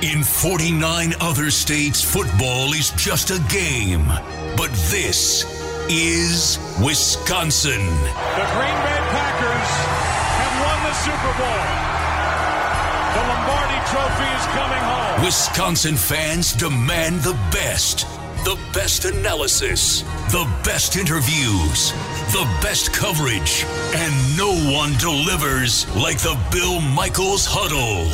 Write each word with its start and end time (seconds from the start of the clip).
In 0.00 0.22
49 0.22 1.14
other 1.20 1.50
states, 1.50 2.04
football 2.04 2.72
is 2.72 2.90
just 2.90 3.30
a 3.30 3.40
game. 3.48 4.06
But 4.56 4.70
this 4.94 5.42
is 5.90 6.56
Wisconsin. 6.80 7.80
The 7.80 8.46
Green 8.54 8.78
Bay 8.86 9.00
Packers 9.10 9.70
have 10.38 10.54
won 10.62 10.78
the 10.86 10.94
Super 11.02 11.32
Bowl. 11.34 11.64
The 13.10 13.22
Lombardi 13.26 13.80
Trophy 13.90 14.30
is 14.38 14.46
coming 14.54 14.78
home. 14.78 15.24
Wisconsin 15.24 15.96
fans 15.96 16.52
demand 16.52 17.22
the 17.22 17.34
best. 17.50 18.06
The 18.44 18.56
best 18.72 19.04
analysis, 19.04 20.02
the 20.30 20.48
best 20.62 20.96
interviews, 20.96 21.90
the 22.30 22.48
best 22.62 22.92
coverage, 22.92 23.64
and 23.96 24.36
no 24.38 24.52
one 24.72 24.96
delivers 24.98 25.92
like 25.96 26.18
the 26.18 26.38
Bill 26.52 26.80
Michaels 26.80 27.46
Huddle. 27.48 28.06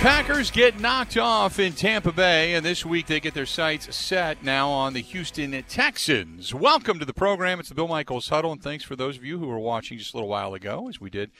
Packers 0.00 0.50
get 0.50 0.78
knocked 0.78 1.16
off 1.16 1.58
in 1.58 1.72
Tampa 1.72 2.12
Bay, 2.12 2.54
and 2.54 2.64
this 2.64 2.84
week 2.84 3.06
they 3.06 3.18
get 3.18 3.34
their 3.34 3.46
sights 3.46 3.94
set 3.96 4.44
now 4.44 4.68
on 4.68 4.92
the 4.92 5.00
Houston 5.00 5.50
Texans. 5.64 6.54
Welcome 6.54 6.98
to 7.00 7.04
the 7.04 7.14
program. 7.14 7.58
It's 7.58 7.70
the 7.70 7.74
Bill 7.74 7.88
Michaels 7.88 8.28
Huddle, 8.28 8.52
and 8.52 8.62
thanks 8.62 8.84
for 8.84 8.94
those 8.94 9.16
of 9.16 9.24
you 9.24 9.38
who 9.38 9.48
were 9.48 9.58
watching 9.58 9.98
just 9.98 10.14
a 10.14 10.16
little 10.16 10.28
while 10.28 10.54
ago 10.54 10.88
as 10.88 11.00
we 11.00 11.10
did 11.10 11.32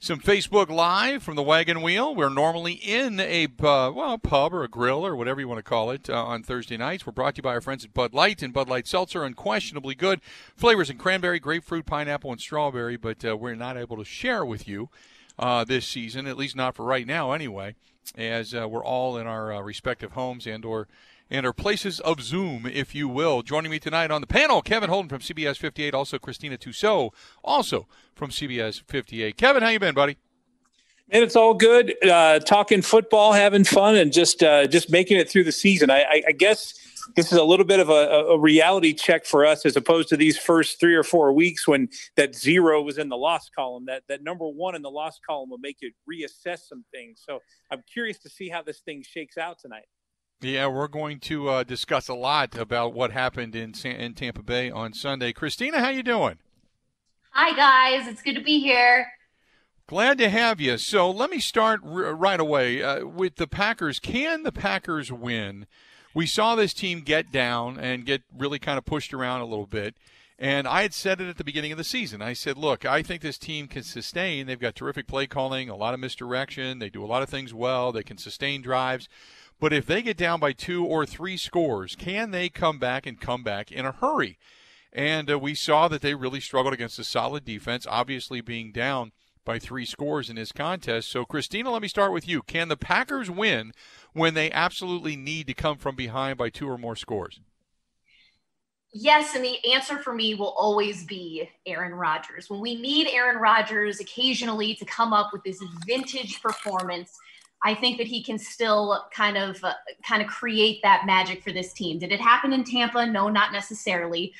some 0.00 0.20
Facebook 0.20 0.68
Live 0.68 1.22
from 1.22 1.36
the 1.36 1.42
Wagon 1.42 1.82
Wheel. 1.82 2.14
We're 2.14 2.28
normally 2.30 2.72
in 2.72 3.20
a 3.20 3.44
uh, 3.44 3.92
well 3.92 4.14
a 4.14 4.18
pub 4.18 4.54
or 4.54 4.64
a 4.64 4.68
grill 4.68 5.06
or 5.06 5.14
whatever 5.14 5.40
you 5.40 5.46
want 5.46 5.58
to 5.58 5.62
call 5.62 5.90
it 5.90 6.08
uh, 6.08 6.24
on 6.24 6.42
Thursday 6.42 6.76
nights. 6.76 7.06
We're 7.06 7.12
brought 7.12 7.34
to 7.34 7.40
you 7.40 7.42
by 7.42 7.54
our 7.54 7.60
friends 7.60 7.84
at 7.84 7.94
Bud 7.94 8.14
Light 8.14 8.42
and 8.42 8.52
Bud 8.52 8.68
Light 8.68 8.88
Seltzer. 8.88 9.22
Unquestionably 9.22 9.94
good 9.94 10.20
flavors 10.56 10.88
in 10.88 10.96
cranberry, 10.96 11.38
grapefruit, 11.38 11.86
pineapple, 11.86 12.32
and 12.32 12.40
strawberry, 12.40 12.96
but 12.96 13.24
uh, 13.24 13.36
we're 13.36 13.54
not 13.54 13.76
able 13.76 13.96
to 13.98 14.04
share 14.04 14.44
with 14.44 14.66
you 14.66 14.88
uh, 15.38 15.64
this 15.64 15.86
season, 15.86 16.26
at 16.26 16.36
least 16.36 16.56
not 16.56 16.74
for 16.74 16.84
right 16.84 17.06
now, 17.06 17.32
anyway, 17.32 17.76
as 18.16 18.54
uh, 18.54 18.68
we're 18.68 18.84
all 18.84 19.16
in 19.16 19.26
our 19.26 19.52
uh, 19.52 19.60
respective 19.60 20.12
homes 20.12 20.46
and 20.46 20.64
or 20.64 20.88
and 21.30 21.44
our 21.44 21.52
places 21.52 22.00
of 22.00 22.22
Zoom, 22.22 22.66
if 22.66 22.94
you 22.94 23.06
will. 23.06 23.42
Joining 23.42 23.70
me 23.70 23.78
tonight 23.78 24.10
on 24.10 24.20
the 24.20 24.26
panel, 24.26 24.62
Kevin 24.62 24.88
Holden 24.88 25.08
from 25.10 25.20
CBS 25.20 25.58
58, 25.58 25.92
also 25.92 26.18
Christina 26.18 26.56
Tussaud, 26.56 27.12
also 27.44 27.86
from 28.14 28.30
CBS 28.30 28.82
58. 28.82 29.36
Kevin, 29.36 29.62
how 29.62 29.68
you 29.68 29.78
been, 29.78 29.94
buddy? 29.94 30.16
And 31.10 31.22
it's 31.22 31.36
all 31.36 31.54
good. 31.54 31.94
Uh, 32.04 32.38
talking 32.38 32.82
football, 32.82 33.32
having 33.32 33.64
fun, 33.64 33.96
and 33.96 34.12
just 34.12 34.42
uh, 34.42 34.66
just 34.66 34.90
making 34.90 35.18
it 35.18 35.28
through 35.28 35.44
the 35.44 35.52
season. 35.52 35.90
I, 35.90 36.02
I, 36.02 36.22
I 36.28 36.32
guess 36.32 36.74
this 37.16 37.32
is 37.32 37.38
a 37.38 37.44
little 37.44 37.64
bit 37.64 37.80
of 37.80 37.88
a, 37.88 37.92
a, 37.92 38.38
reality 38.38 38.92
check 38.92 39.24
for 39.24 39.44
us 39.44 39.64
as 39.66 39.76
opposed 39.76 40.08
to 40.08 40.16
these 40.16 40.38
first 40.38 40.80
three 40.80 40.94
or 40.94 41.02
four 41.02 41.32
weeks 41.32 41.66
when 41.66 41.88
that 42.16 42.34
zero 42.34 42.82
was 42.82 42.98
in 42.98 43.08
the 43.08 43.16
loss 43.16 43.48
column. 43.48 43.86
That 43.86 44.02
that 44.08 44.22
number 44.22 44.46
one 44.46 44.74
in 44.74 44.82
the 44.82 44.90
loss 44.90 45.18
column 45.26 45.50
will 45.50 45.58
make 45.58 45.78
you 45.80 45.92
reassess 46.10 46.60
some 46.68 46.84
things. 46.92 47.22
So 47.24 47.40
I'm 47.70 47.82
curious 47.92 48.18
to 48.20 48.28
see 48.28 48.48
how 48.48 48.62
this 48.62 48.80
thing 48.80 49.02
shakes 49.02 49.38
out 49.38 49.58
tonight. 49.58 49.86
Yeah, 50.40 50.68
we're 50.68 50.88
going 50.88 51.18
to 51.20 51.48
uh, 51.48 51.64
discuss 51.64 52.08
a 52.08 52.14
lot 52.14 52.56
about 52.56 52.94
what 52.94 53.10
happened 53.10 53.56
in 53.56 53.74
in 53.84 54.14
Tampa 54.14 54.42
Bay 54.42 54.70
on 54.70 54.92
Sunday. 54.92 55.32
Christina, 55.32 55.80
how 55.80 55.90
you 55.90 56.02
doing? 56.02 56.38
Hi 57.30 57.54
guys, 57.54 58.08
it's 58.08 58.22
good 58.22 58.34
to 58.34 58.42
be 58.42 58.60
here. 58.60 59.06
Glad 59.88 60.18
to 60.18 60.28
have 60.28 60.60
you. 60.60 60.76
So 60.76 61.10
let 61.10 61.30
me 61.30 61.40
start 61.40 61.80
r- 61.82 62.14
right 62.14 62.38
away 62.38 62.82
uh, 62.82 63.06
with 63.06 63.36
the 63.36 63.46
Packers. 63.46 63.98
Can 63.98 64.42
the 64.42 64.52
Packers 64.52 65.10
win? 65.10 65.66
We 66.18 66.26
saw 66.26 66.56
this 66.56 66.74
team 66.74 67.02
get 67.02 67.30
down 67.30 67.78
and 67.78 68.04
get 68.04 68.22
really 68.36 68.58
kind 68.58 68.76
of 68.76 68.84
pushed 68.84 69.14
around 69.14 69.40
a 69.40 69.44
little 69.44 69.68
bit. 69.68 69.94
And 70.36 70.66
I 70.66 70.82
had 70.82 70.92
said 70.92 71.20
it 71.20 71.28
at 71.28 71.36
the 71.36 71.44
beginning 71.44 71.70
of 71.70 71.78
the 71.78 71.84
season. 71.84 72.20
I 72.20 72.32
said, 72.32 72.58
look, 72.58 72.84
I 72.84 73.04
think 73.04 73.22
this 73.22 73.38
team 73.38 73.68
can 73.68 73.84
sustain. 73.84 74.48
They've 74.48 74.58
got 74.58 74.74
terrific 74.74 75.06
play 75.06 75.28
calling, 75.28 75.68
a 75.68 75.76
lot 75.76 75.94
of 75.94 76.00
misdirection. 76.00 76.80
They 76.80 76.90
do 76.90 77.04
a 77.04 77.06
lot 77.06 77.22
of 77.22 77.28
things 77.28 77.54
well. 77.54 77.92
They 77.92 78.02
can 78.02 78.18
sustain 78.18 78.62
drives. 78.62 79.08
But 79.60 79.72
if 79.72 79.86
they 79.86 80.02
get 80.02 80.16
down 80.16 80.40
by 80.40 80.54
two 80.54 80.84
or 80.84 81.06
three 81.06 81.36
scores, 81.36 81.94
can 81.94 82.32
they 82.32 82.48
come 82.48 82.80
back 82.80 83.06
and 83.06 83.20
come 83.20 83.44
back 83.44 83.70
in 83.70 83.86
a 83.86 83.92
hurry? 83.92 84.40
And 84.92 85.30
uh, 85.30 85.38
we 85.38 85.54
saw 85.54 85.86
that 85.86 86.02
they 86.02 86.16
really 86.16 86.40
struggled 86.40 86.74
against 86.74 86.98
a 86.98 87.04
solid 87.04 87.44
defense, 87.44 87.86
obviously 87.88 88.40
being 88.40 88.72
down 88.72 89.12
by 89.48 89.58
three 89.58 89.86
scores 89.86 90.28
in 90.28 90.36
this 90.36 90.52
contest. 90.52 91.10
So, 91.10 91.24
Christina, 91.24 91.70
let 91.70 91.80
me 91.80 91.88
start 91.88 92.12
with 92.12 92.28
you. 92.28 92.42
Can 92.42 92.68
the 92.68 92.76
Packers 92.76 93.30
win 93.30 93.72
when 94.18 94.34
they 94.34 94.50
absolutely 94.50 95.16
need 95.16 95.46
to 95.46 95.54
come 95.54 95.78
from 95.78 95.96
behind 95.96 96.36
by 96.38 96.50
two 96.50 96.68
or 96.68 96.76
more 96.78 96.96
scores? 96.96 97.40
Yes, 98.92 99.34
and 99.34 99.44
the 99.44 99.58
answer 99.72 99.98
for 99.98 100.14
me 100.14 100.34
will 100.34 100.54
always 100.58 101.04
be 101.04 101.48
Aaron 101.66 101.94
Rodgers. 101.94 102.48
When 102.48 102.60
we 102.60 102.80
need 102.80 103.06
Aaron 103.08 103.36
Rodgers 103.36 104.00
occasionally 104.00 104.74
to 104.76 104.84
come 104.86 105.12
up 105.12 105.30
with 105.32 105.42
this 105.44 105.62
vintage 105.86 106.40
performance, 106.40 107.16
I 107.62 107.74
think 107.74 107.98
that 107.98 108.06
he 108.06 108.22
can 108.22 108.38
still 108.38 109.04
kind 109.12 109.36
of 109.36 109.62
uh, 109.62 109.74
kind 110.06 110.22
of 110.22 110.28
create 110.28 110.80
that 110.82 111.04
magic 111.06 111.42
for 111.42 111.52
this 111.52 111.72
team. 111.72 111.98
Did 111.98 112.12
it 112.12 112.20
happen 112.20 112.52
in 112.52 112.64
Tampa? 112.64 113.04
No, 113.06 113.28
not 113.28 113.52
necessarily. 113.52 114.32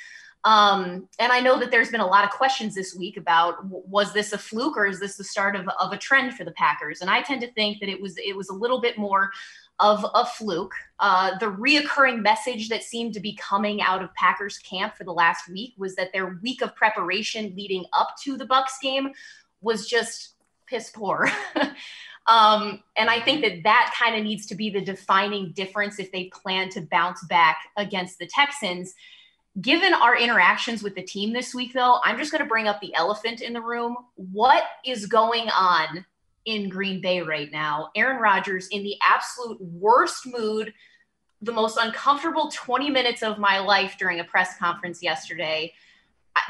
Um, 0.45 1.09
and 1.19 1.33
I 1.33 1.41
know 1.41 1.59
that 1.59 1.71
there's 1.71 1.91
been 1.91 2.01
a 2.01 2.07
lot 2.07 2.25
of 2.25 2.31
questions 2.31 2.75
this 2.75 2.95
week 2.95 3.17
about 3.17 3.57
was 3.67 4.13
this 4.13 4.33
a 4.33 4.39
fluke 4.39 4.77
or 4.77 4.87
is 4.87 5.01
this 5.01 5.17
the 5.17 5.25
start 5.25 5.57
of, 5.57 5.69
of 5.81 5.93
a 5.93 5.99
trend 5.99 6.35
for 6.35 6.45
the 6.45 6.53
Packers? 6.53 7.01
And 7.01 7.11
I 7.11 7.23
tend 7.23 7.41
to 7.41 7.53
think 7.53 7.81
that 7.81 7.89
it 7.89 8.01
was 8.01 8.17
it 8.19 8.37
was 8.37 8.49
a 8.49 8.55
little 8.55 8.81
bit 8.81 8.97
more 8.97 9.31
of 9.81 10.05
a 10.15 10.25
fluke. 10.25 10.75
Uh, 10.99 11.39
the 11.39 11.47
reoccurring 11.47 12.23
message 12.23 12.69
that 12.69 12.83
seemed 12.83 13.15
to 13.15 13.21
be 13.21 13.35
coming 13.37 13.81
out 13.81 14.03
of 14.03 14.13
Packers 14.15 14.59
camp 14.59 14.97
for 14.97 15.05
the 15.05 15.13
last 15.13 15.49
week 15.49 15.75
was 15.77 15.95
that 15.95 16.13
their 16.13 16.39
week 16.43 16.63
of 16.63 16.75
preparation 16.75 17.55
leading 17.57 17.85
up 17.93 18.15
to 18.23 18.37
the 18.37 18.47
Bucks 18.47 18.79
game 18.83 19.11
was 19.61 19.87
just 19.87 20.35
piss 20.67 20.91
poor. 20.91 21.31
um, 22.27 22.83
and 22.97 23.09
I 23.09 23.21
think 23.21 23.43
that 23.43 23.63
that 23.65 23.95
kind 23.99 24.17
of 24.17 24.25
needs 24.25 24.47
to 24.47 24.55
be 24.55 24.71
the 24.71 24.81
defining 24.81 25.53
difference 25.53 25.99
if 25.99 26.11
they 26.11 26.25
plan 26.25 26.69
to 26.71 26.81
bounce 26.81 27.25
back 27.27 27.59
against 27.77 28.19
the 28.19 28.27
Texans. 28.27 28.95
Given 29.61 29.95
our 29.95 30.17
interactions 30.17 30.83
with 30.83 30.95
the 30.95 31.03
team 31.03 31.33
this 31.33 31.55
week, 31.55 31.73
though, 31.73 31.99
I'm 32.05 32.19
just 32.19 32.31
going 32.31 32.43
to 32.43 32.49
bring 32.49 32.69
up 32.69 32.81
the 32.81 32.95
elephant 32.95 33.41
in 33.41 33.53
the 33.53 33.61
room. 33.61 33.97
What 34.15 34.65
is 34.85 35.07
going 35.07 35.49
on 35.49 36.05
in 36.49 36.69
Green 36.69 37.01
Bay 37.01 37.21
right 37.21 37.51
now? 37.53 37.91
Aaron 37.95 38.21
Rodgers 38.21 38.69
in 38.69 38.83
the 38.83 38.97
absolute 39.03 39.61
worst 39.61 40.27
mood, 40.27 40.73
the 41.43 41.53
most 41.53 41.79
uncomfortable 41.81 42.51
20 42.53 42.91
minutes 42.91 43.23
of 43.23 43.39
my 43.39 43.59
life 43.59 43.97
during 43.99 44.21
a 44.21 44.25
press 44.25 44.57
conference 44.59 45.03
yesterday. 45.03 45.73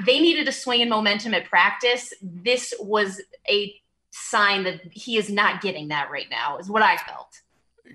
They 0.07 0.21
needed 0.21 0.49
a 0.49 0.53
swing 0.53 0.81
in 0.81 0.89
momentum 0.89 1.35
at 1.35 1.47
practice. 1.47 2.13
This 2.23 2.75
was 2.81 3.21
a 3.51 3.75
sign 4.11 4.65
that 4.65 4.81
he 4.93 5.17
is 5.17 5.31
not 5.31 5.61
getting 5.61 5.89
that 5.89 6.11
right 6.11 6.27
now, 6.31 6.59
is 6.59 6.69
what 6.71 6.83
I 6.83 6.97
felt. 6.97 7.41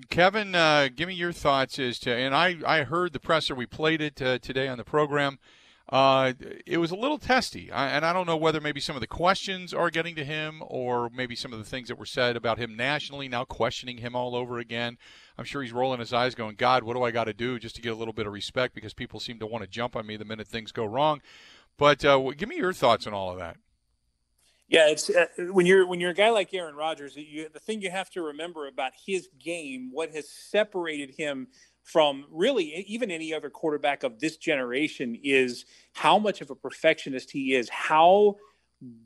Kevin, 0.10 0.56
uh, 0.56 0.90
give 0.96 1.08
me 1.08 1.14
your 1.14 1.32
thoughts 1.32 1.78
as 1.80 2.00
to, 2.00 2.14
and 2.14 2.36
I, 2.36 2.58
I 2.66 2.84
heard 2.84 3.14
the 3.14 3.20
presser, 3.20 3.54
we 3.54 3.66
played 3.66 4.02
it 4.02 4.22
uh, 4.22 4.40
today 4.40 4.68
on 4.68 4.78
the 4.78 4.84
program. 4.84 5.38
Uh, 5.90 6.34
it 6.66 6.78
was 6.78 6.92
a 6.92 6.96
little 6.96 7.18
testy. 7.18 7.70
I, 7.72 7.90
and 7.90 8.06
I 8.06 8.14
don't 8.14 8.26
know 8.26 8.38
whether 8.38 8.62
maybe 8.62 8.80
some 8.80 8.96
of 8.96 9.02
the 9.02 9.08
questions 9.08 9.74
are 9.74 9.90
getting 9.90 10.16
to 10.16 10.24
him 10.24 10.64
or 10.66 11.10
maybe 11.14 11.36
some 11.36 11.52
of 11.52 11.60
the 11.60 11.66
things 11.66 11.90
that 11.90 12.00
were 12.00 12.06
said 12.06 12.38
about 12.38 12.58
him 12.58 12.76
nationally 12.76 13.28
now 13.28 13.44
questioning 13.44 13.98
him 13.98 14.16
all 14.16 14.36
over 14.36 14.60
again. 14.60 14.98
I'm 15.38 15.46
sure 15.46 15.62
he's 15.62 15.74
rolling 15.74 16.00
his 16.00 16.14
eyes 16.14 16.36
going, 16.36 16.56
God, 16.56 16.84
what 16.84 16.96
do 16.96 17.04
I 17.04 17.12
got 17.12 17.26
to 17.26 17.34
do 17.34 17.60
just 17.60 17.76
to 17.76 17.82
get 17.82 17.92
a 17.92 17.96
little 17.96 18.14
bit 18.14 18.28
of 18.28 18.34
respect 18.34 18.74
because 18.74 18.94
people 18.94 19.20
seem 19.20 19.40
to 19.40 19.46
want 19.46 19.64
to 19.64 19.70
jump 19.70 19.96
on 19.96 20.08
me 20.08 20.16
the 20.16 20.26
minute 20.26 20.48
things 20.48 20.72
go 20.72 20.86
wrong. 20.86 21.22
But 21.78 22.06
uh, 22.06 22.18
give 22.38 22.50
me 22.50 22.58
your 22.58 22.74
thoughts 22.74 23.06
on 23.06 23.14
all 23.14 23.32
of 23.32 23.38
that. 23.40 23.58
Yeah, 24.70 24.88
it's 24.88 25.10
uh, 25.10 25.26
when 25.52 25.66
you're 25.66 25.86
when 25.86 26.00
you're 26.00 26.12
a 26.12 26.16
guy 26.16 26.30
like 26.30 26.54
Aaron 26.54 26.76
Rodgers, 26.76 27.16
you, 27.16 27.50
the 27.50 27.60
thing 27.60 27.82
you 27.82 27.92
have 27.92 28.10
to 28.12 28.22
remember 28.24 28.68
about 28.68 28.94
his 29.06 29.28
game, 29.38 29.90
what 29.92 30.12
has 30.12 30.30
separated 30.30 31.16
him 31.16 31.48
from 31.84 32.26
really 32.32 32.86
even 32.88 33.12
any 33.12 33.34
other 33.34 33.50
quarterback 33.50 34.04
of 34.04 34.20
this 34.20 34.38
generation 34.38 35.18
is 35.24 35.66
how 35.94 36.18
much 36.18 36.42
of 36.42 36.50
a 36.50 36.56
perfectionist 36.56 37.32
he 37.32 37.54
is, 37.54 37.70
how 37.70 38.36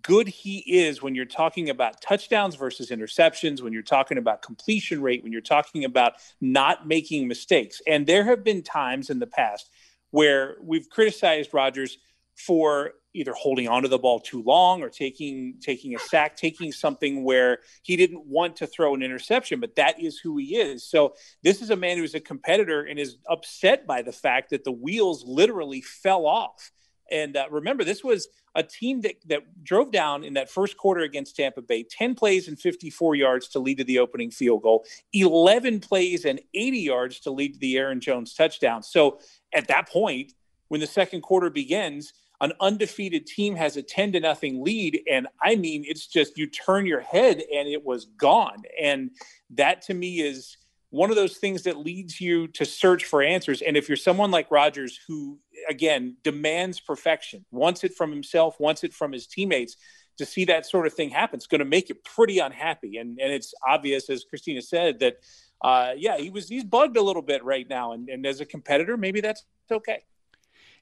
good 0.01 0.27
he 0.27 0.59
is 0.59 1.01
when 1.01 1.15
you're 1.15 1.25
talking 1.25 1.69
about 1.69 2.01
touchdowns 2.01 2.55
versus 2.55 2.89
interceptions, 2.89 3.61
when 3.61 3.73
you're 3.73 3.81
talking 3.81 4.17
about 4.17 4.41
completion 4.41 5.01
rate, 5.01 5.23
when 5.23 5.31
you're 5.31 5.41
talking 5.41 5.85
about 5.85 6.13
not 6.41 6.87
making 6.87 7.27
mistakes. 7.27 7.81
And 7.85 8.07
there 8.07 8.23
have 8.25 8.43
been 8.43 8.63
times 8.63 9.09
in 9.09 9.19
the 9.19 9.27
past 9.27 9.69
where 10.11 10.55
we've 10.61 10.89
criticized 10.89 11.53
Rodgers 11.53 11.97
for 12.35 12.93
either 13.17 13.33
holding 13.33 13.67
onto 13.67 13.87
the 13.87 13.97
ball 13.97 14.19
too 14.19 14.43
long 14.43 14.81
or 14.81 14.89
taking 14.89 15.55
taking 15.59 15.95
a 15.95 15.99
sack, 15.99 16.35
taking 16.35 16.71
something 16.71 17.23
where 17.23 17.59
he 17.81 17.95
didn't 17.95 18.25
want 18.25 18.55
to 18.57 18.67
throw 18.67 18.93
an 18.93 19.03
interception, 19.03 19.59
but 19.59 19.75
that 19.75 19.99
is 19.99 20.19
who 20.19 20.37
he 20.37 20.55
is. 20.55 20.83
So 20.83 21.15
this 21.43 21.61
is 21.61 21.69
a 21.69 21.75
man 21.75 21.97
who's 21.97 22.15
a 22.15 22.19
competitor 22.19 22.83
and 22.83 22.99
is 22.99 23.17
upset 23.27 23.87
by 23.87 24.01
the 24.01 24.11
fact 24.11 24.51
that 24.51 24.63
the 24.63 24.71
wheels 24.71 25.23
literally 25.25 25.81
fell 25.81 26.25
off. 26.25 26.71
And 27.09 27.37
uh, 27.37 27.47
remember, 27.49 27.83
this 27.83 28.03
was 28.03 28.27
a 28.55 28.63
team 28.63 29.01
that, 29.01 29.15
that 29.27 29.63
drove 29.63 29.91
down 29.91 30.23
in 30.23 30.33
that 30.33 30.49
first 30.49 30.77
quarter 30.77 31.01
against 31.01 31.35
Tampa 31.35 31.61
Bay, 31.61 31.83
10 31.83 32.15
plays 32.15 32.47
and 32.47 32.59
54 32.59 33.15
yards 33.15 33.47
to 33.49 33.59
lead 33.59 33.77
to 33.77 33.83
the 33.83 33.99
opening 33.99 34.31
field 34.31 34.63
goal, 34.63 34.85
11 35.13 35.79
plays 35.79 36.25
and 36.25 36.41
80 36.53 36.79
yards 36.79 37.19
to 37.21 37.31
lead 37.31 37.53
to 37.53 37.59
the 37.59 37.77
Aaron 37.77 38.01
Jones 38.01 38.33
touchdown. 38.33 38.83
So 38.83 39.19
at 39.53 39.67
that 39.67 39.89
point, 39.89 40.33
when 40.67 40.81
the 40.81 40.87
second 40.87 41.21
quarter 41.21 41.49
begins, 41.49 42.13
an 42.41 42.53
undefeated 42.59 43.25
team 43.25 43.55
has 43.55 43.77
a 43.77 43.81
10 43.81 44.11
to 44.11 44.19
nothing 44.19 44.63
lead 44.63 45.01
and 45.09 45.27
i 45.41 45.55
mean 45.55 45.83
it's 45.87 46.05
just 46.05 46.37
you 46.37 46.45
turn 46.47 46.85
your 46.85 47.01
head 47.01 47.37
and 47.37 47.67
it 47.67 47.83
was 47.85 48.05
gone. 48.05 48.63
And 48.81 49.11
that 49.51 49.81
to 49.83 49.93
me 49.93 50.21
is 50.21 50.57
one 50.89 51.09
of 51.09 51.15
those 51.15 51.37
things 51.37 51.63
that 51.63 51.77
leads 51.77 52.21
you 52.21 52.47
to 52.47 52.65
search 52.65 53.05
for 53.05 53.21
answers. 53.21 53.61
And 53.61 53.75
if 53.75 53.89
you're 53.89 53.97
someone 53.97 54.31
like 54.31 54.49
Rodgers 54.51 54.99
who 55.07 55.39
again 55.69 56.17
demands 56.23 56.79
perfection 56.79 57.45
wants 57.51 57.83
it 57.83 57.93
from 57.95 58.11
himself 58.11 58.59
wants 58.59 58.83
it 58.83 58.93
from 58.93 59.11
his 59.11 59.27
teammates 59.27 59.75
to 60.17 60.25
see 60.25 60.45
that 60.45 60.65
sort 60.65 60.85
of 60.85 60.93
thing 60.93 61.09
happen 61.09 61.37
it's 61.37 61.47
going 61.47 61.59
to 61.59 61.65
make 61.65 61.89
you 61.89 61.95
pretty 61.95 62.39
unhappy. 62.39 62.97
And 62.97 63.19
and 63.19 63.31
it's 63.31 63.53
obvious 63.67 64.09
as 64.09 64.25
christina 64.29 64.61
said 64.61 64.99
that 64.99 65.17
uh, 65.61 65.93
yeah 65.97 66.17
he 66.17 66.29
was 66.29 66.47
he's 66.47 66.63
bugged 66.63 66.97
a 66.97 67.01
little 67.01 67.21
bit 67.21 67.43
right 67.43 67.67
now. 67.67 67.93
And, 67.93 68.09
and 68.09 68.25
as 68.25 68.41
a 68.41 68.45
competitor 68.45 68.97
maybe 68.97 69.21
that's 69.21 69.43
okay 69.71 70.03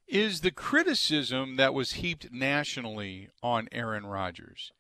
is 0.07 0.41
the 0.41 0.51
criticism 0.51 1.55
that 1.55 1.73
was 1.73 1.93
heaped 1.93 2.31
nationally 2.31 3.29
on 3.41 3.67
Aaron 3.71 4.05
Rodgers 4.05 4.71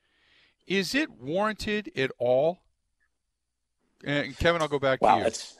is 0.67 0.95
it 0.95 1.11
warranted 1.11 1.91
at 1.95 2.11
all? 2.17 2.61
And 4.03 4.37
Kevin, 4.37 4.61
I'll 4.61 4.67
go 4.67 4.79
back 4.79 5.01
wow, 5.01 5.13
to 5.13 5.17
you. 5.17 5.23
That's, 5.23 5.57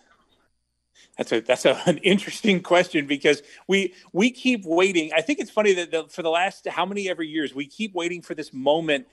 that's 1.17 1.31
a 1.31 1.39
that's 1.41 1.65
a, 1.65 1.81
an 1.85 1.97
interesting 1.99 2.61
question 2.61 3.07
because 3.07 3.41
we 3.67 3.93
we 4.13 4.31
keep 4.31 4.65
waiting. 4.65 5.11
I 5.15 5.21
think 5.21 5.39
it's 5.39 5.51
funny 5.51 5.73
that 5.73 5.91
the, 5.91 6.05
for 6.09 6.23
the 6.23 6.29
last 6.29 6.67
how 6.67 6.85
many 6.85 7.09
ever 7.09 7.23
years 7.23 7.53
we 7.53 7.67
keep 7.67 7.93
waiting 7.93 8.21
for 8.21 8.35
this 8.35 8.53
moment 8.53 9.07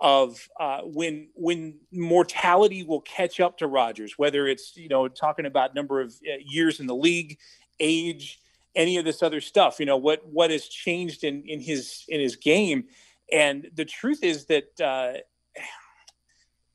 of 0.00 0.48
uh, 0.60 0.82
when 0.82 1.28
when 1.34 1.78
mortality 1.92 2.84
will 2.84 3.00
catch 3.00 3.40
up 3.40 3.58
to 3.58 3.66
Rodgers, 3.66 4.14
whether 4.16 4.46
it's 4.46 4.76
you 4.76 4.88
know 4.88 5.08
talking 5.08 5.46
about 5.46 5.74
number 5.74 6.00
of 6.00 6.14
uh, 6.26 6.36
years 6.44 6.78
in 6.78 6.86
the 6.86 6.94
league, 6.94 7.38
age, 7.80 8.40
any 8.78 8.96
of 8.96 9.04
this 9.04 9.22
other 9.22 9.42
stuff. 9.42 9.78
You 9.78 9.84
know 9.84 9.98
what 9.98 10.26
what 10.26 10.50
has 10.50 10.66
changed 10.66 11.24
in 11.24 11.42
in 11.46 11.60
his 11.60 12.04
in 12.08 12.20
his 12.20 12.36
game, 12.36 12.84
and 13.30 13.68
the 13.74 13.84
truth 13.84 14.22
is 14.22 14.46
that 14.46 14.80
uh, 14.80 15.20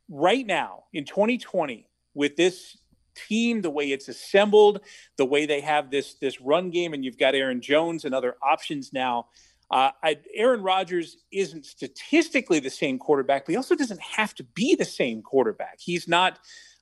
right 0.10 0.46
now 0.46 0.84
in 0.94 1.06
2020 1.06 1.88
with 2.14 2.36
this 2.36 2.78
team, 3.16 3.62
the 3.62 3.70
way 3.70 3.92
it's 3.92 4.08
assembled, 4.08 4.82
the 5.18 5.26
way 5.26 5.46
they 5.46 5.62
have 5.62 5.90
this 5.90 6.16
this 6.16 6.42
run 6.42 6.70
game, 6.70 6.94
and 6.94 7.04
you've 7.04 7.18
got 7.18 7.34
Aaron 7.34 7.62
Jones 7.62 8.06
and 8.06 8.14
other 8.14 8.36
options 8.44 8.94
now. 8.94 9.28
Uh, 9.72 9.92
I, 10.04 10.20
Aaron 10.36 10.62
Rodgers 10.62 11.18
isn't 11.32 11.66
statistically 11.66 12.60
the 12.60 12.70
same 12.70 13.00
quarterback, 13.00 13.46
but 13.46 13.52
he 13.54 13.58
also 13.58 13.76
doesn't 13.76 14.02
have 14.02 14.36
to 14.36 14.44
be 14.44 14.76
the 14.76 14.86
same 14.86 15.24
quarterback. 15.24 15.80
He's 15.80 16.08
not 16.08 16.38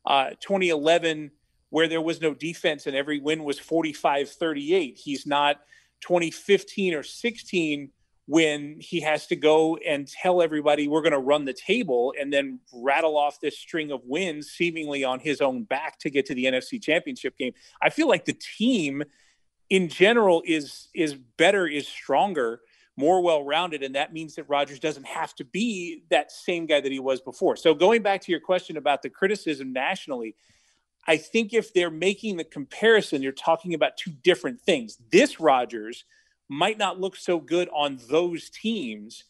uh, 0.06 0.32
2011 0.42 1.32
where 1.72 1.88
there 1.88 2.02
was 2.02 2.22
no 2.22 2.36
defense 2.36 2.86
and 2.86 2.96
every 2.96 3.20
win 3.20 3.44
was 3.44 3.58
45 3.58 4.30
38. 4.30 5.00
He's 5.04 5.26
not 5.26 5.62
2015 6.02 6.94
or 6.94 7.02
16 7.02 7.90
when 8.28 8.78
he 8.80 9.02
has 9.02 9.26
to 9.28 9.36
go 9.36 9.78
and 9.78 10.08
tell 10.08 10.42
everybody 10.42 10.88
we're 10.88 11.02
going 11.02 11.12
to 11.12 11.20
run 11.20 11.46
the 11.46 11.54
table 11.54 12.14
and 12.20 12.32
then 12.32 12.60
rattle 12.72 13.18
off 13.18 13.40
this 13.40 13.58
string 13.58 13.92
of 13.92 14.02
wins 14.06 14.50
seemingly 14.50 15.04
on 15.04 15.20
his 15.20 15.42
own 15.42 15.64
back 15.64 15.98
to 16.00 16.10
get 16.10 16.26
to 16.26 16.36
the 16.36 16.46
NFC 16.46 16.82
championship 16.82 17.38
game. 17.38 17.54
I 17.82 17.90
feel 17.90 18.08
like 18.08 18.26
the 18.26 18.38
team 18.58 19.04
in 19.70 19.88
general 19.88 20.44
is 20.46 20.90
is 20.94 21.16
better 21.38 21.66
is 21.66 21.88
stronger 21.88 22.62
more 22.98 23.24
well-rounded 23.24 23.82
and 23.82 23.96
that 23.96 24.12
means 24.12 24.36
that 24.36 24.44
Rodgers 24.50 24.80
doesn't 24.80 25.06
have 25.06 25.34
to 25.36 25.46
be 25.46 26.04
that 26.10 26.32
same 26.32 26.66
guy 26.66 26.82
that 26.82 26.92
he 26.92 27.00
was 27.00 27.22
before. 27.22 27.56
So 27.56 27.74
going 27.74 28.02
back 28.02 28.22
to 28.22 28.32
your 28.32 28.42
question 28.42 28.76
about 28.76 29.02
the 29.02 29.10
criticism 29.10 29.72
nationally, 29.72 30.36
I 31.08 31.18
think 31.18 31.54
if 31.54 31.74
they're 31.74 31.90
making 31.92 32.38
the 32.38 32.44
comparison, 32.44 33.22
you're 33.22 33.32
talking 33.32 33.74
about 33.74 33.98
two 33.98 34.12
different 34.12 34.62
things. 34.62 34.98
This 35.12 35.40
Rodgers 35.40 36.06
might 36.48 36.78
not 36.78 37.00
look 37.00 37.16
so 37.16 37.40
good 37.40 37.70
on 37.74 38.00
those 38.10 38.50
teams 38.50 39.24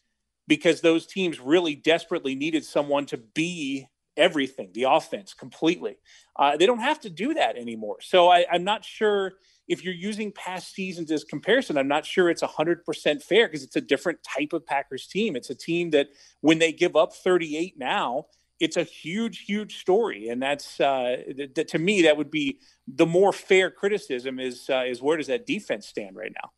because 0.48 0.82
those 0.82 1.06
teams 1.06 1.40
really 1.40 1.76
desperately 1.76 2.36
needed 2.36 2.66
someone 2.66 3.06
to 3.06 3.18
be 3.18 3.88
everything, 4.18 4.70
the 4.74 4.84
offense 4.84 5.34
completely. 5.34 5.98
Uh, 6.36 6.58
they 6.58 6.66
don't 6.66 6.80
have 6.80 7.00
to 7.02 7.10
do 7.10 7.34
that 7.34 7.58
anymore. 7.58 7.98
So 8.02 8.30
I, 8.30 8.46
I'm 8.52 8.64
not 8.64 8.84
sure 8.84 9.34
if 9.68 9.84
you're 9.86 9.94
using 9.94 10.32
past 10.34 10.74
seasons 10.74 11.12
as 11.12 11.24
comparison, 11.24 11.78
I'm 11.78 11.88
not 11.88 12.06
sure 12.06 12.30
it's 12.30 12.42
100% 12.42 13.24
fair 13.24 13.48
because 13.48 13.64
it's 13.64 13.78
a 13.78 13.82
different 13.82 14.20
type 14.24 14.52
of 14.54 14.66
Packers 14.66 15.08
team. 15.08 15.36
It's 15.36 15.50
a 15.50 15.56
team 15.56 15.92
that 15.92 16.10
when 16.42 16.60
they 16.60 16.74
give 16.74 16.96
up 16.96 17.14
38 17.14 17.78
now, 17.78 18.26
it's 18.62 18.78
a 18.78 18.84
huge, 18.84 19.40
huge 19.40 19.80
story, 19.80 20.30
and 20.30 20.42
that's 20.42 20.80
uh, 20.80 21.18
th- 21.36 21.54
th- 21.56 21.68
to 21.72 21.80
me 21.80 22.04
that 22.04 22.16
would 22.16 22.30
be 22.30 22.60
the 22.88 23.08
more 23.08 23.34
fair 23.34 23.72
criticism 23.72 24.40
is 24.40 24.70
uh, 24.70 24.84
is 24.86 25.02
where 25.02 25.18
does 25.18 25.28
that 25.28 25.48
defense 25.48 25.88
stand 25.88 26.16
right 26.16 26.32
now? 26.42 26.52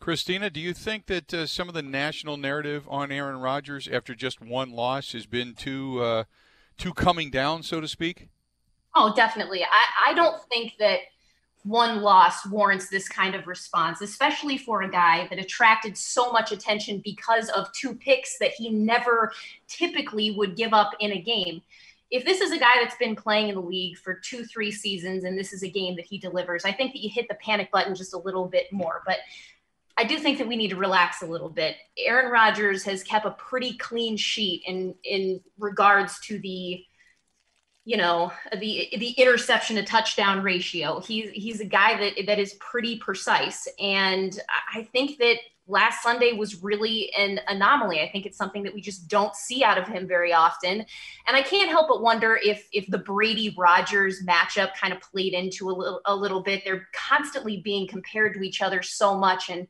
Christina, 0.00 0.50
do 0.50 0.60
you 0.60 0.72
think 0.72 1.06
that 1.06 1.32
uh, 1.32 1.46
some 1.46 1.68
of 1.68 1.74
the 1.74 1.82
national 1.82 2.38
narrative 2.38 2.86
on 2.88 3.12
Aaron 3.12 3.36
Rodgers 3.36 3.86
after 3.86 4.14
just 4.14 4.40
one 4.40 4.70
loss 4.70 5.12
has 5.12 5.26
been 5.26 5.54
too 5.54 6.02
uh, 6.02 6.24
too 6.78 6.94
coming 6.94 7.30
down, 7.30 7.62
so 7.62 7.80
to 7.80 7.88
speak? 7.88 8.28
Oh, 8.96 9.12
definitely. 9.14 9.62
I, 9.64 10.10
I 10.10 10.14
don't 10.14 10.40
think 10.48 10.74
that 10.78 11.00
one 11.64 12.02
loss 12.02 12.46
warrants 12.46 12.88
this 12.88 13.08
kind 13.08 13.34
of 13.34 13.46
response, 13.46 14.02
especially 14.02 14.58
for 14.58 14.82
a 14.82 14.90
guy 14.90 15.26
that 15.28 15.38
attracted 15.38 15.96
so 15.96 16.30
much 16.30 16.52
attention 16.52 17.00
because 17.02 17.48
of 17.50 17.72
two 17.72 17.94
picks 17.94 18.38
that 18.38 18.52
he 18.52 18.70
never 18.70 19.32
typically 19.66 20.30
would 20.32 20.56
give 20.56 20.74
up 20.74 20.92
in 21.00 21.12
a 21.12 21.20
game. 21.20 21.62
If 22.10 22.24
this 22.24 22.42
is 22.42 22.52
a 22.52 22.58
guy 22.58 22.74
that's 22.80 22.96
been 22.96 23.16
playing 23.16 23.48
in 23.48 23.54
the 23.54 23.62
league 23.62 23.96
for 23.96 24.14
two, 24.14 24.44
three 24.44 24.70
seasons, 24.70 25.24
and 25.24 25.38
this 25.38 25.52
is 25.54 25.62
a 25.62 25.68
game 25.68 25.96
that 25.96 26.04
he 26.04 26.18
delivers, 26.18 26.66
I 26.66 26.72
think 26.72 26.92
that 26.92 27.00
you 27.00 27.08
hit 27.08 27.28
the 27.28 27.34
panic 27.36 27.72
button 27.72 27.94
just 27.94 28.14
a 28.14 28.18
little 28.18 28.46
bit 28.46 28.70
more. 28.70 29.02
But 29.06 29.16
I 29.96 30.04
do 30.04 30.18
think 30.18 30.38
that 30.38 30.46
we 30.46 30.56
need 30.56 30.70
to 30.70 30.76
relax 30.76 31.22
a 31.22 31.26
little 31.26 31.48
bit. 31.48 31.76
Aaron 31.98 32.30
Rodgers 32.30 32.84
has 32.84 33.02
kept 33.02 33.24
a 33.24 33.30
pretty 33.30 33.78
clean 33.78 34.16
sheet 34.18 34.62
in 34.66 34.94
in 35.02 35.40
regards 35.58 36.20
to 36.26 36.38
the 36.40 36.84
you 37.84 37.98
know 37.98 38.32
the 38.52 38.88
the 38.98 39.10
interception 39.10 39.76
to 39.76 39.84
touchdown 39.84 40.42
ratio. 40.42 41.00
He's 41.00 41.30
he's 41.30 41.60
a 41.60 41.66
guy 41.66 41.98
that 41.98 42.26
that 42.26 42.38
is 42.38 42.54
pretty 42.54 42.98
precise, 42.98 43.68
and 43.78 44.38
I 44.74 44.88
think 44.92 45.18
that 45.18 45.36
last 45.66 46.02
Sunday 46.02 46.32
was 46.32 46.62
really 46.62 47.12
an 47.18 47.40
anomaly. 47.48 48.00
I 48.00 48.10
think 48.10 48.26
it's 48.26 48.36
something 48.36 48.62
that 48.64 48.74
we 48.74 48.80
just 48.80 49.08
don't 49.08 49.34
see 49.34 49.64
out 49.64 49.78
of 49.78 49.86
him 49.86 50.06
very 50.06 50.32
often, 50.32 50.84
and 51.26 51.36
I 51.36 51.42
can't 51.42 51.68
help 51.68 51.88
but 51.88 52.00
wonder 52.00 52.38
if 52.42 52.66
if 52.72 52.86
the 52.86 52.98
Brady 52.98 53.54
Rodgers 53.58 54.24
matchup 54.24 54.74
kind 54.74 54.94
of 54.94 55.00
played 55.02 55.34
into 55.34 55.68
a 55.68 55.72
little 55.72 56.00
a 56.06 56.16
little 56.16 56.42
bit. 56.42 56.62
They're 56.64 56.88
constantly 56.94 57.58
being 57.58 57.86
compared 57.86 58.32
to 58.34 58.42
each 58.42 58.62
other 58.62 58.80
so 58.82 59.18
much, 59.18 59.50
and 59.50 59.68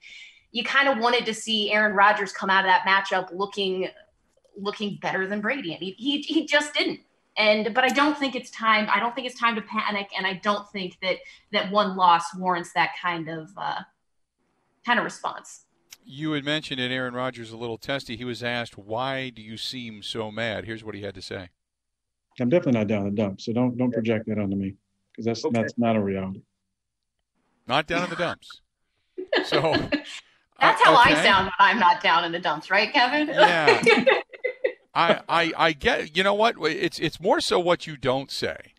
you 0.52 0.62
kind 0.62 0.88
of 0.88 0.98
wanted 0.98 1.26
to 1.26 1.34
see 1.34 1.72
Aaron 1.72 1.96
Rodgers 1.96 2.32
come 2.32 2.48
out 2.48 2.64
of 2.64 2.70
that 2.70 2.86
matchup 2.86 3.36
looking 3.36 3.88
looking 4.56 5.00
better 5.02 5.26
than 5.26 5.40
Brady, 5.40 5.72
and 5.74 5.82
he 5.82 5.96
he, 5.98 6.20
he 6.20 6.46
just 6.46 6.72
didn't 6.74 7.00
and 7.36 7.74
but 7.74 7.84
I 7.84 7.88
don't 7.88 8.18
think 8.18 8.34
it's 8.34 8.50
time. 8.50 8.88
I 8.92 9.00
don't 9.00 9.14
think 9.14 9.26
it's 9.26 9.38
time 9.38 9.54
to 9.56 9.62
panic, 9.62 10.08
and 10.16 10.26
I 10.26 10.34
don't 10.34 10.68
think 10.70 10.98
that 11.02 11.16
that 11.52 11.70
one 11.70 11.96
loss 11.96 12.34
warrants 12.36 12.72
that 12.74 12.90
kind 13.00 13.28
of 13.28 13.50
uh, 13.56 13.80
kind 14.86 14.98
of 14.98 15.04
response. 15.04 15.64
You 16.06 16.32
had 16.32 16.44
mentioned 16.44 16.80
in 16.80 16.92
Aaron 16.92 17.14
Rodgers 17.14 17.50
a 17.50 17.56
little 17.56 17.78
testy. 17.78 18.16
He 18.16 18.24
was 18.24 18.42
asked, 18.42 18.76
"Why 18.76 19.30
do 19.30 19.42
you 19.42 19.56
seem 19.56 20.02
so 20.02 20.30
mad?" 20.30 20.64
Here's 20.64 20.84
what 20.84 20.94
he 20.94 21.02
had 21.02 21.14
to 21.14 21.22
say. 21.22 21.48
I'm 22.40 22.48
definitely 22.48 22.80
not 22.80 22.88
down 22.88 23.06
in 23.06 23.14
the 23.14 23.22
dumps, 23.22 23.44
so 23.46 23.52
don't 23.52 23.76
don't 23.76 23.92
project 23.92 24.26
that 24.26 24.38
onto 24.38 24.56
me 24.56 24.74
because 25.12 25.24
that's 25.24 25.44
Okay. 25.44 25.60
that's 25.60 25.78
not 25.78 25.96
a 25.96 26.02
reality. 26.02 26.42
Not 27.66 27.86
down 27.86 28.04
in 28.04 28.10
the 28.10 28.16
dumps. 28.16 28.60
So 29.44 29.60
That's 30.60 30.80
uh, 30.80 30.84
how 30.84 30.94
I 30.94 31.14
sound 31.14 31.46
when 31.46 31.52
I'm 31.58 31.78
not 31.78 32.02
down 32.02 32.24
in 32.24 32.32
the 32.32 32.38
dumps, 32.38 32.70
right, 32.70 32.92
Kevin? 32.92 33.28
Yeah. 33.28 33.82
I, 34.94 35.20
I 35.28 35.52
I 35.56 35.72
get 35.72 36.16
you 36.16 36.22
know 36.22 36.34
what 36.34 36.56
it's 36.60 36.98
it's 36.98 37.20
more 37.20 37.40
so 37.40 37.58
what 37.58 37.86
you 37.86 37.96
don't 37.96 38.30
say 38.30 38.74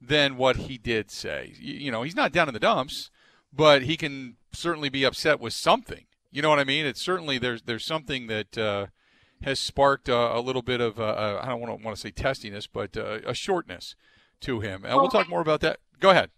than 0.00 0.36
what 0.36 0.56
he 0.56 0.78
did 0.78 1.10
say. 1.10 1.54
You, 1.58 1.74
you 1.74 1.92
know, 1.92 2.02
he's 2.02 2.16
not 2.16 2.32
down 2.32 2.48
in 2.48 2.54
the 2.54 2.60
dumps, 2.60 3.10
but 3.52 3.82
he 3.82 3.96
can 3.96 4.36
certainly 4.52 4.88
be 4.88 5.04
upset 5.04 5.40
with 5.40 5.52
something. 5.52 6.06
You 6.30 6.42
know 6.42 6.48
what 6.48 6.58
I 6.58 6.64
mean? 6.64 6.86
It's 6.86 7.00
certainly 7.00 7.38
there's 7.38 7.62
there's 7.62 7.84
something 7.84 8.26
that 8.28 8.56
uh, 8.58 8.86
has 9.42 9.58
sparked 9.58 10.08
uh, 10.08 10.32
a 10.34 10.40
little 10.40 10.62
bit 10.62 10.80
of 10.80 10.98
uh, 10.98 11.04
uh, 11.04 11.40
I 11.42 11.48
don't 11.48 11.60
want 11.60 11.78
to 11.78 11.84
want 11.84 11.96
to 11.96 12.00
say 12.00 12.10
testiness, 12.10 12.66
but 12.66 12.96
uh, 12.96 13.20
a 13.26 13.34
shortness 13.34 13.94
to 14.40 14.60
him. 14.60 14.84
And 14.84 14.96
we'll 14.96 15.08
talk 15.08 15.28
more 15.28 15.40
about 15.40 15.60
that. 15.60 15.78
Go 15.98 16.10
ahead. 16.10 16.30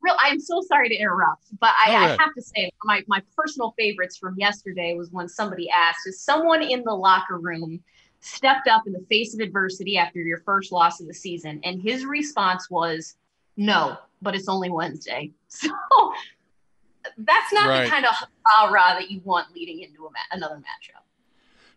Real, 0.00 0.16
I'm 0.22 0.38
so 0.38 0.60
sorry 0.68 0.90
to 0.90 0.94
interrupt, 0.94 1.46
but 1.58 1.70
I, 1.82 1.94
I 1.94 2.08
have 2.08 2.34
to 2.36 2.42
say 2.42 2.70
my, 2.84 3.02
my 3.06 3.22
personal 3.34 3.74
favorites 3.78 4.18
from 4.18 4.34
yesterday 4.36 4.94
was 4.98 5.10
when 5.10 5.28
somebody 5.28 5.70
asked, 5.70 6.06
is 6.06 6.20
someone 6.20 6.62
in 6.62 6.84
the 6.84 6.92
locker 6.92 7.38
room 7.38 7.82
stepped 8.24 8.68
up 8.68 8.86
in 8.86 8.92
the 8.92 9.04
face 9.10 9.34
of 9.34 9.40
adversity 9.40 9.96
after 9.98 10.18
your 10.20 10.40
first 10.40 10.72
loss 10.72 11.00
of 11.00 11.06
the 11.06 11.14
season? 11.14 11.60
And 11.64 11.80
his 11.80 12.04
response 12.04 12.70
was, 12.70 13.16
no, 13.56 13.96
but 14.22 14.34
it's 14.34 14.48
only 14.48 14.70
Wednesday. 14.70 15.30
So 15.48 15.68
that's 17.18 17.52
not 17.52 17.68
Right. 17.68 17.84
the 17.84 17.90
kind 17.90 18.06
of 18.06 18.14
rah 18.46 18.70
rah 18.70 18.94
that 18.94 19.10
you 19.10 19.20
want 19.24 19.54
leading 19.54 19.80
into 19.82 20.06
a 20.06 20.10
ma- 20.10 20.18
another 20.32 20.56
matchup. 20.56 21.03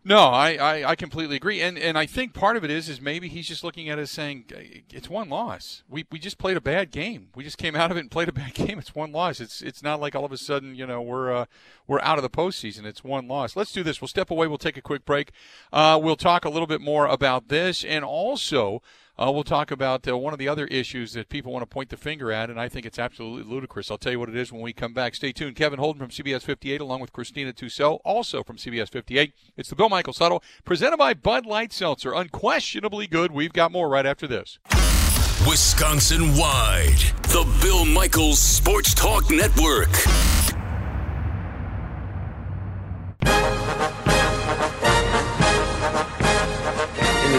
No, 0.08 0.20
I, 0.20 0.54
I, 0.54 0.90
I 0.92 0.96
completely 0.96 1.36
agree, 1.36 1.62
and 1.62 1.78
and 1.78 1.98
I 1.98 2.06
think 2.06 2.34
part 2.34 2.56
of 2.56 2.64
it 2.64 2.72
is 2.72 2.88
is 2.88 3.02
maybe 3.02 3.28
he's 3.28 3.46
just 3.46 3.62
looking 3.62 3.90
at 3.90 4.00
it 4.00 4.04
as 4.04 4.12
saying 4.12 4.46
it's 4.90 5.10
one 5.10 5.28
loss. 5.28 5.84
We 5.90 6.06
we 6.10 6.18
just 6.18 6.38
played 6.38 6.56
a 6.56 6.62
bad 6.62 6.92
game. 6.92 7.28
We 7.36 7.44
just 7.44 7.58
came 7.58 7.76
out 7.76 7.92
of 7.92 7.98
it 7.98 8.00
and 8.00 8.10
played 8.10 8.30
a 8.30 8.32
bad 8.32 8.54
game. 8.54 8.80
It's 8.80 8.96
one 8.96 9.12
loss. 9.12 9.42
It's 9.42 9.62
it's 9.62 9.84
not 9.84 10.00
like 10.00 10.16
all 10.16 10.24
of 10.24 10.32
a 10.32 10.38
sudden 10.38 10.76
you 10.76 10.88
know 10.88 11.02
we're 11.02 11.36
uh, 11.36 11.46
we're 11.88 12.00
out 12.00 12.18
of 12.18 12.22
the 12.22 12.30
postseason. 12.30 12.86
It's 12.86 13.04
one 13.04 13.28
loss. 13.28 13.58
Let's 13.58 13.74
do 13.74 13.84
this. 13.84 14.00
We'll 14.00 14.08
step 14.08 14.32
away. 14.32 14.48
We'll 14.48 14.58
take 14.58 14.78
a 14.78 14.82
quick 14.82 15.04
break. 15.04 15.32
Uh, 15.74 16.00
we'll 16.02 16.16
talk 16.16 16.46
a 16.46 16.50
little 16.50 16.68
bit 16.68 16.80
more 16.80 17.06
about 17.06 17.50
this, 17.50 17.84
and 17.84 18.06
also. 18.06 18.82
Uh, 19.20 19.32
we'll 19.32 19.44
talk 19.44 19.72
about 19.72 20.08
uh, 20.08 20.16
one 20.16 20.32
of 20.32 20.38
the 20.38 20.48
other 20.48 20.68
issues 20.68 21.14
that 21.14 21.28
people 21.28 21.52
want 21.52 21.64
to 21.64 21.68
point 21.68 21.90
the 21.90 21.98
finger 21.98 22.32
at, 22.32 22.52
and 22.52 22.60
I 22.60 22.70
think 22.70 22.86
it's 22.86 23.00
absolutely 23.00 23.52
ludicrous. 23.52 23.90
I'll 23.90 23.98
tell 23.98 24.12
you 24.12 24.20
what 24.20 24.30
it 24.30 24.36
is 24.36 24.52
when 24.52 24.62
we 24.62 24.74
come 24.74 24.94
back. 24.94 25.16
Stay 25.16 25.32
tuned. 25.32 25.56
Kevin 25.56 25.80
Holden 25.80 26.00
from 26.00 26.10
CBS 26.10 26.44
58, 26.44 26.80
along 26.80 27.00
with 27.00 27.14
Christina 27.14 27.52
Tussaud, 27.52 27.96
also 28.06 28.44
from 28.44 28.58
CBS 28.58 28.92
58. 28.92 29.34
It's 29.56 29.70
the 29.70 29.76
Bill 29.76 29.90
Michael 29.90 30.14
Huddle, 30.14 30.44
presented 30.66 30.98
by 30.98 31.16
Bud 31.16 31.48
Light 31.48 31.74
Seltzer. 31.74 32.14
Unquestionably 32.14 33.08
good. 33.08 33.32
We've 33.32 33.54
got 33.54 33.72
more 33.72 33.90
right 33.90 34.06
after 34.06 34.28
this. 34.28 34.60
Wisconsin 35.48 36.36
wide. 36.36 37.00
The 37.24 37.48
Bill 37.62 37.86
Michaels 37.86 38.40
Sports 38.40 38.94
Talk 38.94 39.32
Network. 39.32 39.90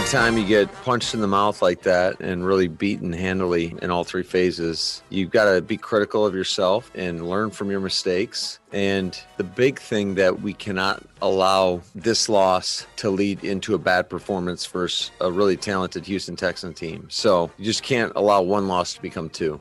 Anytime 0.08 0.38
you 0.38 0.46
get 0.46 0.72
punched 0.84 1.12
in 1.12 1.20
the 1.20 1.26
mouth 1.26 1.60
like 1.60 1.82
that 1.82 2.18
and 2.20 2.46
really 2.46 2.66
beaten 2.66 3.12
handily 3.12 3.74
in 3.82 3.90
all 3.90 4.04
three 4.04 4.22
phases, 4.22 5.02
you've 5.10 5.30
got 5.30 5.52
to 5.54 5.60
be 5.60 5.76
critical 5.76 6.24
of 6.24 6.34
yourself 6.34 6.90
and 6.94 7.28
learn 7.28 7.50
from 7.50 7.70
your 7.70 7.80
mistakes. 7.80 8.58
And 8.72 9.20
the 9.36 9.44
big 9.44 9.78
thing 9.78 10.14
that 10.14 10.40
we 10.40 10.54
cannot 10.54 11.02
allow 11.20 11.82
this 11.94 12.30
loss 12.30 12.86
to 12.96 13.10
lead 13.10 13.44
into 13.44 13.74
a 13.74 13.78
bad 13.78 14.08
performance 14.08 14.64
versus 14.64 15.10
a 15.20 15.30
really 15.30 15.58
talented 15.58 16.06
Houston 16.06 16.36
Texan 16.36 16.72
team. 16.72 17.06
So 17.10 17.50
you 17.58 17.66
just 17.66 17.82
can't 17.82 18.10
allow 18.16 18.40
one 18.40 18.66
loss 18.66 18.94
to 18.94 19.02
become 19.02 19.28
two. 19.28 19.60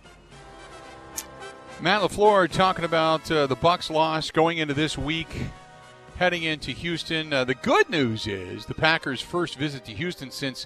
Matt 1.82 2.02
LaFleur 2.04 2.50
talking 2.50 2.86
about 2.86 3.30
uh, 3.30 3.48
the 3.48 3.56
Bucks 3.56 3.90
loss 3.90 4.32
going 4.32 4.60
into 4.60 4.74
this 4.74 4.98
week, 4.98 5.28
heading 6.18 6.42
into 6.42 6.72
Houston. 6.72 7.32
Uh, 7.32 7.44
the 7.44 7.54
good 7.54 7.92
news 7.92 8.26
is 8.26 8.66
the 8.66 8.74
Packers' 8.74 9.22
first 9.22 9.56
visit 9.56 9.86
to 9.86 9.92
Houston 9.92 10.32
since 10.32 10.66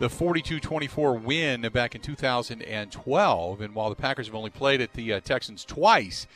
the 0.00 0.08
42-24 0.08 1.22
win 1.22 1.60
back 1.72 1.94
in 1.94 2.00
2012. 2.00 3.60
And 3.60 3.74
while 3.76 3.90
the 3.90 3.94
Packers 3.94 4.26
have 4.26 4.34
only 4.34 4.50
played 4.50 4.80
at 4.80 4.94
the 4.94 5.12
uh, 5.12 5.20
Texans 5.20 5.64
twice, 5.64 6.26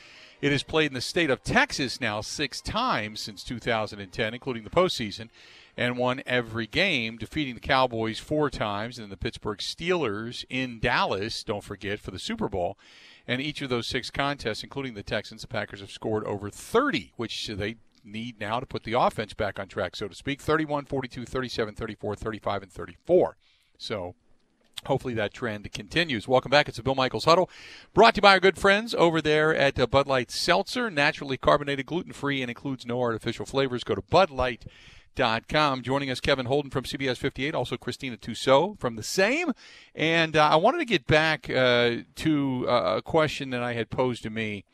it 0.41 0.53
has 0.53 0.63
played 0.63 0.87
in 0.87 0.95
the 0.95 1.01
state 1.01 1.29
of 1.29 1.43
Texas 1.43 2.01
now 2.01 2.21
six 2.21 2.61
times 2.61 3.21
since 3.21 3.43
2010, 3.43 4.33
including 4.33 4.63
the 4.63 4.71
postseason, 4.71 5.29
and 5.77 5.99
won 5.99 6.23
every 6.25 6.69
game, 6.69 7.17
defeating 7.17 7.55
the 7.55 7.61
Cowboys 7.61 8.21
four 8.21 8.49
times 8.49 8.97
and 8.97 9.11
the 9.11 9.17
Pittsburgh 9.17 9.59
Steelers 9.59 10.45
in 10.49 10.79
Dallas, 10.79 11.43
don't 11.43 11.65
forget, 11.65 11.99
for 11.99 12.13
the 12.13 12.19
Super 12.19 12.49
Bowl. 12.49 12.79
And 13.27 13.41
each 13.41 13.61
of 13.61 13.71
those 13.71 13.89
six 13.89 14.09
contests, 14.09 14.63
including 14.63 14.95
the 14.95 15.03
Texans, 15.03 15.43
the 15.43 15.49
Packers 15.49 15.81
have 15.81 15.91
scored 15.91 16.25
over 16.25 16.49
30, 16.49 17.13
which 17.17 17.49
they 17.49 17.77
need 18.05 18.41
now 18.41 18.61
to 18.61 18.67
put 18.67 18.85
the 18.85 18.93
offense 18.95 19.35
back 19.35 19.59
on 19.59 19.69
track, 19.69 19.97
so 19.97 20.09
to 20.09 20.15
speak 20.15 20.41
31, 20.41 20.87
42, 20.87 21.25
37, 21.25 21.75
34, 21.75 22.17
35, 22.17 22.63
and 22.63 22.73
34. 22.73 23.37
So 23.79 24.15
hopefully 24.87 25.15
that 25.15 25.35
trend 25.35 25.71
continues. 25.73 26.27
Welcome 26.27 26.51
back. 26.51 26.69
It's 26.69 26.77
the 26.77 26.83
Bill 26.83 26.95
Michaels 26.95 27.25
Huddle, 27.25 27.51
brought 27.95 28.15
to 28.15 28.19
you 28.19 28.23
by 28.23 28.33
our 28.33 28.41
good 28.41 28.59
friends 28.59 28.95
over 28.95 29.21
there 29.21 29.55
at 29.55 29.79
uh, 29.79 29.87
Bud 29.87 30.07
Light 30.07 30.31
Seltzer, 30.31 30.91
naturally 30.91 31.37
carbonated, 31.37 31.87
gluten 31.87 32.13
free, 32.13 32.43
and 32.43 32.51
includes 32.51 32.87
no 32.87 33.01
artificial 33.01 33.47
flavors. 33.47 33.85
Go 33.85 33.95
to 33.95 34.03
budlight.com. 34.03 35.83
Joining 35.83 36.11
us, 36.11 36.21
Kevin 36.21 36.47
Holden 36.47 36.71
from 36.71 36.85
CBS 36.85 37.19
58, 37.19 37.55
also 37.55 37.77
Christina 37.77 38.17
Tussaud 38.17 38.77
from 38.79 38.97
the 38.97 39.03
same. 39.03 39.53
And 39.95 40.37
uh, 40.37 40.49
I 40.49 40.57
wanted 40.57 40.79
to 40.79 40.85
get 40.85 41.07
back 41.07 41.49
uh, 41.49 41.97
to 42.17 42.67
uh, 42.69 42.97
a 42.97 43.03
question 43.03 43.51
that 43.51 43.63
I 43.63 43.75
had 43.75 43.91
posed 43.91 44.23
to 44.25 44.31
me 44.31 44.65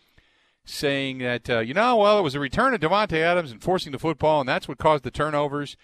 saying 0.69 1.19
that 1.19 1.49
uh, 1.49 1.59
you 1.61 1.75
know 1.75 1.97
well 1.97 2.19
it 2.19 2.23
was 2.23 2.35
a 2.35 2.41
return 2.41 2.75
of 2.75 2.81
Davante 2.81 3.19
Adams 3.19 3.51
and 3.51 3.63
forcing 3.63 3.93
the 3.93 3.99
football 3.99 4.41
and 4.41 4.49
that's 4.49 4.69
what 4.69 4.79
caused 4.79 5.05
the 5.05 5.11
turnovers. 5.11 5.77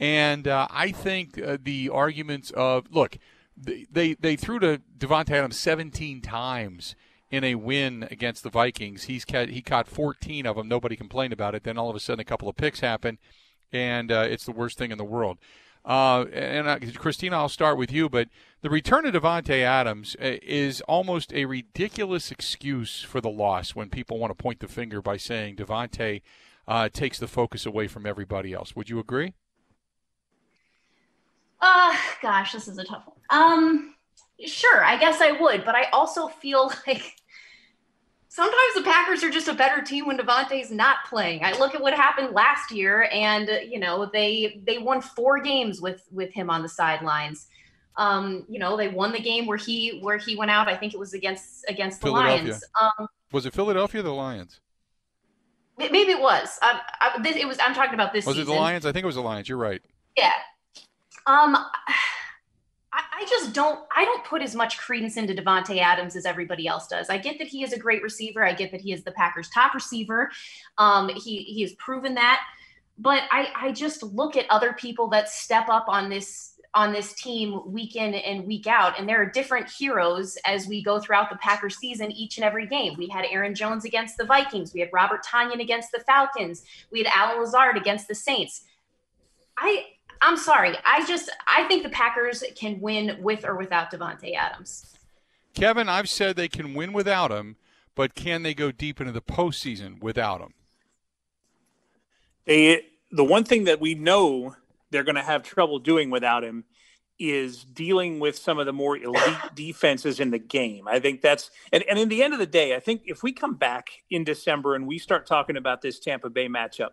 And 0.00 0.48
uh, 0.48 0.66
I 0.70 0.90
think 0.90 1.40
uh, 1.40 1.58
the 1.62 1.88
arguments 1.90 2.50
of 2.52 2.86
look 2.90 3.18
they 3.56 4.14
they, 4.14 4.36
threw 4.36 4.58
to 4.60 4.80
Davante 4.98 5.30
Adams 5.30 5.58
17 5.58 6.22
times 6.22 6.96
in 7.30 7.44
a 7.44 7.54
win 7.54 8.08
against 8.10 8.42
the 8.42 8.50
Vikings. 8.50 9.04
He's 9.04 9.24
ca- 9.24 9.46
he 9.46 9.62
caught 9.62 9.86
14 9.86 10.46
of 10.46 10.56
them. 10.56 10.68
Nobody 10.68 10.96
complained 10.96 11.32
about 11.32 11.54
it. 11.54 11.62
Then 11.62 11.78
all 11.78 11.90
of 11.90 11.96
a 11.96 12.00
sudden 12.00 12.20
a 12.20 12.24
couple 12.24 12.48
of 12.48 12.56
picks 12.56 12.80
happen 12.80 13.18
and 13.72 14.12
uh, 14.12 14.26
it's 14.28 14.44
the 14.44 14.52
worst 14.52 14.78
thing 14.78 14.90
in 14.90 14.98
the 14.98 15.04
world 15.04 15.38
uh, 15.84 16.24
and 16.32 16.68
uh, 16.68 16.78
Christina, 16.96 17.36
I'll 17.36 17.48
start 17.48 17.76
with 17.76 17.90
you. 17.90 18.08
But 18.08 18.28
the 18.60 18.70
return 18.70 19.06
of 19.06 19.14
Davante 19.14 19.60
Adams 19.60 20.16
uh, 20.20 20.36
is 20.42 20.80
almost 20.82 21.32
a 21.32 21.44
ridiculous 21.44 22.30
excuse 22.30 23.02
for 23.02 23.20
the 23.20 23.30
loss 23.30 23.74
when 23.74 23.90
people 23.90 24.18
want 24.18 24.30
to 24.30 24.40
point 24.40 24.60
the 24.60 24.68
finger 24.68 25.02
by 25.02 25.16
saying 25.16 25.56
Davante 25.56 26.22
uh, 26.68 26.88
takes 26.88 27.18
the 27.18 27.26
focus 27.26 27.66
away 27.66 27.88
from 27.88 28.06
everybody 28.06 28.52
else. 28.52 28.76
Would 28.76 28.88
you 28.88 28.98
agree? 28.98 29.34
Uh, 31.60 31.96
gosh, 32.20 32.52
this 32.52 32.68
is 32.68 32.78
a 32.78 32.84
tough 32.84 33.04
one. 33.06 33.16
Um, 33.30 33.94
sure, 34.44 34.84
I 34.84 34.96
guess 34.96 35.20
I 35.20 35.32
would, 35.32 35.64
but 35.64 35.74
I 35.74 35.84
also 35.92 36.28
feel 36.28 36.72
like 36.86 37.14
sometimes 38.32 38.74
the 38.74 38.82
Packers 38.82 39.22
are 39.22 39.30
just 39.30 39.48
a 39.48 39.52
better 39.52 39.82
team 39.82 40.06
when 40.06 40.16
Davante's 40.16 40.70
not 40.70 41.04
playing. 41.06 41.44
I 41.44 41.52
look 41.58 41.74
at 41.74 41.82
what 41.82 41.92
happened 41.92 42.32
last 42.32 42.70
year, 42.70 43.08
and 43.12 43.48
you 43.68 43.78
know 43.78 44.08
they 44.10 44.60
they 44.66 44.78
won 44.78 45.02
four 45.02 45.40
games 45.40 45.80
with 45.80 46.02
with 46.10 46.32
him 46.32 46.48
on 46.48 46.62
the 46.62 46.68
sidelines. 46.68 47.48
Um, 47.96 48.46
you 48.48 48.58
know 48.58 48.76
they 48.76 48.88
won 48.88 49.12
the 49.12 49.20
game 49.20 49.46
where 49.46 49.58
he 49.58 50.00
where 50.00 50.16
he 50.16 50.34
went 50.34 50.50
out. 50.50 50.66
I 50.66 50.76
think 50.76 50.94
it 50.94 50.98
was 50.98 51.12
against 51.12 51.66
against 51.68 52.00
the 52.00 52.10
Lions. 52.10 52.64
Um, 52.80 53.06
Was 53.32 53.44
it 53.44 53.52
Philadelphia 53.52 54.00
or 54.00 54.04
the 54.04 54.14
Lions? 54.14 54.60
maybe 55.78 56.12
it 56.12 56.20
was. 56.20 56.58
I, 56.62 56.80
I, 57.00 57.22
this, 57.22 57.36
it 57.36 57.46
was. 57.46 57.58
I'm 57.60 57.74
talking 57.74 57.94
about 57.94 58.12
this 58.12 58.24
Was 58.24 58.38
it 58.38 58.46
the 58.46 58.52
Lions? 58.52 58.86
I 58.86 58.92
think 58.92 59.02
it 59.02 59.06
was 59.06 59.16
the 59.16 59.22
Lions. 59.22 59.48
You're 59.48 59.58
right. 59.58 59.82
Yeah. 60.16 60.32
Um, 61.26 61.56
I, 62.92 63.24
just 63.28 63.54
don't. 63.54 63.80
I 63.96 64.04
don't 64.04 64.24
put 64.24 64.42
as 64.42 64.54
much 64.54 64.78
credence 64.78 65.16
into 65.16 65.34
Davante 65.34 65.78
Adams 65.78 66.16
as 66.16 66.26
everybody 66.26 66.66
else 66.66 66.88
does. 66.88 67.08
I 67.08 67.18
get 67.18 67.38
that 67.38 67.48
he 67.48 67.62
is 67.62 67.72
a 67.72 67.78
great 67.78 68.02
receiver. 68.02 68.44
I 68.44 68.52
get 68.52 68.70
that 68.72 68.80
he 68.80 68.92
is 68.92 69.02
the 69.02 69.12
Packers' 69.12 69.48
top 69.48 69.74
receiver. 69.74 70.30
Um, 70.78 71.08
he 71.08 71.38
he 71.44 71.62
has 71.62 71.72
proven 71.74 72.14
that. 72.14 72.42
But 72.98 73.22
I 73.30 73.48
I 73.56 73.72
just 73.72 74.02
look 74.02 74.36
at 74.36 74.46
other 74.50 74.74
people 74.74 75.08
that 75.08 75.28
step 75.28 75.68
up 75.68 75.86
on 75.88 76.10
this 76.10 76.60
on 76.74 76.92
this 76.92 77.12
team 77.14 77.60
week 77.66 77.96
in 77.96 78.14
and 78.14 78.46
week 78.46 78.66
out, 78.66 78.98
and 78.98 79.08
there 79.08 79.20
are 79.22 79.26
different 79.26 79.70
heroes 79.70 80.36
as 80.46 80.66
we 80.66 80.82
go 80.82 80.98
throughout 80.98 81.30
the 81.30 81.36
Packers 81.36 81.76
season 81.76 82.10
each 82.12 82.38
and 82.38 82.44
every 82.44 82.66
game. 82.66 82.94
We 82.96 83.08
had 83.08 83.26
Aaron 83.30 83.54
Jones 83.54 83.84
against 83.84 84.16
the 84.16 84.24
Vikings. 84.24 84.72
We 84.72 84.80
had 84.80 84.90
Robert 84.92 85.24
Tonyan 85.24 85.60
against 85.60 85.92
the 85.92 86.00
Falcons. 86.00 86.64
We 86.90 87.02
had 87.02 87.12
Allen 87.14 87.40
Lazard 87.40 87.76
against 87.76 88.08
the 88.08 88.14
Saints. 88.14 88.64
I 89.58 89.84
I'm 90.22 90.36
sorry. 90.36 90.76
I 90.86 91.04
just 91.04 91.28
I 91.46 91.64
think 91.64 91.82
the 91.82 91.90
Packers 91.90 92.44
can 92.54 92.80
win 92.80 93.18
with 93.20 93.44
or 93.44 93.56
without 93.56 93.90
Davante 93.90 94.34
Adams. 94.34 94.86
Kevin, 95.52 95.88
I've 95.88 96.08
said 96.08 96.36
they 96.36 96.48
can 96.48 96.74
win 96.74 96.92
without 96.92 97.30
him, 97.30 97.56
but 97.94 98.14
can 98.14 98.42
they 98.42 98.54
go 98.54 98.70
deep 98.70 99.00
into 99.00 99.12
the 99.12 99.20
postseason 99.20 100.00
without 100.00 100.40
him? 100.40 100.54
They 102.46 102.86
the 103.10 103.24
one 103.24 103.44
thing 103.44 103.64
that 103.64 103.80
we 103.80 103.94
know 103.94 104.54
they're 104.90 105.04
going 105.04 105.16
to 105.16 105.22
have 105.22 105.42
trouble 105.42 105.80
doing 105.80 106.08
without 106.08 106.44
him 106.44 106.64
is 107.18 107.64
dealing 107.64 108.18
with 108.18 108.36
some 108.36 108.58
of 108.58 108.66
the 108.66 108.72
more 108.72 108.96
elite 108.96 109.36
defenses 109.54 110.20
in 110.20 110.30
the 110.30 110.38
game. 110.38 110.86
I 110.88 111.00
think 111.00 111.20
that's 111.20 111.50
and, 111.72 111.82
and 111.90 111.98
in 111.98 112.08
the 112.08 112.22
end 112.22 112.32
of 112.32 112.38
the 112.38 112.46
day, 112.46 112.76
I 112.76 112.80
think 112.80 113.02
if 113.06 113.24
we 113.24 113.32
come 113.32 113.56
back 113.56 113.90
in 114.08 114.22
December 114.22 114.76
and 114.76 114.86
we 114.86 114.98
start 114.98 115.26
talking 115.26 115.56
about 115.56 115.82
this 115.82 115.98
Tampa 115.98 116.30
Bay 116.30 116.48
matchup 116.48 116.90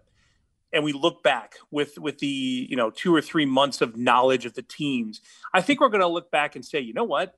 and 0.71 0.83
we 0.83 0.93
look 0.93 1.23
back 1.23 1.55
with 1.71 1.97
with 1.97 2.19
the, 2.19 2.67
you 2.69 2.75
know, 2.75 2.89
2 2.89 3.13
or 3.13 3.21
3 3.21 3.45
months 3.45 3.81
of 3.81 3.97
knowledge 3.97 4.45
of 4.45 4.53
the 4.53 4.61
teams, 4.61 5.21
I 5.53 5.61
think 5.61 5.79
we're 5.79 5.89
going 5.89 6.01
to 6.01 6.07
look 6.07 6.31
back 6.31 6.55
and 6.55 6.65
say, 6.65 6.79
"You 6.79 6.93
know 6.93 7.03
what? 7.03 7.35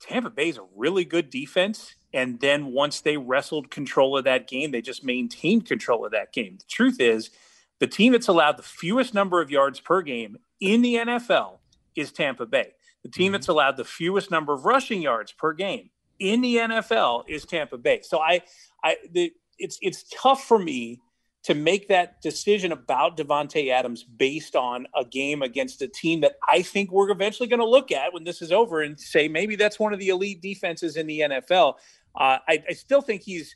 Tampa 0.00 0.30
Bay's 0.30 0.58
a 0.58 0.66
really 0.76 1.04
good 1.04 1.30
defense 1.30 1.94
and 2.12 2.40
then 2.40 2.66
once 2.66 3.00
they 3.00 3.16
wrestled 3.16 3.70
control 3.70 4.16
of 4.16 4.24
that 4.24 4.46
game, 4.46 4.70
they 4.70 4.82
just 4.82 5.04
maintained 5.04 5.66
control 5.66 6.04
of 6.04 6.12
that 6.12 6.32
game." 6.32 6.56
The 6.58 6.66
truth 6.68 7.00
is, 7.00 7.30
the 7.78 7.86
team 7.86 8.12
that's 8.12 8.28
allowed 8.28 8.56
the 8.56 8.62
fewest 8.62 9.14
number 9.14 9.40
of 9.40 9.50
yards 9.50 9.80
per 9.80 10.02
game 10.02 10.38
in 10.60 10.82
the 10.82 10.96
NFL 10.96 11.58
is 11.96 12.12
Tampa 12.12 12.46
Bay. 12.46 12.72
The 13.02 13.10
team 13.10 13.26
mm-hmm. 13.26 13.32
that's 13.32 13.48
allowed 13.48 13.76
the 13.76 13.84
fewest 13.84 14.30
number 14.30 14.52
of 14.52 14.64
rushing 14.64 15.02
yards 15.02 15.32
per 15.32 15.52
game 15.52 15.90
in 16.18 16.40
the 16.40 16.56
NFL 16.56 17.24
is 17.28 17.44
Tampa 17.44 17.78
Bay. 17.78 18.00
So 18.02 18.18
I, 18.18 18.42
I, 18.82 18.96
the, 19.10 19.32
it's 19.58 19.78
it's 19.82 20.04
tough 20.10 20.44
for 20.44 20.58
me 20.58 21.00
to 21.44 21.54
make 21.54 21.88
that 21.88 22.20
decision 22.22 22.72
about 22.72 23.16
Davante 23.16 23.70
Adams 23.70 24.02
based 24.02 24.56
on 24.56 24.86
a 24.96 25.04
game 25.04 25.42
against 25.42 25.82
a 25.82 25.88
team 25.88 26.22
that 26.22 26.36
I 26.48 26.62
think 26.62 26.90
we're 26.90 27.10
eventually 27.10 27.48
going 27.48 27.60
to 27.60 27.68
look 27.68 27.92
at 27.92 28.12
when 28.12 28.24
this 28.24 28.40
is 28.40 28.50
over 28.50 28.80
and 28.80 28.98
say 28.98 29.28
maybe 29.28 29.54
that's 29.54 29.78
one 29.78 29.92
of 29.92 29.98
the 29.98 30.08
elite 30.08 30.40
defenses 30.40 30.96
in 30.96 31.06
the 31.06 31.20
NFL. 31.20 31.74
Uh, 32.16 32.38
I, 32.48 32.64
I 32.68 32.72
still 32.72 33.02
think 33.02 33.22
he's 33.22 33.54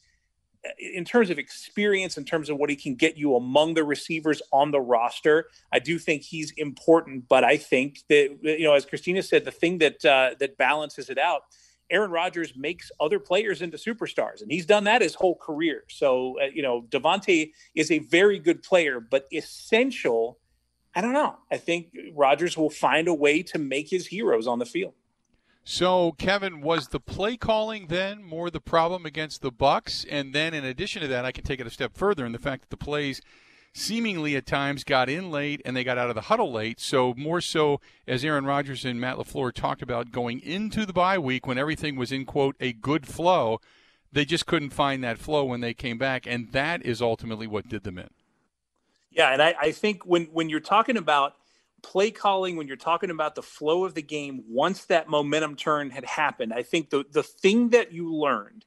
in 0.79 1.05
terms 1.05 1.31
of 1.31 1.39
experience, 1.39 2.19
in 2.19 2.25
terms 2.25 2.51
of 2.51 2.59
what 2.59 2.69
he 2.69 2.77
can 2.77 2.95
get 2.95 3.17
you 3.17 3.37
among 3.37 3.75
the 3.75 3.85
receivers 3.85 4.43
on 4.53 4.71
the 4.71 4.81
roster, 4.81 5.47
I 5.73 5.79
do 5.79 5.99
think 5.99 6.23
he's 6.23 6.53
important. 6.57 7.29
But 7.29 7.45
I 7.45 7.57
think 7.57 8.01
that 8.09 8.39
you 8.43 8.65
know, 8.65 8.75
as 8.75 8.85
Christina 8.85 9.23
said, 9.23 9.45
the 9.45 9.51
thing 9.51 9.79
that 9.79 10.05
uh, 10.05 10.35
that 10.41 10.57
balances 10.59 11.11
it 11.11 11.19
out, 11.19 11.43
Aaron 11.91 12.11
Rodgers 12.11 12.55
makes 12.57 12.91
other 13.01 13.19
players 13.19 13.63
into 13.63 13.77
superstars, 13.77 14.43
and 14.43 14.51
he's 14.51 14.67
done 14.67 14.85
that 14.85 15.03
his 15.03 15.15
whole 15.15 15.37
career. 15.37 15.85
So 15.89 16.39
uh, 16.41 16.47
you 16.53 16.63
know, 16.63 16.83
Davante 16.89 17.53
is 17.75 17.91
a 17.91 17.99
very 18.01 18.39
good 18.39 18.63
player, 18.63 19.01
but 19.01 19.27
essential. 19.33 20.39
I 20.95 21.01
don't 21.01 21.13
know. 21.13 21.37
I 21.51 21.59
think 21.59 21.95
Rodgers 22.15 22.57
will 22.57 22.71
find 22.71 23.09
a 23.09 23.15
way 23.15 23.43
to 23.45 23.59
make 23.59 23.89
his 23.91 24.09
heroes 24.09 24.47
on 24.47 24.59
the 24.59 24.67
field. 24.67 24.95
So, 25.71 26.13
Kevin, 26.13 26.63
was 26.63 26.89
the 26.89 26.99
play 26.99 27.37
calling 27.37 27.89
then 27.89 28.25
more 28.25 28.49
the 28.49 28.59
problem 28.59 29.05
against 29.05 29.43
the 29.43 29.53
Bucks? 29.53 30.07
And 30.09 30.35
then, 30.35 30.55
in 30.55 30.65
addition 30.65 31.03
to 31.03 31.09
that, 31.09 31.27
I 31.27 31.31
can 31.31 31.45
take 31.45 31.61
it 31.61 31.67
a 31.67 31.71
step 31.71 31.95
further 31.95 32.25
in 32.25 32.33
the 32.33 32.39
fact 32.39 32.63
that 32.63 32.71
the 32.71 32.83
plays 32.83 33.21
seemingly 33.73 34.37
at 34.37 34.47
times 34.47 34.85
got 34.85 35.09
in 35.09 35.31
late 35.31 35.63
and 35.65 35.77
they 35.77 35.85
got 35.85 35.99
out 35.99 36.09
of 36.09 36.15
the 36.15 36.23
huddle 36.23 36.53
late. 36.53 36.81
So 36.81 37.15
more 37.17 37.41
so, 37.41 37.81
as 38.07 38.25
Aaron 38.25 38.45
Rodgers 38.45 38.85
and 38.85 39.01
Matt 39.01 39.17
LaFleur 39.17 39.53
talked 39.53 39.83
about 39.83 40.11
going 40.13 40.41
into 40.41 40.85
the 40.87 40.93
bye 40.93 41.19
week 41.19 41.47
when 41.47 41.59
everything 41.59 41.97
was 41.97 42.13
in 42.13 42.25
quote 42.25 42.57
a 42.61 42.73
good 42.73 43.07
flow, 43.07 43.61
they 44.13 44.25
just 44.25 44.47
couldn't 44.47 44.71
find 44.71 45.05
that 45.05 45.19
flow 45.19 45.45
when 45.45 45.61
they 45.61 45.75
came 45.75 45.99
back, 45.99 46.27
and 46.27 46.53
that 46.53 46.85
is 46.85 47.03
ultimately 47.03 47.47
what 47.47 47.69
did 47.69 47.85
them 47.85 47.99
in. 47.99 48.09
Yeah, 49.11 49.33
and 49.33 49.43
I, 49.43 49.55
I 49.61 49.73
think 49.73 50.05
when 50.05 50.25
when 50.27 50.49
you're 50.49 50.61
talking 50.61 50.97
about 50.97 51.35
play 51.83 52.11
calling 52.11 52.57
when 52.57 52.67
you're 52.67 52.77
talking 52.77 53.11
about 53.11 53.35
the 53.35 53.43
flow 53.43 53.85
of 53.85 53.95
the 53.95 54.03
game 54.03 54.43
once 54.49 54.87
that 54.87 55.09
momentum 55.09 55.55
turn 55.55 55.91
had 55.91 56.05
happened 56.05 56.53
i 56.53 56.63
think 56.63 56.91
the 56.91 57.05
the 57.13 57.23
thing 57.23 57.69
that 57.69 57.93
you 57.93 58.13
learned 58.13 58.65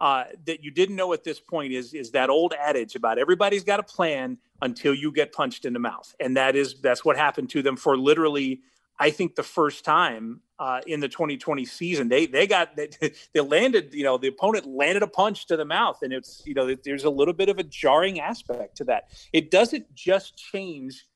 uh, 0.00 0.24
that 0.46 0.64
you 0.64 0.70
didn't 0.70 0.96
know 0.96 1.12
at 1.12 1.24
this 1.24 1.40
point 1.40 1.72
is 1.72 1.94
is 1.94 2.10
that 2.12 2.30
old 2.30 2.54
adage 2.58 2.94
about 2.96 3.18
everybody's 3.18 3.64
got 3.64 3.80
a 3.80 3.82
plan 3.82 4.38
until 4.62 4.94
you 4.94 5.12
get 5.12 5.32
punched 5.32 5.64
in 5.64 5.72
the 5.72 5.78
mouth. 5.78 6.14
And 6.20 6.36
that 6.36 6.56
is 6.56 6.80
that's 6.80 7.04
what 7.04 7.16
happened 7.16 7.50
to 7.50 7.62
them 7.62 7.76
for 7.76 7.96
literally 7.96 8.60
i 8.98 9.10
think 9.10 9.34
the 9.34 9.42
first 9.42 9.84
time 9.84 10.40
uh, 10.60 10.82
in 10.86 11.00
the 11.00 11.08
2020 11.08 11.64
season. 11.64 12.08
They 12.08 12.26
they 12.26 12.46
got 12.46 12.76
they, 12.76 12.90
they 13.32 13.40
landed 13.40 13.94
you 13.94 14.04
know 14.04 14.18
the 14.18 14.28
opponent 14.28 14.66
landed 14.66 15.02
a 15.02 15.06
punch 15.06 15.46
to 15.46 15.56
the 15.56 15.64
mouth 15.64 15.98
and 16.02 16.12
it's 16.12 16.42
you 16.44 16.54
know 16.54 16.74
there's 16.84 17.04
a 17.04 17.10
little 17.10 17.34
bit 17.34 17.48
of 17.48 17.58
a 17.58 17.62
jarring 17.62 18.20
aspect 18.20 18.76
to 18.76 18.84
that. 18.84 19.08
It 19.32 19.50
doesn't 19.50 19.92
just 19.94 20.36
change 20.36 21.06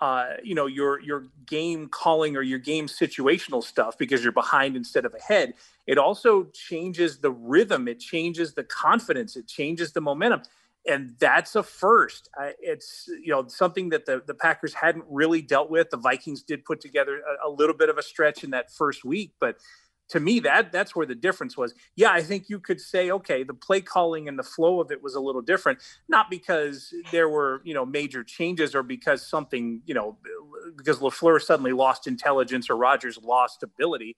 uh, 0.00 0.34
you 0.42 0.54
know 0.54 0.66
your 0.66 1.00
your 1.00 1.24
game 1.46 1.88
calling 1.88 2.36
or 2.36 2.42
your 2.42 2.58
game 2.58 2.86
situational 2.86 3.62
stuff 3.62 3.96
because 3.96 4.22
you're 4.22 4.32
behind 4.32 4.76
instead 4.76 5.04
of 5.04 5.14
ahead 5.14 5.54
it 5.86 5.96
also 5.96 6.44
changes 6.52 7.18
the 7.18 7.30
rhythm 7.30 7.88
it 7.88 7.98
changes 7.98 8.52
the 8.54 8.64
confidence 8.64 9.36
it 9.36 9.46
changes 9.46 9.92
the 9.92 10.00
momentum. 10.00 10.42
And 10.88 11.16
that's 11.18 11.56
a 11.56 11.64
first. 11.64 12.28
Uh, 12.40 12.50
it's 12.60 13.08
you 13.08 13.32
know 13.32 13.48
something 13.48 13.88
that 13.88 14.06
the, 14.06 14.22
the 14.24 14.34
packers 14.34 14.72
hadn't 14.72 15.04
really 15.10 15.42
dealt 15.42 15.68
with. 15.68 15.90
The 15.90 15.96
vikings 15.96 16.44
did 16.44 16.64
put 16.64 16.80
together 16.80 17.22
a, 17.44 17.48
a 17.48 17.50
little 17.50 17.74
bit 17.74 17.88
of 17.88 17.98
a 17.98 18.04
stretch 18.04 18.44
in 18.44 18.50
that 18.50 18.70
first 18.72 19.04
week 19.04 19.32
but 19.40 19.56
to 20.08 20.20
me 20.20 20.40
that 20.40 20.72
that's 20.72 20.94
where 20.94 21.06
the 21.06 21.14
difference 21.14 21.56
was. 21.56 21.74
Yeah 21.94 22.12
i 22.12 22.22
think 22.22 22.48
you 22.48 22.60
could 22.60 22.80
say 22.80 23.10
okay 23.10 23.42
the 23.42 23.54
play 23.54 23.80
calling 23.80 24.28
and 24.28 24.38
the 24.38 24.42
flow 24.42 24.80
of 24.80 24.90
it 24.90 25.02
was 25.02 25.14
a 25.14 25.20
little 25.20 25.42
different 25.42 25.78
not 26.08 26.30
because 26.30 26.92
there 27.10 27.28
were 27.28 27.60
you 27.64 27.74
know 27.74 27.84
major 27.84 28.22
changes 28.22 28.74
or 28.74 28.82
because 28.82 29.26
something 29.26 29.82
you 29.86 29.94
know 29.94 30.16
because 30.76 30.98
lafleur 30.98 31.40
suddenly 31.40 31.72
lost 31.72 32.06
intelligence 32.06 32.70
or 32.70 32.76
Rodgers 32.76 33.18
lost 33.22 33.62
ability. 33.62 34.16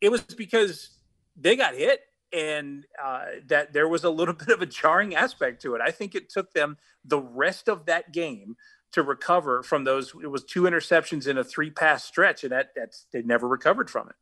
It 0.00 0.10
was 0.10 0.22
because 0.22 0.90
they 1.36 1.56
got 1.56 1.74
hit 1.74 2.00
and 2.32 2.86
uh, 3.02 3.24
that 3.46 3.72
there 3.72 3.88
was 3.88 4.04
a 4.04 4.10
little 4.10 4.34
bit 4.46 4.48
of 4.48 4.62
a 4.62 4.66
jarring 4.66 5.14
aspect 5.14 5.62
to 5.62 5.74
it. 5.74 5.80
I 5.80 5.90
think 5.90 6.14
it 6.14 6.30
took 6.30 6.52
them 6.52 6.76
the 7.04 7.20
rest 7.20 7.68
of 7.68 7.86
that 7.86 8.12
game 8.12 8.56
to 8.92 9.02
recover 9.02 9.62
from 9.62 9.84
those 9.84 10.12
it 10.20 10.26
was 10.26 10.42
two 10.42 10.62
interceptions 10.62 11.28
in 11.28 11.38
a 11.38 11.44
three 11.44 11.70
pass 11.70 12.04
stretch 12.04 12.42
and 12.42 12.50
that 12.50 12.70
that's 12.74 13.06
they 13.12 13.22
never 13.22 13.46
recovered 13.46 13.88
from 13.88 14.08
it 14.08 14.16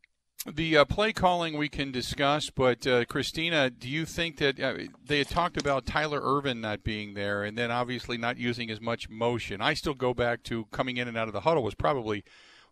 the 0.46 0.76
uh, 0.78 0.84
play 0.84 1.12
calling 1.12 1.56
we 1.56 1.68
can 1.68 1.90
discuss, 1.90 2.48
but 2.50 2.86
uh, 2.86 3.04
Christina, 3.06 3.70
do 3.70 3.88
you 3.88 4.04
think 4.04 4.36
that 4.38 4.60
uh, 4.60 4.74
they 5.04 5.18
had 5.18 5.28
talked 5.28 5.56
about 5.56 5.84
Tyler 5.84 6.20
Ervin 6.22 6.60
not 6.60 6.84
being 6.84 7.14
there, 7.14 7.42
and 7.42 7.58
then 7.58 7.70
obviously 7.70 8.16
not 8.16 8.38
using 8.38 8.70
as 8.70 8.80
much 8.80 9.08
motion? 9.08 9.60
I 9.60 9.74
still 9.74 9.94
go 9.94 10.14
back 10.14 10.44
to 10.44 10.66
coming 10.66 10.96
in 10.96 11.08
and 11.08 11.16
out 11.16 11.26
of 11.26 11.34
the 11.34 11.40
huddle 11.40 11.62
was 11.62 11.74
probably 11.74 12.24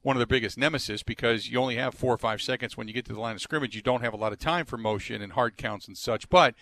one 0.02 0.14
of 0.14 0.20
their 0.20 0.26
biggest 0.26 0.56
nemesis 0.56 1.02
because 1.02 1.50
you 1.50 1.58
only 1.58 1.76
have 1.76 1.92
four 1.92 2.14
or 2.14 2.18
five 2.18 2.40
seconds 2.40 2.76
when 2.76 2.86
you 2.86 2.94
get 2.94 3.04
to 3.06 3.12
the 3.12 3.20
line 3.20 3.34
of 3.34 3.40
scrimmage. 3.40 3.74
You 3.74 3.82
don't 3.82 4.02
have 4.02 4.14
a 4.14 4.18
lot 4.18 4.32
of 4.32 4.38
time 4.38 4.64
for 4.64 4.78
motion 4.78 5.20
and 5.20 5.32
hard 5.32 5.56
counts 5.56 5.88
and 5.88 5.98
such. 5.98 6.28
But 6.28 6.54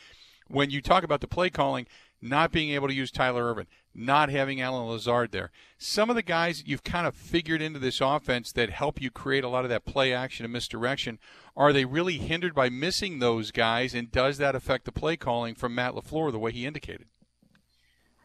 when 0.49 0.71
you 0.71 0.81
talk 0.81 1.05
about 1.05 1.21
the 1.21 1.29
play 1.29 1.51
calling, 1.51 1.87
not 2.25 2.51
being 2.51 2.71
able 2.71 2.89
to 2.89 2.95
use 2.95 3.11
Tyler 3.11 3.45
Ervin, 3.45 3.67
not 3.95 4.31
having 4.31 4.59
Allen 4.59 4.89
Lazard 4.89 5.31
there. 5.31 5.51
Some 5.77 6.09
of 6.09 6.17
the 6.17 6.23
guys 6.23 6.63
you've 6.67 6.83
kind 6.83 7.07
of 7.07 7.15
figured 7.15 7.61
into 7.61 7.79
this 7.79 8.01
offense 8.01 8.51
that 8.53 8.71
help 8.71 9.01
you 9.01 9.11
create 9.11 9.45
a 9.45 9.49
lot 9.49 9.65
of 9.65 9.69
that 9.69 9.85
play 9.85 10.13
action 10.13 10.45
and 10.45 10.53
misdirection, 10.53 11.19
are 11.55 11.73
they 11.73 11.85
really 11.85 12.17
hindered 12.17 12.55
by 12.55 12.71
missing 12.71 13.19
those 13.19 13.51
guys? 13.51 13.95
And 13.95 14.11
does 14.11 14.39
that 14.39 14.55
affect 14.55 14.87
the 14.87 14.93
play 14.93 15.19
calling 15.19 15.55
from 15.55 15.75
Matt 15.75 15.93
LaFleur 15.93 16.33
the 16.33 16.39
way 16.39 16.51
he 16.51 16.65
indicated? 16.65 17.07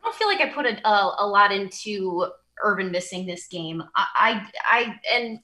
I 0.02 0.08
don't 0.08 0.16
feel 0.16 0.28
like 0.28 0.40
I 0.40 0.48
put 0.48 0.66
a, 0.66 0.88
a, 0.88 1.16
a 1.20 1.28
lot 1.28 1.52
into 1.52 2.28
Ervin 2.64 2.92
missing 2.92 3.26
this 3.26 3.48
game. 3.48 3.84
I, 3.98 4.06
I, 4.16 4.48
I 4.66 5.00
and 5.14 5.40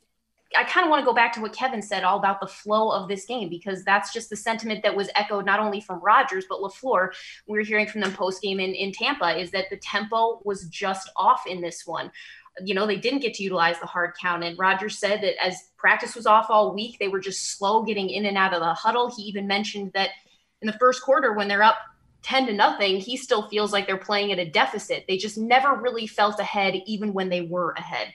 I 0.57 0.63
kind 0.63 0.85
of 0.85 0.89
want 0.89 1.01
to 1.01 1.05
go 1.05 1.13
back 1.13 1.33
to 1.33 1.41
what 1.41 1.53
Kevin 1.53 1.81
said 1.81 2.03
all 2.03 2.17
about 2.17 2.39
the 2.39 2.47
flow 2.47 2.89
of 2.91 3.07
this 3.07 3.25
game 3.25 3.49
because 3.49 3.83
that's 3.83 4.13
just 4.13 4.29
the 4.29 4.35
sentiment 4.35 4.83
that 4.83 4.95
was 4.95 5.09
echoed 5.15 5.45
not 5.45 5.59
only 5.59 5.81
from 5.81 5.99
Rodgers 5.99 6.45
but 6.47 6.59
LaFleur. 6.59 7.09
We 7.47 7.57
were 7.57 7.63
hearing 7.63 7.87
from 7.87 8.01
them 8.01 8.13
post 8.13 8.41
game 8.41 8.59
in, 8.59 8.73
in 8.73 8.91
Tampa 8.91 9.37
is 9.39 9.51
that 9.51 9.69
the 9.69 9.77
tempo 9.77 10.41
was 10.43 10.67
just 10.67 11.09
off 11.15 11.45
in 11.47 11.61
this 11.61 11.85
one. 11.85 12.11
You 12.63 12.73
know, 12.73 12.87
they 12.87 12.95
didn't 12.95 13.19
get 13.19 13.33
to 13.35 13.43
utilize 13.43 13.79
the 13.79 13.85
hard 13.85 14.13
count. 14.19 14.43
And 14.43 14.57
Rodgers 14.57 14.97
said 14.97 15.21
that 15.21 15.43
as 15.43 15.69
practice 15.77 16.15
was 16.15 16.25
off 16.25 16.47
all 16.49 16.73
week, 16.73 16.97
they 16.99 17.09
were 17.09 17.19
just 17.19 17.57
slow 17.57 17.83
getting 17.83 18.09
in 18.09 18.25
and 18.25 18.37
out 18.37 18.53
of 18.53 18.61
the 18.61 18.73
huddle. 18.73 19.13
He 19.15 19.23
even 19.23 19.45
mentioned 19.45 19.91
that 19.93 20.11
in 20.61 20.67
the 20.67 20.77
first 20.79 21.01
quarter, 21.01 21.33
when 21.33 21.47
they're 21.47 21.63
up 21.63 21.77
10 22.25 22.47
to 22.47 22.53
nothing, 22.53 22.97
he 22.97 23.17
still 23.17 23.47
feels 23.49 23.71
like 23.71 23.85
they're 23.85 23.97
playing 23.97 24.31
at 24.31 24.39
a 24.39 24.49
deficit. 24.49 25.05
They 25.07 25.17
just 25.17 25.37
never 25.37 25.75
really 25.75 26.07
felt 26.07 26.39
ahead, 26.39 26.75
even 26.87 27.13
when 27.13 27.29
they 27.29 27.41
were 27.41 27.71
ahead. 27.77 28.13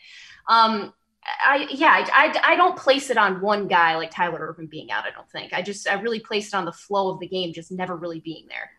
Um, 0.49 0.93
I 1.25 1.67
yeah, 1.71 2.05
I, 2.13 2.27
I, 2.27 2.53
I, 2.53 2.57
don't 2.57 2.77
place 2.77 3.11
it 3.11 3.19
on 3.19 3.41
one 3.41 3.69
guy 3.69 3.97
like 3.97 4.11
Tyler 4.11 4.39
Ervin 4.39 4.67
being 4.67 4.91
out. 4.91 5.05
I 5.05 5.11
don't 5.11 5.29
think. 5.31 5.53
I 5.53 5.63
just 5.63 5.89
I 5.89 5.95
really 6.01 6.21
place 6.21 6.49
it 6.49 6.55
on 6.55 6.65
the 6.65 6.73
flow 6.73 7.11
of 7.13 7.21
the 7.21 7.27
game, 7.27 7.53
just 7.53 7.71
never 7.71 7.95
really 7.95 8.21
being 8.21 8.47
there. 8.49 8.71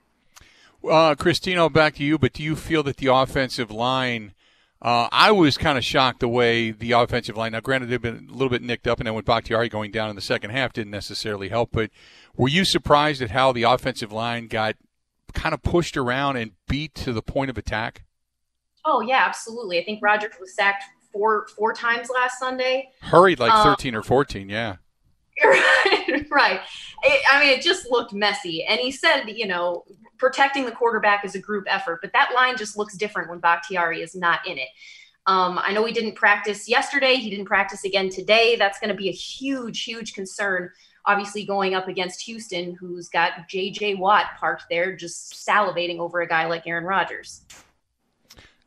Uh, 0.84 1.16
Christino, 1.16 1.72
back 1.72 1.96
to 1.96 2.04
you. 2.04 2.18
But 2.18 2.34
do 2.34 2.44
you 2.44 2.56
feel 2.56 2.84
that 2.84 2.98
the 2.98 3.08
offensive 3.08 3.70
line? 3.70 4.34
Uh, 4.82 5.08
I 5.12 5.32
was 5.32 5.58
kind 5.58 5.78
of 5.78 5.86
shocked 5.86 6.22
the 6.22 6.28
way 6.28 6.72
the 6.72 6.94
offensive 6.94 7.38
line. 7.38 7.52
Now, 7.52 7.60
granted, 7.60 7.90
they've 7.90 8.02
been 8.02 8.28
a 8.28 8.34
little 8.34 8.50
bit 8.50 8.64
nicked 8.64 8.88
up, 8.88 9.00
and 9.00 9.06
then 9.06 9.14
with 9.14 9.26
Bakhtiari 9.26 9.70
going 9.70 9.92
down 9.92 10.10
in 10.10 10.16
the 10.16 10.24
second 10.24 10.50
half 10.50 10.74
didn't 10.74 10.90
necessarily 10.90 11.50
help. 11.50 11.70
But 11.72 11.92
were 12.36 12.50
you 12.50 12.66
surprised 12.66 13.22
at 13.22 13.30
how 13.30 13.52
the 13.52 13.64
offensive 13.64 14.12
line 14.12 14.48
got 14.48 14.76
kind 15.34 15.54
of 15.54 15.62
pushed 15.62 15.96
around 15.96 16.38
and 16.38 16.54
beat 16.68 16.96
to 16.96 17.14
the 17.14 17.22
point 17.22 17.52
of 17.52 17.60
attack? 17.60 18.04
Oh 18.84 19.02
yeah, 19.02 19.24
absolutely. 19.28 19.80
I 19.80 19.86
think 19.86 20.02
Rodgers 20.02 20.34
was 20.40 20.56
sacked 20.56 20.84
four 21.12 21.48
four 21.58 21.74
times 21.74 22.10
last 22.10 22.40
Sunday. 22.40 22.90
Hurried 23.02 23.40
like 23.40 23.52
um, 23.52 23.64
thirteen 23.64 23.96
or 23.96 24.04
fourteen, 24.04 24.50
yeah. 24.50 24.78
right, 25.44 26.26
right. 26.32 26.60
It, 27.04 27.24
I 27.32 27.40
mean, 27.40 27.50
it 27.50 27.62
just 27.62 27.90
looked 27.90 28.14
messy. 28.14 28.64
And 28.64 28.80
he 28.80 28.92
said, 28.92 29.26
you 29.28 29.48
know, 29.48 29.84
protecting 30.18 30.66
the 30.66 30.72
quarterback 30.72 31.26
is 31.26 31.36
a 31.36 31.40
group 31.40 31.66
effort, 31.68 32.00
but 32.02 32.12
that 32.14 32.32
line 32.36 32.58
just 32.58 32.78
looks 32.78 32.96
different 32.96 33.30
when 33.30 33.40
Bakhtiari 33.40 34.02
is 34.02 34.16
not 34.16 34.46
in 34.46 34.58
it. 34.58 34.70
Um, 35.28 35.60
I 35.62 35.72
know 35.72 35.86
he 35.86 35.94
didn't 35.94 36.16
practice 36.16 36.68
yesterday. 36.68 37.16
He 37.16 37.30
didn't 37.30 37.46
practice 37.46 37.84
again 37.84 38.10
today. 38.10 38.56
That's 38.56 38.80
going 38.80 38.90
to 38.90 38.96
be 38.96 39.10
a 39.10 39.14
huge, 39.14 39.84
huge 39.84 40.14
concern. 40.14 40.70
Obviously, 41.06 41.46
going 41.46 41.74
up 41.74 41.88
against 41.88 42.22
Houston, 42.24 42.76
who's 42.76 43.10
got 43.10 43.48
J.J. 43.48 43.96
Watt 43.96 44.28
parked 44.40 44.66
there, 44.70 44.96
just 44.96 45.34
salivating 45.48 45.98
over 45.98 46.22
a 46.22 46.28
guy 46.28 46.46
like 46.46 46.68
Aaron 46.68 46.86
Rodgers. 46.86 47.46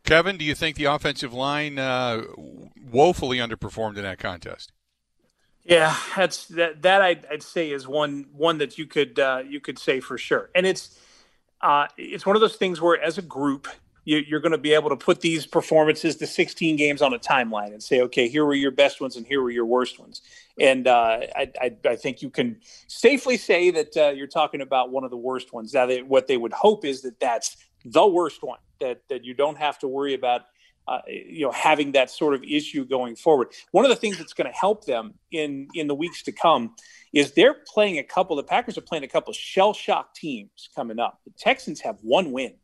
Kevin, 0.05 0.37
do 0.37 0.45
you 0.45 0.55
think 0.55 0.77
the 0.77 0.85
offensive 0.85 1.33
line 1.33 1.79
uh, 1.79 2.23
woefully 2.91 3.39
underperformed 3.39 3.97
in 3.97 4.03
that 4.03 4.19
contest? 4.19 4.73
Yeah, 5.65 5.97
that's 6.15 6.47
that. 6.49 6.83
That 6.83 7.01
I'd, 7.01 7.27
I'd 7.31 7.43
say 7.43 7.71
is 7.71 7.89
one 7.89 8.27
one 8.33 8.59
that 8.59 8.77
you 8.77 8.87
could 8.87 9.19
uh, 9.19 9.43
you 9.47 9.61
could 9.61 9.79
say 9.79 10.01
for 10.01 10.19
sure, 10.19 10.51
and 10.55 10.67
it's 10.67 10.99
uh, 11.63 11.87
it's 11.97 12.27
one 12.27 12.37
of 12.37 12.43
those 12.43 12.57
things 12.57 12.83
where, 12.83 13.01
as 13.01 13.17
a 13.17 13.23
group, 13.23 13.67
you, 14.05 14.19
you're 14.19 14.41
going 14.41 14.53
to 14.53 14.59
be 14.59 14.75
able 14.75 14.91
to 14.91 14.97
put 14.97 15.23
these 15.23 15.47
performances, 15.47 16.19
the 16.19 16.27
16 16.27 16.77
games, 16.77 17.01
on 17.01 17.15
a 17.15 17.19
timeline 17.19 17.69
and 17.69 17.83
say, 17.83 18.03
okay, 18.03 18.29
here 18.29 18.45
were 18.45 18.55
your 18.55 18.71
best 18.71 19.01
ones 19.01 19.17
and 19.17 19.27
here 19.27 19.41
were 19.41 19.51
your 19.51 19.65
worst 19.65 19.99
ones. 19.99 20.21
And 20.61 20.87
uh, 20.87 21.21
I, 21.35 21.51
I, 21.59 21.77
I, 21.87 21.97
think 21.97 22.21
you 22.21 22.29
can 22.29 22.61
safely 22.87 23.39
say 23.39 23.71
that 23.71 23.97
uh, 23.97 24.09
you're 24.11 24.27
talking 24.27 24.61
about 24.61 24.91
one 24.91 25.05
of 25.05 25.11
the 25.11 25.17
worst 25.17 25.55
ones. 25.55 25.73
Now, 25.73 25.87
they, 25.87 26.03
what 26.03 26.27
they 26.27 26.37
would 26.37 26.53
hope 26.53 26.85
is 26.85 27.01
that 27.03 27.19
that's 27.19 27.57
the 27.85 28.07
worst 28.07 28.43
one, 28.43 28.59
that 28.81 29.03
that 29.09 29.25
you 29.25 29.35
don't 29.35 29.59
have 29.59 29.79
to 29.81 29.89
worry 29.89 30.15
about 30.15 30.43
uh, 30.87 31.01
you 31.07 31.47
know 31.47 31.53
having 31.53 31.93
that 31.93 32.11
sort 32.11 32.35
of 32.35 32.43
issue 32.43 32.85
going 32.85 33.17
forward. 33.17 33.49
One 33.73 33.85
of 33.85 33.89
the 33.89 33.97
things 33.97 34.19
that's 34.19 34.33
going 34.33 34.51
to 34.51 34.57
help 34.57 34.85
them 34.85 35.15
in 35.31 35.69
in 35.75 35.87
the 35.87 35.95
weeks 35.95 36.23
to 36.25 36.33
come 36.33 36.75
is 37.13 37.33
they're 37.33 37.57
playing 37.67 37.99
a 37.99 38.03
couple. 38.03 38.37
The 38.37 38.43
Packers 38.43 38.77
are 38.77 38.83
playing 38.83 39.05
a 39.05 39.09
couple 39.09 39.33
shell 39.33 39.73
shock 39.73 40.15
teams 40.15 40.69
coming 40.75 40.99
up. 40.99 41.21
The 41.25 41.33
Texans 41.39 41.81
have 41.81 41.99
one 42.03 42.33
win, 42.33 42.55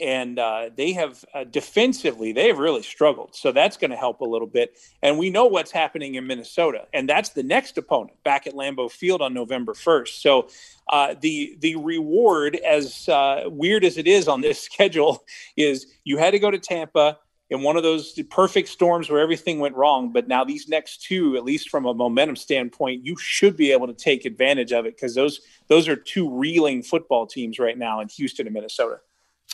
and 0.00 0.38
uh, 0.38 0.70
they 0.76 0.92
have 0.92 1.24
uh, 1.34 1.44
defensively 1.44 2.32
they 2.32 2.48
have 2.48 2.58
really 2.58 2.82
struggled. 2.82 3.34
So 3.34 3.52
that's 3.52 3.76
going 3.76 3.90
to 3.90 3.96
help 3.96 4.20
a 4.20 4.24
little 4.24 4.46
bit. 4.46 4.76
And 5.02 5.18
we 5.18 5.30
know 5.30 5.46
what's 5.46 5.70
happening 5.70 6.16
in 6.16 6.26
Minnesota, 6.26 6.86
and 6.92 7.08
that's 7.08 7.30
the 7.30 7.42
next 7.42 7.78
opponent 7.78 8.22
back 8.24 8.46
at 8.46 8.54
Lambeau 8.54 8.90
Field 8.90 9.22
on 9.22 9.34
November 9.34 9.74
first. 9.74 10.22
So. 10.22 10.48
Uh, 10.88 11.16
the 11.20 11.56
the 11.58 11.74
reward, 11.74 12.54
as 12.54 13.08
uh, 13.08 13.42
weird 13.46 13.84
as 13.84 13.98
it 13.98 14.06
is 14.06 14.28
on 14.28 14.40
this 14.40 14.62
schedule, 14.70 15.24
is 15.56 15.84
you 16.04 16.16
had 16.16 16.30
to 16.30 16.38
go 16.38 16.48
to 16.48 16.60
Tampa, 16.60 17.18
in 17.50 17.62
one 17.62 17.76
of 17.76 17.82
those 17.82 18.18
perfect 18.30 18.68
storms 18.68 19.08
where 19.08 19.20
everything 19.20 19.60
went 19.60 19.76
wrong. 19.76 20.12
But 20.12 20.28
now 20.28 20.44
these 20.44 20.68
next 20.68 21.02
two, 21.02 21.36
at 21.36 21.44
least 21.44 21.70
from 21.70 21.86
a 21.86 21.94
momentum 21.94 22.36
standpoint, 22.36 23.04
you 23.04 23.16
should 23.16 23.56
be 23.56 23.72
able 23.72 23.86
to 23.86 23.94
take 23.94 24.24
advantage 24.24 24.72
of 24.72 24.86
it 24.86 24.96
because 24.96 25.14
those 25.14 25.40
those 25.68 25.88
are 25.88 25.96
two 25.96 26.30
reeling 26.30 26.82
football 26.82 27.26
teams 27.26 27.58
right 27.58 27.78
now 27.78 28.00
in 28.00 28.08
Houston 28.08 28.46
and 28.46 28.54
Minnesota. 28.54 29.00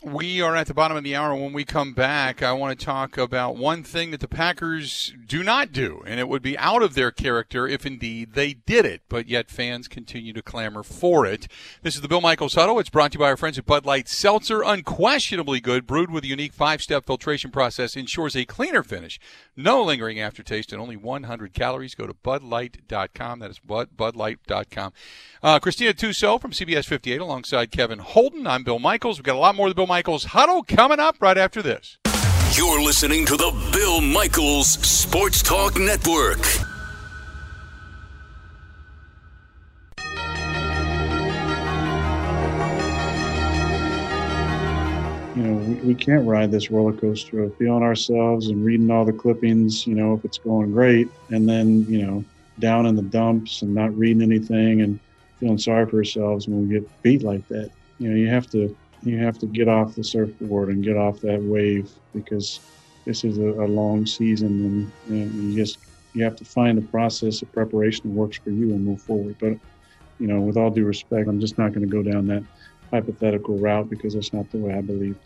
We 0.00 0.40
are 0.40 0.56
at 0.56 0.66
the 0.66 0.74
bottom 0.74 0.96
of 0.96 1.04
the 1.04 1.14
hour. 1.14 1.32
When 1.32 1.52
we 1.52 1.64
come 1.64 1.92
back, 1.92 2.42
I 2.42 2.52
want 2.54 2.76
to 2.76 2.84
talk 2.84 3.16
about 3.16 3.56
one 3.56 3.84
thing 3.84 4.10
that 4.10 4.18
the 4.18 4.26
Packers 4.26 5.12
do 5.26 5.44
not 5.44 5.70
do, 5.70 6.02
and 6.04 6.18
it 6.18 6.28
would 6.28 6.42
be 6.42 6.58
out 6.58 6.82
of 6.82 6.94
their 6.94 7.12
character 7.12 7.68
if 7.68 7.86
indeed 7.86 8.32
they 8.32 8.52
did 8.52 8.84
it, 8.84 9.02
but 9.08 9.28
yet 9.28 9.48
fans 9.48 9.86
continue 9.86 10.32
to 10.32 10.42
clamor 10.42 10.82
for 10.82 11.24
it. 11.24 11.46
This 11.82 11.94
is 11.94 12.00
the 12.00 12.08
Bill 12.08 12.20
Michaels 12.20 12.54
Huddle. 12.54 12.80
It's 12.80 12.90
brought 12.90 13.12
to 13.12 13.16
you 13.16 13.20
by 13.20 13.28
our 13.28 13.36
friends 13.36 13.58
at 13.58 13.66
Bud 13.66 13.86
Light 13.86 14.08
Seltzer. 14.08 14.62
Unquestionably 14.62 15.60
good, 15.60 15.86
brewed 15.86 16.10
with 16.10 16.24
a 16.24 16.28
unique 16.28 16.52
five 16.52 16.82
step 16.82 17.06
filtration 17.06 17.52
process, 17.52 17.94
ensures 17.94 18.34
a 18.34 18.44
cleaner 18.44 18.82
finish, 18.82 19.20
no 19.56 19.84
lingering 19.84 20.18
aftertaste, 20.18 20.72
and 20.72 20.82
only 20.82 20.96
100 20.96 21.54
calories. 21.54 21.94
Go 21.94 22.08
to 22.08 22.14
budlight.com. 22.14 23.38
That 23.38 23.50
is 23.52 23.60
bud, 23.60 23.90
budlight.com. 23.96 24.92
Uh, 25.44 25.60
Christina 25.60 25.92
Tussaud 25.92 26.38
from 26.38 26.50
CBS 26.50 26.86
58 26.86 27.20
alongside 27.20 27.70
Kevin 27.70 28.00
Holden. 28.00 28.48
I'm 28.48 28.64
Bill 28.64 28.80
Michaels. 28.80 29.18
We've 29.18 29.24
got 29.24 29.36
a 29.36 29.38
lot 29.38 29.54
more 29.54 29.68
of 29.68 29.70
the 29.70 29.76
Bill 29.76 29.81
Michaels 29.86 30.24
Huddle 30.24 30.62
coming 30.62 31.00
up 31.00 31.16
right 31.20 31.38
after 31.38 31.62
this. 31.62 31.98
You're 32.54 32.82
listening 32.82 33.24
to 33.26 33.36
the 33.36 33.50
Bill 33.72 34.00
Michaels 34.00 34.72
Sports 34.86 35.42
Talk 35.42 35.78
Network. 35.78 36.44
You 45.34 45.42
know, 45.42 45.54
we, 45.54 45.74
we 45.76 45.94
can't 45.94 46.26
ride 46.26 46.52
this 46.52 46.70
roller 46.70 46.92
coaster 46.92 47.42
of 47.42 47.56
feeling 47.56 47.82
ourselves 47.82 48.48
and 48.48 48.62
reading 48.62 48.90
all 48.90 49.06
the 49.06 49.14
clippings, 49.14 49.86
you 49.86 49.94
know, 49.94 50.12
if 50.12 50.24
it's 50.26 50.36
going 50.36 50.72
great, 50.72 51.08
and 51.30 51.48
then, 51.48 51.86
you 51.88 52.06
know, 52.06 52.22
down 52.58 52.84
in 52.84 52.96
the 52.96 53.02
dumps 53.02 53.62
and 53.62 53.74
not 53.74 53.96
reading 53.96 54.22
anything 54.22 54.82
and 54.82 55.00
feeling 55.40 55.56
sorry 55.56 55.86
for 55.86 55.96
ourselves 55.96 56.46
when 56.46 56.68
we 56.68 56.74
get 56.74 57.02
beat 57.02 57.22
like 57.22 57.48
that. 57.48 57.70
You 57.98 58.10
know, 58.10 58.16
you 58.16 58.28
have 58.28 58.50
to 58.50 58.76
you 59.02 59.18
have 59.18 59.38
to 59.38 59.46
get 59.46 59.68
off 59.68 59.94
the 59.94 60.04
surfboard 60.04 60.68
and 60.68 60.84
get 60.84 60.96
off 60.96 61.20
that 61.20 61.42
wave 61.42 61.90
because 62.14 62.60
this 63.04 63.24
is 63.24 63.38
a, 63.38 63.42
a 63.42 63.66
long 63.66 64.06
season 64.06 64.92
and, 65.08 65.12
and, 65.12 65.52
you 65.52 65.56
just 65.56 65.78
you 66.14 66.22
have 66.22 66.36
to 66.36 66.44
find 66.44 66.78
a 66.78 66.82
process 66.82 67.42
of 67.42 67.50
preparation 67.52 68.08
that 68.08 68.14
works 68.14 68.38
for 68.38 68.50
you 68.50 68.70
and 68.70 68.84
move 68.84 69.00
forward. 69.00 69.34
But 69.40 69.56
you 70.18 70.26
know, 70.28 70.40
with 70.40 70.56
all 70.56 70.70
due 70.70 70.84
respect, 70.84 71.28
I'm 71.28 71.40
just 71.40 71.58
not 71.58 71.72
going 71.72 71.88
to 71.88 71.92
go 71.92 72.02
down 72.02 72.26
that 72.28 72.44
hypothetical 72.92 73.58
route 73.58 73.88
because 73.88 74.14
that's 74.14 74.32
not 74.32 74.48
the 74.50 74.58
way 74.58 74.74
I 74.74 74.82
believe. 74.82 75.16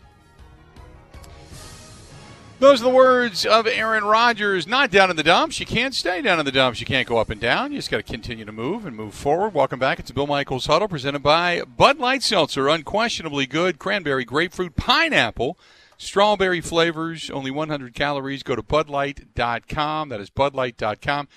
Those 2.59 2.81
are 2.81 2.85
the 2.85 2.89
words 2.89 3.45
of 3.45 3.67
Aaron 3.67 4.03
Rodgers. 4.03 4.65
Not 4.65 4.89
down 4.89 5.11
in 5.11 5.15
the 5.15 5.21
dumps. 5.21 5.59
You 5.59 5.67
can't 5.67 5.93
stay 5.93 6.23
down 6.23 6.39
in 6.39 6.45
the 6.45 6.51
dumps. 6.51 6.79
You 6.79 6.87
can't 6.87 7.07
go 7.07 7.19
up 7.19 7.29
and 7.29 7.39
down. 7.39 7.71
You 7.71 7.77
just 7.77 7.91
got 7.91 7.97
to 7.97 8.03
continue 8.03 8.45
to 8.45 8.51
move 8.51 8.83
and 8.83 8.95
move 8.95 9.13
forward. 9.13 9.53
Welcome 9.53 9.77
back. 9.77 9.99
It's 9.99 10.09
Bill 10.09 10.25
Michaels 10.25 10.65
Huddle 10.65 10.87
presented 10.87 11.21
by 11.21 11.61
Bud 11.61 11.99
Light 11.99 12.23
Seltzer. 12.23 12.67
Unquestionably 12.67 13.45
good. 13.45 13.77
Cranberry, 13.77 14.25
grapefruit, 14.25 14.75
pineapple, 14.75 15.55
strawberry 15.99 16.59
flavors. 16.59 17.29
Only 17.29 17.51
100 17.51 17.93
calories. 17.93 18.41
Go 18.41 18.55
to 18.55 18.63
budlight.com. 18.63 20.09
That 20.09 20.19
is 20.19 20.31
budlight.com. 20.31 21.27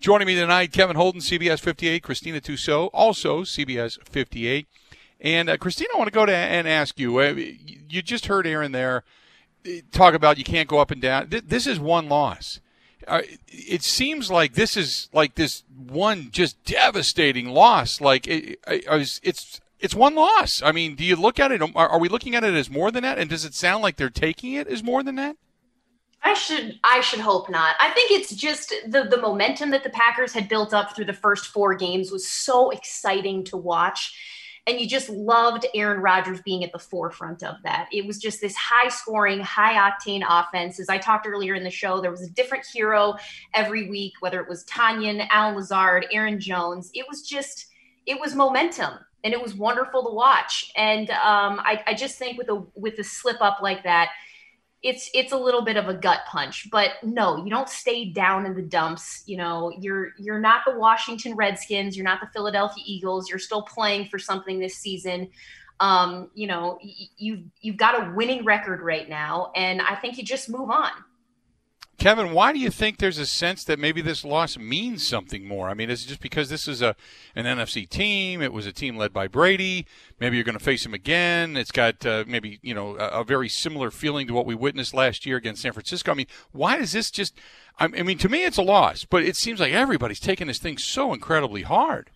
Joining 0.00 0.26
me 0.26 0.34
tonight, 0.34 0.72
Kevin 0.72 0.96
Holden, 0.96 1.20
CBS 1.20 1.60
58. 1.60 2.02
Christina 2.02 2.40
Tussaud, 2.40 2.86
also 2.94 3.42
CBS 3.42 3.98
58. 4.08 4.66
And 5.20 5.50
uh, 5.50 5.58
Christina, 5.58 5.90
I 5.94 5.98
want 5.98 6.08
to 6.08 6.14
go 6.14 6.24
to 6.24 6.34
and 6.34 6.66
ask 6.66 6.98
you. 6.98 7.18
Uh, 7.18 7.34
you 7.34 8.00
just 8.00 8.26
heard 8.26 8.46
Aaron 8.46 8.72
there 8.72 9.04
talk 9.92 10.14
about 10.14 10.38
you 10.38 10.44
can't 10.44 10.68
go 10.68 10.78
up 10.78 10.90
and 10.90 11.00
down. 11.00 11.28
This 11.28 11.66
is 11.66 11.78
one 11.78 12.08
loss. 12.08 12.60
Uh, 13.08 13.22
it 13.48 13.82
seems 13.82 14.30
like 14.30 14.54
this 14.54 14.76
is 14.76 15.08
like 15.12 15.34
this 15.34 15.64
one 15.74 16.30
just 16.30 16.62
devastating 16.64 17.48
loss. 17.48 18.00
Like 18.00 18.26
it, 18.26 18.58
it's 18.66 19.60
it's 19.80 19.94
one 19.94 20.14
loss. 20.14 20.62
I 20.62 20.72
mean, 20.72 20.94
do 20.94 21.04
you 21.04 21.16
look 21.16 21.38
at 21.38 21.50
it? 21.50 21.62
Are 21.74 21.98
we 21.98 22.08
looking 22.08 22.34
at 22.34 22.44
it 22.44 22.54
as 22.54 22.70
more 22.70 22.90
than 22.90 23.02
that? 23.02 23.18
And 23.18 23.30
does 23.30 23.44
it 23.44 23.54
sound 23.54 23.82
like 23.82 23.96
they're 23.96 24.10
taking 24.10 24.52
it 24.52 24.66
as 24.66 24.82
more 24.82 25.02
than 25.02 25.16
that? 25.16 25.36
I 26.22 26.34
should 26.34 26.78
I 26.84 27.00
should 27.00 27.20
hope 27.20 27.48
not. 27.48 27.76
I 27.80 27.90
think 27.90 28.10
it's 28.10 28.34
just 28.34 28.74
the 28.86 29.04
the 29.04 29.20
momentum 29.20 29.70
that 29.70 29.82
the 29.82 29.90
Packers 29.90 30.32
had 30.32 30.48
built 30.48 30.74
up 30.74 30.94
through 30.94 31.06
the 31.06 31.12
first 31.14 31.46
four 31.46 31.74
games 31.74 32.10
was 32.10 32.28
so 32.28 32.70
exciting 32.70 33.44
to 33.44 33.56
watch 33.56 34.14
and 34.66 34.80
you 34.80 34.86
just 34.86 35.08
loved 35.08 35.66
Aaron 35.74 36.00
Rodgers 36.00 36.40
being 36.42 36.64
at 36.64 36.72
the 36.72 36.78
forefront 36.78 37.42
of 37.42 37.56
that. 37.64 37.88
It 37.92 38.06
was 38.06 38.18
just 38.18 38.40
this 38.40 38.54
high 38.56 38.88
scoring, 38.88 39.40
high 39.40 39.74
octane 39.74 40.22
offense. 40.28 40.78
As 40.78 40.88
I 40.88 40.98
talked 40.98 41.26
earlier 41.26 41.54
in 41.54 41.64
the 41.64 41.70
show, 41.70 42.00
there 42.00 42.10
was 42.10 42.22
a 42.22 42.30
different 42.30 42.64
hero 42.72 43.14
every 43.54 43.88
week, 43.90 44.14
whether 44.20 44.40
it 44.40 44.48
was 44.48 44.64
Tonyan, 44.64 45.26
Al 45.30 45.54
Lazard, 45.54 46.06
Aaron 46.12 46.38
Jones. 46.38 46.90
It 46.94 47.06
was 47.08 47.22
just, 47.22 47.66
it 48.06 48.20
was 48.20 48.34
momentum 48.34 48.94
and 49.24 49.34
it 49.34 49.42
was 49.42 49.54
wonderful 49.54 50.04
to 50.04 50.14
watch. 50.14 50.70
And 50.76 51.10
um, 51.10 51.60
I, 51.60 51.82
I 51.86 51.94
just 51.94 52.18
think 52.18 52.38
with 52.38 52.48
a 52.48 52.64
with 52.74 52.98
a 52.98 53.04
slip 53.04 53.40
up 53.40 53.58
like 53.62 53.82
that, 53.84 54.10
it's 54.82 55.10
it's 55.12 55.32
a 55.32 55.36
little 55.36 55.62
bit 55.62 55.76
of 55.76 55.88
a 55.88 55.94
gut 55.94 56.20
punch 56.26 56.68
but 56.70 56.92
no 57.02 57.44
you 57.44 57.50
don't 57.50 57.68
stay 57.68 58.06
down 58.06 58.46
in 58.46 58.54
the 58.54 58.62
dumps 58.62 59.22
you 59.26 59.36
know 59.36 59.70
you're 59.78 60.12
you're 60.18 60.40
not 60.40 60.62
the 60.66 60.78
washington 60.78 61.34
redskins 61.36 61.96
you're 61.96 62.04
not 62.04 62.20
the 62.20 62.28
philadelphia 62.32 62.82
eagles 62.86 63.28
you're 63.28 63.38
still 63.38 63.62
playing 63.62 64.06
for 64.06 64.18
something 64.18 64.58
this 64.58 64.76
season. 64.76 65.28
Um, 65.80 66.30
you 66.34 66.46
know 66.46 66.78
y- 66.82 67.08
you 67.16 67.44
you've 67.62 67.78
got 67.78 67.94
a 67.94 68.12
winning 68.14 68.44
record 68.44 68.82
right 68.82 69.08
now 69.08 69.50
and 69.56 69.80
i 69.80 69.94
think 69.94 70.18
you 70.18 70.24
just 70.24 70.50
move 70.50 70.70
on 70.70 70.90
Kevin, 72.00 72.32
why 72.32 72.50
do 72.54 72.58
you 72.58 72.70
think 72.70 72.96
there's 72.96 73.18
a 73.18 73.26
sense 73.26 73.62
that 73.64 73.78
maybe 73.78 74.00
this 74.00 74.24
loss 74.24 74.56
means 74.56 75.06
something 75.06 75.46
more? 75.46 75.68
I 75.68 75.74
mean, 75.74 75.90
is 75.90 76.02
it 76.02 76.08
just 76.08 76.22
because 76.22 76.48
this 76.48 76.66
is 76.66 76.80
a 76.80 76.96
an 77.36 77.44
NFC 77.44 77.86
team? 77.86 78.40
It 78.40 78.54
was 78.54 78.64
a 78.64 78.72
team 78.72 78.96
led 78.96 79.12
by 79.12 79.28
Brady. 79.28 79.84
Maybe 80.18 80.38
you're 80.38 80.44
going 80.44 80.56
to 80.56 80.64
face 80.64 80.86
him 80.86 80.94
again. 80.94 81.58
It's 81.58 81.70
got 81.70 82.06
uh, 82.06 82.24
maybe 82.26 82.58
you 82.62 82.72
know 82.72 82.96
a, 82.96 83.20
a, 83.20 83.24
very 83.24 83.50
similar 83.50 83.90
feeling 83.90 84.26
to 84.28 84.32
what 84.32 84.46
we 84.46 84.54
witnessed 84.54 84.94
last 84.94 85.26
year 85.26 85.36
against 85.36 85.60
San 85.60 85.72
Francisco. 85.72 86.10
I 86.10 86.14
mean, 86.14 86.26
why 86.52 86.78
does 86.78 86.92
this 86.92 87.10
just? 87.10 87.38
I 87.78 87.88
mean, 87.88 88.16
to 88.16 88.30
me, 88.30 88.44
it's 88.44 88.56
a 88.56 88.62
loss, 88.62 89.04
but 89.04 89.22
it 89.22 89.36
seems 89.36 89.60
like 89.60 89.74
everybody's 89.74 90.20
taking 90.20 90.46
this 90.46 90.58
thing 90.58 90.78
so 90.78 91.12
incredibly 91.12 91.62
hard. 91.62 92.10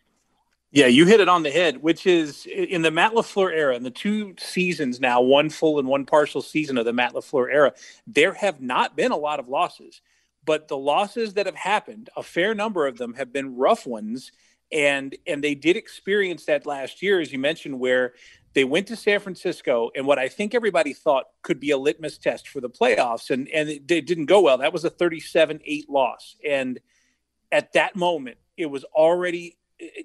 Yeah, 0.75 0.87
you 0.89 1.07
hit 1.07 1.21
it 1.21 1.29
on 1.29 1.45
the 1.45 1.53
head, 1.53 1.81
which 1.85 2.05
is 2.05 2.47
in 2.47 2.83
the 2.83 2.91
Matt 2.91 3.13
LaFleur 3.13 3.53
era, 3.53 3.77
in 3.77 3.85
the 3.85 3.93
two 3.93 4.35
seasons 4.41 4.99
now, 4.99 5.21
one 5.21 5.49
full 5.49 5.79
and 5.79 5.87
one 5.87 6.05
partial 6.05 6.43
season 6.43 6.77
of 6.79 6.85
the 6.85 6.93
Matt 6.93 7.15
LaFleur 7.15 7.49
era, 7.49 7.73
there 8.09 8.35
have 8.35 8.61
not 8.61 8.97
been 8.97 9.13
a 9.13 9.17
lot 9.17 9.39
of 9.39 9.49
losses. 9.49 10.01
But 10.45 10.67
the 10.67 10.77
losses 10.77 11.35
that 11.35 11.47
have 11.47 11.55
happened, 11.55 12.11
a 12.17 12.25
fair 12.25 12.57
number 12.57 12.89
of 12.89 12.99
them 12.99 13.15
have 13.15 13.33
been 13.33 13.55
rough 13.55 13.87
ones. 13.87 14.33
And 14.73 15.17
and 15.29 15.45
they 15.45 15.55
did 15.55 15.77
experience 15.77 16.47
that 16.47 16.67
last 16.67 17.03
year, 17.03 17.21
as 17.21 17.33
you 17.33 17.39
mentioned, 17.39 17.79
where 17.79 18.15
they 18.55 18.65
went 18.65 18.89
to 18.89 18.97
San 18.97 19.21
Francisco, 19.21 19.93
and 19.95 20.09
what 20.09 20.19
I 20.19 20.27
think 20.27 20.57
everybody 20.57 20.93
thought 20.93 21.27
could 21.43 21.61
be 21.61 21.71
a 21.71 21.79
litmus 21.79 22.19
test 22.19 22.49
for 22.49 22.61
the 22.61 22.69
playoffs, 22.69 23.31
and 23.31 23.47
and 23.51 23.69
it, 23.69 23.89
it 23.89 24.07
didn't 24.09 24.27
go 24.27 24.41
well. 24.41 24.59
That 24.59 24.73
was 24.73 24.85
a 24.85 24.91
37-8 24.91 25.85
loss, 25.89 26.35
and 26.45 26.81
at 27.53 27.75
that 27.75 27.95
moment, 27.95 28.39
it 28.57 28.67
was 28.67 28.83
already 28.83 29.57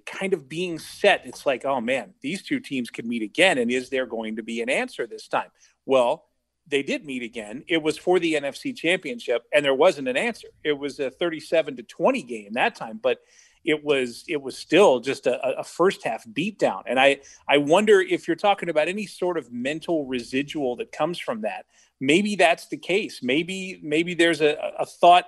kind 0.05 0.34
of 0.34 0.49
being 0.49 0.79
set. 0.79 1.21
It's 1.25 1.45
like, 1.45 1.65
oh 1.65 1.82
man, 1.82 2.13
these 2.21 2.41
two 2.41 2.60
teams 2.60 2.89
could 2.89 3.05
meet 3.05 3.21
again, 3.21 3.58
and 3.58 3.71
is 3.71 3.89
there 3.89 4.05
going 4.05 4.36
to 4.38 4.43
be 4.43 4.62
an 4.62 4.69
answer 4.69 5.08
this 5.08 5.27
time? 5.27 5.49
Well, 5.86 6.25
they 6.67 6.84
did 6.84 7.05
meet 7.05 7.23
again. 7.23 7.63
It 7.67 7.82
was 7.82 7.97
for 7.97 8.19
the 8.19 8.34
NFC 8.34 8.75
Championship, 8.75 9.43
and 9.53 9.65
there 9.65 9.73
wasn't 9.73 10.08
an 10.08 10.17
answer. 10.17 10.49
It 10.63 10.73
was 10.73 10.99
a 10.99 11.10
37 11.10 11.77
to 11.77 11.84
20 11.84 12.23
game 12.23 12.53
that 12.53 12.75
time, 12.75 12.99
but 13.01 13.19
it 13.65 13.84
was 13.84 14.23
it 14.27 14.41
was 14.41 14.58
still 14.58 14.99
just 14.99 15.27
a, 15.27 15.60
a 15.60 15.63
first 15.63 16.03
half 16.03 16.25
beatdown. 16.27 16.84
And 16.86 16.99
I 16.99 17.19
I 17.47 17.58
wonder 17.58 17.99
if 17.99 18.27
you're 18.27 18.38
talking 18.38 18.69
about 18.69 18.88
any 18.88 19.05
sort 19.05 19.38
of 19.38 19.51
mental 19.51 20.05
residual 20.05 20.75
that 20.77 20.91
comes 20.91 21.19
from 21.19 21.41
that. 21.41 21.65
Maybe 21.99 22.36
that's 22.36 22.67
the 22.67 22.77
case. 22.77 23.21
Maybe 23.21 23.79
maybe 23.84 24.13
there's 24.13 24.41
a, 24.41 24.55
a 24.79 24.86
thought 24.86 25.25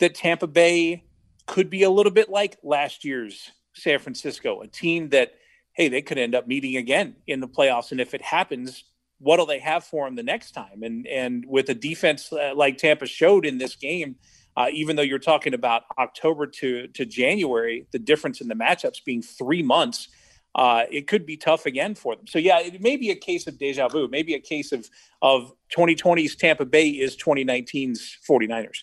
that 0.00 0.14
Tampa 0.14 0.46
Bay 0.46 1.04
could 1.46 1.70
be 1.70 1.82
a 1.82 1.90
little 1.90 2.12
bit 2.12 2.28
like 2.28 2.58
last 2.62 3.04
year's 3.04 3.50
San 3.74 3.98
Francisco, 3.98 4.60
a 4.60 4.66
team 4.66 5.08
that 5.10 5.34
hey 5.74 5.88
they 5.88 6.02
could 6.02 6.18
end 6.18 6.34
up 6.34 6.46
meeting 6.46 6.76
again 6.76 7.16
in 7.26 7.40
the 7.40 7.48
playoffs, 7.48 7.92
and 7.92 8.00
if 8.00 8.14
it 8.14 8.22
happens, 8.22 8.84
what'll 9.18 9.46
they 9.46 9.60
have 9.60 9.84
for 9.84 10.06
them 10.06 10.16
the 10.16 10.22
next 10.22 10.52
time? 10.52 10.82
And 10.82 11.06
and 11.06 11.44
with 11.46 11.68
a 11.70 11.74
defense 11.74 12.32
uh, 12.32 12.52
like 12.54 12.76
Tampa 12.76 13.06
showed 13.06 13.46
in 13.46 13.58
this 13.58 13.76
game, 13.76 14.16
uh, 14.56 14.66
even 14.72 14.96
though 14.96 15.02
you're 15.02 15.18
talking 15.18 15.54
about 15.54 15.82
October 15.98 16.46
to 16.46 16.88
to 16.88 17.06
January, 17.06 17.86
the 17.92 17.98
difference 17.98 18.40
in 18.40 18.48
the 18.48 18.54
matchups 18.54 19.04
being 19.04 19.22
three 19.22 19.62
months. 19.62 20.08
Uh, 20.54 20.84
it 20.90 21.06
could 21.06 21.24
be 21.24 21.34
tough 21.34 21.64
again 21.64 21.94
for 21.94 22.14
them. 22.14 22.26
So 22.26 22.38
yeah, 22.38 22.60
it 22.60 22.82
may 22.82 22.98
be 22.98 23.10
a 23.10 23.14
case 23.14 23.46
of 23.46 23.56
deja 23.56 23.88
vu, 23.88 24.06
maybe 24.08 24.34
a 24.34 24.38
case 24.38 24.70
of 24.70 24.90
of 25.22 25.50
2020's 25.74 26.36
Tampa 26.36 26.66
Bay 26.66 26.90
is 26.90 27.16
2019's 27.16 28.18
49ers. 28.28 28.82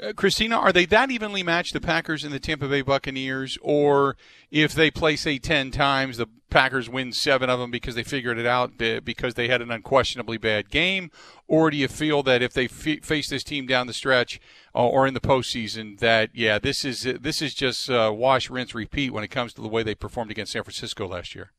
Uh, 0.00 0.12
Christina, 0.12 0.56
are 0.56 0.72
they 0.72 0.86
that 0.86 1.10
evenly 1.10 1.42
matched, 1.42 1.72
the 1.72 1.80
Packers 1.80 2.22
and 2.22 2.32
the 2.32 2.38
Tampa 2.38 2.68
Bay 2.68 2.82
Buccaneers? 2.82 3.58
Or 3.62 4.16
if 4.50 4.72
they 4.72 4.90
play, 4.90 5.16
say, 5.16 5.38
10 5.38 5.70
times, 5.70 6.18
the 6.18 6.28
Packers 6.50 6.88
win 6.88 7.12
seven 7.12 7.50
of 7.50 7.58
them 7.58 7.70
because 7.70 7.94
they 7.94 8.04
figured 8.04 8.38
it 8.38 8.46
out 8.46 8.78
because 9.04 9.34
they 9.34 9.48
had 9.48 9.60
an 9.60 9.70
unquestionably 9.70 10.38
bad 10.38 10.70
game? 10.70 11.10
Or 11.48 11.70
do 11.70 11.76
you 11.76 11.88
feel 11.88 12.22
that 12.24 12.42
if 12.42 12.52
they 12.52 12.66
f- 12.66 13.04
face 13.04 13.28
this 13.28 13.42
team 13.42 13.66
down 13.66 13.86
the 13.86 13.92
stretch 13.92 14.40
uh, 14.74 14.86
or 14.86 15.06
in 15.06 15.14
the 15.14 15.20
postseason, 15.20 15.98
that, 15.98 16.30
yeah, 16.32 16.58
this 16.58 16.84
is, 16.84 17.02
this 17.02 17.42
is 17.42 17.54
just 17.54 17.90
uh, 17.90 18.12
wash, 18.14 18.50
rinse, 18.50 18.74
repeat 18.74 19.12
when 19.12 19.24
it 19.24 19.28
comes 19.28 19.52
to 19.54 19.60
the 19.60 19.68
way 19.68 19.82
they 19.82 19.94
performed 19.94 20.30
against 20.30 20.52
San 20.52 20.62
Francisco 20.62 21.08
last 21.08 21.34
year? 21.34 21.52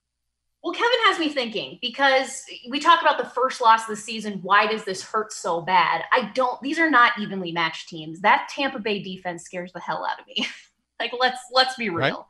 Well, 0.63 0.73
has 1.19 1.27
me 1.27 1.33
thinking 1.33 1.77
because 1.81 2.45
we 2.69 2.79
talk 2.79 3.01
about 3.01 3.17
the 3.17 3.29
first 3.29 3.61
loss 3.61 3.83
of 3.83 3.89
the 3.89 3.95
season. 3.95 4.39
Why 4.41 4.67
does 4.67 4.83
this 4.83 5.03
hurt 5.03 5.31
so 5.33 5.61
bad? 5.61 6.03
I 6.11 6.31
don't. 6.33 6.61
These 6.61 6.79
are 6.79 6.89
not 6.89 7.13
evenly 7.19 7.51
matched 7.51 7.89
teams. 7.89 8.21
That 8.21 8.49
Tampa 8.49 8.79
Bay 8.79 9.01
defense 9.01 9.43
scares 9.43 9.71
the 9.73 9.79
hell 9.79 10.05
out 10.05 10.19
of 10.19 10.27
me. 10.27 10.47
like 10.99 11.11
let's 11.19 11.39
let's 11.51 11.75
be 11.75 11.89
real. 11.89 12.27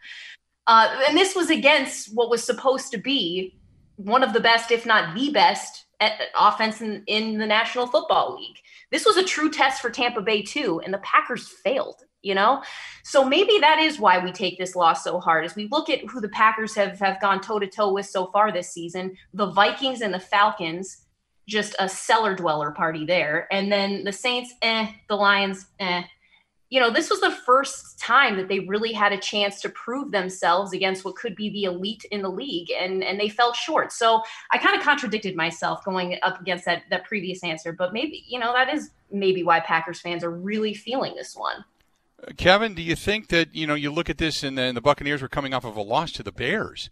Right. 0.67 0.91
Uh, 0.91 1.03
and 1.07 1.17
this 1.17 1.35
was 1.35 1.49
against 1.49 2.13
what 2.13 2.29
was 2.29 2.43
supposed 2.43 2.91
to 2.91 2.97
be 2.97 3.57
one 3.95 4.23
of 4.23 4.33
the 4.33 4.39
best, 4.39 4.71
if 4.71 4.85
not 4.85 5.15
the 5.15 5.31
best, 5.31 5.85
offense 6.39 6.81
in, 6.81 7.03
in 7.07 7.37
the 7.37 7.45
National 7.45 7.87
Football 7.87 8.37
League. 8.37 8.57
This 8.91 9.05
was 9.05 9.17
a 9.17 9.23
true 9.23 9.49
test 9.49 9.81
for 9.81 9.89
Tampa 9.89 10.21
Bay 10.21 10.41
too, 10.41 10.79
and 10.83 10.93
the 10.93 10.99
Packers 10.99 11.47
failed 11.47 12.03
you 12.21 12.35
know? 12.35 12.63
So 13.03 13.23
maybe 13.23 13.57
that 13.61 13.79
is 13.79 13.99
why 13.99 14.23
we 14.23 14.31
take 14.31 14.57
this 14.57 14.75
loss 14.75 15.03
so 15.03 15.19
hard 15.19 15.45
as 15.45 15.55
we 15.55 15.67
look 15.71 15.89
at 15.89 16.03
who 16.05 16.21
the 16.21 16.29
packers 16.29 16.75
have 16.75 16.99
have 16.99 17.21
gone 17.21 17.41
toe 17.41 17.59
to 17.59 17.67
toe 17.67 17.93
with 17.93 18.05
so 18.05 18.27
far 18.27 18.51
this 18.51 18.71
season. 18.71 19.15
The 19.33 19.51
vikings 19.51 20.01
and 20.01 20.13
the 20.13 20.19
falcons 20.19 21.05
just 21.47 21.75
a 21.79 21.89
cellar 21.89 22.35
dweller 22.35 22.71
party 22.71 23.05
there. 23.05 23.47
And 23.51 23.71
then 23.71 24.03
the 24.03 24.13
saints 24.13 24.53
eh 24.61 24.91
the 25.07 25.15
lions 25.15 25.67
eh. 25.79 26.03
You 26.69 26.79
know 26.79 26.91
this 26.91 27.09
was 27.09 27.21
the 27.21 27.31
first 27.31 27.97
time 27.97 28.37
that 28.37 28.47
they 28.47 28.59
really 28.59 28.93
had 28.93 29.11
a 29.11 29.17
chance 29.17 29.59
to 29.61 29.69
prove 29.69 30.11
themselves 30.11 30.73
against 30.73 31.03
what 31.03 31.15
could 31.15 31.35
be 31.35 31.49
the 31.49 31.63
elite 31.63 32.05
in 32.11 32.21
the 32.21 32.29
league 32.29 32.69
and 32.71 33.03
and 33.03 33.19
they 33.19 33.29
fell 33.29 33.53
short. 33.53 33.91
So 33.91 34.21
i 34.51 34.59
kind 34.59 34.77
of 34.77 34.83
contradicted 34.83 35.35
myself 35.35 35.83
going 35.83 36.19
up 36.21 36.39
against 36.39 36.65
that 36.65 36.83
that 36.91 37.05
previous 37.05 37.43
answer 37.43 37.71
but 37.73 37.91
maybe 37.91 38.23
you 38.27 38.37
know 38.37 38.53
that 38.53 38.71
is 38.71 38.91
maybe 39.11 39.41
why 39.41 39.59
packers 39.59 39.99
fans 39.99 40.23
are 40.23 40.29
really 40.29 40.75
feeling 40.75 41.15
this 41.15 41.35
one 41.35 41.65
Kevin, 42.37 42.73
do 42.73 42.81
you 42.81 42.95
think 42.95 43.27
that 43.29 43.53
you 43.55 43.65
know 43.65 43.75
you 43.75 43.91
look 43.91 44.09
at 44.09 44.17
this 44.17 44.43
and 44.43 44.57
then 44.57 44.75
the 44.75 44.81
Buccaneers 44.81 45.21
were 45.21 45.27
coming 45.27 45.53
off 45.53 45.65
of 45.65 45.75
a 45.75 45.81
loss 45.81 46.11
to 46.13 46.23
the 46.23 46.31
Bears, 46.31 46.89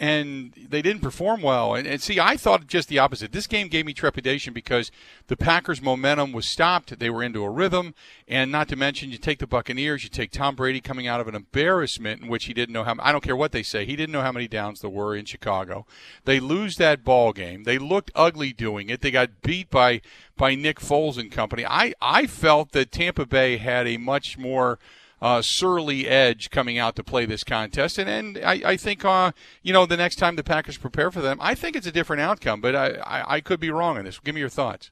and 0.00 0.52
they 0.56 0.80
didn't 0.80 1.02
perform 1.02 1.42
well. 1.42 1.74
And, 1.74 1.86
and, 1.86 2.00
see, 2.00 2.20
I 2.20 2.36
thought 2.36 2.68
just 2.68 2.88
the 2.88 3.00
opposite. 3.00 3.32
This 3.32 3.48
game 3.48 3.66
gave 3.66 3.84
me 3.84 3.92
trepidation 3.92 4.54
because 4.54 4.92
the 5.26 5.36
Packers' 5.36 5.82
momentum 5.82 6.30
was 6.32 6.46
stopped. 6.46 6.96
They 6.98 7.10
were 7.10 7.22
into 7.22 7.42
a 7.42 7.50
rhythm, 7.50 7.94
and 8.28 8.52
not 8.52 8.68
to 8.68 8.76
mention, 8.76 9.10
you 9.10 9.18
take 9.18 9.40
the 9.40 9.46
Buccaneers, 9.46 10.04
you 10.04 10.10
take 10.10 10.30
Tom 10.30 10.54
Brady 10.54 10.80
coming 10.80 11.08
out 11.08 11.20
of 11.20 11.26
an 11.26 11.34
embarrassment 11.34 12.22
in 12.22 12.28
which 12.28 12.44
he 12.44 12.54
didn't 12.54 12.72
know 12.72 12.84
how. 12.84 12.94
I 13.00 13.10
don't 13.10 13.24
care 13.24 13.36
what 13.36 13.50
they 13.52 13.64
say. 13.64 13.84
He 13.84 13.96
didn't 13.96 14.12
know 14.12 14.22
how 14.22 14.32
many 14.32 14.46
downs 14.46 14.80
there 14.80 14.90
were 14.90 15.16
in 15.16 15.24
Chicago. 15.24 15.84
They 16.24 16.38
lose 16.38 16.76
that 16.76 17.02
ball 17.02 17.32
game. 17.32 17.64
They 17.64 17.78
looked 17.78 18.12
ugly 18.14 18.52
doing 18.52 18.90
it. 18.90 19.00
They 19.00 19.10
got 19.10 19.42
beat 19.42 19.68
by 19.68 20.00
by 20.36 20.54
Nick 20.54 20.78
Foles 20.78 21.18
and 21.18 21.32
company. 21.32 21.66
I 21.66 21.94
I 22.00 22.26
felt 22.26 22.70
that 22.72 22.92
Tampa 22.92 23.26
Bay 23.26 23.56
had 23.56 23.88
a 23.88 23.96
much 23.96 24.38
more 24.38 24.78
uh, 25.20 25.42
surly 25.42 26.06
edge 26.06 26.50
coming 26.50 26.78
out 26.78 26.96
to 26.96 27.04
play 27.04 27.26
this 27.26 27.44
contest. 27.44 27.98
And, 27.98 28.08
and 28.08 28.44
I, 28.44 28.60
I 28.64 28.76
think, 28.76 29.04
uh, 29.04 29.32
you 29.62 29.72
know, 29.72 29.86
the 29.86 29.96
next 29.96 30.16
time 30.16 30.36
the 30.36 30.44
Packers 30.44 30.78
prepare 30.78 31.10
for 31.10 31.20
them, 31.20 31.38
I 31.40 31.54
think 31.54 31.76
it's 31.76 31.86
a 31.86 31.92
different 31.92 32.22
outcome, 32.22 32.60
but 32.60 32.74
I, 32.74 32.88
I, 32.94 33.34
I 33.36 33.40
could 33.40 33.60
be 33.60 33.70
wrong 33.70 33.98
on 33.98 34.04
this. 34.04 34.18
Give 34.20 34.34
me 34.34 34.40
your 34.40 34.48
thoughts. 34.48 34.90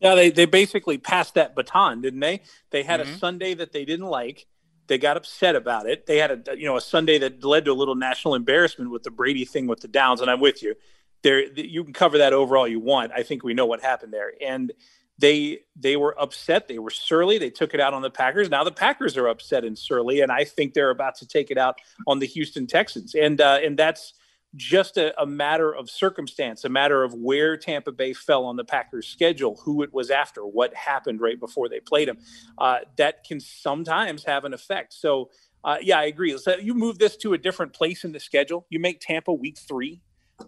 Yeah, 0.00 0.16
they, 0.16 0.30
they 0.30 0.46
basically 0.46 0.98
passed 0.98 1.34
that 1.34 1.54
baton, 1.54 2.00
didn't 2.00 2.20
they? 2.20 2.42
They 2.70 2.82
had 2.82 3.00
mm-hmm. 3.00 3.14
a 3.14 3.18
Sunday 3.18 3.54
that 3.54 3.72
they 3.72 3.84
didn't 3.84 4.06
like. 4.06 4.46
They 4.88 4.98
got 4.98 5.16
upset 5.16 5.54
about 5.54 5.86
it. 5.86 6.06
They 6.06 6.18
had 6.18 6.48
a 6.48 6.58
you 6.58 6.66
know 6.66 6.76
a 6.76 6.80
Sunday 6.80 7.18
that 7.18 7.44
led 7.44 7.66
to 7.66 7.72
a 7.72 7.72
little 7.72 7.94
national 7.94 8.34
embarrassment 8.34 8.90
with 8.90 9.04
the 9.04 9.12
Brady 9.12 9.44
thing 9.44 9.68
with 9.68 9.80
the 9.80 9.86
Downs, 9.86 10.20
and 10.20 10.28
I'm 10.28 10.40
with 10.40 10.60
you. 10.60 10.74
There, 11.22 11.40
you 11.52 11.84
can 11.84 11.92
cover 11.92 12.18
that 12.18 12.32
over 12.32 12.56
all 12.56 12.66
you 12.66 12.80
want. 12.80 13.12
I 13.12 13.22
think 13.22 13.44
we 13.44 13.54
know 13.54 13.64
what 13.64 13.80
happened 13.80 14.12
there, 14.12 14.32
and 14.44 14.72
they 15.18 15.60
they 15.76 15.96
were 15.96 16.18
upset. 16.20 16.68
They 16.68 16.78
were 16.78 16.90
surly. 16.90 17.38
They 17.38 17.50
took 17.50 17.74
it 17.74 17.80
out 17.80 17.94
on 17.94 18.02
the 18.02 18.10
Packers. 18.10 18.50
Now 18.50 18.64
the 18.64 18.72
Packers 18.72 19.16
are 19.16 19.28
upset 19.28 19.64
and 19.64 19.78
surly, 19.78 20.20
and 20.20 20.32
I 20.32 20.44
think 20.44 20.74
they're 20.74 20.90
about 20.90 21.16
to 21.16 21.26
take 21.26 21.50
it 21.50 21.58
out 21.58 21.76
on 22.06 22.18
the 22.18 22.26
Houston 22.26 22.66
Texans. 22.66 23.14
And 23.14 23.40
uh, 23.40 23.60
and 23.62 23.78
that's 23.78 24.14
just 24.54 24.98
a, 24.98 25.18
a, 25.20 25.24
matter 25.24 25.74
of 25.74 25.88
circumstance, 25.88 26.62
a 26.64 26.68
matter 26.68 27.02
of 27.02 27.14
where 27.14 27.56
Tampa 27.56 27.90
Bay 27.90 28.12
fell 28.12 28.44
on 28.44 28.56
the 28.56 28.64
Packers' 28.64 29.06
schedule, 29.06 29.58
who 29.64 29.82
it 29.82 29.94
was 29.94 30.10
after, 30.10 30.42
what 30.42 30.74
happened 30.74 31.22
right 31.22 31.40
before 31.40 31.70
they 31.70 31.80
played 31.80 32.06
them. 32.08 32.18
Uh, 32.58 32.80
that 32.96 33.24
can 33.24 33.40
sometimes 33.40 34.24
have 34.24 34.44
an 34.44 34.54
effect. 34.54 34.92
So. 34.92 35.30
Uh, 35.64 35.76
yeah, 35.80 35.96
I 35.96 36.06
agree. 36.06 36.36
So 36.38 36.56
you 36.56 36.74
move 36.74 36.98
this 36.98 37.16
to 37.18 37.34
a 37.34 37.38
different 37.38 37.72
place 37.72 38.02
in 38.02 38.10
the 38.10 38.18
schedule. 38.18 38.66
You 38.68 38.80
make 38.80 38.98
Tampa 39.00 39.32
week 39.32 39.56
three 39.56 40.00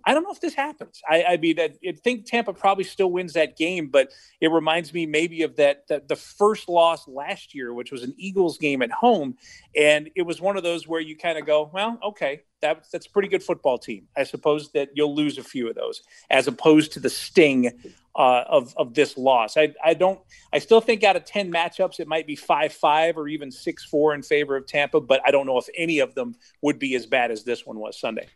I 0.05 0.15
don't 0.15 0.23
know 0.23 0.33
if 0.33 0.41
this 0.41 0.55
happens. 0.55 1.01
I, 1.09 1.25
I 1.25 1.37
mean, 1.37 1.59
I, 1.59 1.71
I, 1.87 1.93
think 1.93 2.27
Tampa 2.27 2.53
probably 2.53 2.85
still 2.85 3.11
wins 3.11 3.33
that 3.35 3.57
game, 3.57 3.89
but 3.89 4.13
it 4.41 4.49
reminds 4.51 4.93
me 4.93 5.07
maybe 5.07 5.43
of 5.43 5.57
that, 5.57 5.87
that 5.89 6.09
the 6.09 6.17
first 6.17 6.69
loss 6.69 7.07
last 7.09 7.55
year, 7.55 7.73
which 7.73 7.93
was 7.93 8.03
an 8.03 8.15
Eagles 8.17 8.59
game 8.59 8.83
at 8.83 8.91
home, 8.91 9.37
and 9.77 10.11
it 10.15 10.23
was 10.23 10.41
one 10.41 10.57
of 10.57 10.63
those 10.63 10.87
where 10.87 11.01
you 11.01 11.17
kind 11.17 11.39
of 11.39 11.47
go, 11.47 11.71
well, 11.73 11.99
okay, 12.03 12.43
that, 12.61 12.87
that's 12.93 13.07
a 13.07 13.11
pretty 13.11 13.29
good 13.29 13.43
football 13.43 13.79
team. 13.79 14.07
I 14.17 14.25
suppose 14.25 14.71
that 14.73 14.91
you'll 14.95 15.15
lose 15.15 15.39
a 15.39 15.45
few 15.45 15.69
of 15.69 15.75
those, 15.75 16.03
as 16.31 16.49
opposed 16.49 16.93
to 16.93 17.01
the 17.01 17.11
sting 17.11 17.73
uh, 18.17 18.45
of 18.49 18.75
of 18.77 18.95
this 18.95 19.17
loss. 19.17 19.57
I 19.57 19.75
I 19.85 19.95
don't. 19.95 20.21
I 20.53 20.59
still 20.61 20.81
think 20.81 21.03
out 21.03 21.17
of 21.17 21.25
ten 21.25 21.53
matchups, 21.53 22.01
it 22.01 22.07
might 22.07 22.27
be 22.27 22.37
five 22.37 22.73
five 22.73 23.17
or 23.17 23.29
even 23.29 23.51
six 23.51 23.85
four 23.85 24.15
in 24.15 24.23
favor 24.23 24.57
of 24.57 24.67
Tampa, 24.67 25.01
but 25.01 25.21
I 25.27 25.31
don't 25.31 25.47
know 25.47 25.59
if 25.59 25.69
any 25.77 25.99
of 25.99 26.15
them 26.15 26.37
would 26.63 26.79
be 26.79 26.95
as 26.95 27.07
bad 27.07 27.31
as 27.31 27.45
this 27.45 27.67
one 27.67 27.79
was 27.79 27.99
Sunday. 27.99 28.29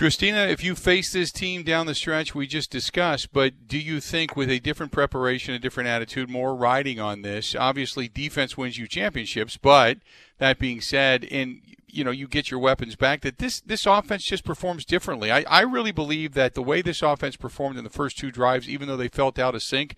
Christina, 0.00 0.46
if 0.46 0.64
you 0.64 0.76
face 0.76 1.12
this 1.12 1.30
team 1.30 1.62
down 1.62 1.84
the 1.84 1.94
stretch 1.94 2.34
we 2.34 2.46
just 2.46 2.70
discussed, 2.70 3.34
but 3.34 3.68
do 3.68 3.78
you 3.78 4.00
think 4.00 4.34
with 4.34 4.48
a 4.48 4.58
different 4.58 4.92
preparation, 4.92 5.52
a 5.52 5.58
different 5.58 5.90
attitude, 5.90 6.30
more 6.30 6.56
riding 6.56 6.98
on 6.98 7.20
this? 7.20 7.54
Obviously, 7.54 8.08
defense 8.08 8.56
wins 8.56 8.78
you 8.78 8.88
championships, 8.88 9.58
but 9.58 9.98
that 10.38 10.58
being 10.58 10.80
said, 10.80 11.22
in 11.22 11.60
you 11.86 12.02
know 12.02 12.10
you 12.10 12.26
get 12.26 12.50
your 12.50 12.60
weapons 12.60 12.96
back 12.96 13.20
that 13.20 13.36
this 13.36 13.60
this 13.60 13.84
offense 13.84 14.24
just 14.24 14.42
performs 14.42 14.86
differently. 14.86 15.30
I, 15.30 15.42
I 15.42 15.60
really 15.60 15.92
believe 15.92 16.32
that 16.32 16.54
the 16.54 16.62
way 16.62 16.80
this 16.80 17.02
offense 17.02 17.36
performed 17.36 17.76
in 17.76 17.84
the 17.84 17.90
first 17.90 18.16
two 18.16 18.30
drives, 18.30 18.70
even 18.70 18.88
though 18.88 18.96
they 18.96 19.08
felt 19.08 19.38
out 19.38 19.54
of 19.54 19.62
sync, 19.62 19.96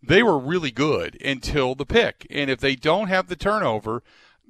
they 0.00 0.22
were 0.22 0.38
really 0.38 0.70
good 0.70 1.20
until 1.20 1.74
the 1.74 1.84
pick. 1.84 2.28
And 2.30 2.48
if 2.48 2.60
they 2.60 2.76
don't 2.76 3.08
have 3.08 3.26
the 3.26 3.34
turnover, 3.34 4.04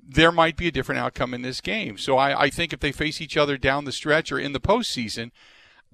there 0.07 0.33
might 0.33 0.57
be 0.57 0.69
a 0.69 0.73
different 0.73 1.01
outcome 1.01 1.33
in 1.35 1.43
this 1.43 1.61
game. 1.61 1.97
So 1.97 2.19
I, 2.19 2.43
I 2.43 2.51
think 2.51 2.73
if 2.73 2.81
they 2.81 2.93
face 2.93 3.21
each 3.21 3.37
other 3.37 3.57
down 3.57 3.85
the 3.85 3.93
stretch 3.93 4.33
or 4.33 4.39
in 4.39 4.53
the 4.53 4.61
postseason, 4.61 5.31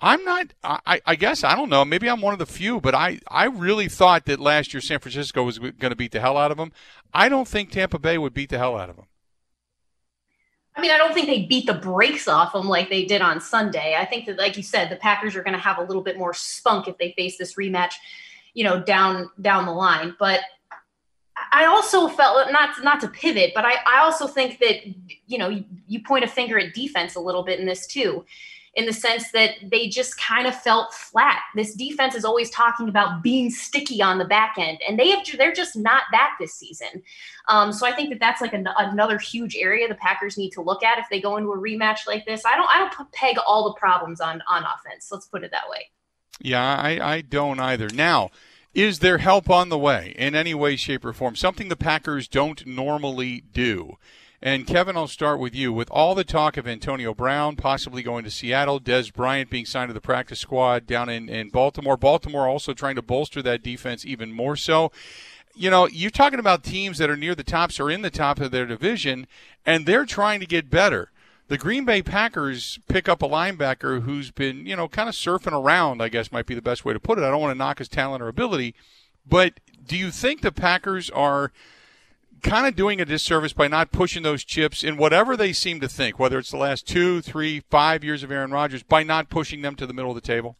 I'm 0.01 0.25
not. 0.25 0.55
I, 0.62 1.01
I 1.05 1.16
guess 1.16 1.42
I 1.42 1.57
don't 1.57 1.68
know. 1.68 1.85
Maybe 1.85 2.09
I'm 2.09 2.21
one 2.21 2.33
of 2.33 2.38
the 2.38 2.47
few, 2.47 2.81
but 2.81 2.94
I, 2.94 3.18
I 3.29 3.47
really 3.47 3.88
thought 3.88 4.27
that 4.27 4.38
last 4.38 4.73
year 4.73 4.81
San 4.81 5.01
Francisco 5.01 5.42
was 5.42 5.59
going 5.59 5.90
to 5.90 5.97
beat 5.97 6.12
the 6.12 6.21
hell 6.21 6.37
out 6.37 6.53
of 6.53 6.57
them. 6.57 6.73
I 7.12 7.29
don't 7.29 7.49
think 7.49 7.71
Tampa 7.71 7.99
Bay 7.99 8.16
would 8.16 8.33
beat 8.33 8.51
the 8.51 8.59
hell 8.59 8.77
out 8.77 8.90
of 8.90 8.97
them. 8.97 9.07
I 10.77 10.81
mean, 10.81 10.92
I 10.92 10.99
don't 10.99 11.12
think 11.12 11.27
they 11.27 11.47
beat 11.47 11.66
the 11.66 11.75
brakes 11.75 12.29
off 12.29 12.53
them 12.53 12.68
like 12.68 12.88
they 12.88 13.05
did 13.05 13.21
on 13.21 13.40
Sunday. 13.40 13.97
I 13.99 14.05
think 14.05 14.27
that, 14.27 14.38
like 14.38 14.57
you 14.57 14.62
said, 14.62 14.88
the 14.88 14.97
Packers 14.97 15.35
are 15.35 15.42
going 15.42 15.55
to 15.55 15.59
have 15.59 15.79
a 15.79 15.83
little 15.83 16.03
bit 16.03 16.16
more 16.16 16.33
spunk 16.33 16.87
if 16.87 16.97
they 16.99 17.12
face 17.16 17.37
this 17.37 17.57
rematch, 17.57 17.94
you 18.55 18.62
know, 18.62 18.81
down 18.81 19.29
down 19.40 19.66
the 19.66 19.73
line. 19.73 20.14
But 20.21 20.40
I 21.53 21.67
also 21.67 22.09
felt 22.09 22.51
not 22.51 22.83
not 22.83 23.01
to 23.01 23.09
pivot, 23.09 23.53
but 23.55 23.65
I, 23.65 23.75
I 23.87 24.01
also 24.01 24.27
think 24.27 24.59
that 24.61 24.87
you 25.27 25.39
know 25.39 25.49
you, 25.49 25.65
you 25.87 26.03
point 26.03 26.25
a 26.25 26.29
finger 26.29 26.59
at 26.59 26.75
defense 26.75 27.15
a 27.15 27.21
little 27.21 27.43
bit 27.43 27.61
in 27.61 27.67
this 27.67 27.87
too 27.87 28.25
in 28.79 28.87
the 28.87 28.93
sense 28.93 29.33
that 29.33 29.57
they 29.65 29.89
just 29.89 30.17
kind 30.21 30.47
of 30.47 30.55
felt 30.55 30.95
flat. 30.95 31.41
This 31.57 31.75
defense 31.75 32.15
is 32.15 32.25
always 32.25 32.49
talking 32.51 32.89
about 32.89 33.25
being 33.25 33.51
sticky 33.51 34.01
on 34.01 34.19
the 34.19 34.25
back 34.25 34.55
end, 34.57 34.79
and 34.87 34.97
they 34.97 35.11
have 35.11 35.27
they're 35.37 35.53
just 35.53 35.75
not 35.75 36.05
that 36.13 36.37
this 36.39 36.55
season. 36.55 37.03
Um, 37.49 37.73
so 37.73 37.87
I 37.87 37.93
think 37.93 38.11
that 38.11 38.21
that's 38.21 38.41
like 38.41 38.53
an, 38.53 38.69
another 38.79 39.19
huge 39.19 39.57
area 39.57 39.89
the 39.89 39.97
Packers 39.97 40.39
need 40.39 40.51
to 40.51 40.63
look 40.63 40.85
at 40.85 40.99
if 40.99 41.07
they 41.11 41.21
go 41.21 41.37
into 41.37 41.51
a 41.51 41.59
rematch 41.59 42.07
like 42.07 42.25
this. 42.25 42.45
I 42.47 42.57
don't 42.57 42.69
I 42.71 42.79
don't 42.79 43.13
peg 43.13 43.37
all 43.45 43.65
the 43.65 43.75
problems 43.75 44.21
on 44.21 44.43
on 44.49 44.63
offense. 44.63 45.09
Let's 45.11 45.27
put 45.27 45.43
it 45.43 45.51
that 45.51 45.69
way. 45.69 45.91
Yeah, 46.41 46.77
I, 46.77 47.15
I 47.15 47.21
don't 47.23 47.59
either. 47.59 47.89
Now, 47.93 48.31
is 48.75 48.99
there 49.01 49.19
help 49.19 49.49
on 49.51 49.69
the 49.69 49.79
way 49.79 50.15
in 50.19 50.35
any 50.35 50.55
way, 50.55 50.77
shape, 50.77 51.05
or 51.05 51.13
form? 51.13 51.37
Something 51.37 51.69
the 51.69 51.77
Packers 51.77 52.29
don't 52.29 52.67
normally 52.67 53.43
do. 53.53 53.97
And 54.41 54.69
Kevin, 54.69 54.97
I'll 54.97 55.09
start 55.09 55.41
with 55.41 55.55
you. 55.55 55.73
With 55.73 55.91
all 55.91 56.15
the 56.15 56.23
talk 56.23 56.57
of 56.57 56.69
Antonio 56.69 57.13
Brown 57.13 57.57
possibly 57.57 58.03
going 58.03 58.23
to 58.23 58.31
Seattle, 58.31 58.79
Dez 58.79 59.13
Bryant 59.13 59.51
being 59.51 59.67
signed 59.67 59.89
to 59.89 59.95
the 59.95 60.01
practice 60.01 60.39
squad 60.39 60.87
down 60.87 61.09
in, 61.09 61.29
in 61.29 61.49
Baltimore, 61.49 61.97
Baltimore 61.97 62.47
also 62.47 62.73
trying 62.73 62.95
to 62.95 63.03
bolster 63.03 63.43
that 63.43 63.65
defense 63.65 64.07
even 64.07 64.33
more 64.33 64.55
so. 64.55 64.93
You 65.57 65.71
know, 65.71 65.89
you're 65.89 66.13
talking 66.13 66.39
about 66.39 66.63
teams 66.63 66.99
that 66.99 67.11
are 67.11 67.17
near 67.17 67.35
the 67.35 67.43
tops 67.43 67.81
or 67.81 67.91
in 67.91 68.03
the 68.03 68.11
top 68.11 68.39
of 68.39 68.53
their 68.53 68.67
division, 68.67 69.27
and 69.67 69.87
they're 69.87 70.07
trying 70.07 70.39
to 70.39 70.47
get 70.47 70.71
better. 70.71 71.11
The 71.49 71.59
Green 71.59 71.85
Bay 71.85 72.03
Packers 72.03 72.79
pick 72.89 73.09
up 73.09 73.23
a 73.23 73.29
linebacker 73.29 74.03
who's 74.03 74.31
been, 74.31 74.67
you 74.67 74.77
know, 74.77 74.87
kind 74.87 75.09
of 75.09 75.15
surfing 75.15 75.53
around, 75.53 76.03
I 76.03 76.09
guess 76.09 76.31
might 76.31 76.47
be 76.47 76.55
the 76.55 76.63
best 76.63 76.85
way 76.85 76.93
to 76.93 77.01
put 77.01 77.19
it. 77.19 77.25
I 77.25 77.31
don't 77.31 77.41
want 77.41 77.55
to 77.55 77.59
knock 77.59 77.79
his 77.79 77.89
talent 77.89 78.23
or 78.23 78.29
ability, 78.29 78.75
but 79.27 79.55
do 79.87 79.97
you 79.97 80.11
think 80.11 80.43
the 80.43 80.53
Packers 80.53 81.11
are– 81.11 81.53
kind 82.43 82.67
of 82.67 82.77
doing 82.77 83.01
a 83.01 83.05
disservice 83.05 83.53
by 83.53 83.69
not 83.69 83.91
pushing 83.93 84.23
those 84.23 84.45
chips 84.45 84.85
in 84.85 84.97
whatever 84.97 85.37
they 85.37 85.53
seem 85.53 85.81
to 85.81 85.89
think, 85.89 86.19
whether 86.19 86.39
it's 86.39 86.51
the 86.51 86.57
last 86.57 86.87
two, 86.87 87.21
three, 87.21 87.61
five 87.71 88.05
years 88.05 88.23
of 88.23 88.31
Aaron 88.31 88.51
Rodgers, 88.51 88.83
by 88.83 89.03
not 89.03 89.29
pushing 89.29 89.63
them 89.63 89.75
to 89.77 89.87
the 89.87 89.93
middle 89.93 90.11
of 90.11 90.15
the 90.15 90.21
table? 90.21 90.57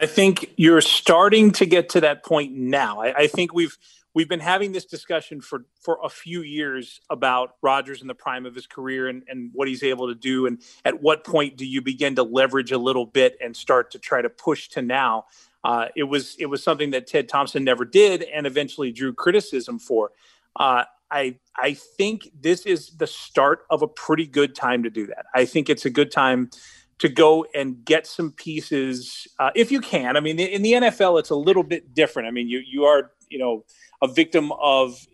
I 0.00 0.06
think 0.06 0.52
you're 0.56 0.80
starting 0.80 1.52
to 1.52 1.66
get 1.66 1.88
to 1.90 2.00
that 2.00 2.24
point 2.24 2.52
now. 2.52 3.00
I, 3.00 3.14
I 3.14 3.26
think 3.28 3.54
we've 3.54 3.78
we've 4.14 4.28
been 4.28 4.40
having 4.40 4.72
this 4.72 4.84
discussion 4.84 5.40
for 5.40 5.64
for 5.80 5.98
a 6.02 6.08
few 6.08 6.42
years 6.42 7.00
about 7.10 7.56
Rodgers 7.62 8.02
in 8.02 8.08
the 8.08 8.14
prime 8.14 8.46
of 8.46 8.54
his 8.54 8.66
career 8.66 9.08
and, 9.08 9.22
and 9.28 9.50
what 9.52 9.68
he's 9.68 9.82
able 9.82 10.08
to 10.08 10.14
do 10.14 10.46
and 10.46 10.60
at 10.84 11.02
what 11.02 11.24
point 11.24 11.56
do 11.56 11.66
you 11.66 11.82
begin 11.82 12.14
to 12.16 12.22
leverage 12.22 12.72
a 12.72 12.78
little 12.78 13.06
bit 13.06 13.36
and 13.40 13.56
start 13.56 13.90
to 13.92 13.98
try 13.98 14.22
to 14.22 14.30
push 14.30 14.68
to 14.70 14.82
now. 14.82 15.24
Uh, 15.64 15.86
it 15.94 16.04
was 16.04 16.36
it 16.38 16.46
was 16.46 16.62
something 16.62 16.90
that 16.90 17.06
Ted 17.06 17.28
Thompson 17.28 17.64
never 17.64 17.84
did 17.84 18.22
and 18.22 18.46
eventually 18.46 18.92
drew 18.92 19.12
criticism 19.12 19.78
for. 19.78 20.10
Uh, 20.56 20.84
I 21.10 21.36
I 21.56 21.74
think 21.74 22.28
this 22.38 22.66
is 22.66 22.96
the 22.96 23.06
start 23.06 23.64
of 23.70 23.82
a 23.82 23.88
pretty 23.88 24.26
good 24.26 24.54
time 24.54 24.82
to 24.82 24.90
do 24.90 25.06
that. 25.06 25.26
I 25.34 25.44
think 25.44 25.70
it's 25.70 25.84
a 25.84 25.90
good 25.90 26.10
time 26.10 26.50
to 26.98 27.08
go 27.08 27.44
and 27.54 27.84
get 27.84 28.06
some 28.06 28.32
pieces 28.32 29.26
uh, 29.38 29.50
if 29.54 29.72
you 29.72 29.80
can. 29.80 30.16
I 30.16 30.20
mean, 30.20 30.38
in 30.38 30.62
the 30.62 30.72
NFL, 30.72 31.18
it's 31.18 31.30
a 31.30 31.36
little 31.36 31.64
bit 31.64 31.94
different. 31.94 32.28
I 32.28 32.30
mean, 32.30 32.48
you 32.48 32.62
you 32.66 32.84
are 32.84 33.12
you 33.32 33.38
know 33.38 33.64
a 34.02 34.08
victim 34.08 34.52
of 34.52 35.06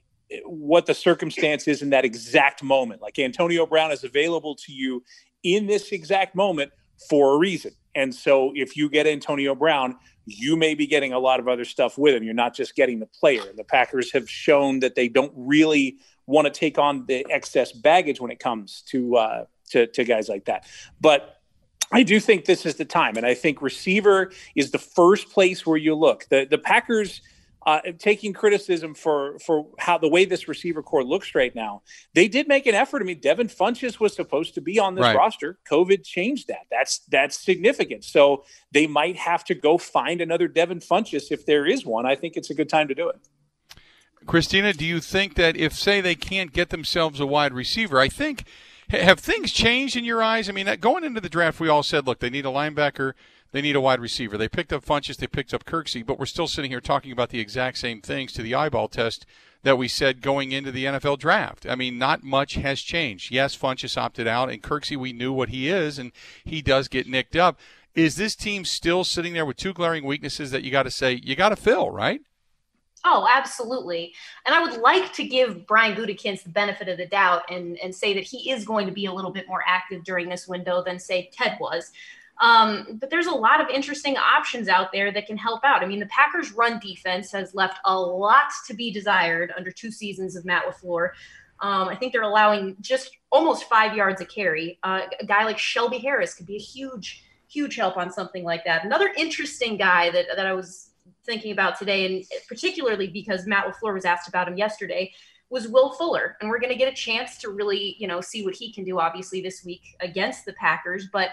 what 0.44 0.86
the 0.86 0.94
circumstance 0.94 1.66
is 1.66 1.82
in 1.82 1.90
that 1.90 2.04
exact 2.04 2.62
moment. 2.62 3.00
Like 3.00 3.18
Antonio 3.18 3.66
Brown 3.66 3.92
is 3.92 4.04
available 4.04 4.54
to 4.56 4.72
you 4.72 5.02
in 5.42 5.66
this 5.66 5.92
exact 5.92 6.34
moment 6.34 6.72
for 7.08 7.34
a 7.34 7.38
reason. 7.38 7.72
And 7.94 8.14
so 8.14 8.52
if 8.54 8.76
you 8.76 8.90
get 8.90 9.06
Antonio 9.06 9.54
Brown, 9.54 9.96
you 10.26 10.56
may 10.56 10.74
be 10.74 10.86
getting 10.86 11.12
a 11.12 11.18
lot 11.18 11.40
of 11.40 11.48
other 11.48 11.64
stuff 11.64 11.96
with 11.96 12.14
him. 12.14 12.22
You're 12.22 12.34
not 12.34 12.54
just 12.54 12.74
getting 12.74 12.98
the 12.98 13.06
player. 13.06 13.42
The 13.56 13.64
Packers 13.64 14.12
have 14.12 14.28
shown 14.28 14.80
that 14.80 14.94
they 14.94 15.08
don't 15.08 15.32
really 15.34 15.96
want 16.26 16.46
to 16.46 16.52
take 16.52 16.78
on 16.78 17.06
the 17.06 17.26
excess 17.30 17.72
baggage 17.72 18.20
when 18.20 18.30
it 18.30 18.38
comes 18.38 18.82
to 18.88 19.16
uh, 19.16 19.44
to, 19.70 19.86
to 19.86 20.04
guys 20.04 20.28
like 20.28 20.44
that. 20.44 20.66
But 21.00 21.40
I 21.90 22.02
do 22.02 22.20
think 22.20 22.44
this 22.44 22.66
is 22.66 22.74
the 22.74 22.84
time, 22.84 23.16
and 23.16 23.24
I 23.24 23.32
think 23.32 23.62
receiver 23.62 24.30
is 24.54 24.70
the 24.70 24.78
first 24.78 25.30
place 25.30 25.66
where 25.66 25.78
you 25.78 25.94
look. 25.94 26.26
The 26.28 26.46
the 26.48 26.58
Packers 26.58 27.22
uh, 27.68 27.82
taking 27.98 28.32
criticism 28.32 28.94
for 28.94 29.38
for 29.40 29.66
how 29.78 29.98
the 29.98 30.08
way 30.08 30.24
this 30.24 30.48
receiver 30.48 30.82
corps 30.82 31.04
looks 31.04 31.34
right 31.34 31.54
now. 31.54 31.82
They 32.14 32.26
did 32.26 32.48
make 32.48 32.64
an 32.64 32.74
effort. 32.74 33.02
I 33.02 33.04
mean, 33.04 33.20
Devin 33.20 33.48
Funchess 33.48 34.00
was 34.00 34.16
supposed 34.16 34.54
to 34.54 34.62
be 34.62 34.78
on 34.78 34.94
this 34.94 35.02
right. 35.02 35.14
roster. 35.14 35.58
COVID 35.70 36.02
changed 36.02 36.48
that. 36.48 36.62
That's 36.70 37.00
that's 37.10 37.38
significant. 37.38 38.04
So 38.04 38.44
they 38.72 38.86
might 38.86 39.16
have 39.16 39.44
to 39.44 39.54
go 39.54 39.76
find 39.76 40.22
another 40.22 40.48
Devin 40.48 40.80
Funchess 40.80 41.30
if 41.30 41.44
there 41.44 41.66
is 41.66 41.84
one. 41.84 42.06
I 42.06 42.14
think 42.14 42.38
it's 42.38 42.48
a 42.48 42.54
good 42.54 42.70
time 42.70 42.88
to 42.88 42.94
do 42.94 43.10
it. 43.10 43.16
Christina, 44.24 44.72
do 44.72 44.86
you 44.86 44.98
think 44.98 45.34
that 45.34 45.54
if 45.54 45.74
say 45.74 46.00
they 46.00 46.14
can't 46.14 46.54
get 46.54 46.70
themselves 46.70 47.20
a 47.20 47.26
wide 47.26 47.52
receiver, 47.52 48.00
I 48.00 48.08
think 48.08 48.44
have 48.88 49.20
things 49.20 49.52
changed 49.52 49.94
in 49.94 50.06
your 50.06 50.22
eyes? 50.22 50.48
I 50.48 50.52
mean, 50.52 50.74
going 50.80 51.04
into 51.04 51.20
the 51.20 51.28
draft, 51.28 51.60
we 51.60 51.68
all 51.68 51.82
said, 51.82 52.06
look, 52.06 52.20
they 52.20 52.30
need 52.30 52.46
a 52.46 52.48
linebacker 52.48 53.12
they 53.52 53.62
need 53.62 53.76
a 53.76 53.80
wide 53.80 54.00
receiver. 54.00 54.36
They 54.36 54.48
picked 54.48 54.72
up 54.72 54.84
Funchess, 54.84 55.16
they 55.16 55.26
picked 55.26 55.54
up 55.54 55.64
Kirksey, 55.64 56.04
but 56.04 56.18
we're 56.18 56.26
still 56.26 56.46
sitting 56.46 56.70
here 56.70 56.80
talking 56.80 57.12
about 57.12 57.30
the 57.30 57.40
exact 57.40 57.78
same 57.78 58.00
things 58.00 58.32
to 58.32 58.42
the 58.42 58.54
eyeball 58.54 58.88
test 58.88 59.26
that 59.62 59.78
we 59.78 59.88
said 59.88 60.22
going 60.22 60.52
into 60.52 60.70
the 60.70 60.84
NFL 60.84 61.18
draft. 61.18 61.66
I 61.66 61.74
mean, 61.74 61.98
not 61.98 62.22
much 62.22 62.54
has 62.54 62.80
changed. 62.80 63.32
Yes, 63.32 63.56
Funchess 63.56 63.96
opted 63.96 64.26
out, 64.26 64.50
and 64.50 64.62
Kirksey, 64.62 64.96
we 64.96 65.12
knew 65.12 65.32
what 65.32 65.48
he 65.48 65.68
is, 65.68 65.98
and 65.98 66.12
he 66.44 66.62
does 66.62 66.88
get 66.88 67.08
nicked 67.08 67.36
up. 67.36 67.58
Is 67.94 68.16
this 68.16 68.36
team 68.36 68.64
still 68.64 69.02
sitting 69.02 69.32
there 69.32 69.46
with 69.46 69.56
two 69.56 69.72
glaring 69.72 70.04
weaknesses 70.04 70.50
that 70.52 70.62
you 70.62 70.70
got 70.70 70.84
to 70.84 70.90
say 70.90 71.20
you 71.24 71.34
got 71.34 71.48
to 71.48 71.56
fill, 71.56 71.90
right? 71.90 72.20
Oh, 73.04 73.26
absolutely. 73.30 74.12
And 74.44 74.54
I 74.54 74.62
would 74.62 74.80
like 74.80 75.12
to 75.14 75.26
give 75.26 75.66
Brian 75.66 75.96
Gutekunst 75.96 76.44
the 76.44 76.50
benefit 76.50 76.88
of 76.88 76.98
the 76.98 77.06
doubt 77.06 77.42
and, 77.50 77.78
and 77.78 77.94
say 77.94 78.12
that 78.14 78.24
he 78.24 78.50
is 78.50 78.64
going 78.64 78.86
to 78.86 78.92
be 78.92 79.06
a 79.06 79.12
little 79.12 79.30
bit 79.30 79.46
more 79.48 79.62
active 79.66 80.04
during 80.04 80.28
this 80.28 80.48
window 80.48 80.82
than, 80.82 80.98
say, 80.98 81.30
Ted 81.32 81.56
was. 81.60 81.92
Um, 82.40 82.98
but 83.00 83.10
there's 83.10 83.26
a 83.26 83.32
lot 83.32 83.60
of 83.60 83.68
interesting 83.68 84.16
options 84.16 84.68
out 84.68 84.92
there 84.92 85.12
that 85.12 85.26
can 85.26 85.36
help 85.36 85.64
out. 85.64 85.82
I 85.82 85.86
mean, 85.86 85.98
the 85.98 86.06
Packers' 86.06 86.52
run 86.52 86.78
defense 86.78 87.32
has 87.32 87.54
left 87.54 87.80
a 87.84 87.98
lot 87.98 88.50
to 88.66 88.74
be 88.74 88.92
desired 88.92 89.52
under 89.56 89.70
two 89.70 89.90
seasons 89.90 90.36
of 90.36 90.44
Matt 90.44 90.64
LaFleur. 90.64 91.10
Um, 91.60 91.88
I 91.88 91.96
think 91.96 92.12
they're 92.12 92.22
allowing 92.22 92.76
just 92.80 93.10
almost 93.30 93.64
five 93.64 93.96
yards 93.96 94.20
a 94.20 94.24
carry. 94.24 94.78
Uh, 94.84 95.00
a 95.18 95.26
guy 95.26 95.44
like 95.44 95.58
Shelby 95.58 95.98
Harris 95.98 96.34
could 96.34 96.46
be 96.46 96.54
a 96.56 96.60
huge, 96.60 97.24
huge 97.48 97.74
help 97.74 97.96
on 97.96 98.12
something 98.12 98.44
like 98.44 98.64
that. 98.64 98.84
Another 98.84 99.10
interesting 99.16 99.76
guy 99.76 100.10
that, 100.10 100.26
that 100.36 100.46
I 100.46 100.52
was 100.52 100.90
thinking 101.24 101.50
about 101.50 101.76
today, 101.76 102.06
and 102.06 102.24
particularly 102.48 103.08
because 103.08 103.46
Matt 103.46 103.66
LaFleur 103.66 103.94
was 103.94 104.04
asked 104.04 104.28
about 104.28 104.46
him 104.46 104.56
yesterday, 104.56 105.12
was 105.50 105.66
Will 105.66 105.92
Fuller. 105.92 106.36
And 106.40 106.48
we're 106.48 106.60
going 106.60 106.72
to 106.72 106.78
get 106.78 106.92
a 106.92 106.96
chance 106.96 107.38
to 107.38 107.50
really, 107.50 107.96
you 107.98 108.06
know, 108.06 108.20
see 108.20 108.44
what 108.44 108.54
he 108.54 108.72
can 108.72 108.84
do, 108.84 109.00
obviously, 109.00 109.40
this 109.40 109.64
week 109.64 109.82
against 110.00 110.44
the 110.44 110.52
Packers. 110.52 111.08
But 111.12 111.30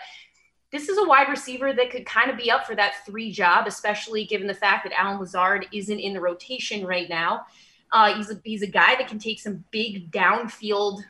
this 0.76 0.90
is 0.90 0.98
a 0.98 1.08
wide 1.08 1.30
receiver 1.30 1.72
that 1.72 1.90
could 1.90 2.06
kind 2.06 2.30
of 2.30 2.38
be 2.38 2.52
up 2.52 2.66
for 2.68 2.76
that 2.76 3.06
three 3.06 3.32
job, 3.32 3.66
especially 3.66 4.26
given 4.26 4.46
the 4.46 4.54
fact 4.54 4.84
that 4.84 5.00
Allen 5.00 5.20
Lazard 5.20 5.68
isn't 5.72 6.00
in 6.00 6.14
the 6.14 6.20
rotation 6.20 6.86
right 6.86 7.08
now. 7.08 7.46
Uh, 7.92 8.14
he's 8.16 8.30
a 8.30 8.42
he's 8.44 8.62
a 8.62 8.68
guy 8.68 8.96
that 8.96 9.08
can 9.08 9.18
take 9.18 9.40
some 9.40 9.64
big 9.72 10.12
downfield 10.12 11.02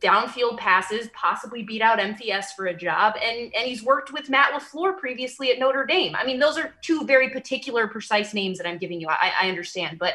downfield 0.00 0.56
passes, 0.58 1.08
possibly 1.12 1.62
beat 1.62 1.82
out 1.82 1.98
MVS 1.98 2.54
for 2.56 2.66
a 2.66 2.74
job, 2.74 3.14
and 3.20 3.52
and 3.54 3.66
he's 3.66 3.82
worked 3.82 4.12
with 4.12 4.30
Matt 4.30 4.52
LaFleur 4.52 4.96
previously 4.96 5.50
at 5.50 5.58
Notre 5.58 5.84
Dame. 5.84 6.14
I 6.14 6.24
mean, 6.24 6.38
those 6.38 6.56
are 6.56 6.74
two 6.80 7.04
very 7.04 7.30
particular, 7.30 7.88
precise 7.88 8.32
names 8.32 8.58
that 8.58 8.68
I'm 8.68 8.78
giving 8.78 9.00
you. 9.00 9.08
I, 9.08 9.32
I 9.42 9.48
understand, 9.48 9.98
but 9.98 10.14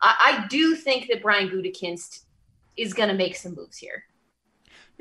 I, 0.00 0.44
I 0.44 0.46
do 0.48 0.74
think 0.76 1.08
that 1.08 1.22
Brian 1.22 1.48
Gutekunst 1.50 2.20
is 2.76 2.94
going 2.94 3.10
to 3.10 3.14
make 3.14 3.36
some 3.36 3.54
moves 3.54 3.76
here. 3.76 4.04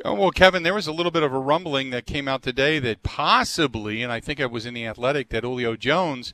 Oh, 0.03 0.15
well, 0.15 0.31
Kevin, 0.31 0.63
there 0.63 0.73
was 0.73 0.87
a 0.87 0.91
little 0.91 1.11
bit 1.11 1.23
of 1.23 1.33
a 1.33 1.39
rumbling 1.39 1.91
that 1.91 2.05
came 2.05 2.27
out 2.27 2.41
today 2.41 2.79
that 2.79 3.03
possibly, 3.03 4.01
and 4.01 4.11
I 4.11 4.19
think 4.19 4.39
it 4.39 4.51
was 4.51 4.65
in 4.65 4.73
the 4.73 4.87
Athletic, 4.87 5.29
that 5.29 5.43
Julio 5.43 5.75
Jones 5.75 6.33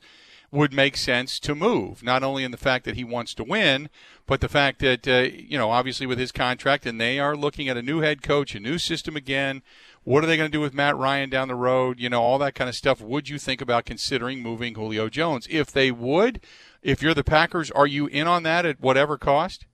would 0.50 0.72
make 0.72 0.96
sense 0.96 1.38
to 1.40 1.54
move. 1.54 2.02
Not 2.02 2.22
only 2.22 2.42
in 2.42 2.50
the 2.50 2.56
fact 2.56 2.84
that 2.84 2.96
he 2.96 3.04
wants 3.04 3.34
to 3.34 3.44
win, 3.44 3.88
but 4.26 4.40
the 4.40 4.48
fact 4.48 4.80
that 4.80 5.06
uh, 5.06 5.28
you 5.32 5.58
know, 5.58 5.70
obviously 5.70 6.06
with 6.06 6.18
his 6.18 6.32
contract, 6.32 6.86
and 6.86 7.00
they 7.00 7.18
are 7.18 7.36
looking 7.36 7.68
at 7.68 7.76
a 7.76 7.82
new 7.82 8.00
head 8.00 8.22
coach, 8.22 8.54
a 8.54 8.60
new 8.60 8.78
system 8.78 9.14
again. 9.14 9.62
What 10.02 10.24
are 10.24 10.26
they 10.26 10.38
going 10.38 10.50
to 10.50 10.56
do 10.56 10.62
with 10.62 10.74
Matt 10.74 10.96
Ryan 10.96 11.28
down 11.28 11.48
the 11.48 11.54
road? 11.54 12.00
You 12.00 12.08
know, 12.08 12.22
all 12.22 12.38
that 12.38 12.54
kind 12.54 12.68
of 12.68 12.74
stuff. 12.74 13.02
Would 13.02 13.28
you 13.28 13.38
think 13.38 13.60
about 13.60 13.84
considering 13.84 14.40
moving 14.40 14.74
Julio 14.74 15.08
Jones? 15.10 15.46
If 15.50 15.70
they 15.70 15.90
would, 15.90 16.40
if 16.82 17.02
you're 17.02 17.14
the 17.14 17.22
Packers, 17.22 17.70
are 17.70 17.86
you 17.86 18.06
in 18.06 18.26
on 18.26 18.42
that 18.44 18.64
at 18.64 18.80
whatever 18.80 19.18
cost? 19.18 19.66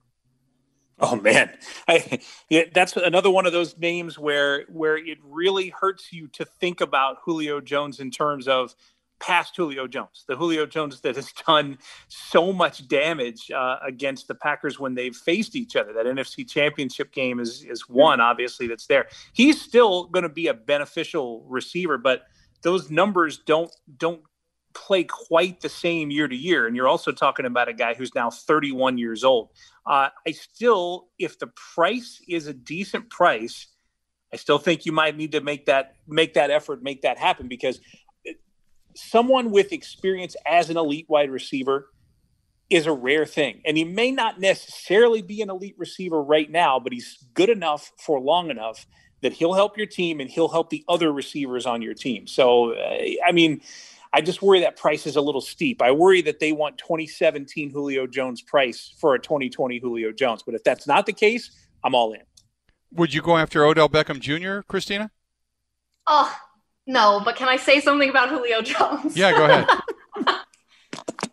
Oh 0.98 1.16
man, 1.16 1.56
I, 1.88 2.20
that's 2.72 2.96
another 2.96 3.30
one 3.30 3.46
of 3.46 3.52
those 3.52 3.76
names 3.78 4.18
where 4.18 4.64
where 4.68 4.96
it 4.96 5.18
really 5.22 5.68
hurts 5.68 6.12
you 6.12 6.28
to 6.28 6.44
think 6.44 6.80
about 6.80 7.18
Julio 7.24 7.60
Jones 7.60 8.00
in 8.00 8.10
terms 8.10 8.48
of 8.48 8.74
past 9.18 9.56
Julio 9.56 9.86
Jones, 9.86 10.24
the 10.28 10.36
Julio 10.36 10.66
Jones 10.66 11.00
that 11.00 11.16
has 11.16 11.32
done 11.46 11.78
so 12.08 12.52
much 12.52 12.86
damage 12.88 13.50
uh, 13.50 13.76
against 13.86 14.28
the 14.28 14.34
Packers 14.34 14.78
when 14.78 14.94
they've 14.94 15.16
faced 15.16 15.56
each 15.56 15.76
other. 15.76 15.92
That 15.92 16.06
NFC 16.06 16.48
Championship 16.48 17.12
game 17.12 17.40
is 17.40 17.64
is 17.64 17.88
one, 17.88 18.20
obviously, 18.20 18.66
that's 18.66 18.86
there. 18.86 19.06
He's 19.32 19.60
still 19.60 20.04
going 20.04 20.22
to 20.22 20.28
be 20.28 20.46
a 20.48 20.54
beneficial 20.54 21.44
receiver, 21.48 21.98
but 21.98 22.22
those 22.62 22.90
numbers 22.90 23.38
don't 23.38 23.70
don't 23.98 24.22
play 24.76 25.04
quite 25.04 25.60
the 25.60 25.68
same 25.68 26.10
year 26.10 26.28
to 26.28 26.36
year. 26.36 26.66
And 26.66 26.76
you're 26.76 26.88
also 26.88 27.10
talking 27.10 27.46
about 27.46 27.68
a 27.68 27.72
guy 27.72 27.94
who's 27.94 28.14
now 28.14 28.30
31 28.30 28.98
years 28.98 29.24
old. 29.24 29.48
Uh, 29.86 30.10
I 30.26 30.32
still, 30.32 31.08
if 31.18 31.38
the 31.38 31.48
price 31.74 32.20
is 32.28 32.46
a 32.46 32.52
decent 32.52 33.08
price, 33.08 33.68
I 34.32 34.36
still 34.36 34.58
think 34.58 34.84
you 34.84 34.92
might 34.92 35.16
need 35.16 35.32
to 35.32 35.40
make 35.40 35.66
that 35.66 35.94
make 36.06 36.34
that 36.34 36.50
effort, 36.50 36.82
make 36.82 37.02
that 37.02 37.18
happen 37.18 37.48
because 37.48 37.80
someone 38.94 39.50
with 39.50 39.72
experience 39.72 40.36
as 40.46 40.68
an 40.68 40.76
elite 40.76 41.06
wide 41.08 41.30
receiver 41.30 41.88
is 42.68 42.86
a 42.86 42.92
rare 42.92 43.24
thing. 43.24 43.62
And 43.64 43.76
he 43.76 43.84
may 43.84 44.10
not 44.10 44.40
necessarily 44.40 45.22
be 45.22 45.40
an 45.40 45.50
elite 45.50 45.76
receiver 45.78 46.20
right 46.22 46.50
now, 46.50 46.80
but 46.80 46.92
he's 46.92 47.24
good 47.34 47.48
enough 47.48 47.92
for 47.98 48.20
long 48.20 48.50
enough 48.50 48.86
that 49.22 49.32
he'll 49.32 49.54
help 49.54 49.78
your 49.78 49.86
team 49.86 50.20
and 50.20 50.28
he'll 50.28 50.48
help 50.48 50.70
the 50.70 50.84
other 50.88 51.12
receivers 51.12 51.64
on 51.64 51.80
your 51.80 51.94
team. 51.94 52.26
So, 52.26 52.74
uh, 52.74 52.98
I 53.26 53.32
mean, 53.32 53.60
I 54.16 54.22
just 54.22 54.40
worry 54.40 54.60
that 54.60 54.76
price 54.76 55.06
is 55.06 55.16
a 55.16 55.20
little 55.20 55.42
steep. 55.42 55.82
I 55.82 55.90
worry 55.90 56.22
that 56.22 56.40
they 56.40 56.52
want 56.52 56.78
2017 56.78 57.68
Julio 57.68 58.06
Jones 58.06 58.40
price 58.40 58.94
for 58.98 59.14
a 59.14 59.18
2020 59.18 59.78
Julio 59.78 60.10
Jones. 60.10 60.42
But 60.42 60.54
if 60.54 60.64
that's 60.64 60.86
not 60.86 61.04
the 61.04 61.12
case, 61.12 61.50
I'm 61.84 61.94
all 61.94 62.14
in. 62.14 62.22
Would 62.92 63.12
you 63.12 63.20
go 63.20 63.36
after 63.36 63.66
Odell 63.66 63.90
Beckham 63.90 64.18
Jr., 64.18 64.62
Christina? 64.66 65.10
Oh, 66.06 66.34
no, 66.86 67.20
but 67.26 67.36
can 67.36 67.46
I 67.48 67.56
say 67.56 67.78
something 67.78 68.08
about 68.08 68.30
Julio 68.30 68.62
Jones? 68.62 69.14
Yeah, 69.14 69.32
go 69.32 69.44
ahead. 69.44 69.68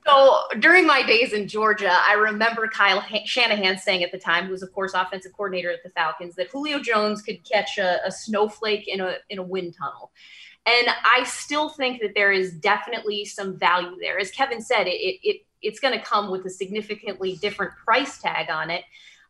so 0.05 0.39
during 0.59 0.85
my 0.85 1.03
days 1.03 1.31
in 1.31 1.47
Georgia, 1.47 1.97
I 2.05 2.15
remember 2.15 2.67
Kyle 2.67 3.01
Shanahan 3.23 3.77
saying 3.77 4.03
at 4.03 4.11
the 4.11 4.19
time, 4.19 4.47
who 4.47 4.51
was 4.51 4.61
of 4.61 4.73
course 4.73 4.91
offensive 4.93 5.31
coordinator 5.31 5.71
at 5.71 5.83
the 5.83 5.89
Falcons, 5.91 6.35
that 6.35 6.49
Julio 6.49 6.79
Jones 6.79 7.21
could 7.21 7.49
catch 7.49 7.77
a, 7.77 8.05
a 8.05 8.11
snowflake 8.11 8.89
in 8.89 8.99
a 8.99 9.15
in 9.29 9.39
a 9.39 9.43
wind 9.43 9.73
tunnel. 9.79 10.11
And 10.65 10.87
I 11.03 11.23
still 11.23 11.69
think 11.69 12.01
that 12.01 12.13
there 12.15 12.31
is 12.31 12.53
definitely 12.53 13.25
some 13.25 13.57
value 13.57 13.97
there. 13.99 14.17
As 14.17 14.31
Kevin 14.31 14.61
said, 14.61 14.87
it, 14.87 15.19
it 15.23 15.41
it's 15.61 15.79
going 15.79 15.97
to 15.97 16.03
come 16.03 16.29
with 16.29 16.45
a 16.45 16.49
significantly 16.49 17.37
different 17.41 17.73
price 17.83 18.21
tag 18.21 18.49
on 18.49 18.69
it. 18.69 18.83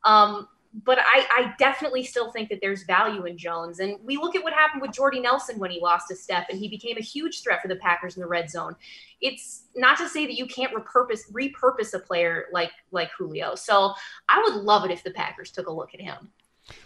Um, 0.03 0.47
but 0.83 0.97
I, 0.99 1.25
I, 1.29 1.53
definitely 1.59 2.03
still 2.03 2.31
think 2.31 2.49
that 2.49 2.59
there's 2.59 2.81
value 2.83 3.25
in 3.25 3.37
Jones. 3.37 3.79
And 3.79 3.97
we 4.03 4.17
look 4.17 4.35
at 4.35 4.43
what 4.43 4.53
happened 4.53 4.81
with 4.81 4.91
Jordy 4.91 5.19
Nelson 5.19 5.59
when 5.59 5.69
he 5.69 5.79
lost 5.79 6.09
a 6.11 6.15
step 6.15 6.47
and 6.49 6.57
he 6.57 6.67
became 6.67 6.97
a 6.97 7.01
huge 7.01 7.43
threat 7.43 7.61
for 7.61 7.67
the 7.67 7.75
Packers 7.75 8.17
in 8.17 8.21
the 8.21 8.27
red 8.27 8.49
zone. 8.49 8.75
It's 9.21 9.65
not 9.75 9.99
to 9.99 10.09
say 10.09 10.25
that 10.25 10.33
you 10.33 10.47
can't 10.47 10.73
repurpose 10.73 11.31
repurpose 11.31 11.93
a 11.93 11.99
player 11.99 12.45
like 12.51 12.71
like 12.91 13.11
Julio. 13.15 13.53
So 13.53 13.93
I 14.27 14.41
would 14.41 14.63
love 14.63 14.83
it 14.83 14.91
if 14.91 15.03
the 15.03 15.11
Packers 15.11 15.51
took 15.51 15.67
a 15.67 15.71
look 15.71 15.93
at 15.93 16.01
him. 16.01 16.31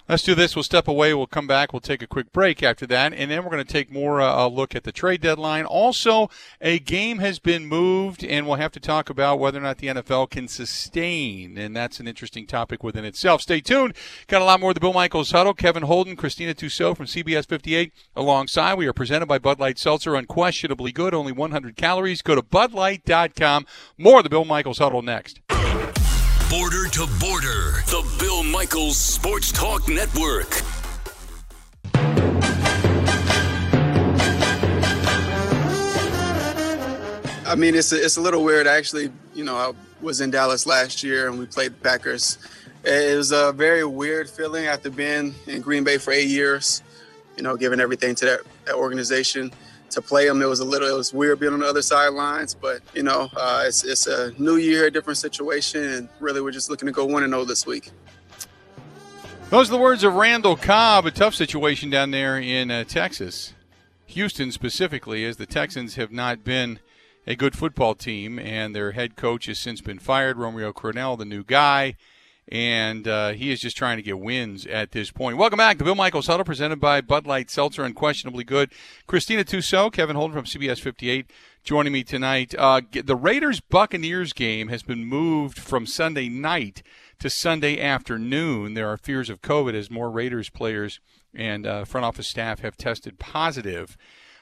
Let's 0.10 0.24
do 0.24 0.36
this. 0.36 0.56
We'll 0.56 0.64
step 0.64 0.88
away. 0.88 1.14
We'll 1.14 1.28
come 1.28 1.48
back. 1.48 1.74
We'll 1.74 1.82
take 1.82 2.02
a 2.02 2.08
quick 2.08 2.32
break 2.32 2.64
after 2.64 2.88
that, 2.88 3.14
and 3.14 3.30
then 3.30 3.44
we're 3.44 3.52
going 3.52 3.66
to 3.66 3.72
take 3.72 3.92
more 3.92 4.22
uh, 4.22 4.46
a 4.46 4.48
look 4.48 4.74
at 4.74 4.86
the 4.86 4.94
trade 4.94 5.22
deadline. 5.22 5.66
Also, 5.66 6.30
a 6.62 6.80
game 6.80 7.20
has 7.20 7.40
been 7.40 7.66
moved, 7.66 8.24
and 8.24 8.48
we'll 8.48 8.56
have 8.56 8.72
to 8.72 8.80
talk 8.80 9.10
about 9.10 9.38
whether 9.38 9.60
or 9.60 9.64
not 9.64 9.80
the 9.80 9.88
NFL 9.88 10.30
can 10.30 10.48
sustain, 10.48 11.58
and 11.58 11.76
that's 11.76 12.00
an 12.00 12.08
interesting 12.08 12.48
topic 12.48 12.84
within 12.84 13.04
itself. 13.04 13.42
Stay 13.42 13.60
tuned. 13.60 13.96
Got 14.28 14.42
a 14.42 14.46
lot 14.46 14.62
more 14.62 14.72
of 14.72 14.76
the 14.76 14.82
Bill 14.82 14.94
Michaels 14.94 15.32
Huddle. 15.32 15.54
Kevin 15.54 15.84
Holden, 15.84 16.16
Christina 16.16 16.54
Tussaud 16.54 16.96
from 16.96 17.06
CBS 17.06 17.46
58 17.46 17.92
alongside. 18.16 18.76
We 18.76 18.88
are 18.88 18.94
presented 18.94 19.26
by 19.26 19.40
Bud 19.40 19.60
Light 19.60 19.78
Seltzer. 19.78 20.16
Unquestionably 20.16 20.94
good, 20.94 21.14
only 21.14 21.34
100 21.34 21.76
calories. 21.76 22.22
Go 22.22 22.36
to 22.36 22.42
budlight.com. 22.42 23.66
More 23.98 24.20
of 24.20 24.24
the 24.24 24.30
Bill 24.30 24.46
Michaels 24.46 24.78
Huddle 24.80 25.02
next. 25.02 25.42
Border 26.50 26.88
to 26.88 27.06
Border, 27.20 27.84
the 27.88 28.10
Bill 28.20 28.42
Michaels 28.42 28.96
Sports 28.96 29.52
Talk 29.52 29.90
Network. 29.90 30.62
I 37.46 37.56
mean, 37.58 37.76
it's 37.76 37.92
a, 37.92 38.02
it's 38.02 38.16
a 38.16 38.22
little 38.22 38.46
weird. 38.46 38.66
Actually, 38.66 39.12
you 39.36 39.44
know, 39.44 39.58
I 39.58 39.74
was 40.02 40.22
in 40.22 40.32
Dallas 40.32 40.66
last 40.66 41.04
year 41.04 41.28
and 41.28 41.38
we 41.38 41.48
played 41.48 41.74
the 41.74 41.82
Packers. 41.82 42.38
It 42.86 43.18
was 43.18 43.34
a 43.34 43.52
very 43.52 43.84
weird 43.84 44.30
feeling 44.30 44.68
after 44.68 44.90
being 44.90 45.36
in 45.48 45.60
Green 45.60 45.84
Bay 45.84 45.98
for 45.98 46.14
eight 46.14 46.30
years, 46.30 46.82
you 47.36 47.44
know, 47.44 47.58
giving 47.58 47.82
everything 47.82 48.16
to 48.16 48.26
that, 48.26 48.40
that 48.64 48.76
organization 48.76 49.52
to 49.98 50.02
play 50.02 50.28
them. 50.28 50.42
It 50.42 50.48
was 50.48 50.60
a 50.60 50.66
little, 50.66 50.88
it 50.88 50.96
was 50.96 51.12
weird 51.12 51.40
being 51.40 51.54
on 51.54 51.60
the 51.60 51.68
other 51.68 51.82
sidelines, 51.82 52.54
but 52.54 52.82
you 52.94 53.04
know, 53.04 53.30
uh, 53.36 53.64
it's 53.66 53.84
it's 53.84 54.08
a 54.08 54.32
new 54.38 54.58
year, 54.58 54.86
a 54.86 54.92
different 54.92 55.18
situation, 55.18 55.84
and 55.84 56.10
really 56.20 56.40
we're 56.40 56.52
just 56.52 56.70
looking 56.70 56.86
to 56.86 56.92
go 56.92 57.04
one 57.06 57.24
and 57.24 57.32
zero 57.32 57.42
oh 57.42 57.46
this 57.46 57.66
week. 57.66 57.92
Those 59.50 59.70
are 59.70 59.74
the 59.74 59.82
words 59.82 60.04
of 60.04 60.14
Randall 60.14 60.56
Cobb. 60.56 61.06
A 61.06 61.12
tough 61.12 61.34
situation 61.34 61.90
down 61.90 62.12
there 62.12 62.38
in 62.38 62.70
uh, 62.70 62.84
Texas, 62.84 63.54
Houston 64.06 64.52
specifically, 64.52 65.26
as 65.26 65.38
the 65.38 65.46
Texans 65.46 65.96
have 65.96 66.12
not 66.12 66.44
been 66.44 66.80
a 67.26 67.36
good 67.36 67.56
football 67.56 67.96
team, 67.96 68.38
and 68.38 68.76
their 68.76 68.92
head 68.92 69.16
coach 69.16 69.48
has 69.48 69.58
since 69.58 69.82
been 69.82 70.00
fired. 70.00 70.38
Romeo 70.38 70.72
Crennel, 70.72 71.18
the 71.18 71.26
new 71.26 71.44
guy 71.44 71.96
and 72.50 73.08
uh, 73.08 73.30
he 73.34 73.52
is 73.52 73.60
just 73.60 73.76
trying 73.76 73.98
to 73.98 74.04
get 74.04 74.20
wins 74.20 74.66
at 74.66 74.92
this 74.92 75.12
point. 75.12 75.38
Welcome 75.38 75.58
back 75.58 75.78
to 75.78 75.84
Bill 75.84 75.96
Michaels 75.96 76.28
Huddle, 76.28 76.46
presented 76.46 76.80
by 76.80 77.02
Bud 77.02 77.28
Light 77.28 77.50
Seltzer, 77.50 77.84
unquestionably 77.84 78.44
good. 78.44 78.72
Christina 79.06 79.44
Tussaud, 79.44 79.92
Kevin 79.92 80.16
Holden 80.16 80.36
from 80.36 80.46
CBS 80.46 80.80
58, 80.80 81.30
joining 81.64 81.94
me 81.94 82.04
tonight. 82.04 82.56
Uh, 82.58 82.82
the 83.04 83.16
Raiders 83.16 83.60
Buccaneers 83.60 84.34
game 84.34 84.70
has 84.70 84.84
been 84.84 85.06
moved 85.06 85.60
from 85.60 85.86
Sunday 85.86 86.30
night 86.30 86.84
to 87.20 87.30
Sunday 87.30 87.82
afternoon. 87.82 88.74
There 88.74 88.88
are 88.88 88.98
fears 88.98 89.30
of 89.30 89.42
COVID 89.42 89.74
as 89.74 89.92
more 89.92 90.10
Raiders 90.10 90.50
players 90.50 91.00
and 91.34 91.68
uh, 91.68 91.86
front 91.86 92.06
office 92.06 92.28
staff 92.28 92.60
have 92.60 92.78
tested 92.78 93.20
positive. 93.20 93.98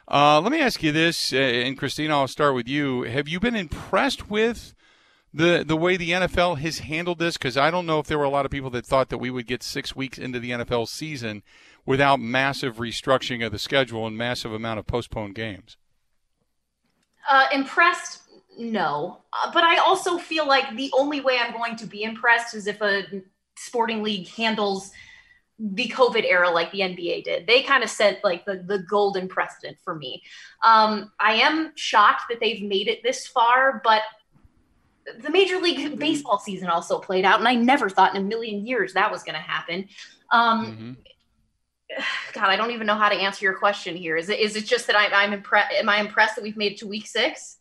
Uh, 0.07 0.39
let 0.39 0.51
me 0.51 0.61
ask 0.61 0.83
you 0.83 0.91
this, 0.91 1.33
uh, 1.33 1.37
and 1.37 1.77
Christina, 1.77 2.15
I'll 2.15 2.27
start 2.27 2.53
with 2.53 2.67
you. 2.67 3.03
Have 3.03 3.27
you 3.27 3.39
been 3.39 3.55
impressed 3.55 4.29
with? 4.29 4.74
The 5.35 5.65
the 5.67 5.75
way 5.75 5.97
the 5.97 6.11
NFL 6.11 6.59
has 6.59 6.79
handled 6.79 7.19
this? 7.19 7.37
Because 7.37 7.57
I 7.57 7.69
don't 7.69 7.85
know 7.85 7.99
if 7.99 8.07
there 8.07 8.17
were 8.17 8.23
a 8.23 8.29
lot 8.29 8.45
of 8.45 8.51
people 8.51 8.69
that 8.71 8.85
thought 8.85 9.09
that 9.09 9.17
we 9.17 9.29
would 9.29 9.47
get 9.47 9.61
six 9.61 9.95
weeks 9.95 10.17
into 10.17 10.39
the 10.39 10.51
NFL 10.51 10.87
season 10.87 11.43
without 11.85 12.19
massive 12.19 12.77
restructuring 12.77 13.45
of 13.45 13.51
the 13.51 13.59
schedule 13.59 14.07
and 14.07 14.17
massive 14.17 14.53
amount 14.53 14.79
of 14.79 14.87
postponed 14.87 15.35
games. 15.35 15.77
Uh, 17.29 17.47
impressed, 17.51 18.21
no, 18.57 19.23
uh, 19.33 19.51
but 19.51 19.63
I 19.63 19.77
also 19.77 20.17
feel 20.17 20.47
like 20.47 20.75
the 20.75 20.91
only 20.93 21.21
way 21.21 21.37
I'm 21.37 21.53
going 21.53 21.75
to 21.77 21.85
be 21.85 22.03
impressed 22.03 22.55
is 22.55 22.67
if 22.67 22.81
a 22.81 23.03
sporting 23.57 24.03
league 24.03 24.27
handles 24.29 24.91
the 25.57 25.87
COVID 25.87 26.25
era 26.25 26.49
like 26.49 26.71
the 26.71 26.79
NBA 26.79 27.23
did. 27.23 27.47
They 27.47 27.63
kind 27.63 27.83
of 27.83 27.89
set 27.89 28.23
like 28.23 28.45
the, 28.45 28.63
the 28.65 28.79
golden 28.79 29.27
precedent 29.27 29.77
for 29.83 29.95
me. 29.95 30.21
Um, 30.63 31.11
I 31.19 31.35
am 31.35 31.71
shocked 31.75 32.23
that 32.29 32.39
they've 32.41 32.61
made 32.61 32.87
it 32.87 33.03
this 33.03 33.25
far, 33.25 33.81
but 33.83 34.01
the 35.21 35.29
Major 35.29 35.59
League 35.59 35.79
mm-hmm. 35.79 35.99
Baseball 35.99 36.39
season 36.39 36.69
also 36.69 36.99
played 36.99 37.25
out, 37.25 37.39
and 37.39 37.47
I 37.47 37.55
never 37.55 37.89
thought 37.89 38.15
in 38.15 38.21
a 38.21 38.25
million 38.25 38.65
years 38.65 38.93
that 38.93 39.11
was 39.11 39.23
going 39.23 39.35
to 39.35 39.41
happen. 39.41 39.87
Um, 40.31 40.65
mm-hmm. 40.65 40.91
God, 42.33 42.49
I 42.49 42.55
don't 42.55 42.71
even 42.71 42.87
know 42.87 42.95
how 42.95 43.09
to 43.09 43.15
answer 43.15 43.45
your 43.45 43.57
question 43.57 43.95
here. 43.95 44.17
Is 44.17 44.29
it 44.29 44.39
is 44.39 44.55
it 44.55 44.65
just 44.65 44.87
that 44.87 44.95
I'm, 44.95 45.13
I'm 45.13 45.33
impressed? 45.33 45.73
Am 45.73 45.87
I 45.87 45.99
impressed 45.99 46.35
that 46.35 46.43
we've 46.43 46.57
made 46.57 46.73
it 46.73 46.77
to 46.79 46.87
week 46.87 47.07
six? 47.07 47.57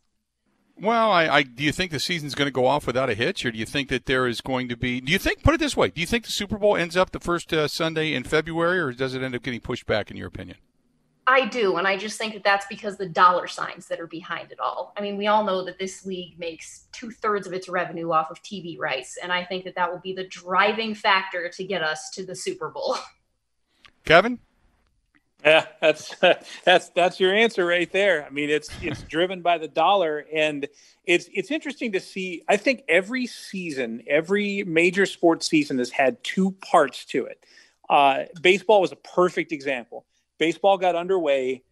Well, 0.77 1.09
I, 1.09 1.27
I, 1.27 1.43
do 1.43 1.63
you 1.63 1.71
think 1.71 1.91
the 1.91 2.01
season's 2.01 2.35
going 2.35 2.47
to 2.47 2.51
go 2.51 2.65
off 2.65 2.85
without 2.85 3.09
a 3.09 3.13
hitch, 3.13 3.45
or 3.45 3.51
do 3.51 3.57
you 3.57 3.65
think 3.65 3.87
that 3.87 4.07
there 4.07 4.27
is 4.27 4.41
going 4.41 4.67
to 4.67 4.75
be? 4.75 4.99
Do 4.99 5.09
you 5.09 5.17
think? 5.17 5.41
Put 5.41 5.53
it 5.53 5.59
this 5.59 5.77
way: 5.77 5.89
Do 5.89 6.01
you 6.01 6.07
think 6.07 6.25
the 6.25 6.31
Super 6.31 6.57
Bowl 6.57 6.75
ends 6.75 6.97
up 6.97 7.11
the 7.11 7.19
first 7.19 7.53
uh, 7.53 7.67
Sunday 7.67 8.13
in 8.13 8.23
February, 8.23 8.79
or 8.79 8.91
does 8.91 9.13
it 9.13 9.21
end 9.21 9.35
up 9.35 9.43
getting 9.43 9.61
pushed 9.61 9.85
back? 9.85 10.11
In 10.11 10.17
your 10.17 10.27
opinion? 10.27 10.57
I 11.27 11.47
do. 11.47 11.77
And 11.77 11.87
I 11.87 11.97
just 11.97 12.17
think 12.19 12.33
that 12.33 12.43
that's 12.43 12.67
because 12.67 12.97
the 12.97 13.09
dollar 13.09 13.47
signs 13.47 13.87
that 13.87 13.99
are 13.99 14.07
behind 14.07 14.51
it 14.51 14.59
all. 14.59 14.93
I 14.95 15.01
mean, 15.01 15.17
we 15.17 15.27
all 15.27 15.43
know 15.43 15.65
that 15.65 15.79
this 15.79 16.05
league 16.05 16.37
makes 16.37 16.87
two 16.91 17.09
thirds 17.09 17.47
of 17.47 17.53
its 17.53 17.67
revenue 17.67 18.11
off 18.11 18.29
of 18.29 18.41
TV 18.43 18.77
rights. 18.77 19.17
And 19.21 19.31
I 19.31 19.43
think 19.43 19.63
that 19.65 19.75
that 19.75 19.91
will 19.91 19.99
be 19.99 20.13
the 20.13 20.27
driving 20.27 20.93
factor 20.93 21.49
to 21.49 21.63
get 21.63 21.81
us 21.81 22.11
to 22.11 22.25
the 22.25 22.35
Super 22.35 22.69
Bowl. 22.69 22.97
Kevin? 24.05 24.39
Yeah, 25.43 25.67
that's 25.79 26.15
that's 26.63 26.89
that's 26.89 27.19
your 27.19 27.31
answer 27.31 27.67
right 27.67 27.91
there. 27.91 28.25
I 28.25 28.31
mean, 28.31 28.49
it's 28.49 28.67
it's 28.81 29.03
driven 29.09 29.43
by 29.43 29.59
the 29.59 29.67
dollar, 29.67 30.25
and 30.33 30.67
it's 31.03 31.29
it's 31.31 31.51
interesting 31.51 31.91
to 31.91 31.99
see. 31.99 32.41
I 32.47 32.57
think 32.57 32.81
every 32.89 33.27
season, 33.27 34.01
every 34.07 34.63
major 34.63 35.05
sports 35.05 35.47
season 35.47 35.77
has 35.77 35.91
had 35.91 36.23
two 36.23 36.49
parts 36.67 37.05
to 37.07 37.25
it. 37.25 37.45
Uh, 37.87 38.23
baseball 38.41 38.81
was 38.81 38.91
a 38.91 38.95
perfect 38.95 39.51
example 39.51 40.07
baseball 40.37 40.77
got 40.77 40.95
underway. 40.95 41.63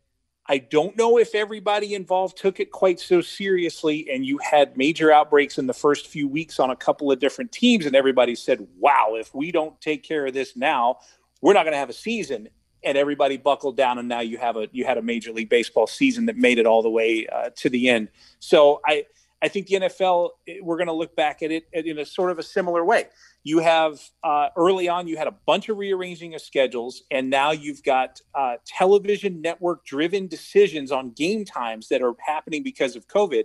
I 0.47 0.57
don't 0.57 0.97
know 0.97 1.17
if 1.17 1.35
everybody 1.35 1.93
involved 1.93 2.37
took 2.37 2.59
it 2.59 2.71
quite 2.71 2.99
so 2.99 3.21
seriously, 3.21 4.09
and 4.11 4.25
you 4.25 4.37
had 4.39 4.75
major 4.77 5.11
outbreaks 5.11 5.57
in 5.57 5.67
the 5.67 5.73
first 5.73 6.07
few 6.07 6.27
weeks 6.27 6.59
on 6.59 6.69
a 6.69 6.75
couple 6.75 7.11
of 7.11 7.19
different 7.19 7.51
teams, 7.53 7.85
and 7.85 7.95
everybody 7.95 8.35
said, 8.35 8.67
Wow, 8.77 9.15
if 9.15 9.33
we 9.33 9.51
don't 9.51 9.79
take 9.79 10.03
care 10.03 10.25
of 10.25 10.33
this 10.33 10.57
now, 10.57 10.97
we're 11.41 11.53
not 11.53 11.63
going 11.63 11.73
to 11.73 11.77
have 11.77 11.89
a 11.89 11.93
season. 11.93 12.49
and 12.83 12.97
everybody 12.97 13.37
buckled 13.37 13.77
down, 13.77 13.97
and 13.99 14.07
now 14.09 14.19
you 14.19 14.37
have 14.37 14.57
a 14.57 14.67
you 14.71 14.83
had 14.85 14.97
a 14.97 15.01
Major 15.01 15.31
League 15.31 15.49
Baseball 15.49 15.87
season 15.87 16.25
that 16.25 16.35
made 16.37 16.59
it 16.59 16.65
all 16.65 16.81
the 16.81 16.89
way 16.89 17.25
uh, 17.27 17.49
to 17.55 17.69
the 17.69 17.89
end. 17.89 18.09
So 18.39 18.81
I 18.85 19.05
I 19.41 19.47
think 19.47 19.67
the 19.67 19.75
NFL 19.75 20.31
we're 20.61 20.77
going 20.77 20.87
to 20.87 20.93
look 20.93 21.15
back 21.15 21.41
at 21.43 21.51
it 21.51 21.67
in 21.73 21.99
a 21.99 22.05
sort 22.05 22.31
of 22.31 22.39
a 22.39 22.43
similar 22.43 22.83
way. 22.83 23.05
You 23.43 23.59
have 23.59 23.99
uh, 24.23 24.49
early 24.55 24.87
on 24.87 25.07
you 25.07 25.17
had 25.17 25.27
a 25.27 25.35
bunch 25.45 25.67
of 25.67 25.77
rearranging 25.77 26.33
of 26.33 26.41
schedules, 26.41 27.03
and 27.11 27.29
now 27.29 27.51
you've 27.51 27.83
got 27.83 28.21
uh, 28.33 28.55
television 28.65 29.41
network 29.41 29.85
driven 29.85 30.27
decisions 30.27 30.91
on 30.91 31.11
game 31.11 31.43
times 31.43 31.89
that 31.89 32.01
are 32.01 32.13
happening 32.25 32.63
because 32.63 32.95
of 32.95 33.07
COVID. 33.07 33.43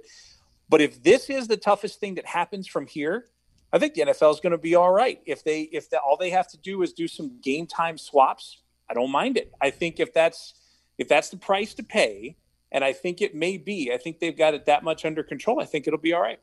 But 0.68 0.80
if 0.80 1.03
this 1.03 1.30
is 1.30 1.49
the 1.49 1.57
toughest 1.57 1.99
thing 1.99 2.14
that 2.14 2.26
happens 2.26 2.68
from 2.68 2.86
here, 2.86 3.26
I 3.72 3.78
think 3.78 3.94
the 3.94 4.03
NFL 4.03 4.32
is 4.32 4.40
going 4.40 4.53
to 4.53 4.59
be 4.59 4.76
all 4.76 4.92
right. 4.92 5.20
If 5.26 5.42
they 5.42 5.62
if 5.62 5.90
the, 5.90 5.99
all 5.99 6.16
they 6.16 6.30
have 6.30 6.49
to 6.49 6.59
do 6.59 6.82
is 6.82 6.92
do 6.92 7.09
some 7.09 7.40
game 7.42 7.66
time 7.66 7.99
swaps, 7.99 8.62
I 8.88 8.94
don't 8.94 9.11
mind 9.11 9.36
it. 9.36 9.53
I 9.61 9.70
think 9.70 9.99
if 10.01 10.14
that's 10.14 10.55
if 10.96 11.09
that's 11.09 11.30
the 11.30 11.36
price 11.36 11.74
to 11.74 11.82
pay, 11.82 12.36
and 12.72 12.84
I 12.84 12.92
think 12.92 13.20
it 13.20 13.34
may 13.34 13.57
be, 13.57 13.92
I 13.92 13.99
think 13.99 14.20
they've 14.20 14.36
got 14.36 14.55
it 14.55 14.66
that 14.66 14.84
much 14.84 15.05
under 15.05 15.22
control. 15.22 15.61
I 15.61 15.64
think 15.64 15.86
it'll 15.86 15.99
be 15.99 16.12
all 16.12 16.22
right. 16.22 16.40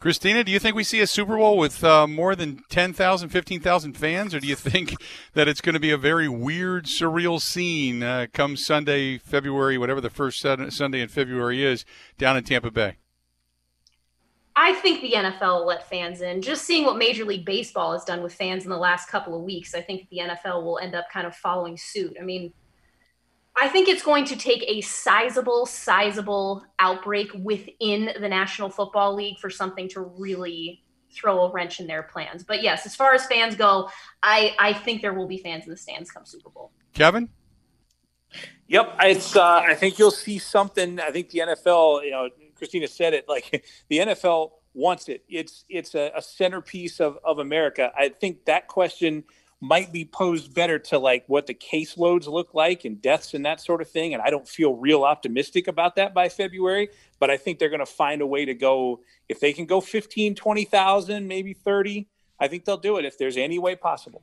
Christina, 0.00 0.42
do 0.42 0.50
you 0.50 0.58
think 0.58 0.74
we 0.74 0.82
see 0.82 1.00
a 1.00 1.06
Super 1.06 1.36
Bowl 1.36 1.58
with 1.58 1.84
uh, 1.84 2.06
more 2.06 2.34
than 2.34 2.64
10,000, 2.70 3.28
15,000 3.28 3.92
fans, 3.92 4.34
or 4.34 4.40
do 4.40 4.46
you 4.46 4.56
think 4.56 4.94
that 5.34 5.46
it's 5.46 5.60
going 5.60 5.74
to 5.74 5.80
be 5.80 5.90
a 5.90 5.98
very 5.98 6.26
weird, 6.26 6.86
surreal 6.86 7.38
scene 7.38 8.02
uh, 8.02 8.26
come 8.32 8.56
Sunday, 8.56 9.18
February, 9.18 9.76
whatever 9.76 10.00
the 10.00 10.08
first 10.08 10.40
Sunday 10.40 11.02
in 11.02 11.08
February 11.08 11.62
is, 11.62 11.84
down 12.16 12.38
in 12.38 12.44
Tampa 12.44 12.70
Bay? 12.70 12.96
I 14.56 14.72
think 14.72 15.02
the 15.02 15.12
NFL 15.12 15.60
will 15.60 15.66
let 15.66 15.86
fans 15.86 16.22
in. 16.22 16.40
Just 16.40 16.64
seeing 16.64 16.86
what 16.86 16.96
Major 16.96 17.26
League 17.26 17.44
Baseball 17.44 17.92
has 17.92 18.02
done 18.02 18.22
with 18.22 18.32
fans 18.32 18.64
in 18.64 18.70
the 18.70 18.78
last 18.78 19.10
couple 19.10 19.36
of 19.36 19.42
weeks, 19.42 19.74
I 19.74 19.82
think 19.82 20.08
the 20.08 20.20
NFL 20.20 20.64
will 20.64 20.78
end 20.78 20.94
up 20.94 21.10
kind 21.12 21.26
of 21.26 21.36
following 21.36 21.76
suit. 21.76 22.16
I 22.18 22.24
mean, 22.24 22.54
I 23.60 23.68
think 23.68 23.88
it's 23.88 24.02
going 24.02 24.24
to 24.26 24.36
take 24.36 24.64
a 24.66 24.80
sizable, 24.80 25.66
sizable 25.66 26.64
outbreak 26.78 27.30
within 27.34 28.10
the 28.18 28.28
National 28.28 28.70
Football 28.70 29.14
League 29.14 29.38
for 29.38 29.50
something 29.50 29.86
to 29.90 30.00
really 30.00 30.82
throw 31.12 31.44
a 31.44 31.52
wrench 31.52 31.78
in 31.78 31.86
their 31.86 32.04
plans. 32.04 32.42
But 32.42 32.62
yes, 32.62 32.86
as 32.86 32.96
far 32.96 33.12
as 33.12 33.26
fans 33.26 33.56
go, 33.56 33.90
I, 34.22 34.54
I 34.58 34.72
think 34.72 35.02
there 35.02 35.12
will 35.12 35.26
be 35.26 35.38
fans 35.38 35.64
in 35.64 35.70
the 35.70 35.76
stands 35.76 36.10
come 36.10 36.24
Super 36.24 36.48
Bowl. 36.48 36.72
Kevin? 36.94 37.28
Yep, 38.68 38.96
it's. 39.00 39.36
Uh, 39.36 39.62
I 39.66 39.74
think 39.74 39.98
you'll 39.98 40.10
see 40.10 40.38
something. 40.38 41.00
I 41.00 41.10
think 41.10 41.30
the 41.30 41.40
NFL, 41.40 42.04
you 42.04 42.12
know, 42.12 42.28
Christina 42.54 42.86
said 42.86 43.12
it. 43.12 43.28
Like 43.28 43.64
the 43.88 43.98
NFL 43.98 44.52
wants 44.72 45.08
it. 45.08 45.24
It's 45.28 45.64
it's 45.68 45.94
a, 45.94 46.12
a 46.14 46.22
centerpiece 46.22 47.00
of 47.00 47.18
of 47.24 47.40
America. 47.40 47.92
I 47.96 48.10
think 48.10 48.44
that 48.44 48.68
question 48.68 49.24
might 49.60 49.92
be 49.92 50.04
posed 50.04 50.54
better 50.54 50.78
to 50.78 50.98
like 50.98 51.24
what 51.26 51.46
the 51.46 51.54
caseloads 51.54 52.26
look 52.26 52.54
like 52.54 52.84
and 52.84 53.00
deaths 53.02 53.34
and 53.34 53.44
that 53.44 53.60
sort 53.60 53.82
of 53.82 53.90
thing. 53.90 54.14
And 54.14 54.22
I 54.22 54.30
don't 54.30 54.48
feel 54.48 54.74
real 54.74 55.04
optimistic 55.04 55.68
about 55.68 55.96
that 55.96 56.14
by 56.14 56.28
February, 56.30 56.88
but 57.18 57.30
I 57.30 57.36
think 57.36 57.58
they're 57.58 57.68
going 57.68 57.80
to 57.80 57.86
find 57.86 58.22
a 58.22 58.26
way 58.26 58.46
to 58.46 58.54
go. 58.54 59.00
If 59.28 59.40
they 59.40 59.52
can 59.52 59.66
go 59.66 59.80
15, 59.80 60.34
20,000, 60.34 61.28
maybe 61.28 61.52
30, 61.52 62.08
I 62.40 62.48
think 62.48 62.64
they'll 62.64 62.78
do 62.78 62.96
it 62.96 63.04
if 63.04 63.18
there's 63.18 63.36
any 63.36 63.58
way 63.58 63.76
possible. 63.76 64.22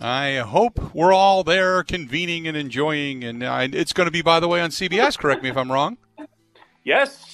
I 0.00 0.36
hope 0.36 0.94
we're 0.94 1.14
all 1.14 1.42
there 1.42 1.82
convening 1.82 2.46
and 2.46 2.56
enjoying. 2.56 3.24
And 3.24 3.42
uh, 3.42 3.68
it's 3.72 3.92
going 3.92 4.06
to 4.06 4.12
be, 4.12 4.22
by 4.22 4.38
the 4.38 4.48
way, 4.48 4.60
on 4.60 4.70
CBS. 4.70 5.18
Correct 5.18 5.42
me 5.42 5.48
if 5.48 5.56
I'm 5.56 5.72
wrong. 5.72 5.96
Yes. 6.84 7.27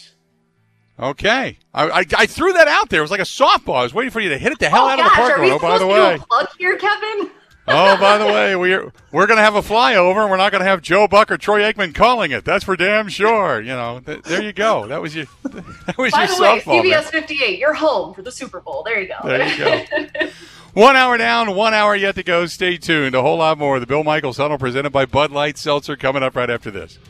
Okay, 0.99 1.59
I, 1.72 1.90
I, 1.90 2.05
I, 2.16 2.26
threw 2.26 2.53
that 2.53 2.68
out 2.68 2.88
there. 2.88 3.01
It 3.01 3.03
was 3.03 3.11
like 3.11 3.18
a 3.18 3.24
softball. 3.24 3.74
I 3.74 3.82
was 3.82 3.92
waiting 3.92 4.12
for 4.12 4.20
you 4.20 4.28
to 4.28 4.38
hit 4.38 4.53
it 4.53 4.61
the 4.61 4.68
hell 4.68 4.84
oh, 4.84 4.90
out 4.90 4.99
gosh, 4.99 5.07
of 5.07 5.12
the 5.12 5.16
park. 5.16 5.38
Are 5.38 5.42
we 5.42 5.51
oh, 5.51 5.59
by 5.59 5.78
the 5.78 5.86
way, 5.88 6.18
plug 6.28 6.49
here, 6.57 6.76
Kevin. 6.76 7.30
oh, 7.66 7.97
by 7.97 8.16
the 8.16 8.26
way, 8.26 8.55
we're 8.55 8.92
we're 9.11 9.26
going 9.26 9.38
to 9.38 9.42
have 9.42 9.57
a 9.57 9.61
flyover, 9.61 10.22
and 10.22 10.30
we're 10.30 10.36
not 10.36 10.53
going 10.53 10.62
to 10.62 10.68
have 10.68 10.82
Joe 10.82 11.09
Buck 11.09 11.32
or 11.32 11.36
Troy 11.36 11.62
Aikman 11.62 11.97
calling 11.97 12.30
it. 12.30 12.45
That's 12.45 12.62
for 12.62 12.76
damn 12.76 13.09
sure. 13.09 13.61
You 13.61 13.72
know, 13.72 14.03
th- 14.07 14.22
there 14.22 14.40
you 14.40 14.53
go. 14.53 14.86
That 14.86 15.03
was 15.03 15.16
your 15.16 15.26
that 15.42 15.99
was 15.99 16.12
by 16.12 16.26
your 16.26 16.36
the 16.36 16.42
way, 16.42 16.61
softball. 16.61 16.82
CBS 16.84 17.05
58, 17.07 17.59
you're 17.59 17.74
home 17.74 18.14
for 18.14 18.22
the 18.22 18.30
Super 18.30 18.61
Bowl. 18.61 18.84
There 18.84 19.01
you 19.01 19.09
go. 19.09 19.16
There 19.28 19.49
you 19.49 19.59
go. 19.59 20.28
one 20.74 20.95
hour 20.95 21.18
down, 21.18 21.57
one 21.57 21.74
hour 21.74 21.97
yet 21.97 22.14
to 22.14 22.22
go. 22.22 22.47
Stay 22.47 22.76
tuned. 22.76 23.16
A 23.16 23.22
whole 23.22 23.38
lot 23.38 23.59
more. 23.59 23.80
The 23.80 23.86
Bill 23.86 24.05
Michaels 24.05 24.36
Tunnel 24.36 24.59
presented 24.59 24.90
by 24.90 25.07
Bud 25.07 25.32
Light 25.32 25.59
Seltzer 25.59 25.97
coming 25.97 26.22
up 26.22 26.36
right 26.36 26.51
after 26.51 26.70
this. 26.70 27.01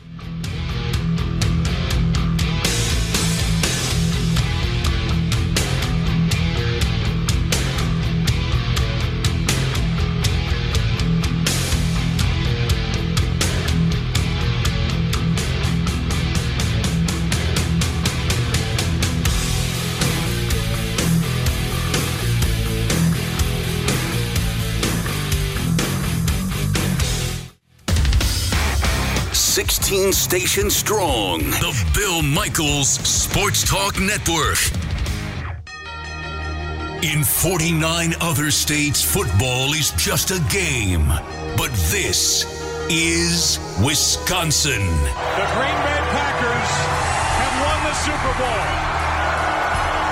16 30.25 30.39
stations 30.39 30.75
strong. 30.75 31.39
The 31.39 31.89
Bill 31.93 32.23
Michaels 32.23 32.89
Sports 32.89 33.67
Talk 33.69 33.99
Network. 33.99 34.57
In 37.03 37.23
49 37.23 38.15
other 38.21 38.49
states, 38.49 39.03
football 39.03 39.73
is 39.73 39.91
just 39.91 40.31
a 40.31 40.39
game. 40.49 41.05
But 41.57 41.71
this 41.91 42.43
is 42.89 43.59
Wisconsin. 43.83 44.81
The 44.81 45.47
Green 45.53 45.77
Bay 45.85 46.01
Packers 46.09 46.71
have 47.39 47.55
won 47.61 47.77
the 47.85 47.95
Super 48.01 48.33
Bowl. 48.41 48.65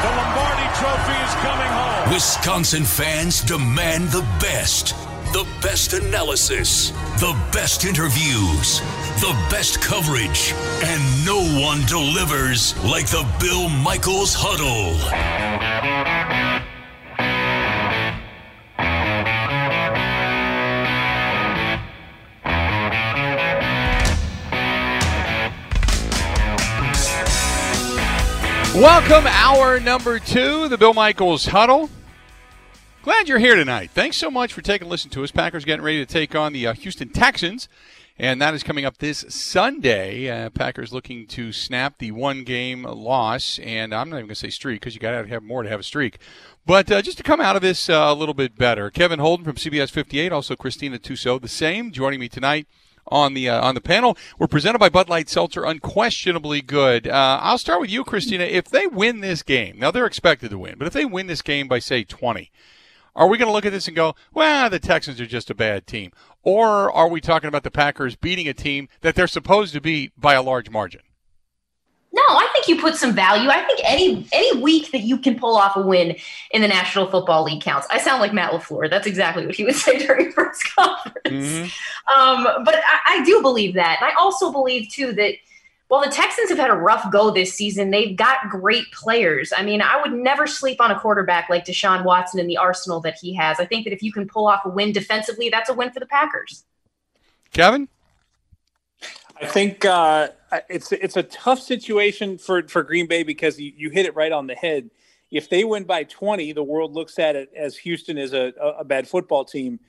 The 0.03 0.11
Lombardi 0.16 0.70
Trophy 0.78 1.18
is 1.26 1.34
coming 1.41 1.72
home. 1.72 2.14
Wisconsin 2.14 2.84
fans 2.84 3.41
demand 3.41 4.09
the 4.09 4.22
best. 4.39 4.93
The 5.34 5.48
best 5.64 5.94
analysis, 5.94 6.92
the 7.18 7.36
best 7.52 7.86
interviews, 7.86 8.82
the 9.20 9.36
best 9.50 9.82
coverage, 9.82 10.54
and 10.84 11.26
no 11.26 11.40
one 11.60 11.84
delivers 11.88 12.78
like 12.84 13.08
the 13.08 13.28
Bill 13.40 13.68
Michaels 13.68 14.36
Huddle. 14.38 14.94
Welcome, 28.80 29.26
hour 29.26 29.80
number 29.80 30.20
two, 30.20 30.68
the 30.68 30.78
Bill 30.78 30.94
Michaels 30.94 31.48
Huddle. 31.48 31.90
Glad 33.04 33.28
you're 33.28 33.39
here 33.39 33.56
tonight. 33.56 33.91
Thanks 33.93 34.16
so 34.16 34.32
much 34.32 34.54
for 34.54 34.62
taking 34.62 34.88
a 34.88 34.89
listen 34.89 35.10
to 35.10 35.26
us. 35.26 35.32
Packers 35.32 35.66
getting 35.66 35.84
ready 35.84 35.97
to 35.97 36.06
take 36.06 36.36
on 36.36 36.54
the 36.54 36.68
uh, 36.68 36.74
Houston 36.74 37.10
Texans, 37.10 37.68
and 38.18 38.41
that 38.41 38.54
is 38.54 38.64
coming 38.64 38.86
up 38.86 38.99
this 38.99 39.26
Sunday. 39.28 40.30
Uh, 40.30 40.49
Packers 40.49 40.93
looking 40.93 41.28
to 41.28 41.51
snap 41.51 41.97
the 41.97 42.12
one 42.12 42.45
game 42.45 42.84
loss, 42.84 43.60
and 43.60 43.93
I'm 43.93 44.10
not 44.10 44.20
even 44.20 44.28
going 44.28 44.36
to 44.36 44.36
say 44.36 44.49
streak 44.49 44.80
because 44.80 44.95
you 44.95 45.01
got 45.01 45.22
to 45.22 45.28
have 45.28 45.43
more 45.43 45.64
to 45.64 45.70
have 45.70 45.82
a 45.82 45.84
streak. 45.84 46.18
But 46.66 46.89
uh, 46.89 47.01
just 47.01 47.18
to 47.18 47.24
come 47.24 47.41
out 47.41 47.58
of 47.58 47.62
this 47.62 47.89
uh, 47.89 48.06
a 48.08 48.14
little 48.14 48.34
bit 48.34 48.58
better, 48.58 48.89
Kevin 48.89 49.20
Holden 49.20 49.43
from 49.43 49.56
CBS 49.56 49.91
58, 49.91 50.32
also 50.32 50.56
Christina 50.56 50.97
Tussaud, 50.97 51.39
the 51.39 51.49
same, 51.49 51.91
joining 51.91 52.22
me 52.22 52.30
tonight 52.30 52.68
on 53.08 53.34
the 53.34 53.49
uh, 53.49 53.60
on 53.60 53.76
the 53.76 53.82
panel. 53.82 54.18
We're 54.39 54.47
presented 54.47 54.80
by 54.80 54.88
Bud 54.88 55.10
Light 55.10 55.28
Seltzer, 55.28 55.66
unquestionably 55.66 56.62
good. 56.62 57.10
Uh, 57.10 57.39
I'll 57.41 57.58
start 57.58 57.82
with 57.82 57.89
you, 57.89 58.06
Christina. 58.06 58.45
If 58.45 58.70
they 58.70 58.88
win 58.88 59.20
this 59.20 59.43
game, 59.43 59.78
now 59.78 59.91
they're 59.91 60.06
expected 60.06 60.51
to 60.51 60.58
win, 60.58 60.76
but 60.78 60.88
if 60.88 60.93
they 60.93 61.04
win 61.04 61.28
this 61.28 61.41
game 61.41 61.68
by 61.68 61.80
say 61.80 62.06
20, 62.06 62.49
are 63.16 63.28
we 63.28 63.38
going 63.38 63.47
to 63.47 63.53
look 63.53 63.66
at 63.66 63.72
this 63.72 63.88
and 63.88 63.95
go, 63.95 64.16
well, 64.34 64.70
the 64.70 64.80
Texans 64.80 65.22
are 65.22 65.26
just 65.26 65.49
a 65.49 65.55
bad 65.55 65.86
team? 65.86 66.11
Or 66.41 66.91
are 66.91 67.07
we 67.07 67.22
talking 67.22 67.47
about 67.47 67.64
the 67.64 67.72
Packers 67.72 68.16
beating 68.16 68.47
a 68.47 68.53
team 68.53 68.89
that 69.01 69.16
they're 69.16 69.28
supposed 69.28 69.74
to 69.74 69.82
beat 69.82 70.11
by 70.20 70.34
a 70.34 70.41
large 70.41 70.70
margin? 70.70 71.01
No, 72.16 72.22
I 72.22 72.47
think 72.53 72.68
you 72.68 72.80
put 72.80 72.95
some 72.95 73.14
value. 73.14 73.49
I 73.49 73.64
think 73.64 73.80
any 73.84 74.28
any 74.32 74.61
week 74.61 74.91
that 74.91 75.01
you 75.01 75.18
can 75.18 75.39
pull 75.39 75.55
off 75.55 75.76
a 75.76 75.82
win 75.82 76.16
in 76.51 76.61
the 76.61 76.68
National 76.68 77.09
Football 77.09 77.43
League 77.43 77.64
counts. 77.64 77.88
I 77.89 77.97
sound 77.97 78.22
like 78.22 78.34
Matt 78.34 78.51
LaFleur. 78.51 78.88
That's 78.88 79.07
exactly 79.07 79.47
what 79.47 79.55
he 79.55 79.64
would 79.64 79.76
say 79.88 79.97
during 79.97 80.32
first 80.32 80.64
conference. 80.76 81.18
Mm-hmm. 81.26 82.20
Um, 82.20 82.64
but 82.64 82.76
I, 82.76 83.20
I 83.20 83.24
do 83.26 83.41
believe 83.41 83.74
that. 83.74 83.97
And 83.99 84.11
I 84.11 84.14
also 84.20 84.51
believe 84.51 84.89
too 84.89 85.14
that– 85.14 85.34
well, 85.94 86.02
the 86.02 86.10
Texans 86.10 86.50
have 86.50 86.58
had 86.58 86.72
a 86.72 86.76
rough 86.76 87.12
go 87.12 87.30
this 87.30 87.54
season. 87.54 87.91
They've 87.91 88.18
got 88.18 88.50
great 88.50 88.91
players. 88.91 89.54
I 89.56 89.62
mean, 89.62 89.80
I 89.80 90.02
would 90.02 90.12
never 90.12 90.48
sleep 90.48 90.82
on 90.82 90.89
a 90.89 91.00
quarterback 91.00 91.52
like 91.52 91.66
Deshaun 91.66 92.04
Watson 92.04 92.39
in 92.39 92.48
the 92.48 92.58
arsenal 92.58 93.00
that 93.02 93.20
he 93.22 93.32
has. 93.36 93.60
I 93.60 93.66
think 93.66 93.84
that 93.84 93.94
if 93.94 94.02
you 94.02 94.12
can 94.12 94.28
pull 94.28 94.48
off 94.48 94.62
a 94.66 94.70
win 94.70 94.91
defensively, 94.91 95.50
that's 95.50 95.70
a 95.70 95.74
win 95.76 95.91
for 95.91 96.00
the 96.00 96.08
Packers. 96.08 96.64
Kevin? 97.52 97.88
I 99.39 99.46
think 99.46 99.86
uh, 99.86 100.30
it's 100.68 100.91
it's 100.91 101.16
a 101.16 101.22
tough 101.22 101.60
situation 101.60 102.39
for, 102.39 102.68
for 102.68 102.82
Green 102.82 103.06
Bay 103.06 103.22
because 103.22 103.60
you, 103.60 103.72
you 103.78 103.91
hit 103.91 104.08
it 104.08 104.16
right 104.16 104.32
on 104.32 104.48
the 104.48 104.56
head. 104.56 104.89
If 105.30 105.48
they 105.48 105.64
win 105.64 105.84
by 105.84 106.06
20, 106.06 106.54
the 106.54 106.64
world 106.64 106.94
looks 106.94 107.20
at 107.20 107.36
it 107.36 107.52
as 107.56 107.78
Houston 107.78 108.18
is 108.18 108.34
a, 108.34 108.52
a 108.80 108.84
bad 108.84 109.08
football 109.08 109.46
team 109.46 109.80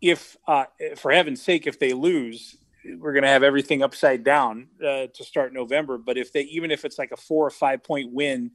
if, 0.00 0.38
uh, 0.46 0.64
for 0.96 1.10
heaven's 1.10 1.42
sake, 1.42 1.66
if 1.66 1.78
they 1.78 1.92
lose, 1.92 2.56
we're 2.84 3.12
going 3.12 3.22
to 3.22 3.28
have 3.28 3.42
everything 3.42 3.82
upside 3.82 4.24
down 4.24 4.68
uh, 4.82 5.06
to 5.12 5.24
start 5.24 5.52
November. 5.52 5.98
But 5.98 6.16
if 6.16 6.32
they, 6.32 6.42
even 6.42 6.70
if 6.70 6.84
it's 6.84 6.98
like 6.98 7.12
a 7.12 7.16
four 7.16 7.46
or 7.46 7.50
five 7.50 7.82
point 7.82 8.12
win, 8.12 8.50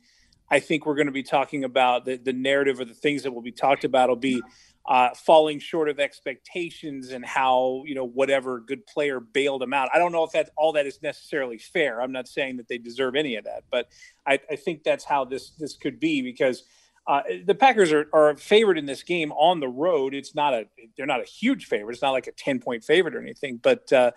I 0.49 0.59
think 0.59 0.85
we're 0.85 0.95
going 0.95 1.07
to 1.07 1.11
be 1.11 1.23
talking 1.23 1.63
about 1.63 2.05
the, 2.05 2.17
the 2.17 2.33
narrative 2.33 2.79
or 2.79 2.85
the 2.85 2.93
things 2.93 3.23
that 3.23 3.31
will 3.31 3.41
be 3.41 3.51
talked 3.51 3.83
about 3.83 4.09
will 4.09 4.15
be 4.15 4.41
uh, 4.87 5.09
falling 5.15 5.59
short 5.59 5.89
of 5.89 5.99
expectations 5.99 7.11
and 7.11 7.25
how 7.25 7.83
you 7.87 7.95
know 7.95 8.05
whatever 8.05 8.59
good 8.59 8.85
player 8.85 9.19
bailed 9.19 9.61
them 9.61 9.73
out. 9.73 9.89
I 9.93 9.97
don't 9.97 10.11
know 10.11 10.23
if 10.23 10.31
that 10.33 10.51
all 10.55 10.73
that 10.73 10.85
is 10.85 11.01
necessarily 11.01 11.57
fair. 11.57 12.01
I'm 12.01 12.11
not 12.11 12.27
saying 12.27 12.57
that 12.57 12.67
they 12.67 12.77
deserve 12.77 13.15
any 13.15 13.35
of 13.35 13.45
that, 13.45 13.63
but 13.71 13.89
I, 14.27 14.39
I 14.49 14.55
think 14.55 14.83
that's 14.83 15.03
how 15.03 15.25
this 15.25 15.51
this 15.51 15.75
could 15.75 15.99
be 15.99 16.21
because 16.21 16.63
uh, 17.07 17.21
the 17.45 17.55
Packers 17.55 17.91
are, 17.91 18.07
are 18.13 18.35
favored 18.37 18.77
in 18.77 18.85
this 18.85 19.03
game 19.03 19.31
on 19.33 19.59
the 19.59 19.67
road. 19.67 20.13
It's 20.13 20.33
not 20.33 20.53
a 20.53 20.65
they're 20.97 21.05
not 21.05 21.21
a 21.21 21.25
huge 21.25 21.65
favorite. 21.65 21.93
It's 21.93 22.01
not 22.01 22.11
like 22.11 22.27
a 22.27 22.31
ten 22.31 22.59
point 22.59 22.83
favorite 22.83 23.15
or 23.15 23.21
anything, 23.21 23.59
but. 23.61 23.91
Uh, 23.91 24.11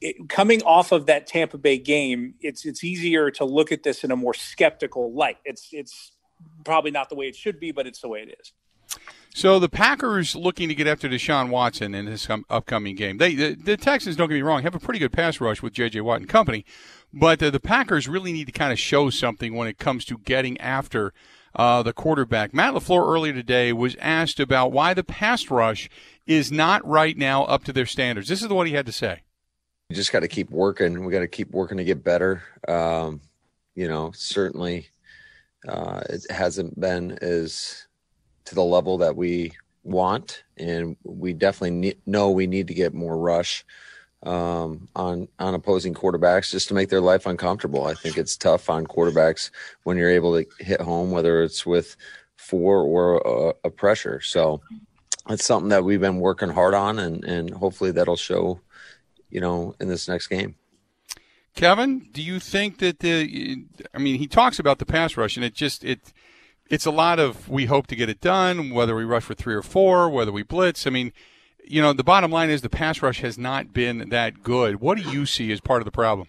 it, 0.00 0.28
coming 0.28 0.60
off 0.64 0.92
of 0.92 1.06
that 1.06 1.26
Tampa 1.26 1.56
Bay 1.56 1.78
game, 1.78 2.34
it's 2.40 2.66
it's 2.66 2.84
easier 2.84 3.30
to 3.30 3.44
look 3.44 3.72
at 3.72 3.84
this 3.84 4.04
in 4.04 4.10
a 4.10 4.16
more 4.16 4.34
skeptical 4.34 5.12
light. 5.12 5.38
It's 5.44 5.68
it's 5.72 6.12
probably 6.64 6.90
not 6.90 7.08
the 7.08 7.14
way 7.14 7.26
it 7.26 7.36
should 7.36 7.58
be, 7.58 7.72
but 7.72 7.86
it's 7.86 8.00
the 8.00 8.08
way 8.08 8.20
it 8.20 8.36
is. 8.38 8.52
So 9.34 9.58
the 9.58 9.68
Packers 9.68 10.36
looking 10.36 10.68
to 10.68 10.74
get 10.74 10.86
after 10.86 11.08
Deshaun 11.08 11.48
Watson 11.48 11.94
in 11.94 12.04
this 12.04 12.28
upcoming 12.48 12.94
game. 12.94 13.18
They 13.18 13.34
the, 13.34 13.54
the, 13.54 13.76
Texans, 13.76 14.14
don't 14.14 14.28
get 14.28 14.34
me 14.34 14.42
wrong, 14.42 14.62
have 14.62 14.76
a 14.76 14.80
pretty 14.80 15.00
good 15.00 15.12
pass 15.12 15.40
rush 15.40 15.60
with 15.60 15.72
J.J. 15.72 16.02
Watt 16.02 16.20
and 16.20 16.28
company, 16.28 16.64
but 17.12 17.40
the, 17.40 17.50
the 17.50 17.58
Packers 17.58 18.06
really 18.06 18.32
need 18.32 18.44
to 18.46 18.52
kind 18.52 18.72
of 18.72 18.78
show 18.78 19.10
something 19.10 19.54
when 19.54 19.66
it 19.66 19.78
comes 19.78 20.04
to 20.04 20.18
getting 20.18 20.60
after 20.60 21.12
uh, 21.54 21.82
the 21.82 21.92
quarterback. 21.92 22.52
Matt 22.52 22.74
LaFleur 22.74 23.06
earlier 23.06 23.32
today 23.32 23.72
was 23.72 23.96
asked 24.00 24.40
about 24.40 24.72
why 24.72 24.94
the 24.94 25.04
pass 25.04 25.50
rush 25.50 25.88
is 26.26 26.50
not 26.50 26.86
right 26.86 27.16
now 27.16 27.44
up 27.44 27.64
to 27.64 27.72
their 27.72 27.86
standards. 27.86 28.28
This 28.28 28.42
is 28.42 28.48
what 28.48 28.66
he 28.66 28.72
had 28.74 28.86
to 28.86 28.92
say. 28.92 29.22
We 29.90 29.96
just 29.96 30.12
got 30.12 30.20
to 30.20 30.28
keep 30.28 30.50
working. 30.50 31.04
We 31.04 31.12
got 31.12 31.20
to 31.20 31.28
keep 31.28 31.50
working 31.50 31.76
to 31.78 31.84
get 31.84 32.02
better. 32.02 32.42
Um, 32.66 33.20
you 33.74 33.88
know, 33.88 34.12
certainly 34.14 34.88
uh, 35.68 36.00
it 36.08 36.30
hasn't 36.30 36.78
been 36.78 37.18
as 37.20 37.86
to 38.46 38.54
the 38.54 38.62
level 38.62 38.98
that 38.98 39.16
we 39.16 39.52
want, 39.82 40.42
and 40.56 40.96
we 41.04 41.32
definitely 41.32 41.70
need, 41.70 42.00
know 42.06 42.30
we 42.30 42.46
need 42.46 42.68
to 42.68 42.74
get 42.74 42.94
more 42.94 43.16
rush 43.16 43.64
um, 44.24 44.88
on 44.96 45.28
on 45.38 45.54
opposing 45.54 45.94
quarterbacks 45.94 46.50
just 46.50 46.68
to 46.68 46.74
make 46.74 46.88
their 46.88 47.00
life 47.00 47.26
uncomfortable. 47.26 47.86
I 47.86 47.94
think 47.94 48.16
it's 48.16 48.36
tough 48.36 48.70
on 48.70 48.86
quarterbacks 48.86 49.50
when 49.82 49.96
you're 49.96 50.10
able 50.10 50.42
to 50.42 50.64
hit 50.64 50.80
home, 50.80 51.10
whether 51.10 51.42
it's 51.42 51.64
with 51.64 51.96
four 52.36 52.82
or 52.82 53.18
a, 53.18 53.68
a 53.68 53.70
pressure. 53.70 54.20
So 54.20 54.60
it's 55.28 55.44
something 55.44 55.70
that 55.70 55.84
we've 55.84 56.00
been 56.00 56.20
working 56.20 56.50
hard 56.50 56.74
on, 56.74 56.98
and 56.98 57.24
and 57.24 57.50
hopefully 57.50 57.92
that'll 57.92 58.16
show, 58.16 58.60
you 59.30 59.40
know, 59.40 59.74
in 59.80 59.88
this 59.88 60.08
next 60.08 60.28
game. 60.28 60.56
Kevin, 61.54 62.08
do 62.10 62.22
you 62.22 62.40
think 62.40 62.78
that 62.78 62.98
the? 62.98 63.64
I 63.94 63.98
mean, 63.98 64.18
he 64.18 64.26
talks 64.26 64.58
about 64.58 64.78
the 64.78 64.86
pass 64.86 65.16
rush, 65.16 65.36
and 65.36 65.44
it 65.44 65.54
just 65.54 65.84
it 65.84 66.12
it's 66.68 66.86
a 66.86 66.90
lot 66.90 67.18
of 67.18 67.48
we 67.48 67.66
hope 67.66 67.86
to 67.88 67.96
get 67.96 68.08
it 68.08 68.20
done, 68.20 68.70
whether 68.70 68.96
we 68.96 69.04
rush 69.04 69.24
for 69.24 69.34
three 69.34 69.54
or 69.54 69.62
four, 69.62 70.08
whether 70.08 70.32
we 70.32 70.42
blitz. 70.42 70.86
I 70.86 70.90
mean, 70.90 71.12
you 71.66 71.80
know, 71.80 71.92
the 71.92 72.04
bottom 72.04 72.30
line 72.30 72.50
is 72.50 72.62
the 72.62 72.68
pass 72.68 73.02
rush 73.02 73.20
has 73.20 73.38
not 73.38 73.72
been 73.72 74.10
that 74.10 74.42
good. 74.42 74.80
What 74.80 74.98
do 74.98 75.10
you 75.10 75.26
see 75.26 75.50
as 75.52 75.60
part 75.60 75.80
of 75.80 75.84
the 75.84 75.90
problem? 75.90 76.28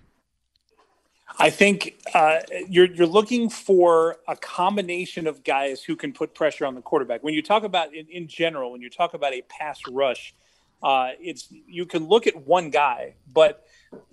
I 1.38 1.49
think 1.49 1.95
uh, 2.13 2.39
you're 2.69 2.86
you're 2.86 3.07
looking 3.07 3.49
for 3.49 4.17
a 4.27 4.36
combination 4.38 5.27
of 5.27 5.43
guys 5.43 5.83
who 5.83 5.95
can 5.95 6.13
put 6.13 6.33
pressure 6.33 6.65
on 6.65 6.75
the 6.75 6.81
quarterback. 6.81 7.23
When 7.23 7.33
you 7.33 7.41
talk 7.41 7.63
about 7.63 7.93
in, 7.93 8.07
in 8.07 8.27
general, 8.27 8.71
when 8.71 8.81
you 8.81 8.89
talk 8.89 9.13
about 9.13 9.33
a 9.33 9.41
pass 9.41 9.81
rush, 9.89 10.33
uh, 10.81 11.09
it's 11.19 11.47
you 11.67 11.86
can 11.86 12.07
look 12.07 12.27
at 12.27 12.47
one 12.47 12.69
guy, 12.69 13.15
but 13.31 13.65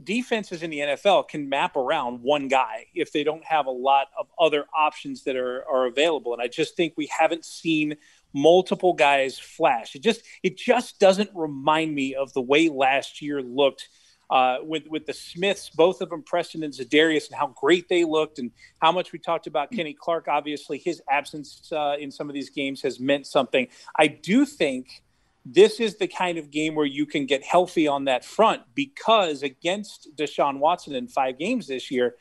defenses 0.02 0.62
in 0.62 0.70
the 0.70 0.78
NFL 0.78 1.28
can 1.28 1.48
map 1.48 1.76
around 1.76 2.22
one 2.22 2.48
guy 2.48 2.86
if 2.94 3.12
they 3.12 3.24
don't 3.24 3.44
have 3.44 3.66
a 3.66 3.70
lot 3.70 4.08
of 4.18 4.26
other 4.38 4.64
options 4.76 5.24
that 5.24 5.36
are, 5.36 5.64
are 5.70 5.86
available. 5.86 6.32
And 6.32 6.42
I 6.42 6.48
just 6.48 6.76
think 6.76 6.94
we 6.96 7.06
haven't 7.06 7.44
seen 7.44 7.96
multiple 8.32 8.92
guys 8.92 9.38
flash. 9.38 9.94
It 9.94 10.02
just 10.02 10.22
it 10.42 10.56
just 10.56 10.98
doesn't 10.98 11.30
remind 11.34 11.94
me 11.94 12.14
of 12.14 12.32
the 12.32 12.40
way 12.40 12.68
last 12.68 13.22
year 13.22 13.42
looked 13.42 13.88
uh, 14.30 14.58
with 14.62 14.84
with 14.88 15.04
the 15.06 15.12
Smiths, 15.12 15.68
both 15.70 16.00
of 16.00 16.08
them, 16.08 16.22
Preston 16.22 16.62
and 16.62 16.72
Za'Darius, 16.72 17.28
and 17.28 17.36
how 17.36 17.48
great 17.48 17.88
they 17.88 18.04
looked, 18.04 18.38
and 18.38 18.50
how 18.80 18.90
much 18.90 19.12
we 19.12 19.18
talked 19.18 19.46
about 19.46 19.70
Kenny 19.70 19.92
Clark. 19.92 20.26
Obviously, 20.28 20.78
his 20.78 21.02
absence 21.10 21.70
uh, 21.70 21.96
in 21.98 22.10
some 22.10 22.30
of 22.30 22.34
these 22.34 22.48
games 22.48 22.80
has 22.82 22.98
meant 22.98 23.26
something. 23.26 23.68
I 23.98 24.06
do 24.06 24.46
think 24.46 25.02
this 25.44 25.80
is 25.80 25.96
the 25.96 26.06
kind 26.06 26.38
of 26.38 26.50
game 26.50 26.74
where 26.74 26.86
you 26.86 27.04
can 27.04 27.26
get 27.26 27.42
healthy 27.42 27.86
on 27.86 28.04
that 28.04 28.24
front 28.24 28.62
because 28.74 29.42
against 29.42 30.08
Deshaun 30.16 30.58
Watson 30.58 30.94
in 30.94 31.08
five 31.08 31.38
games 31.38 31.66
this 31.66 31.90
year, 31.90 32.14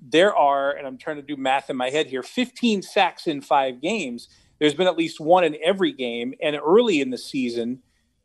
there 0.00 0.36
are, 0.36 0.72
and 0.72 0.86
I'm 0.86 0.98
trying 0.98 1.16
to 1.16 1.22
do 1.22 1.36
math 1.36 1.70
in 1.70 1.76
my 1.76 1.90
head 1.90 2.06
here, 2.06 2.22
15 2.22 2.82
sacks 2.82 3.26
in 3.26 3.40
five 3.40 3.80
games. 3.80 4.28
There's 4.62 4.74
been 4.74 4.86
at 4.86 4.96
least 4.96 5.18
one 5.18 5.42
in 5.42 5.56
every 5.60 5.92
game. 5.92 6.34
And 6.40 6.54
early 6.54 7.00
in 7.00 7.10
the 7.10 7.18
season, 7.18 7.80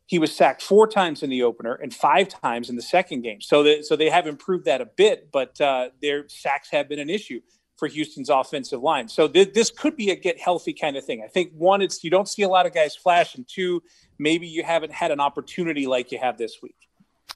he 0.06 0.20
was 0.20 0.30
sacked 0.30 0.62
four 0.62 0.86
times 0.86 1.24
in 1.24 1.30
the 1.30 1.42
opener 1.42 1.74
and 1.74 1.92
five 1.92 2.28
times 2.28 2.70
in 2.70 2.76
the 2.76 2.82
second 2.82 3.22
game. 3.22 3.40
So, 3.40 3.64
that, 3.64 3.86
so 3.86 3.96
they 3.96 4.08
have 4.08 4.28
improved 4.28 4.66
that 4.66 4.80
a 4.80 4.86
bit, 4.86 5.32
but 5.32 5.60
uh, 5.60 5.88
their 6.00 6.28
sacks 6.28 6.70
have 6.70 6.88
been 6.88 7.00
an 7.00 7.10
issue 7.10 7.40
for 7.76 7.88
Houston's 7.88 8.30
offensive 8.30 8.80
line. 8.80 9.08
So 9.08 9.26
th- 9.26 9.52
this 9.52 9.72
could 9.72 9.96
be 9.96 10.10
a 10.10 10.14
get 10.14 10.38
healthy 10.38 10.72
kind 10.72 10.96
of 10.96 11.04
thing. 11.04 11.24
I 11.24 11.26
think 11.26 11.50
one, 11.54 11.82
it's 11.82 12.04
you 12.04 12.10
don't 12.10 12.28
see 12.28 12.42
a 12.42 12.48
lot 12.48 12.66
of 12.66 12.72
guys 12.72 12.94
flash, 12.94 13.34
and 13.34 13.44
two, 13.44 13.82
maybe 14.20 14.46
you 14.46 14.62
haven't 14.62 14.92
had 14.92 15.10
an 15.10 15.18
opportunity 15.18 15.88
like 15.88 16.12
you 16.12 16.20
have 16.20 16.38
this 16.38 16.58
week. 16.62 16.76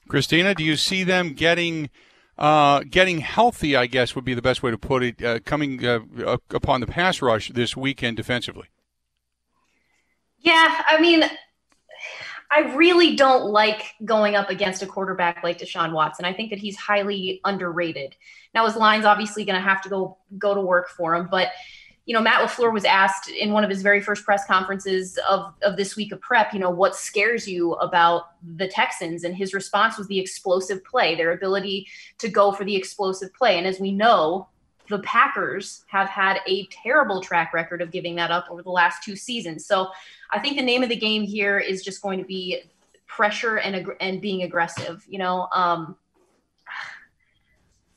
Christina, 0.07 0.55
do 0.55 0.63
you 0.63 0.77
see 0.77 1.03
them 1.03 1.33
getting 1.33 1.89
uh, 2.37 2.83
getting 2.89 3.17
healthy? 3.17 3.75
I 3.75 3.85
guess 3.85 4.15
would 4.15 4.23
be 4.23 4.33
the 4.33 4.41
best 4.41 4.63
way 4.63 4.71
to 4.71 4.77
put 4.77 5.03
it. 5.03 5.21
Uh, 5.21 5.39
coming 5.39 5.85
uh, 5.85 6.37
upon 6.51 6.79
the 6.79 6.87
pass 6.87 7.21
rush 7.21 7.51
this 7.51 7.75
weekend 7.75 8.15
defensively. 8.15 8.69
Yeah, 10.43 10.81
I 10.87 10.99
mean, 11.01 11.23
I 12.51 12.75
really 12.75 13.15
don't 13.15 13.45
like 13.45 13.93
going 14.05 14.35
up 14.35 14.49
against 14.49 14.83
a 14.83 14.85
quarterback 14.85 15.41
like 15.43 15.57
Deshaun 15.57 15.93
Watson. 15.93 16.25
I 16.25 16.33
think 16.33 16.51
that 16.51 16.59
he's 16.59 16.77
highly 16.77 17.41
underrated. 17.45 18.15
Now 18.53 18.65
his 18.65 18.75
line's 18.75 19.05
obviously 19.05 19.45
going 19.45 19.55
to 19.55 19.61
have 19.61 19.81
to 19.83 19.89
go 19.89 20.17
go 20.37 20.53
to 20.53 20.61
work 20.61 20.89
for 20.89 21.15
him, 21.15 21.27
but 21.31 21.49
you 22.05 22.13
know, 22.13 22.21
Matt 22.21 22.41
LaFleur 22.41 22.73
was 22.73 22.83
asked 22.83 23.29
in 23.29 23.53
one 23.53 23.63
of 23.63 23.69
his 23.69 23.81
very 23.81 24.01
first 24.01 24.25
press 24.25 24.45
conferences 24.45 25.17
of, 25.29 25.53
of 25.61 25.77
this 25.77 25.95
week 25.95 26.11
of 26.11 26.19
prep, 26.19 26.53
you 26.53 26.59
know, 26.59 26.69
what 26.69 26.97
scares 26.97 27.47
you 27.47 27.75
about 27.75 28.31
the 28.57 28.67
Texans? 28.67 29.23
And 29.23 29.33
his 29.33 29.53
response 29.53 29.97
was 29.97 30.07
the 30.07 30.19
explosive 30.19 30.83
play, 30.83 31.15
their 31.15 31.31
ability 31.31 31.87
to 32.17 32.27
go 32.27 32.51
for 32.51 32.65
the 32.65 32.75
explosive 32.75 33.33
play. 33.33 33.57
And 33.57 33.65
as 33.65 33.79
we 33.79 33.93
know, 33.93 34.49
the 34.89 34.99
Packers 34.99 35.83
have 35.87 36.09
had 36.09 36.39
a 36.47 36.65
terrible 36.67 37.21
track 37.21 37.53
record 37.53 37.81
of 37.81 37.91
giving 37.91 38.15
that 38.15 38.31
up 38.31 38.47
over 38.49 38.61
the 38.61 38.69
last 38.69 39.03
two 39.03 39.15
seasons. 39.15 39.65
So 39.65 39.89
I 40.31 40.39
think 40.39 40.57
the 40.57 40.63
name 40.63 40.83
of 40.83 40.89
the 40.89 40.95
game 40.95 41.23
here 41.23 41.57
is 41.57 41.83
just 41.83 42.01
going 42.01 42.19
to 42.19 42.25
be 42.25 42.63
pressure 43.07 43.57
and, 43.57 43.87
and 44.01 44.21
being 44.21 44.43
aggressive. 44.43 45.05
You 45.07 45.19
know, 45.19 45.47
um, 45.53 45.95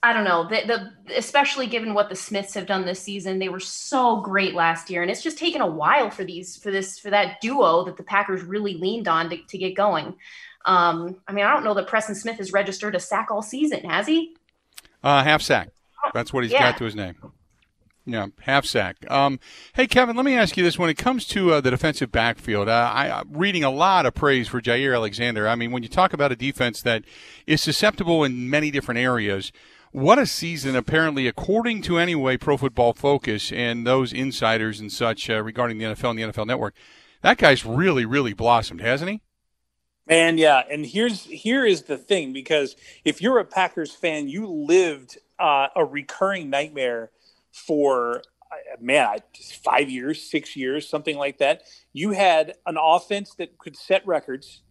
I 0.03 0.13
don't 0.13 0.25
know. 0.25 0.49
The, 0.49 0.93
the 1.09 1.17
especially 1.17 1.67
given 1.67 1.93
what 1.93 2.09
the 2.09 2.15
Smiths 2.15 2.55
have 2.55 2.67
done 2.67 2.85
this 2.85 3.01
season, 3.01 3.39
they 3.39 3.49
were 3.49 3.59
so 3.59 4.21
great 4.21 4.55
last 4.55 4.89
year, 4.89 5.03
and 5.03 5.11
it's 5.11 5.23
just 5.23 5.39
taken 5.39 5.61
a 5.61 5.67
while 5.67 6.11
for 6.11 6.23
these 6.23 6.57
for 6.57 6.71
this 6.71 6.99
for 6.99 7.11
that 7.11 7.41
duo 7.41 7.85
that 7.85 7.97
the 7.97 8.05
Packers 8.05 8.43
really 8.43 8.75
leaned 8.75 9.09
on 9.09 9.31
to, 9.31 9.37
to 9.37 9.59
get 9.59 9.75
going. 9.75 10.15
Um, 10.65 11.17
I 11.27 11.33
mean, 11.33 11.45
I 11.45 11.53
don't 11.53 11.65
know 11.65 11.75
that 11.75 11.89
Preston 11.89 12.15
Smith 12.15 12.37
has 12.37 12.53
registered 12.53 12.95
a 12.95 13.01
sack 13.01 13.29
all 13.31 13.43
season, 13.43 13.85
has 13.85 14.07
he? 14.07 14.37
Uh, 15.03 15.25
half 15.25 15.43
sack. 15.43 15.71
That's 16.17 16.33
what 16.33 16.45
he's 16.45 16.53
yeah. 16.53 16.71
got 16.71 16.79
to 16.79 16.85
his 16.85 16.95
name. 16.95 17.15
Yeah, 18.09 18.27
half 18.43 18.65
sack. 18.65 18.99
Um, 19.11 19.41
hey, 19.75 19.89
Kevin, 19.89 20.15
let 20.15 20.25
me 20.25 20.35
ask 20.35 20.57
you 20.57 20.63
this: 20.63 20.79
When 20.79 20.89
it 20.89 20.97
comes 20.97 21.27
to 21.29 21.55
uh, 21.55 21.61
the 21.61 21.73
defensive 21.73 22.13
backfield, 22.13 22.69
uh, 22.69 22.91
I, 22.95 23.21
am 23.21 23.33
reading 23.33 23.65
a 23.65 23.71
lot 23.71 24.07
of 24.07 24.15
praise 24.15 24.47
for 24.47 24.61
Jaire 24.61 24.95
Alexander. 24.95 25.49
I 25.49 25.57
mean, 25.57 25.73
when 25.73 25.83
you 25.83 25.89
talk 25.89 26.13
about 26.13 26.31
a 26.31 26.37
defense 26.37 26.83
that 26.83 27.03
is 27.49 27.61
susceptible 27.61 28.23
in 28.23 28.49
many 28.49 28.71
different 28.71 29.01
areas, 29.01 29.51
what 29.91 30.21
a 30.21 30.27
season, 30.27 30.77
apparently, 30.77 31.27
according 31.27 31.83
to 31.83 31.99
anyway, 31.99 32.37
Pro 32.37 32.57
Football 32.57 32.93
Focus 32.93 33.51
and 33.51 33.85
those 33.85 34.13
insiders 34.13 34.79
and 34.79 34.93
such 34.93 35.29
uh, 35.29 35.43
regarding 35.43 35.79
the 35.79 35.87
NFL 35.87 36.11
and 36.11 36.19
the 36.19 36.23
NFL 36.23 36.47
Network. 36.47 36.77
That 37.23 37.39
guy's 37.39 37.67
really, 37.67 38.05
really 38.05 38.35
blossomed, 38.35 38.83
hasn't 38.83 39.11
he? 39.11 39.21
And 40.07 40.39
yeah, 40.39 40.63
and 40.71 40.87
here's 40.87 41.25
here 41.25 41.65
is 41.65 41.83
the 41.83 41.99
thing 41.99 42.33
because 42.33 42.77
if 43.05 43.21
you're 43.21 43.39
a 43.39 43.45
Packers 43.45 43.93
fan, 43.93 44.29
you 44.29 44.47
lived 44.47 45.19
uh, 45.39 45.69
a 45.77 45.85
recurring 45.85 46.51
nightmare 46.51 47.11
for 47.53 48.23
uh, 48.53 48.57
man, 48.81 49.19
five 49.65 49.91
years, 49.91 50.23
six 50.23 50.57
years, 50.57 50.89
something 50.89 51.17
like 51.17 51.39
that. 51.39 51.63
You 51.93 52.11
had 52.11 52.55
an 52.67 52.77
offense 52.81 53.35
that 53.37 53.59
could 53.59 53.77
set 53.77 54.07
records 54.07 54.63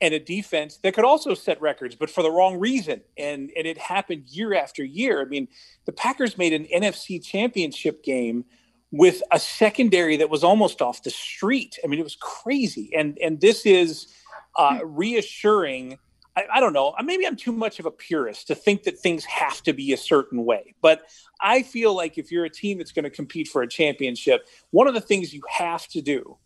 and 0.00 0.12
a 0.12 0.20
defense 0.20 0.78
that 0.82 0.94
could 0.94 1.04
also 1.04 1.34
set 1.34 1.60
records, 1.60 1.94
but 1.94 2.10
for 2.10 2.22
the 2.22 2.30
wrong 2.30 2.58
reason. 2.58 3.00
And 3.16 3.50
and 3.56 3.66
it 3.66 3.78
happened 3.78 4.28
year 4.28 4.54
after 4.54 4.84
year. 4.84 5.22
I 5.22 5.24
mean, 5.24 5.48
the 5.86 5.92
Packers 5.92 6.36
made 6.36 6.52
an 6.52 6.66
NFC 6.66 7.24
championship 7.24 8.02
game 8.02 8.44
with 8.90 9.22
a 9.32 9.38
secondary 9.38 10.16
that 10.18 10.30
was 10.30 10.44
almost 10.44 10.80
off 10.80 11.02
the 11.02 11.10
street. 11.10 11.78
I 11.82 11.86
mean, 11.86 11.98
it 11.98 12.04
was 12.04 12.16
crazy. 12.16 12.90
And 12.96 13.18
and 13.18 13.40
this 13.40 13.66
is 13.66 14.08
uh, 14.56 14.80
reassuring. 14.84 15.98
I, 16.36 16.44
I 16.54 16.60
don't 16.60 16.72
know. 16.72 16.94
Maybe 17.02 17.26
I'm 17.26 17.36
too 17.36 17.52
much 17.52 17.80
of 17.80 17.86
a 17.86 17.90
purist 17.90 18.48
to 18.48 18.54
think 18.54 18.82
that 18.84 18.98
things 18.98 19.24
have 19.24 19.62
to 19.62 19.72
be 19.72 19.92
a 19.92 19.96
certain 19.96 20.44
way. 20.44 20.74
But 20.82 21.02
I 21.40 21.62
feel 21.62 21.94
like 21.94 22.18
if 22.18 22.30
you're 22.30 22.44
a 22.44 22.50
team 22.50 22.78
that's 22.78 22.92
going 22.92 23.04
to 23.04 23.10
compete 23.10 23.48
for 23.48 23.62
a 23.62 23.68
championship, 23.68 24.46
one 24.70 24.86
of 24.86 24.94
the 24.94 25.00
things 25.00 25.32
you 25.32 25.42
have 25.48 25.86
to 25.88 26.02
do 26.02 26.36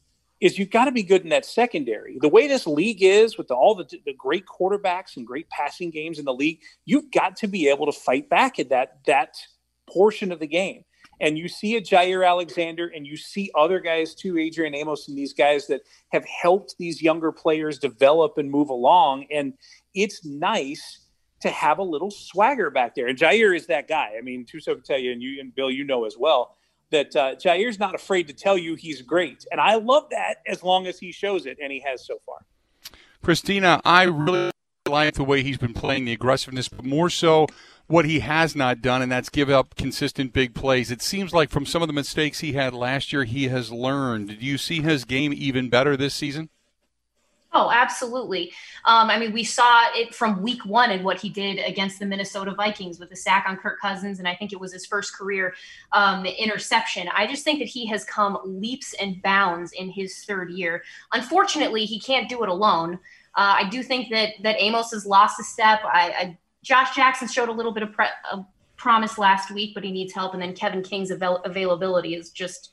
is 0.41 0.59
you've 0.59 0.71
got 0.71 0.87
to 0.87 0.93
be 0.93 1.03
good 1.03 1.23
in 1.23 1.29
that 1.29 1.45
secondary. 1.45 2.17
The 2.19 2.29
way 2.29 2.49
this 2.49 2.67
league 2.67 3.03
is 3.03 3.37
with 3.37 3.49
the, 3.49 3.55
all 3.55 3.75
the, 3.75 3.87
the 4.07 4.15
great 4.15 4.45
quarterbacks 4.47 5.17
and 5.17 5.27
great 5.27 5.51
passing 5.51 5.91
games 5.91 6.19
in 6.19 6.25
the 6.25 6.33
league, 6.33 6.61
you've 6.87 7.11
got 7.11 7.37
to 7.37 7.49
be 7.49 7.69
able 7.69 7.87
to 7.87 7.93
fight 7.93 8.31
back 8.31 8.59
at 8.59 8.71
that 8.71 9.05
that 9.07 9.37
portion 9.87 10.33
of 10.33 10.39
the 10.39 10.47
game. 10.47 10.85
And 11.21 11.37
you 11.37 11.49
see 11.49 11.77
a 11.77 11.83
Jaire 11.83 12.27
Alexander 12.27 12.87
and 12.87 13.07
you 13.07 13.17
see 13.17 13.51
other 13.55 13.79
guys 13.79 14.15
too, 14.15 14.39
Adrian 14.39 14.75
Amos 14.75 15.07
and 15.07 15.19
these 15.19 15.35
guys 15.35 15.67
that 15.67 15.83
have 16.13 16.25
helped 16.25 16.77
these 16.79 17.03
younger 17.03 17.31
players 17.31 17.79
develop 17.79 18.39
and 18.39 18.51
move 18.51 18.71
along. 18.71 19.27
And 19.31 19.53
it's 19.95 20.25
nice 20.25 21.07
to 21.41 21.51
have 21.51 21.79
a 21.79 21.83
little 21.83 22.11
swagger 22.11 22.71
back 22.71 22.95
there. 22.95 23.09
And 23.09 23.19
Jaire 23.19 23.57
is 23.57 23.67
that 23.67 23.89
guy. 23.89 24.13
I 24.19 24.21
mean, 24.21 24.45
Tussaud 24.45 24.75
can 24.75 24.83
tell 24.83 24.99
you, 24.99 25.13
and 25.13 25.23
you 25.23 25.41
and 25.41 25.55
Bill, 25.55 25.71
you 25.71 25.85
know 25.85 26.05
as 26.05 26.17
well 26.19 26.57
that 26.91 27.15
uh, 27.17 27.35
Jaire's 27.37 27.79
not 27.79 27.95
afraid 27.95 28.27
to 28.29 28.35
tell 28.35 28.59
you 28.59 28.75
he's 28.75 29.01
great. 29.03 29.47
And 29.51 29.61
I 29.61 29.77
love 29.77 30.05
that 30.11 30.37
as 30.47 30.63
long 30.63 30.87
as 30.87 30.99
he 30.99 31.13
shows 31.13 31.47
it, 31.47 31.59
and 31.63 31.73
he 31.73 31.81
has 31.81 32.05
so 32.05 32.19
far. 32.27 32.39
Christina, 33.23 33.81
I 33.85 34.05
really 34.05 34.51
like 34.89 35.15
the 35.15 35.25
way 35.25 35.43
he's 35.43 35.59
been 35.59 35.75
playing 35.75 36.05
the 36.05 36.13
aggressiveness, 36.13 36.69
but 36.69 36.85
more 36.85 37.11
so 37.11 37.47
what 37.87 38.05
he 38.05 38.21
has 38.21 38.57
not 38.57 38.83
done, 38.83 39.03
and 39.03 39.11
that's 39.11 39.29
give 39.29 39.51
up 39.51 39.77
consistent 39.77 40.33
big 40.33 40.55
plays. 40.55 40.91
It 40.91 41.03
seems 41.03 41.33
like 41.33 41.51
from 41.51 41.67
some 41.67 41.83
of 41.83 41.89
the 41.89 41.95
mistakes 41.95 42.41
he 42.41 42.53
had 42.53 42.73
last 42.73 43.13
year, 43.13 43.25
he 43.25 43.49
has 43.49 43.73
learned. 43.73 44.29
Do 44.29 44.35
you 44.47 44.59
see 44.59 44.81
his 44.81 45.05
game 45.05 45.33
even 45.33 45.69
better 45.69 45.97
this 45.97 46.15
season? 46.15 46.51
Oh, 47.53 47.69
absolutely. 47.73 48.53
Um, 48.85 49.11
I 49.11 49.19
mean, 49.19 49.33
we 49.33 49.43
saw 49.43 49.87
it 49.93 50.15
from 50.15 50.41
week 50.41 50.65
one 50.65 50.91
and 50.91 51.05
what 51.05 51.21
he 51.21 51.29
did 51.29 51.59
against 51.59 51.99
the 51.99 52.07
Minnesota 52.07 52.55
Vikings 52.55 53.01
with 53.01 53.11
the 53.11 53.17
sack 53.17 53.45
on 53.49 53.57
Kirk 53.57 53.81
Cousins, 53.81 54.21
and 54.21 54.29
I 54.29 54.37
think 54.37 54.53
it 54.53 54.61
was 54.61 54.73
his 54.73 54.87
first 54.87 55.17
career 55.17 55.55
um, 55.93 56.25
interception. 56.25 57.09
I 57.13 57.27
just 57.27 57.43
think 57.43 57.59
that 57.59 57.67
he 57.67 57.87
has 57.87 58.05
come 58.05 58.39
leaps 58.45 58.95
and 59.01 59.21
bounds 59.23 59.73
in 59.73 59.91
his 59.91 60.25
third 60.25 60.51
year. 60.51 60.85
Unfortunately, 61.13 61.87
he 61.87 61.99
can't 61.99 62.29
do 62.29 62.45
it 62.45 62.49
alone. 62.49 62.95
Uh, 63.35 63.59
I 63.59 63.69
do 63.69 63.83
think 63.83 64.11
that 64.11 64.35
that 64.43 64.57
Amos 64.61 64.93
has 64.93 65.05
lost 65.05 65.41
a 65.41 65.45
step. 65.45 65.81
I, 65.85 66.11
I 66.11 66.39
Josh 66.63 66.95
Jackson 66.95 67.27
showed 67.27 67.49
a 67.49 67.53
little 67.53 67.73
bit 67.73 67.83
of, 67.83 67.93
pre- 67.93 68.07
of, 68.31 68.45
promise 68.77 69.19
last 69.19 69.51
week, 69.51 69.75
but 69.75 69.85
he 69.85 69.91
needs 69.91 70.13
help, 70.13 70.35
and 70.35 70.43
then 70.43 70.55
Kevin 70.55 70.83
King's 70.83 71.11
avail- 71.11 71.43
availability 71.45 72.15
is 72.15 72.31
just 72.31 72.71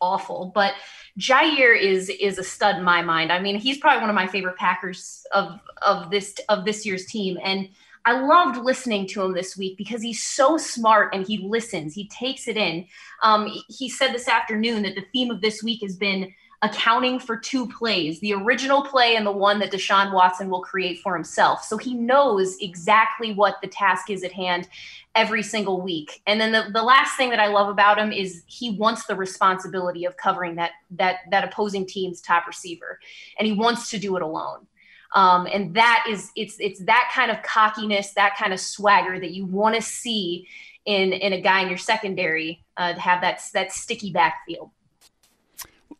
awful. 0.00 0.52
But 0.54 0.74
Jaire 1.18 1.78
is 1.78 2.10
is 2.10 2.38
a 2.38 2.44
stud 2.44 2.76
in 2.76 2.82
my 2.82 3.02
mind. 3.02 3.32
I 3.32 3.40
mean, 3.40 3.56
he's 3.56 3.78
probably 3.78 4.00
one 4.00 4.10
of 4.10 4.14
my 4.14 4.26
favorite 4.26 4.56
Packers 4.56 5.24
of 5.32 5.60
of 5.82 6.10
this 6.10 6.38
of 6.48 6.64
this 6.64 6.84
year's 6.84 7.06
team, 7.06 7.38
and 7.42 7.68
I 8.04 8.20
loved 8.20 8.58
listening 8.58 9.08
to 9.08 9.22
him 9.22 9.32
this 9.32 9.56
week 9.56 9.76
because 9.76 10.00
he's 10.00 10.22
so 10.22 10.56
smart 10.56 11.12
and 11.12 11.26
he 11.26 11.38
listens. 11.38 11.92
He 11.92 12.06
takes 12.08 12.46
it 12.46 12.56
in. 12.56 12.86
Um, 13.22 13.50
he 13.68 13.88
said 13.88 14.12
this 14.12 14.28
afternoon 14.28 14.84
that 14.84 14.94
the 14.94 15.04
theme 15.12 15.30
of 15.30 15.40
this 15.40 15.60
week 15.60 15.82
has 15.82 15.96
been 15.96 16.32
accounting 16.62 17.18
for 17.18 17.36
two 17.36 17.68
plays 17.68 18.18
the 18.20 18.32
original 18.32 18.82
play 18.82 19.16
and 19.16 19.26
the 19.26 19.32
one 19.32 19.58
that 19.58 19.70
Deshaun 19.70 20.12
Watson 20.12 20.48
will 20.48 20.62
create 20.62 21.00
for 21.00 21.14
himself. 21.14 21.62
So 21.64 21.76
he 21.76 21.94
knows 21.94 22.56
exactly 22.60 23.34
what 23.34 23.60
the 23.60 23.68
task 23.68 24.10
is 24.10 24.24
at 24.24 24.32
hand 24.32 24.68
every 25.14 25.42
single 25.42 25.80
week. 25.80 26.22
And 26.26 26.40
then 26.40 26.52
the, 26.52 26.70
the 26.72 26.82
last 26.82 27.16
thing 27.16 27.30
that 27.30 27.40
I 27.40 27.48
love 27.48 27.68
about 27.68 27.98
him 27.98 28.12
is 28.12 28.42
he 28.46 28.70
wants 28.70 29.06
the 29.06 29.16
responsibility 29.16 30.04
of 30.04 30.16
covering 30.16 30.56
that 30.56 30.72
that 30.92 31.18
that 31.30 31.44
opposing 31.44 31.86
team's 31.86 32.20
top 32.20 32.46
receiver. 32.46 33.00
And 33.38 33.46
he 33.46 33.52
wants 33.52 33.90
to 33.90 33.98
do 33.98 34.16
it 34.16 34.22
alone. 34.22 34.66
Um, 35.14 35.46
and 35.52 35.74
that 35.74 36.06
is 36.08 36.30
it's 36.36 36.56
it's 36.58 36.80
that 36.84 37.10
kind 37.14 37.30
of 37.30 37.42
cockiness, 37.42 38.12
that 38.12 38.36
kind 38.38 38.52
of 38.52 38.60
swagger 38.60 39.18
that 39.20 39.30
you 39.30 39.46
want 39.46 39.74
to 39.74 39.82
see 39.82 40.46
in 40.84 41.12
in 41.12 41.32
a 41.32 41.40
guy 41.40 41.62
in 41.62 41.68
your 41.68 41.78
secondary 41.78 42.64
uh, 42.76 42.94
to 42.94 43.00
have 43.00 43.20
that 43.20 43.42
that 43.54 43.72
sticky 43.72 44.12
backfield. 44.12 44.70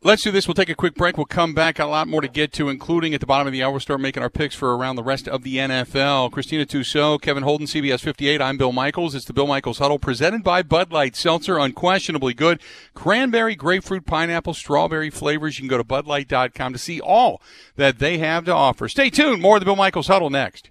Let's 0.03 0.21
do 0.21 0.29
this. 0.31 0.47
We'll 0.47 0.53
take 0.53 0.69
a 0.69 0.75
quick 0.75 0.93
break. 0.93 1.17
We'll 1.17 1.25
come 1.25 1.55
back. 1.55 1.79
A 1.79 1.85
lot 1.85 2.07
more 2.07 2.21
to 2.21 2.27
get 2.27 2.53
to, 2.53 2.69
including 2.69 3.15
at 3.15 3.19
the 3.19 3.25
bottom 3.25 3.47
of 3.47 3.51
the 3.51 3.63
hour, 3.63 3.71
we'll 3.71 3.79
start 3.79 3.99
making 3.99 4.21
our 4.21 4.29
picks 4.29 4.53
for 4.53 4.77
around 4.77 4.95
the 4.95 5.03
rest 5.03 5.27
of 5.27 5.41
the 5.41 5.57
NFL. 5.57 6.31
Christina 6.31 6.67
Tussaud, 6.67 7.17
Kevin 7.17 7.41
Holden, 7.41 7.65
CBS 7.65 8.01
58. 8.01 8.39
I'm 8.39 8.57
Bill 8.57 8.71
Michaels. 8.71 9.15
It's 9.15 9.25
the 9.25 9.33
Bill 9.33 9.47
Michaels 9.47 9.79
Huddle 9.79 9.97
presented 9.97 10.43
by 10.43 10.61
Bud 10.61 10.91
Light 10.91 11.15
Seltzer. 11.15 11.57
Unquestionably 11.57 12.35
good. 12.35 12.61
Cranberry, 12.93 13.55
grapefruit, 13.55 14.05
pineapple, 14.05 14.53
strawberry 14.53 15.09
flavors. 15.09 15.57
You 15.57 15.63
can 15.63 15.69
go 15.69 15.77
to 15.77 15.83
budlight.com 15.83 16.73
to 16.73 16.79
see 16.79 17.01
all 17.01 17.41
that 17.75 17.97
they 17.97 18.19
have 18.19 18.45
to 18.45 18.53
offer. 18.53 18.87
Stay 18.87 19.09
tuned. 19.09 19.41
More 19.41 19.55
of 19.55 19.61
the 19.61 19.65
Bill 19.65 19.75
Michaels 19.75 20.07
Huddle 20.07 20.29
next. 20.29 20.69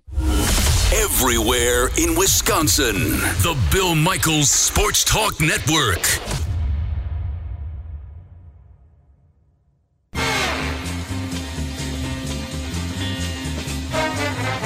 Everywhere 0.94 1.88
in 1.98 2.16
Wisconsin. 2.16 2.94
The 3.42 3.58
Bill 3.72 3.96
Michaels 3.96 4.50
Sports 4.50 5.02
Talk 5.02 5.40
Network. 5.40 6.45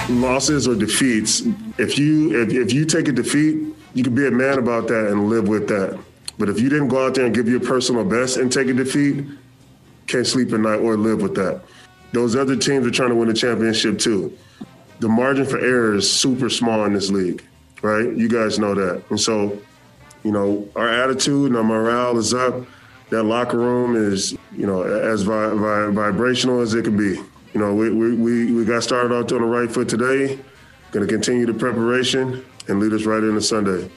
Losses 0.09 0.67
or 0.67 0.75
defeats, 0.75 1.43
if 1.79 1.99
you 1.99 2.43
if, 2.43 2.53
if 2.53 2.73
you 2.73 2.85
take 2.85 3.09
a 3.09 3.13
defeat, 3.13 3.75
you 3.95 4.05
can 4.05 4.15
be 4.15 4.27
a 4.27 4.31
man 4.31 4.59
about 4.59 4.89
that 4.89 5.09
and 5.09 5.29
live 5.29 5.49
with 5.49 5.69
that. 5.69 5.99
But 6.39 6.49
if 6.49 6.61
you 6.61 6.69
didn't 6.69 6.89
go 6.89 7.07
out 7.07 7.15
there 7.15 7.27
and 7.27 7.35
give 7.35 7.49
your 7.49 7.61
personal 7.61 8.05
best 8.05 8.37
and 8.39 8.51
take 8.51 8.69
a 8.69 8.73
defeat, 8.73 9.25
can't 10.07 10.27
sleep 10.27 10.53
at 10.53 10.61
night 10.61 10.81
or 10.81 10.97
live 10.97 11.21
with 11.21 11.35
that. 11.35 11.63
Those 12.13 12.35
other 12.35 12.57
teams 12.57 12.87
are 12.87 12.91
trying 12.91 13.11
to 13.11 13.15
win 13.15 13.29
a 13.29 13.35
championship 13.35 13.99
too. 13.99 14.37
The 15.01 15.09
margin 15.09 15.47
for 15.47 15.59
error 15.59 15.97
is 15.97 16.11
super 16.11 16.49
small 16.49 16.85
in 16.85 16.93
this 16.93 17.11
league, 17.11 17.45
right? 17.83 18.13
You 18.13 18.29
guys 18.29 18.59
know 18.59 18.75
that. 18.75 19.03
And 19.11 19.21
so, 19.21 19.59
you 20.25 20.33
know, 20.33 20.69
our 20.77 20.89
attitude 20.89 21.49
and 21.49 21.57
our 21.57 21.65
morale 21.65 22.19
is 22.19 22.35
up. 22.35 22.55
That 23.11 23.25
locker 23.25 23.59
room 23.59 23.97
is, 23.97 24.33
you 24.57 24.67
know, 24.67 24.83
as 24.83 25.23
vi- 25.23 25.55
vi- 25.55 25.91
vibrational 25.91 26.61
as 26.61 26.75
it 26.75 26.85
can 26.85 26.97
be 26.97 27.21
you 27.53 27.61
know, 27.61 27.75
we, 27.75 27.91
we, 27.91 28.15
we, 28.15 28.53
we 28.53 28.65
got 28.65 28.83
started 28.83 29.15
out 29.15 29.33
on 29.33 29.41
the 29.41 29.47
right 29.47 29.71
foot 29.71 29.89
today. 29.89 30.39
Going 30.93 31.07
to 31.07 31.13
continue 31.13 31.47
the 31.47 31.55
preparation 31.55 32.45
and 32.69 32.81
lead 32.81 32.93
us 32.93 33.05
right 33.05 33.23
into 33.23 33.41
Sunday. 33.41 33.91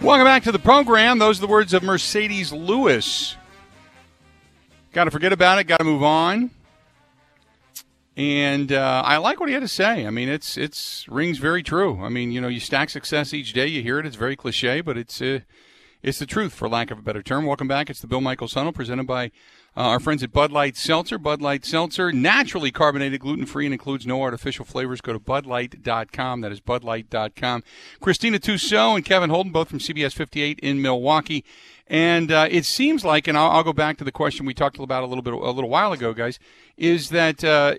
Welcome 0.00 0.26
back 0.26 0.42
to 0.44 0.52
the 0.52 0.58
program. 0.58 1.18
Those 1.18 1.38
are 1.38 1.42
the 1.42 1.46
words 1.46 1.74
of 1.74 1.82
Marcedes 1.82 2.52
Lewis. 2.52 3.36
Got 4.92 5.04
to 5.04 5.10
forget 5.10 5.32
about 5.32 5.58
it. 5.58 5.64
Got 5.64 5.78
to 5.78 5.84
move 5.84 6.02
on. 6.02 6.50
And 8.16 8.72
uh, 8.72 9.02
I 9.04 9.18
like 9.18 9.40
what 9.40 9.48
he 9.48 9.52
had 9.52 9.60
to 9.60 9.68
say. 9.68 10.06
I 10.06 10.10
mean, 10.10 10.28
it's 10.28 10.56
it's 10.56 11.06
rings 11.08 11.38
very 11.38 11.62
true. 11.62 12.02
I 12.02 12.08
mean, 12.08 12.32
you 12.32 12.40
know, 12.40 12.48
you 12.48 12.60
stack 12.60 12.88
success 12.88 13.34
each 13.34 13.52
day. 13.52 13.66
You 13.66 13.82
hear 13.82 13.98
it. 13.98 14.06
It's 14.06 14.16
very 14.16 14.36
cliche, 14.36 14.80
but 14.80 14.96
it's 14.96 15.20
uh, 15.20 15.40
it's 16.06 16.20
the 16.20 16.26
truth, 16.26 16.54
for 16.54 16.68
lack 16.68 16.92
of 16.92 16.98
a 17.00 17.02
better 17.02 17.20
term. 17.20 17.46
Welcome 17.46 17.66
back. 17.66 17.90
It's 17.90 18.00
the 18.00 18.06
Bill 18.06 18.20
Michaels 18.20 18.54
Huddle 18.54 18.70
presented 18.70 19.08
by 19.08 19.32
uh, 19.76 19.80
our 19.80 19.98
friends 19.98 20.22
at 20.22 20.32
Bud 20.32 20.52
Light 20.52 20.76
Seltzer. 20.76 21.18
Bud 21.18 21.42
Light 21.42 21.64
Seltzer, 21.64 22.12
naturally 22.12 22.70
carbonated, 22.70 23.20
gluten 23.20 23.44
free, 23.44 23.66
and 23.66 23.74
includes 23.74 24.06
no 24.06 24.22
artificial 24.22 24.64
flavors. 24.64 25.00
Go 25.00 25.12
to 25.12 25.18
budlight.com. 25.18 26.42
That 26.42 26.52
is 26.52 26.60
budlight.com. 26.60 27.64
Christina 28.00 28.38
Tussaud 28.38 28.94
and 28.94 29.04
Kevin 29.04 29.30
Holden, 29.30 29.50
both 29.50 29.68
from 29.68 29.80
CBS 29.80 30.14
58 30.14 30.60
in 30.60 30.80
Milwaukee. 30.80 31.44
And 31.88 32.30
uh, 32.30 32.46
it 32.48 32.66
seems 32.66 33.04
like, 33.04 33.26
and 33.26 33.36
I'll, 33.36 33.50
I'll, 33.50 33.64
go 33.64 33.72
back 33.72 33.96
to 33.98 34.04
the 34.04 34.12
question 34.12 34.46
we 34.46 34.54
talked 34.54 34.78
about 34.78 35.02
a 35.02 35.06
little 35.06 35.22
bit 35.22 35.34
a 35.34 35.50
little 35.50 35.70
while 35.70 35.92
ago, 35.92 36.14
guys, 36.14 36.38
is 36.76 37.10
that 37.10 37.42
uh, 37.42 37.76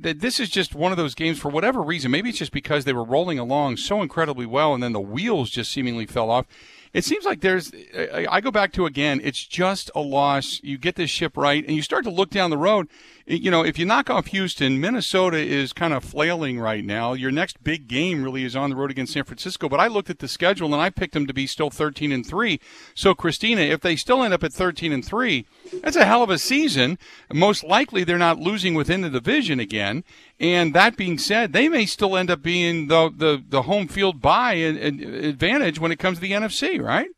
that 0.00 0.18
this 0.18 0.40
is 0.40 0.50
just 0.50 0.74
one 0.74 0.92
of 0.92 0.98
those 0.98 1.14
games 1.14 1.38
for 1.38 1.48
whatever 1.48 1.80
reason. 1.82 2.10
Maybe 2.10 2.28
it's 2.28 2.38
just 2.38 2.52
because 2.52 2.84
they 2.84 2.92
were 2.92 3.04
rolling 3.04 3.38
along 3.38 3.76
so 3.76 4.02
incredibly 4.02 4.46
well, 4.46 4.74
and 4.74 4.82
then 4.82 4.92
the 4.92 5.00
wheels 5.00 5.50
just 5.50 5.72
seemingly 5.72 6.06
fell 6.06 6.30
off 6.30 6.46
it 6.92 7.04
seems 7.04 7.24
like 7.24 7.40
there's 7.40 7.72
I 7.94 8.40
go 8.40 8.50
back 8.50 8.72
to 8.72 8.86
again 8.86 9.20
it's 9.22 9.44
just 9.44 9.90
a 9.94 10.00
loss. 10.00 10.60
You 10.62 10.78
get 10.78 10.96
this 10.96 11.10
ship 11.10 11.36
right 11.36 11.64
and 11.64 11.74
you 11.74 11.82
start 11.82 12.04
to 12.04 12.10
look 12.10 12.30
down 12.30 12.50
the 12.50 12.58
road 12.58 12.88
you 13.28 13.50
know 13.50 13.64
if 13.64 13.78
you 13.78 13.84
knock 13.84 14.10
off 14.10 14.26
Houston 14.26 14.80
Minnesota 14.80 15.36
is 15.36 15.72
kind 15.72 15.92
of 15.92 16.02
flailing 16.02 16.58
right 16.58 16.84
now 16.84 17.12
your 17.12 17.30
next 17.30 17.62
big 17.62 17.86
game 17.86 18.22
really 18.24 18.44
is 18.44 18.56
on 18.56 18.70
the 18.70 18.76
road 18.76 18.90
against 18.90 19.12
San 19.12 19.24
Francisco 19.24 19.68
but 19.68 19.80
I 19.80 19.86
looked 19.86 20.10
at 20.10 20.18
the 20.18 20.28
schedule 20.28 20.72
and 20.72 20.82
I 20.82 20.90
picked 20.90 21.14
them 21.14 21.26
to 21.26 21.34
be 21.34 21.46
still 21.46 21.70
13 21.70 22.10
and 22.10 22.26
3 22.26 22.60
so 22.94 23.14
Christina 23.14 23.60
if 23.60 23.80
they 23.80 23.96
still 23.96 24.22
end 24.22 24.34
up 24.34 24.42
at 24.42 24.52
13 24.52 24.92
and 24.92 25.04
3 25.04 25.46
that's 25.82 25.96
a 25.96 26.04
hell 26.04 26.22
of 26.22 26.30
a 26.30 26.38
season 26.38 26.98
most 27.32 27.62
likely 27.62 28.02
they're 28.02 28.18
not 28.18 28.38
losing 28.38 28.74
within 28.74 29.02
the 29.02 29.10
division 29.10 29.60
again 29.60 30.04
and 30.40 30.72
that 30.74 30.96
being 30.96 31.18
said, 31.18 31.52
they 31.52 31.68
may 31.68 31.84
still 31.86 32.16
end 32.16 32.30
up 32.30 32.42
being 32.42 32.86
the 32.86 33.10
the, 33.14 33.42
the 33.46 33.62
home 33.62 33.88
field 33.88 34.20
buy 34.20 34.54
advantage 34.54 35.80
when 35.80 35.90
it 35.90 35.98
comes 35.98 36.18
to 36.18 36.22
the 36.22 36.32
NFC, 36.32 36.80
right? 36.80 37.08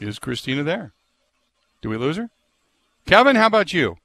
Is 0.00 0.18
Christina 0.18 0.64
there? 0.64 0.93
Do 1.84 1.90
we 1.90 1.98
lose 1.98 2.16
her? 2.16 2.30
Kevin, 3.04 3.36
how 3.36 3.44
about 3.46 3.74
you? 3.74 3.96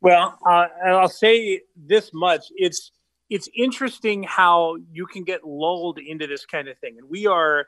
Well, 0.00 0.38
uh, 0.48 0.66
I'll 0.86 1.08
say 1.08 1.62
this 1.74 2.12
much: 2.14 2.44
it's 2.54 2.92
it's 3.28 3.48
interesting 3.56 4.22
how 4.22 4.76
you 4.92 5.06
can 5.06 5.24
get 5.24 5.42
lulled 5.44 5.98
into 5.98 6.28
this 6.28 6.46
kind 6.46 6.68
of 6.68 6.78
thing, 6.78 6.98
and 6.98 7.10
we 7.10 7.26
are 7.26 7.66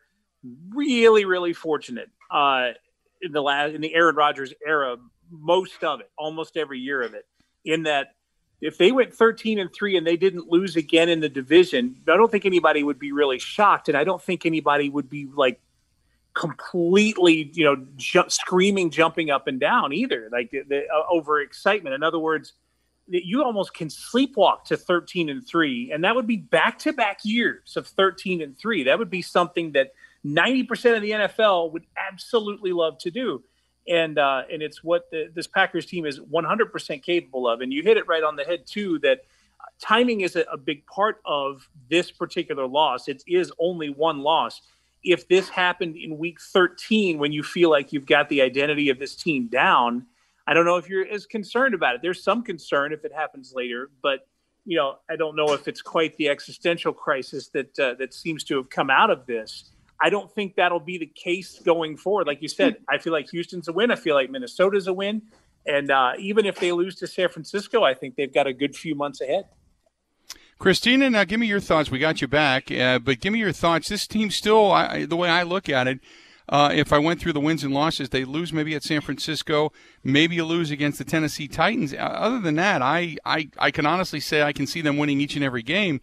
really, 0.73 1.25
really 1.25 1.53
fortunate. 1.53 2.11
Uh, 2.31 2.75
in 3.23 3.33
the 3.33 3.43
last 3.43 3.75
in 3.75 3.81
the 3.81 3.93
Aaron 3.93 4.15
Rodgers 4.15 4.55
era, 4.65 4.99
most 5.33 5.83
of 5.83 5.99
it, 5.99 6.09
almost 6.17 6.57
every 6.57 6.79
year 6.79 7.03
of 7.03 7.15
it. 7.15 7.27
In 7.65 7.83
that, 7.83 8.15
if 8.61 8.79
they 8.79 8.93
went 8.93 9.13
13 9.13 9.59
and 9.59 9.75
three 9.75 9.97
and 9.97 10.07
they 10.07 10.17
didn't 10.17 10.47
lose 10.47 10.77
again 10.77 11.09
in 11.09 11.19
the 11.19 11.29
division, 11.29 11.97
I 12.07 12.17
don't 12.17 12.31
think 12.31 12.47
anybody 12.47 12.85
would 12.85 13.01
be 13.01 13.11
really 13.11 13.41
shocked, 13.41 13.89
and 13.89 13.99
I 13.99 14.05
don't 14.05 14.23
think 14.23 14.47
anybody 14.47 14.91
would 14.91 15.11
be 15.11 15.27
like 15.35 15.61
completely, 16.35 17.51
you 17.55 17.65
know, 17.65 18.25
screaming, 18.29 18.91
jumping 18.91 19.31
up 19.31 19.47
and 19.47 19.61
down 19.61 19.93
either, 19.93 20.29
like 20.33 20.51
the, 20.51 20.63
the 20.69 20.83
uh, 20.89 21.03
over 21.11 21.41
excitement. 21.41 21.95
In 21.95 22.03
other 22.03 22.19
words, 22.19 22.55
you 23.07 23.43
almost 23.45 23.75
can 23.75 23.89
sleepwalk 23.89 24.65
to 24.65 24.77
13 24.77 25.29
and 25.29 25.47
3 25.47 25.93
and 25.93 26.03
that 26.05 26.15
would 26.15 26.27
be 26.27 26.39
back-to-back 26.39 27.19
years 27.23 27.77
of 27.77 27.87
13 27.87 28.41
and 28.41 28.57
3 28.57 28.85
that 28.85 28.99
would 28.99 29.11
be 29.11 29.21
something 29.21 29.73
that 29.73 29.93
90% 30.25 30.97
of 30.97 31.03
the 31.03 31.11
NFL 31.11 31.73
would 31.73 31.85
absolutely 31.97 32.73
love 32.73 32.99
to 32.99 33.11
do. 33.11 33.43
And 33.87 34.19
uh, 34.19 34.45
and 34.51 34.63
it's 34.63 34.83
what 34.83 35.11
the, 35.11 35.31
this 35.35 35.47
Packers 35.47 35.85
team 35.85 36.07
is 36.07 36.19
100% 36.19 37.03
capable 37.03 37.47
of. 37.47 37.61
And 37.61 37.73
you 37.73 37.83
hit 37.83 37.99
it 37.99 38.09
right 38.09 38.23
on 38.23 38.35
the 38.35 38.45
head 38.45 38.67
too 38.67 38.99
that 39.01 39.19
uh, 39.61 39.65
timing 39.79 40.23
is 40.23 40.37
a, 40.37 40.45
a 40.51 40.57
big 40.57 40.87
part 40.87 41.21
of 41.27 41.69
this 41.91 42.11
particular 42.11 42.67
loss. 42.67 43.09
It 43.09 43.23
is 43.27 43.53
only 43.59 43.91
one 43.91 44.21
loss 44.21 44.63
if 45.05 45.29
this 45.29 45.49
happened 45.49 45.97
in 45.97 46.19
week 46.19 46.41
13 46.41 47.19
when 47.19 47.33
you 47.33 47.43
feel 47.43 47.71
like 47.71 47.93
you've 47.93 48.07
got 48.07 48.29
the 48.29 48.41
identity 48.43 48.89
of 48.89 48.99
this 48.99 49.15
team 49.15 49.47
down 49.49 50.07
I 50.47 50.55
don't 50.55 50.65
know 50.65 50.77
if 50.77 50.89
you're 50.89 51.07
as 51.07 51.27
concerned 51.27 51.75
about 51.75 51.95
it. 51.95 52.03
There's 52.03 52.23
some 52.23 52.43
concern 52.43 52.93
if 52.93 53.05
it 53.05 53.13
happens 53.13 53.53
later, 53.55 53.91
but 54.03 54.27
you 54.67 54.77
know, 54.77 54.97
I 55.11 55.17
don't 55.17 55.37
know 55.37 55.53
if 55.53 55.69
it's 55.69 55.83
quite 55.83 56.17
the 56.17 56.29
existential 56.29 56.93
crisis 56.93 57.49
that 57.49 57.79
uh, 57.79 57.95
that 57.95 58.15
seems 58.15 58.45
to 58.45 58.57
have 58.57 58.71
come 58.71 58.91
out 58.91 59.11
of 59.11 59.27
this. 59.27 59.71
I 60.01 60.11
don't 60.11 60.31
think 60.33 60.57
that'll 60.57 60.81
be 60.81 60.99
the 60.99 61.07
case 61.07 61.61
going 61.61 61.97
forward. 61.97 62.27
Like 62.27 62.43
you 62.43 62.49
said, 62.49 62.77
I 62.89 62.99
feel 62.99 63.13
like 63.13 63.31
Houston's 63.31 63.69
a 63.69 63.73
win. 63.73 63.91
I 63.91 63.97
feel 63.97 64.15
like 64.15 64.31
Minnesota's 64.31 64.87
a 64.87 64.93
win, 64.93 65.23
and 65.67 65.91
uh, 65.91 66.13
even 66.19 66.47
if 66.47 66.59
they 66.59 66.73
lose 66.73 66.97
to 66.97 67.07
San 67.07 67.29
Francisco, 67.29 67.83
I 67.83 67.95
think 67.95 68.17
they've 68.17 68.33
got 68.33 68.47
a 68.47 68.53
good 68.53 68.75
few 68.77 68.95
months 68.95 69.21
ahead. 69.21 69.45
Christina, 70.59 71.11
now 71.11 71.25
give 71.25 71.41
me 71.41 71.47
your 71.47 71.61
thoughts. 71.61 71.91
We 71.91 71.99
got 71.99 72.21
you 72.21 72.29
back, 72.29 72.71
uh, 72.71 72.99
but 72.99 73.21
give 73.21 73.33
me 73.33 73.39
your 73.39 73.53
thoughts. 73.53 73.89
This 73.89 74.07
team 74.07 74.31
still, 74.31 74.71
I, 74.71 75.05
the 75.05 75.17
way 75.17 75.29
I 75.29 75.43
look 75.43 75.69
at 75.69 75.87
it, 75.87 76.01
uh, 76.49 76.71
if 76.73 76.93
I 76.93 76.99
went 76.99 77.21
through 77.21 77.33
the 77.33 77.41
wins 77.41 77.65
and 77.65 77.73
losses, 77.73 78.11
they 78.11 78.25
lose 78.25 78.53
maybe 78.53 78.75
at 78.75 78.83
San 78.83 79.01
Francisco, 79.01 79.73
maybe 80.03 80.37
you 80.37 80.45
lose 80.45 80.71
against 80.71 80.99
the 80.99 81.05
Tennessee 81.05 81.49
Titans. 81.49 81.95
Uh, 81.95 81.97
other 81.97 82.41
than 82.41 82.57
that, 82.57 82.83
I, 82.83 83.17
I, 83.25 83.49
I 83.59 83.71
can 83.71 83.87
honestly 83.87 84.21
say 84.21 84.43
I 84.43 84.53
can 84.53 84.67
see 84.67 84.81
them 84.81 84.99
winning 84.99 85.21
each 85.21 85.37
and 85.37 85.45
every 85.45 85.63
game. 85.63 86.01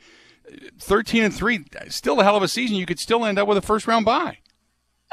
13 0.80 1.24
and 1.24 1.34
3, 1.34 1.66
still 1.90 2.20
a 2.20 2.24
hell 2.24 2.36
of 2.36 2.44
a 2.44 2.48
season. 2.48 2.76
You 2.76 2.86
could 2.86 3.00
still 3.00 3.24
end 3.24 3.38
up 3.38 3.48
with 3.48 3.58
a 3.58 3.62
first 3.62 3.88
round 3.88 4.06
bye. 4.06 4.40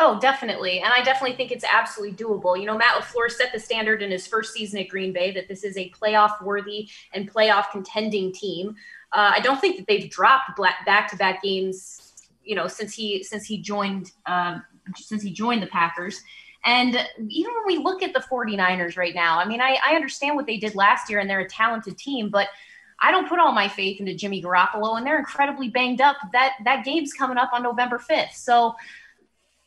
Oh, 0.01 0.19
definitely. 0.21 0.79
And 0.81 0.93
I 0.93 1.03
definitely 1.03 1.37
think 1.37 1.51
it's 1.51 1.65
absolutely 1.65 2.17
doable. 2.17 2.59
You 2.59 2.67
know, 2.67 2.79
Matt 2.79 3.03
LaFleur 3.03 3.31
set 3.31 3.53
the 3.53 3.59
standard 3.59 4.01
in 4.01 4.13
his 4.13 4.29
first 4.29 4.55
season 4.55 4.79
at 4.79 4.89
Green 4.89 5.13
Bay 5.13 5.33
that 5.33 5.49
this 5.49 5.65
is 5.65 5.77
a 5.77 5.91
playoff 5.91 6.43
worthy 6.43 6.89
and 7.13 7.31
playoff 7.31 7.73
contending 7.73 8.33
team. 8.33 8.77
Uh, 9.13 9.33
I 9.37 9.41
don't 9.41 9.61
think 9.61 9.77
that 9.79 9.87
they've 9.87 10.11
dropped 10.11 10.59
back 10.87 11.09
to 11.11 11.17
back 11.17 11.43
games, 11.43 12.15
you 12.43 12.55
know, 12.55 12.67
since 12.67 12.95
he 12.95 13.23
since 13.23 13.45
he 13.45 13.59
joined 13.59 14.13
um, 14.27 14.63
since 14.97 15.23
he 15.23 15.33
joined 15.33 15.63
the 15.63 15.67
Packers. 15.69 16.21
And 16.65 16.95
even 17.29 17.53
when 17.55 17.67
we 17.67 17.79
look 17.79 18.03
at 18.03 18.13
the 18.13 18.21
49ers 18.21 18.97
right 18.97 19.15
now, 19.15 19.39
I 19.39 19.47
mean, 19.47 19.61
I, 19.61 19.79
I 19.85 19.95
understand 19.95 20.37
what 20.37 20.47
they 20.47 20.59
did 20.59 20.75
last 20.75 21.09
year 21.09 21.21
and 21.21 21.31
they're 21.31 21.41
a 21.41 21.49
talented 21.49 21.97
team, 21.97 22.31
but 22.31 22.49
I 23.01 23.13
don't 23.13 23.29
put 23.29 23.39
all 23.39 23.53
my 23.53 23.69
faith 23.69 24.01
into 24.01 24.15
Jimmy 24.15 24.43
Garoppolo 24.43 24.99
and 24.99 25.07
they're 25.07 25.19
incredibly 25.19 25.69
banged 25.69 26.01
up. 26.01 26.17
That 26.33 26.55
that 26.65 26.85
game's 26.85 27.13
coming 27.13 27.39
up 27.39 27.51
on 27.53 27.63
November 27.63 27.99
5th. 27.99 28.33
So 28.33 28.75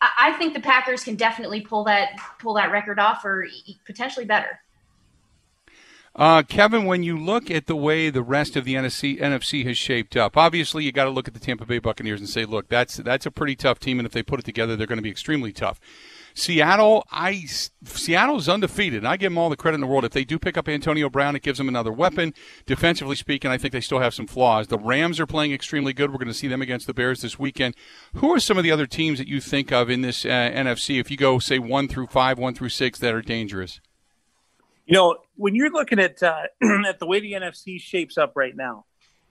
I, 0.01 0.09
I 0.19 0.31
think 0.33 0.53
the 0.53 0.59
Packers 0.59 1.03
can 1.03 1.15
definitely 1.15 1.61
pull 1.61 1.85
that 1.85 2.19
pull 2.39 2.53
that 2.55 2.71
record 2.71 2.99
off 2.99 3.23
or 3.23 3.47
potentially 3.85 4.25
better. 4.25 4.59
Uh, 6.13 6.43
Kevin, 6.43 6.85
when 6.85 7.03
you 7.03 7.17
look 7.17 7.49
at 7.49 7.67
the 7.67 7.75
way 7.75 8.09
the 8.09 8.21
rest 8.21 8.57
of 8.57 8.65
the 8.65 8.75
NFC, 8.75 9.19
NFC 9.19 9.65
has 9.65 9.77
shaped 9.77 10.17
up, 10.17 10.35
obviously 10.35 10.83
you 10.83 10.91
got 10.91 11.05
to 11.05 11.09
look 11.09 11.27
at 11.27 11.33
the 11.33 11.39
Tampa 11.39 11.65
Bay 11.65 11.79
Buccaneers 11.79 12.19
and 12.19 12.27
say, 12.27 12.43
look, 12.43 12.67
that's 12.67 12.97
that's 12.97 13.25
a 13.25 13.31
pretty 13.31 13.55
tough 13.55 13.79
team, 13.79 13.97
and 13.97 14.05
if 14.05 14.11
they 14.11 14.21
put 14.21 14.39
it 14.39 14.45
together, 14.45 14.75
they're 14.75 14.87
going 14.87 14.97
to 14.97 15.03
be 15.03 15.09
extremely 15.09 15.53
tough. 15.53 15.79
Seattle, 16.33 17.05
I 17.11 17.45
Seattle's 17.83 18.49
undefeated. 18.49 19.05
I 19.05 19.17
give 19.17 19.31
them 19.31 19.37
all 19.37 19.49
the 19.49 19.57
credit 19.57 19.75
in 19.75 19.81
the 19.81 19.87
world. 19.87 20.05
If 20.05 20.11
they 20.11 20.23
do 20.23 20.39
pick 20.39 20.57
up 20.57 20.67
Antonio 20.67 21.09
Brown, 21.09 21.35
it 21.35 21.43
gives 21.43 21.57
them 21.57 21.67
another 21.67 21.91
weapon. 21.91 22.33
Defensively 22.65 23.15
speaking, 23.15 23.51
I 23.51 23.57
think 23.57 23.73
they 23.73 23.81
still 23.81 23.99
have 23.99 24.13
some 24.13 24.27
flaws. 24.27 24.67
The 24.67 24.77
Rams 24.77 25.19
are 25.19 25.25
playing 25.25 25.53
extremely 25.53 25.93
good. 25.93 26.11
We're 26.11 26.17
going 26.17 26.27
to 26.27 26.33
see 26.33 26.47
them 26.47 26.61
against 26.61 26.87
the 26.87 26.93
Bears 26.93 27.21
this 27.21 27.39
weekend. 27.39 27.75
Who 28.15 28.33
are 28.33 28.39
some 28.39 28.57
of 28.57 28.63
the 28.63 28.71
other 28.71 28.87
teams 28.87 29.19
that 29.19 29.27
you 29.27 29.41
think 29.41 29.71
of 29.71 29.89
in 29.89 30.01
this 30.01 30.25
uh, 30.25 30.29
NFC? 30.29 30.99
If 30.99 31.11
you 31.11 31.17
go 31.17 31.39
say 31.39 31.59
one 31.59 31.87
through 31.87 32.07
five, 32.07 32.37
one 32.37 32.53
through 32.53 32.69
six, 32.69 32.99
that 32.99 33.13
are 33.13 33.21
dangerous. 33.21 33.79
You 34.85 34.93
know, 34.93 35.17
when 35.35 35.55
you're 35.55 35.71
looking 35.71 35.99
at 35.99 36.21
uh, 36.21 36.43
at 36.87 36.99
the 36.99 37.05
way 37.05 37.19
the 37.19 37.33
NFC 37.33 37.79
shapes 37.79 38.17
up 38.17 38.33
right 38.35 38.55
now, 38.55 38.85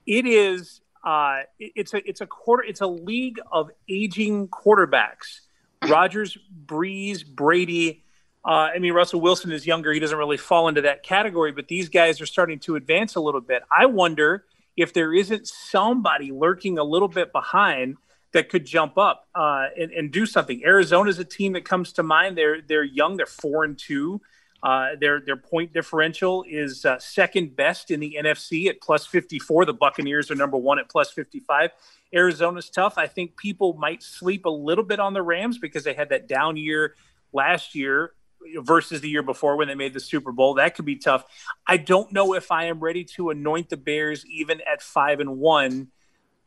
it 0.07 0.27
is 0.27 0.81
uh, 1.05 1.41
it's 1.59 1.95
a 1.95 2.09
it's 2.09 2.21
a 2.21 2.27
quarter 2.27 2.63
it's 2.63 2.81
a 2.81 2.87
league 2.87 3.41
of 3.51 3.71
aging 3.89 4.49
quarterbacks. 4.49 5.41
Rodgers, 5.89 6.37
Brees, 6.67 7.27
Brady. 7.27 8.05
Uh, 8.45 8.71
I 8.75 8.79
mean, 8.79 8.93
Russell 8.93 9.21
Wilson 9.21 9.53
is 9.53 9.67
younger; 9.67 9.93
he 9.93 10.01
doesn't 10.01 10.17
really 10.17 10.37
fall 10.37 10.69
into 10.69 10.83
that 10.83 11.03
category. 11.03 11.53
But 11.53 11.69
these 11.69 11.89
guys 11.89 12.21
are 12.21 12.27
starting 12.27 12.59
to 12.61 12.77
advance 12.77 13.17
a 13.17 13.21
little 13.21 13.41
bit. 13.41 13.63
I 13.77 13.87
wonder 13.87 14.45
if 14.77 14.93
there 14.93 15.13
isn't 15.13 15.47
somebody 15.47 16.33
lurking 16.33 16.79
a 16.79 16.85
little 16.85 17.09
bit 17.09 17.33
behind 17.33 17.97
that 18.33 18.49
could 18.49 18.65
jump 18.65 18.97
up 18.97 19.27
uh, 19.35 19.67
and, 19.79 19.91
and, 19.91 20.13
do 20.13 20.25
something. 20.25 20.63
Arizona 20.65 21.11
is 21.11 21.19
a 21.19 21.25
team 21.25 21.55
that 21.55 21.65
comes 21.65 21.95
to 21.95 22.03
mind. 22.03 22.37
They're 22.39 22.61
they're 22.63 22.85
young. 22.85 23.17
They're 23.17 23.27
four 23.27 23.65
and 23.65 23.79
two. 23.79 24.21
Uh, 24.63 24.91
their 25.01 25.21
their 25.21 25.37
point 25.37 25.73
differential 25.73 26.45
is 26.49 26.85
uh, 26.85 26.99
second 26.99 27.57
best 27.57 27.91
in 27.91 27.99
the 27.99 28.19
NFC 28.23 28.69
at 28.69 28.81
plus 28.81 29.07
54. 29.07 29.65
The 29.65 29.73
Buccaneers 29.73 30.31
are 30.31 30.35
number 30.35 30.59
one 30.59 30.79
at 30.79 30.89
plus 30.89 31.11
55. 31.11 31.71
Arizona's 32.13 32.69
tough. 32.69 32.99
I 32.99 33.07
think 33.07 33.37
people 33.37 33.75
might 33.75 34.03
sleep 34.03 34.45
a 34.45 34.51
little 34.51 34.85
bit 34.85 35.01
on 35.01 35.15
the 35.15 35.23
Rams 35.23 35.59
because 35.59 35.85
they 35.85 35.95
had 35.95 36.11
that 36.11 36.29
down 36.29 36.57
year 36.57 36.95
last 37.33 37.75
year 37.75 38.13
versus 38.57 39.01
the 39.01 39.09
year 39.09 39.23
before 39.23 39.57
when 39.57 39.69
they 39.69 39.75
made 39.75 39.95
the 39.95 40.01
Super 40.01 40.33
Bowl. 40.33 40.55
That 40.55 40.75
could 40.75 40.85
be 40.85 40.97
tough. 40.97 41.25
I 41.67 41.77
don't 41.77 42.13
know 42.13 42.35
if 42.35 42.51
I 42.51 42.65
am 42.67 42.81
ready 42.81 43.05
to 43.17 43.31
anoint 43.31 43.69
the 43.69 43.77
Bears 43.77 44.27
even 44.27 44.61
at 44.61 44.83
five 44.83 45.21
and 45.21 45.39
one. 45.39 45.89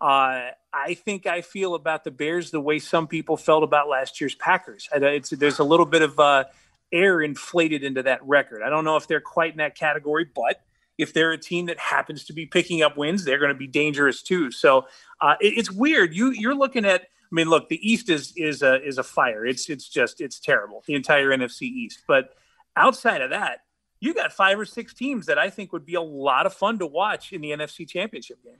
Uh, 0.01 0.49
I 0.73 0.95
think 0.95 1.27
I 1.27 1.41
feel 1.41 1.75
about 1.75 2.03
the 2.03 2.11
Bears 2.11 2.51
the 2.51 2.59
way 2.59 2.79
some 2.79 3.07
people 3.07 3.37
felt 3.37 3.63
about 3.63 3.87
last 3.87 4.19
year's 4.19 4.35
Packers. 4.35 4.89
There's 4.91 5.59
a 5.59 5.63
little 5.63 5.85
bit 5.85 6.01
of 6.01 6.19
uh, 6.19 6.43
air 6.93 7.21
inflated 7.21 7.83
into 7.83 8.03
that 8.03 8.25
record. 8.25 8.61
I 8.63 8.69
don't 8.69 8.85
know 8.85 8.95
if 8.95 9.07
they're 9.07 9.19
quite 9.19 9.51
in 9.51 9.57
that 9.57 9.75
category, 9.75 10.25
but 10.33 10.61
if 10.97 11.13
they're 11.13 11.31
a 11.31 11.37
team 11.37 11.65
that 11.65 11.79
happens 11.79 12.23
to 12.25 12.33
be 12.33 12.45
picking 12.45 12.81
up 12.81 12.95
wins, 12.95 13.25
they're 13.25 13.39
going 13.39 13.51
to 13.51 13.57
be 13.57 13.67
dangerous 13.67 14.21
too. 14.21 14.51
So 14.51 14.85
uh, 15.19 15.35
it, 15.41 15.57
it's 15.57 15.71
weird. 15.71 16.13
You 16.13 16.31
you're 16.31 16.55
looking 16.55 16.85
at. 16.85 17.01
I 17.01 17.35
mean, 17.35 17.49
look, 17.49 17.67
the 17.67 17.79
East 17.81 18.09
is 18.09 18.31
is 18.37 18.61
a 18.61 18.81
is 18.85 18.97
a 18.97 19.03
fire. 19.03 19.45
It's 19.45 19.69
it's 19.69 19.89
just 19.89 20.21
it's 20.21 20.39
terrible. 20.39 20.83
The 20.85 20.93
entire 20.93 21.29
NFC 21.29 21.63
East. 21.63 22.03
But 22.07 22.35
outside 22.75 23.21
of 23.21 23.31
that, 23.31 23.61
you 23.99 24.13
got 24.13 24.31
five 24.31 24.59
or 24.59 24.65
six 24.65 24.93
teams 24.93 25.25
that 25.25 25.39
I 25.39 25.49
think 25.49 25.73
would 25.73 25.85
be 25.85 25.95
a 25.95 26.01
lot 26.01 26.45
of 26.45 26.53
fun 26.53 26.77
to 26.79 26.85
watch 26.85 27.33
in 27.33 27.41
the 27.41 27.49
NFC 27.49 27.87
Championship 27.89 28.43
game. 28.43 28.57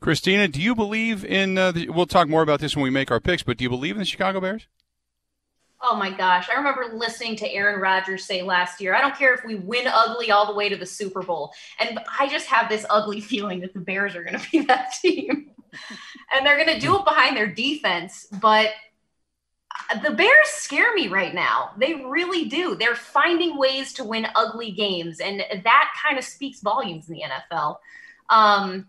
Christina, 0.00 0.48
do 0.48 0.60
you 0.60 0.74
believe 0.74 1.24
in? 1.24 1.56
Uh, 1.56 1.72
the, 1.72 1.88
we'll 1.90 2.06
talk 2.06 2.28
more 2.28 2.42
about 2.42 2.60
this 2.60 2.74
when 2.74 2.82
we 2.82 2.90
make 2.90 3.10
our 3.10 3.20
picks. 3.20 3.44
But 3.44 3.56
do 3.56 3.64
you 3.64 3.70
believe 3.70 3.94
in 3.94 4.00
the 4.00 4.04
Chicago 4.04 4.40
Bears? 4.40 4.66
Oh 5.80 5.94
my 5.94 6.10
gosh. 6.10 6.48
I 6.48 6.54
remember 6.54 6.90
listening 6.92 7.36
to 7.36 7.52
Aaron 7.52 7.80
Rodgers 7.80 8.24
say 8.24 8.42
last 8.42 8.80
year, 8.80 8.94
I 8.94 9.00
don't 9.00 9.16
care 9.16 9.32
if 9.32 9.44
we 9.44 9.54
win 9.54 9.86
ugly 9.86 10.30
all 10.30 10.46
the 10.46 10.54
way 10.54 10.68
to 10.68 10.76
the 10.76 10.86
Super 10.86 11.22
Bowl. 11.22 11.52
And 11.78 12.00
I 12.18 12.28
just 12.28 12.46
have 12.46 12.68
this 12.68 12.84
ugly 12.90 13.20
feeling 13.32 13.60
that 13.60 13.74
the 13.74 13.80
Bears 13.80 14.16
are 14.16 14.24
going 14.24 14.38
to 14.38 14.50
be 14.50 14.60
that 14.66 14.92
team. 15.00 15.50
and 16.34 16.44
they're 16.44 16.62
going 16.62 16.74
to 16.74 16.80
do 16.80 16.98
it 16.98 17.04
behind 17.04 17.36
their 17.36 17.46
defense. 17.46 18.26
But 18.40 18.70
the 20.02 20.10
Bears 20.10 20.48
scare 20.48 20.92
me 20.94 21.06
right 21.06 21.32
now. 21.32 21.70
They 21.78 21.94
really 21.94 22.46
do. 22.46 22.74
They're 22.74 22.96
finding 22.96 23.56
ways 23.56 23.92
to 23.94 24.04
win 24.04 24.26
ugly 24.34 24.72
games. 24.72 25.20
And 25.20 25.44
that 25.64 25.94
kind 26.02 26.18
of 26.18 26.24
speaks 26.24 26.60
volumes 26.60 27.08
in 27.08 27.14
the 27.14 27.22
NFL. 27.22 27.76
Um, 28.30 28.88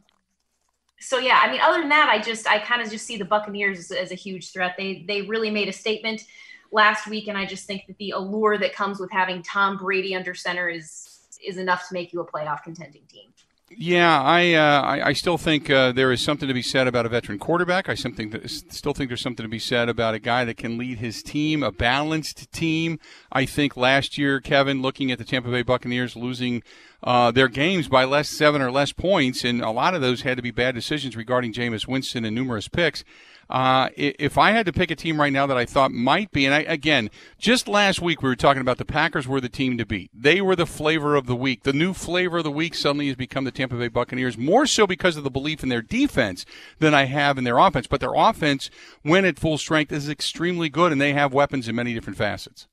so 0.99 1.17
yeah, 1.17 1.39
I 1.41 1.51
mean, 1.51 1.61
other 1.61 1.79
than 1.79 1.89
that, 1.89 2.09
I 2.09 2.19
just 2.19 2.47
I 2.47 2.59
kind 2.59 2.81
of 2.81 2.89
just 2.89 3.05
see 3.05 3.17
the 3.17 3.25
Buccaneers 3.25 3.79
as, 3.79 3.91
as, 3.91 4.11
a 4.11 4.15
huge 4.15 4.51
threat. 4.51 4.75
They 4.77 5.05
they 5.07 5.21
really 5.21 5.49
made 5.49 5.69
a 5.69 5.73
statement 5.73 6.23
last 6.71 7.07
week, 7.07 7.27
and 7.27 7.37
I 7.37 7.45
just 7.45 7.65
think 7.65 7.87
that 7.87 7.97
the 7.97 8.11
allure 8.11 8.57
that 8.57 8.73
comes 8.73 8.99
with 8.99 9.11
having 9.11 9.41
Tom 9.43 9.77
Brady 9.77 10.15
under 10.15 10.33
center 10.33 10.69
is 10.69 11.15
is 11.45 11.57
enough 11.57 11.87
to 11.87 11.93
make 11.93 12.11
you 12.11 12.19
a 12.19 12.27
playoff 12.27 12.63
contending 12.63 13.03
team. 13.07 13.29
Yeah, 13.77 14.19
I, 14.21 14.53
uh, 14.53 14.81
I, 14.81 15.07
I 15.09 15.13
still 15.13 15.37
think 15.37 15.69
uh, 15.69 15.91
there 15.91 16.11
is 16.11 16.23
something 16.23 16.47
to 16.47 16.53
be 16.55 16.61
said 16.61 16.87
about 16.87 17.05
a 17.05 17.09
veteran 17.09 17.37
quarterback. 17.37 17.87
I 17.87 17.93
something 17.93 18.31
that, 18.31 18.49
still 18.49 18.93
think 18.93 19.09
there's 19.09 19.21
something 19.21 19.43
to 19.43 19.49
be 19.49 19.59
said 19.59 19.89
about 19.89 20.15
a 20.15 20.19
guy 20.19 20.43
that 20.45 20.57
can 20.57 20.77
lead 20.77 20.97
his 20.97 21.21
team, 21.21 21.61
a 21.61 21.71
balanced 21.71 22.51
team. 22.51 22.99
I 23.31 23.45
think 23.45 23.77
last 23.77 24.17
year, 24.17 24.39
Kevin, 24.39 24.81
looking 24.81 25.11
at 25.11 25.19
the 25.19 25.23
Tampa 25.23 25.51
Bay 25.51 25.61
Buccaneers 25.61 26.15
losing 26.15 26.63
uh, 27.03 27.29
their 27.29 27.47
games 27.47 27.87
by 27.87 28.05
less 28.05 28.29
seven 28.29 28.61
or 28.61 28.71
less 28.71 28.91
points, 28.91 29.43
and 29.43 29.61
a 29.61 29.69
lot 29.69 29.93
of 29.93 30.01
those 30.01 30.21
had 30.21 30.37
to 30.37 30.43
be 30.43 30.51
bad 30.51 30.73
decisions 30.73 31.15
regarding 31.15 31.53
Jameis 31.53 31.87
Winston 31.87 32.25
and 32.25 32.35
numerous 32.35 32.67
picks. 32.67 33.03
Uh, 33.49 33.89
if 33.95 34.37
I 34.37 34.51
had 34.51 34.67
to 34.67 34.73
pick 34.73 34.91
a 34.91 34.95
team 34.95 35.19
right 35.19 35.33
now 35.33 35.47
that 35.47 35.57
I 35.57 35.65
thought 35.65 35.91
might 35.91 36.31
be, 36.31 36.45
and 36.45 36.53
I, 36.53 36.59
again, 36.59 37.09
just 37.39 37.67
last 37.67 37.99
week 37.99 38.21
we 38.21 38.29
were 38.29 38.35
talking 38.35 38.61
about 38.61 38.77
the 38.77 38.85
Packers 38.85 39.27
were 39.27 39.41
the 39.41 39.49
team 39.49 39.75
to 39.79 39.87
beat. 39.87 40.11
They 40.13 40.39
were 40.39 40.55
the 40.55 40.67
flavor 40.67 41.15
of 41.15 41.25
the 41.25 41.35
week. 41.35 41.63
The 41.63 41.73
new 41.73 41.93
flavor 41.93 42.37
of 42.37 42.43
the 42.43 42.51
week 42.51 42.75
suddenly 42.75 43.07
has 43.07 43.15
become 43.15 43.45
the 43.45 43.51
Tampa 43.51 43.75
Bay 43.75 43.87
Buccaneers, 43.87 44.37
more 44.37 44.67
so 44.67 44.85
because 44.85 45.17
of 45.17 45.23
the 45.23 45.31
belief 45.31 45.63
in 45.63 45.69
their 45.69 45.81
defense 45.81 46.45
than 46.77 46.93
I 46.93 47.05
have 47.05 47.39
in 47.39 47.43
their 47.43 47.57
offense. 47.57 47.87
But 47.87 48.01
their 48.01 48.13
offense, 48.15 48.69
when 49.01 49.25
at 49.25 49.39
full 49.39 49.57
strength, 49.57 49.91
is 49.91 50.09
extremely 50.09 50.69
good, 50.69 50.91
and 50.91 51.01
they 51.01 51.13
have 51.13 51.33
weapons 51.33 51.67
in 51.67 51.75
many 51.75 51.95
different 51.95 52.17
facets. 52.17 52.67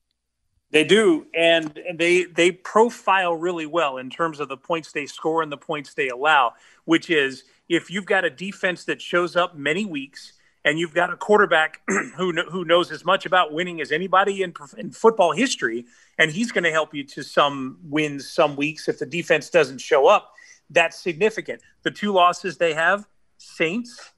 They 0.73 0.85
do, 0.85 1.27
and 1.35 1.81
they 1.95 2.25
they 2.25 2.51
profile 2.51 3.35
really 3.35 3.67
well 3.67 3.97
in 3.97 4.11
terms 4.11 4.41
of 4.41 4.49
the 4.49 4.59
points 4.59 4.93
they 4.93 5.07
score 5.07 5.41
and 5.41 5.51
the 5.51 5.57
points 5.57 5.95
they 5.95 6.09
allow. 6.09 6.53
Which 6.85 7.09
is, 7.09 7.45
if 7.67 7.91
you've 7.91 8.05
got 8.05 8.27
a 8.27 8.31
defense 8.31 8.85
that 8.85 9.01
shows 9.01 9.37
up 9.37 9.57
many 9.57 9.87
weeks 9.87 10.35
and 10.67 10.81
you've 10.81 10.93
got 10.93 11.11
a 11.11 11.17
quarterback 11.17 11.81
who 12.17 12.33
who 12.51 12.65
knows 12.65 12.91
as 12.91 13.05
much 13.05 13.25
about 13.25 13.53
winning 13.53 13.81
as 13.81 13.93
anybody 13.93 14.43
in, 14.43 14.53
in 14.77 14.91
football 14.91 15.33
history, 15.33 15.87
and 16.19 16.31
he's 16.31 16.53
going 16.53 16.65
to 16.65 16.73
help 16.73 16.93
you 16.93 17.05
to 17.05 17.23
some 17.23 17.79
wins 17.85 18.29
some 18.29 18.57
weeks 18.57 18.89
if 18.89 18.99
the 18.99 19.07
defense 19.07 19.49
doesn't 19.49 19.79
show 19.79 20.09
up. 20.09 20.33
That's 20.69 21.01
significant. 21.01 21.63
The 21.83 21.93
two 21.93 22.13
losses 22.13 22.59
they 22.59 22.75
have, 22.75 23.07
Saints, 23.39 24.13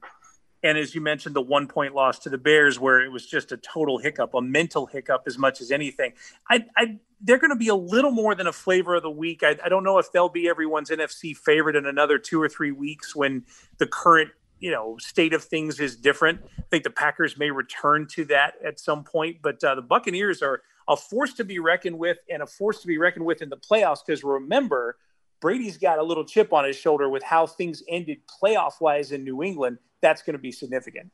and 0.63 0.79
as 0.79 0.95
you 0.95 1.03
mentioned, 1.03 1.37
the 1.37 1.43
one 1.43 1.69
point 1.69 1.95
loss 1.95 2.19
to 2.21 2.31
the 2.31 2.39
Bears, 2.39 2.81
where 2.81 3.01
it 3.01 3.13
was 3.13 3.27
just 3.27 3.53
a 3.53 3.59
total 3.59 3.99
hiccup, 3.99 4.35
a 4.35 4.41
mental 4.41 4.87
hiccup 4.87 5.25
as 5.27 5.37
much 5.37 5.61
as 5.61 5.71
anything. 5.71 6.15
I, 6.51 6.65
I 6.77 6.99
they're 7.21 7.39
going 7.39 7.51
to 7.51 7.57
be 7.57 7.69
a 7.69 7.75
little 7.75 8.11
more 8.11 8.35
than 8.35 8.47
a 8.47 8.53
flavor 8.53 8.95
of 8.95 9.03
the 9.03 9.11
week. 9.11 9.43
I, 9.43 9.57
I 9.63 9.69
don't 9.69 9.85
know 9.85 9.99
if 9.99 10.13
they'll 10.13 10.29
be 10.29 10.49
everyone's 10.49 10.89
NFC 10.89 11.37
favorite 11.37 11.77
in 11.77 11.85
another 11.85 12.17
two 12.17 12.41
or 12.41 12.49
three 12.49 12.73
weeks 12.73 13.15
when 13.15 13.45
the 13.79 13.87
current 13.87 14.31
you 14.59 14.71
know 14.71 14.97
state 14.99 15.33
of 15.33 15.45
things 15.45 15.81
is 15.81 15.97
different. 15.97 16.41
I 16.59 16.63
think 16.71 16.85
the 16.85 16.91
Packers 16.91 17.39
may 17.39 17.51
return 17.51 18.07
to 18.13 18.25
that 18.27 18.55
at 18.65 18.79
some 18.81 19.05
point, 19.05 19.39
but 19.43 19.63
uh, 19.63 19.75
the 19.75 19.83
Buccaneers 19.83 20.43
are 20.43 20.63
a 20.89 20.97
force 20.97 21.35
to 21.35 21.45
be 21.45 21.59
reckoned 21.59 21.99
with 21.99 22.19
and 22.31 22.43
a 22.43 22.47
force 22.47 22.81
to 22.81 22.87
be 22.87 22.99
reckoned 22.99 23.25
with 23.25 23.43
in 23.43 23.49
the 23.49 23.57
playoffs. 23.57 23.99
Because 24.07 24.25
remember, 24.25 24.97
Brady's 25.41 25.79
got 25.79 25.99
a 25.99 26.03
little 26.03 26.25
chip 26.25 26.53
on 26.53 26.65
his 26.65 26.77
shoulder 26.77 27.09
with 27.09 27.23
how 27.23 27.47
things 27.47 27.83
ended 27.89 28.19
playoff 28.43 28.81
wise 28.81 29.13
in 29.13 29.25
New 29.25 29.43
England. 29.43 29.79
That's 30.01 30.23
going 30.23 30.35
to 30.35 30.43
be 30.43 30.53
significant. 30.53 31.11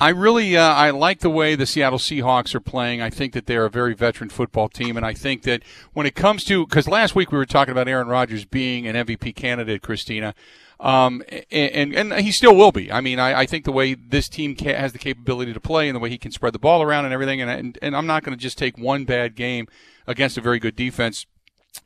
I 0.00 0.08
really 0.08 0.56
uh, 0.56 0.74
I 0.74 0.90
like 0.90 1.20
the 1.20 1.30
way 1.30 1.54
the 1.54 1.66
Seattle 1.66 1.98
Seahawks 1.98 2.54
are 2.54 2.60
playing. 2.60 3.00
I 3.00 3.10
think 3.10 3.32
that 3.32 3.46
they're 3.46 3.64
a 3.64 3.70
very 3.70 3.94
veteran 3.94 4.28
football 4.28 4.68
team, 4.68 4.96
and 4.96 5.06
I 5.06 5.14
think 5.14 5.42
that 5.42 5.62
when 5.92 6.06
it 6.06 6.14
comes 6.14 6.44
to 6.44 6.66
because 6.66 6.88
last 6.88 7.14
week 7.14 7.30
we 7.30 7.38
were 7.38 7.46
talking 7.46 7.72
about 7.72 7.86
Aaron 7.86 8.08
Rodgers 8.08 8.44
being 8.44 8.86
an 8.86 8.96
MVP 8.96 9.34
candidate, 9.36 9.82
Christina. 9.82 10.34
Um, 10.80 11.22
and, 11.52 11.94
and 11.94 12.12
he 12.14 12.32
still 12.32 12.54
will 12.54 12.72
be. 12.72 12.90
I 12.90 13.00
mean, 13.00 13.18
I, 13.18 13.40
I 13.40 13.46
think 13.46 13.64
the 13.64 13.72
way 13.72 13.94
this 13.94 14.28
team 14.28 14.56
ca- 14.56 14.74
has 14.74 14.92
the 14.92 14.98
capability 14.98 15.54
to 15.54 15.60
play 15.60 15.88
and 15.88 15.94
the 15.94 16.00
way 16.00 16.10
he 16.10 16.18
can 16.18 16.32
spread 16.32 16.52
the 16.52 16.58
ball 16.58 16.82
around 16.82 17.04
and 17.04 17.14
everything, 17.14 17.40
and, 17.40 17.48
and, 17.48 17.78
and 17.80 17.96
I'm 17.96 18.06
not 18.06 18.24
going 18.24 18.36
to 18.36 18.42
just 18.42 18.58
take 18.58 18.76
one 18.76 19.04
bad 19.04 19.36
game 19.36 19.68
against 20.06 20.36
a 20.36 20.40
very 20.40 20.58
good 20.58 20.74
defense 20.74 21.26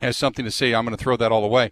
as 0.01 0.17
something 0.17 0.43
to 0.43 0.51
say 0.51 0.73
I'm 0.73 0.85
going 0.85 0.97
to 0.97 1.01
throw 1.01 1.15
that 1.17 1.31
all 1.31 1.45
away. 1.45 1.71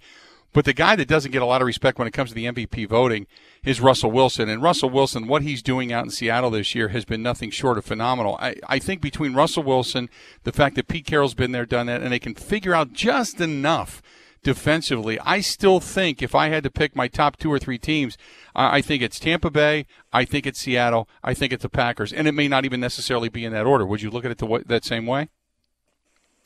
But 0.53 0.65
the 0.65 0.73
guy 0.73 0.95
that 0.95 1.07
doesn't 1.07 1.31
get 1.31 1.41
a 1.41 1.45
lot 1.45 1.61
of 1.61 1.67
respect 1.67 1.99
when 1.99 2.07
it 2.07 2.13
comes 2.13 2.29
to 2.29 2.35
the 2.35 2.45
MVP 2.45 2.87
voting 2.87 3.27
is 3.63 3.79
Russell 3.79 4.11
Wilson. 4.11 4.49
And 4.49 4.61
Russell 4.61 4.89
Wilson, 4.89 5.27
what 5.27 5.43
he's 5.43 5.61
doing 5.61 5.93
out 5.93 6.05
in 6.05 6.09
Seattle 6.09 6.49
this 6.49 6.73
year 6.73 6.87
has 6.89 7.05
been 7.05 7.21
nothing 7.21 7.51
short 7.51 7.77
of 7.77 7.85
phenomenal. 7.85 8.37
I, 8.39 8.55
I 8.67 8.79
think 8.79 9.01
between 9.01 9.35
Russell 9.35 9.63
Wilson, 9.63 10.09
the 10.43 10.51
fact 10.51 10.75
that 10.75 10.87
Pete 10.87 11.05
Carroll's 11.05 11.35
been 11.35 11.51
there, 11.51 11.65
done 11.65 11.87
that, 11.87 12.01
and 12.01 12.11
they 12.11 12.19
can 12.19 12.33
figure 12.33 12.73
out 12.73 12.93
just 12.93 13.39
enough– 13.39 14.01
defensively. 14.47 15.19
I 15.25 15.41
still 15.41 15.81
think 15.81 16.21
if 16.21 16.33
I 16.33 16.47
had 16.47 16.63
to 16.63 16.71
pick 16.71 16.95
my 16.95 17.09
top 17.09 17.35
two 17.35 17.51
or 17.51 17.59
three 17.59 17.77
teams, 17.77 18.17
I 18.55 18.81
think 18.81 19.03
it's 19.03 19.19
Tampa 19.19 19.51
Bay, 19.51 19.85
I 20.13 20.23
think 20.23 20.45
it's 20.45 20.59
Seattle, 20.59 21.09
I 21.21 21.33
think 21.33 21.51
it's 21.51 21.63
the 21.63 21.69
Packers, 21.69 22.13
and 22.13 22.29
it 22.29 22.31
may 22.31 22.47
not 22.47 22.63
even 22.63 22.79
necessarily 22.79 23.27
be 23.27 23.43
in 23.43 23.51
that 23.51 23.65
order. 23.65 23.85
Would 23.85 24.01
you 24.01 24.09
look 24.09 24.23
at 24.23 24.31
it 24.31 24.37
the, 24.37 24.63
that 24.67 24.85
same 24.85 25.05
way? 25.05 25.27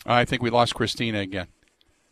I 0.04 0.26
think 0.26 0.42
we 0.42 0.50
lost 0.50 0.74
Christina 0.74 1.20
again 1.20 1.48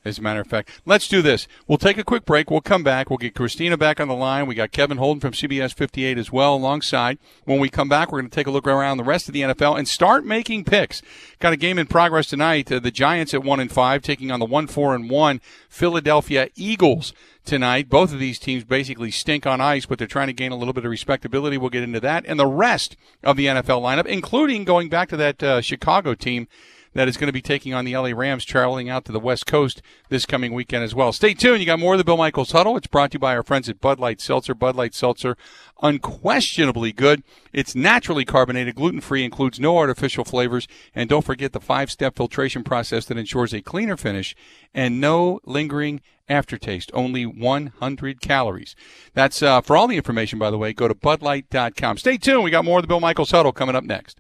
as 0.06 0.18
a 0.18 0.22
matter 0.22 0.40
of 0.40 0.48
fact. 0.48 0.82
Let's 0.86 1.08
do 1.08 1.22
this. 1.22 1.48
We'll 1.68 1.78
take 1.78 1.98
a 1.98 2.04
quick 2.04 2.26
break. 2.26 2.50
We'll 2.50 2.62
come 2.62 2.84
back. 2.84 3.10
We'll 3.10 3.18
get 3.18 3.36
Christina 3.36 3.78
back 3.78 4.00
on 4.00 4.08
the 4.08 4.14
line. 4.16 4.48
We 4.48 4.56
got 4.56 4.72
Kevin 4.72 4.98
Holden 4.98 5.20
from 5.20 5.34
CBS 5.34 5.74
58 5.74 6.18
as 6.18 6.32
well 6.32 6.56
alongside. 6.56 7.18
When 7.46 7.60
we 7.60 7.70
come 7.70 7.90
back, 7.90 8.12
we're 8.12 8.22
going 8.22 8.30
to 8.30 8.36
take 8.36 8.48
a 8.48 8.52
look 8.52 8.68
around 8.68 8.98
the 8.98 9.04
rest 9.04 9.28
of 9.28 9.34
the 9.34 9.42
NFL 9.42 9.78
and 9.78 9.88
start 9.88 10.26
making 10.26 10.64
picks. 10.64 11.02
Got 11.40 11.54
a 11.54 11.58
game 11.58 11.78
in 11.78 11.88
progress 11.88 12.28
tonight. 12.28 12.72
Uh, 12.72 12.80
the 12.80 12.92
Giants 12.92 13.34
at 13.34 13.44
1 13.44 13.60
and 13.60 13.72
5 13.72 14.02
taking 14.02 14.32
on 14.32 14.40
the 14.40 14.46
1 14.46 14.68
4 14.68 14.96
and 14.96 15.10
1 15.10 15.42
Philadelphia 15.68 16.50
Eagles 16.56 17.14
tonight. 17.46 17.90
Both 17.90 18.14
of 18.14 18.20
these 18.20 18.40
teams 18.40 18.64
basically 18.64 19.12
stink 19.12 19.46
on 19.46 19.60
ice, 19.60 19.86
but 19.86 19.98
they're 19.98 20.08
trying 20.08 20.28
to 20.28 20.34
gain 20.34 20.52
a 20.52 20.56
little 20.56 20.74
bit 20.74 20.86
of 20.86 20.92
respectability. 20.92 21.58
We'll 21.58 21.70
get 21.70 21.84
into 21.84 22.00
that 22.02 22.26
and 22.26 22.40
the 22.40 22.48
rest 22.48 22.96
of 23.24 23.38
the 23.38 23.48
NFL 23.48 23.82
lineup, 23.82 24.06
including 24.06 24.64
going 24.64 24.90
back 24.90 25.10
to 25.10 25.18
that 25.18 25.44
uh, 25.44 25.62
Chicago 25.62 26.14
team 26.16 26.48
that 26.94 27.08
is 27.08 27.18
going 27.18 27.28
to 27.28 27.34
be 27.34 27.42
taking 27.42 27.74
on 27.74 27.86
the 27.86 27.96
LA 27.96 28.10
Rams, 28.10 28.46
traveling 28.46 28.90
out 28.90 29.06
to 29.06 29.12
the 29.12 29.20
West 29.20 29.46
Coast 29.46 29.82
this 30.10 30.26
coming 30.26 30.54
weekend 30.54 30.84
as 30.84 30.96
well. 30.96 31.12
Stay 31.12 31.34
tuned. 31.34 31.60
You 31.60 31.66
got 31.66 31.80
more 31.80 31.94
of 31.94 31.98
the 31.98 32.04
Bill 32.04 32.18
Michaels 32.18 32.52
Huddle. 32.52 32.78
It's 32.78 32.88
brought 32.88 33.12
to 33.12 33.16
you 33.16 33.20
by 33.20 33.36
our 33.36 33.44
friends 33.44 33.70
at 33.70 33.80
Bud 33.80 34.00
Light 34.00 34.20
Seltzer. 34.20 34.54
Bud 34.54 34.76
Light 34.76 34.94
Seltzer, 34.94 35.38
unquestionably 35.82 36.92
good. 36.92 37.24
It's 37.54 37.76
naturally 37.76 38.26
carbonated, 38.26 38.76
gluten 38.76 39.02
free, 39.02 39.24
includes 39.24 39.60
no 39.60 39.78
artificial 39.78 40.24
flavors, 40.24 40.68
and 40.96 41.10
don't 41.10 41.26
forget 41.26 41.54
the 41.54 41.60
five 41.60 41.92
step 41.92 42.16
filtration 42.16 42.64
process 42.64 43.06
that 43.06 43.18
ensures 43.18 43.54
a 43.54 43.62
cleaner 43.62 43.98
finish 43.98 44.36
and 44.74 45.00
no 45.00 45.40
lingering 45.46 46.02
aftertaste. 46.28 46.92
Only 46.94 47.26
100 47.26 48.22
calories. 48.22 48.76
That's 49.14 49.42
uh, 49.42 49.62
for 49.62 49.76
all 49.76 49.88
the 49.88 49.98
information, 49.98 50.40
by 50.40 50.52
the 50.52 50.58
way. 50.58 50.74
Go 50.74 50.88
to 50.88 50.96
budlight.com. 50.96 51.98
Stay 51.98 52.18
tuned. 52.18 52.44
We 52.44 52.52
got 52.52 52.66
more 52.66 52.80
of 52.80 52.84
the 52.84 52.88
Bill 52.88 53.00
Michaels 53.00 53.32
Huddle 53.32 53.52
coming 53.52 53.76
up 53.76 53.84
next. 53.84 54.20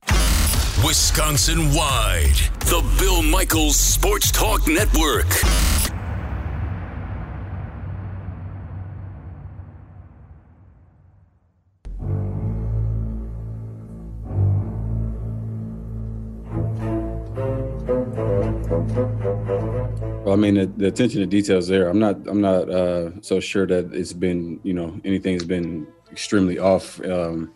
Wisconsin 0.86 1.74
wide, 1.74 2.36
the 2.62 2.82
Bill 2.98 3.22
Michaels 3.22 3.76
Sports 3.76 4.32
Talk 4.32 4.66
Network. 4.66 5.28
Well, 20.24 20.34
I 20.34 20.36
mean, 20.36 20.54
the, 20.54 20.66
the, 20.78 20.88
attention 20.88 21.20
to 21.20 21.26
details 21.26 21.68
there. 21.68 21.90
I'm 21.90 22.00
not. 22.00 22.16
I'm 22.26 22.40
not 22.40 22.70
uh, 22.70 23.20
so 23.22 23.42
sure 23.42 23.66
that 23.68 23.94
it's 23.94 24.14
been. 24.14 24.62
You 24.64 24.74
know, 24.74 25.02
anything's 25.04 25.44
been 25.44 25.88
extremely 26.10 26.58
off. 26.58 27.04
Um, 27.04 27.52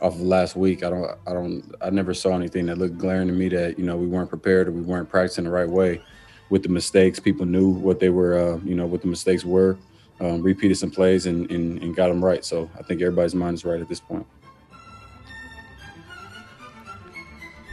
off 0.00 0.14
of 0.14 0.20
last 0.20 0.56
week. 0.56 0.82
I 0.82 0.90
don't, 0.90 1.10
I 1.26 1.32
don't, 1.32 1.74
I 1.80 1.90
never 1.90 2.14
saw 2.14 2.34
anything 2.34 2.66
that 2.66 2.78
looked 2.78 2.98
glaring 2.98 3.28
to 3.28 3.34
me 3.34 3.48
that 3.48 3.78
you 3.78 3.84
know 3.84 3.96
we 3.96 4.06
weren't 4.06 4.28
prepared 4.28 4.68
or 4.68 4.72
we 4.72 4.82
weren't 4.82 5.08
practicing 5.08 5.44
the 5.44 5.50
right 5.50 5.68
way 5.68 6.00
with 6.50 6.62
the 6.62 6.68
mistakes. 6.68 7.18
People 7.18 7.46
knew 7.46 7.68
what 7.68 8.00
they 8.00 8.08
were, 8.08 8.38
uh, 8.38 8.58
you 8.64 8.74
know, 8.74 8.86
what 8.86 9.02
the 9.02 9.08
mistakes 9.08 9.44
were, 9.44 9.76
um, 10.20 10.42
repeated 10.42 10.76
some 10.76 10.90
plays 10.90 11.26
and, 11.26 11.50
and, 11.50 11.82
and 11.82 11.94
got 11.94 12.08
them 12.08 12.24
right. 12.24 12.44
So 12.44 12.70
I 12.78 12.82
think 12.82 13.00
everybody's 13.02 13.34
mind 13.34 13.54
is 13.54 13.64
right 13.64 13.80
at 13.80 13.88
this 13.88 14.00
point. 14.00 14.26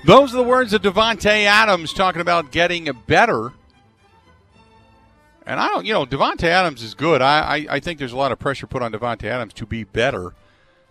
Those 0.05 0.33
are 0.33 0.37
the 0.37 0.43
words 0.43 0.71
of 0.73 0.83
Davante 0.83 1.45
Adams 1.45 1.91
talking 1.91 2.21
about 2.21 2.51
getting 2.51 2.91
better. 3.07 3.53
And 5.47 5.59
I 5.59 5.67
don't, 5.69 5.85
you 5.85 5.93
know, 5.93 6.05
Davante 6.05 6.43
Adams 6.43 6.83
is 6.83 6.93
good. 6.93 7.21
I, 7.21 7.39
I, 7.39 7.65
I 7.71 7.79
think 7.79 7.97
there's 7.97 8.11
a 8.11 8.17
lot 8.17 8.31
of 8.31 8.37
pressure 8.37 8.67
put 8.67 8.83
on 8.83 8.91
Davante 8.91 9.23
Adams 9.23 9.53
to 9.53 9.65
be 9.65 9.83
better. 9.83 10.33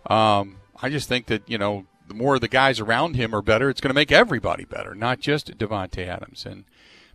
Um, 0.07 0.57
I 0.85 0.89
just 0.89 1.09
think 1.09 1.25
that 1.25 1.41
you 1.49 1.57
know 1.57 1.87
the 2.07 2.13
more 2.13 2.37
the 2.37 2.47
guys 2.47 2.79
around 2.79 3.15
him 3.15 3.33
are 3.33 3.41
better, 3.41 3.71
it's 3.71 3.81
going 3.81 3.89
to 3.89 3.95
make 3.95 4.11
everybody 4.11 4.65
better, 4.65 4.93
not 4.93 5.19
just 5.19 5.57
Davante 5.57 6.05
Adams. 6.05 6.45
And 6.45 6.63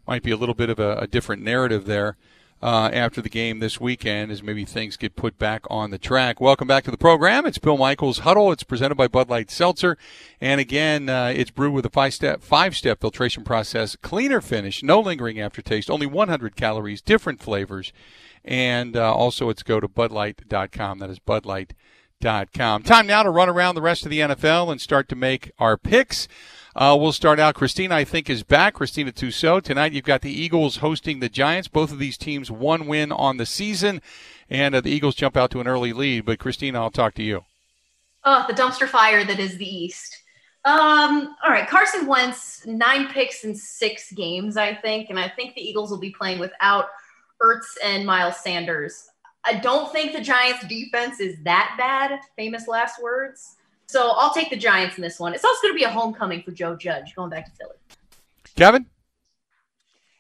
might 0.09 0.25
be 0.25 0.33
a 0.33 0.37
little 0.37 0.57
bit 0.57 0.71
of 0.71 0.81
a, 0.81 0.97
a 0.97 1.07
different 1.07 1.41
narrative 1.41 1.85
there 1.85 2.17
uh, 2.61 2.91
after 2.93 3.23
the 3.23 3.29
game 3.29 3.61
this 3.61 3.81
weekend 3.81 4.33
as 4.33 4.43
maybe 4.43 4.65
things 4.65 4.97
get 4.97 5.15
put 5.15 5.39
back 5.39 5.63
on 5.71 5.93
the 5.93 5.99
track. 5.99 6.41
Welcome 6.41 6.67
back 6.67 6.83
to 6.83 6.91
the 6.91 6.97
program. 6.97 7.47
It's 7.47 7.59
Bill 7.59 7.79
Michaels 7.79 8.19
Huddle. 8.19 8.51
It's 8.51 8.65
presented 8.65 8.97
by 8.97 9.07
Bud 9.07 9.31
Light 9.31 9.53
Seltzer, 9.53 9.97
and 10.41 10.61
again, 10.61 11.09
uh, 11.09 11.33
it's 11.33 11.53
brewed 11.53 11.73
with 11.73 11.87
a 11.87 11.91
five 11.91 12.13
step 12.13 12.43
five 12.43 12.75
step 12.75 13.01
filtration 13.01 13.45
process, 13.45 13.95
cleaner 13.95 14.41
finish, 14.41 14.83
no 14.83 14.99
lingering 14.99 15.39
aftertaste, 15.39 15.89
only 15.89 16.07
100 16.07 16.57
calories, 16.57 17.01
different 17.01 17.41
flavors, 17.41 17.93
and 18.45 18.97
uh, 18.97 19.15
also 19.15 19.49
it's 19.49 19.63
go 19.63 19.79
to 19.79 19.87
BudLight.com. 19.87 20.99
That 20.99 21.11
is 21.11 21.21
Light 21.45 21.73
com. 22.23 22.83
Time 22.83 23.07
now 23.07 23.23
to 23.23 23.31
run 23.31 23.49
around 23.49 23.75
the 23.75 23.83
rest 23.83 24.05
of 24.05 24.11
the 24.11 24.21
NFL 24.21 24.71
and 24.71 24.81
start 24.81 25.09
to 25.09 25.17
make 25.17 25.53
our 25.59 25.77
picks. 25.77 26.29
Uh, 26.77 26.97
we'll 26.99 27.13
start 27.13 27.41
out. 27.41 27.55
Christina, 27.55 27.97
I 27.97 28.05
think, 28.05 28.31
is 28.31 28.43
back. 28.43 28.75
Christina 28.75 29.11
Tussaud. 29.11 29.61
Tonight, 29.61 29.93
you've 29.93 30.05
got 30.05 30.21
the 30.21 30.33
Eagles 30.33 30.77
hosting 30.77 31.21
the 31.21 31.29
Giants. 31.29 31.69
Both 31.69 31.91
of 31.91 31.99
these 31.99 32.17
teams 32.17 32.51
one 32.51 32.87
win 32.87 33.11
on 33.11 33.39
the 33.39 33.47
season, 33.47 34.01
and 34.49 34.75
uh, 34.75 34.81
the 34.81 34.91
Eagles 34.91 35.15
jump 35.15 35.37
out 35.37 35.51
to 35.51 35.61
an 35.61 35.67
early 35.67 35.93
lead. 35.93 36.25
But 36.25 36.39
Christina, 36.39 36.81
I'll 36.81 36.91
talk 36.91 37.15
to 37.15 37.23
you. 37.23 37.45
Oh, 38.25 38.45
the 38.47 38.55
dumpster 38.55 38.87
fire 38.87 39.25
that 39.25 39.41
is 39.41 39.57
the 39.57 39.65
East. 39.65 40.17
Um, 40.65 41.35
all 41.43 41.51
right, 41.51 41.67
Carson 41.67 42.07
Wentz, 42.07 42.67
nine 42.67 43.09
picks 43.09 43.45
in 43.45 43.55
six 43.55 44.13
games, 44.13 44.59
I 44.59 44.75
think, 44.75 45.09
and 45.09 45.19
I 45.19 45.29
think 45.29 45.55
the 45.55 45.63
Eagles 45.63 45.91
will 45.91 45.99
be 45.99 46.11
playing 46.11 46.39
without 46.39 46.87
Ertz 47.43 47.65
and 47.83 48.05
Miles 48.05 48.37
Sanders. 48.43 49.10
I 49.45 49.55
don't 49.55 49.93
think 49.93 50.13
the 50.13 50.21
Giants 50.21 50.67
defense 50.67 51.21
is 51.21 51.37
that 51.45 51.75
bad. 51.79 52.21
Famous 52.37 52.69
last 52.69 53.03
words. 53.03 53.57
So 53.87 54.11
I'll 54.11 54.33
take 54.33 54.51
the 54.51 54.57
Giants 54.57 54.97
in 54.97 55.03
this 55.03 55.19
one. 55.19 55.35
It's 55.35 55.45
also 55.45 55.63
going 55.63 55.75
to 55.75 55.79
be 55.79 55.85
a 55.85 55.91
homecoming 55.91 56.43
for 56.43 56.53
Joe 56.53 56.77
Judge 56.77 57.15
going 57.17 57.31
back 57.31 57.47
to 57.47 57.53
Philly. 57.53 57.77
Kevin? 58.57 58.87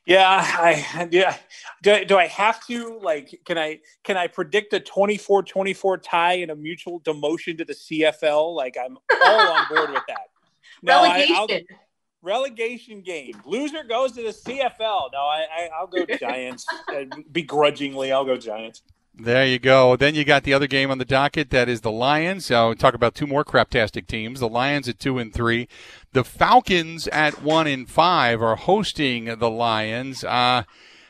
Yeah, 0.07 0.27
I 0.27 1.09
yeah. 1.12 1.37
Do, 1.83 2.05
do 2.05 2.16
I 2.16 2.27
have 2.27 2.66
to 2.66 2.99
like 3.01 3.39
can 3.45 3.59
I 3.59 3.81
can 4.03 4.16
I 4.16 4.27
predict 4.27 4.73
a 4.73 4.81
24-24 4.81 6.03
tie 6.03 6.33
and 6.35 6.51
a 6.51 6.57
mutual 6.57 7.01
demotion 7.01 7.57
to 7.59 7.64
the 7.64 7.75
CFL? 7.75 8.55
Like 8.57 8.77
I'm 8.83 8.99
all 9.25 9.41
on 9.41 9.66
board 9.68 9.91
with 9.91 10.03
that. 10.09 10.31
Relegation. 10.83 11.66
I, 11.71 11.75
relegation 12.23 13.03
game. 13.03 13.35
Loser 13.45 13.85
goes 13.85 14.12
to 14.12 14.23
the 14.23 14.31
CFL. 14.31 15.11
No, 15.12 15.18
I, 15.18 15.47
I 15.57 15.71
I'll 15.79 15.87
go 15.87 16.05
Giants. 16.18 16.66
Begrudgingly, 17.33 18.12
I'll 18.12 18.25
go 18.25 18.37
Giants. 18.37 18.83
There 19.15 19.47
you 19.47 19.59
go. 19.59 19.97
Then 19.97 20.15
you 20.15 20.25
got 20.25 20.45
the 20.45 20.55
other 20.55 20.67
game 20.67 20.91
on 20.91 20.99
the 20.99 21.05
docket. 21.05 21.51
That 21.51 21.69
is 21.69 21.83
the 21.83 21.91
Lions. 21.91 22.47
So 22.47 22.73
talk 22.73 22.95
about 22.95 23.15
two 23.15 23.27
more 23.27 23.45
craptastic 23.45 24.07
teams. 24.07 24.41
The 24.41 24.49
Lions 24.49 24.89
at 24.89 24.99
two 24.99 25.19
and 25.19 25.33
three. 25.33 25.69
The 26.13 26.25
Falcons 26.25 27.07
at 27.09 27.43
one 27.43 27.67
and 27.67 27.89
five 27.89 28.41
are 28.41 28.57
hosting 28.57 29.27
the 29.27 29.51
Lions. 29.51 30.25
Uh, 30.25 30.63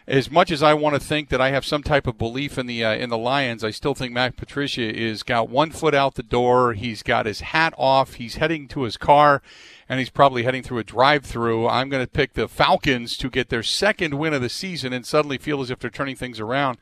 as 0.09 0.29
much 0.29 0.51
as 0.51 0.61
I 0.61 0.75
want 0.75 0.95
to 0.95 1.01
think 1.01 1.29
that 1.29 1.41
I 1.41 1.51
have 1.51 1.65
some 1.65 1.85
type 1.85 2.09
of 2.09 2.19
belief 2.19 2.59
in 2.59 2.67
the 2.67 2.85
uh, 2.85 2.95
in 2.95 3.11
the 3.11 3.19
Lions, 3.19 3.63
I 3.63 3.71
still 3.71 3.95
think 3.95 4.13
Matt 4.13 4.37
Patricia 4.37 4.93
is 4.93 5.23
got 5.23 5.49
one 5.49 5.71
foot 5.71 5.95
out 5.95 6.17
the 6.17 6.25
door. 6.25 6.73
He's 6.73 7.05
got 7.05 7.27
his 7.27 7.41
hat 7.41 7.75
off. 7.79 8.15
He's 8.15 8.35
heading 8.37 8.67
to 8.69 8.83
his 8.83 8.97
car, 8.97 9.41
and 9.89 10.01
he's 10.01 10.11
probably 10.11 10.43
heading 10.43 10.65
through 10.65 10.79
a 10.79 10.85
drive-through. 10.85 11.69
I'm 11.69 11.89
going 11.89 12.05
to 12.05 12.11
pick 12.11 12.33
the 12.33 12.49
Falcons 12.49 13.17
to 13.19 13.31
get 13.31 13.51
their 13.51 13.63
second 13.63 14.15
win 14.15 14.35
of 14.35 14.43
the 14.43 14.49
season 14.49 14.93
and 14.93 15.07
suddenly 15.07 15.39
feel 15.39 15.61
as 15.61 15.71
if 15.71 15.79
they're 15.79 15.91
turning 15.91 16.17
things 16.17 16.41
around 16.41 16.79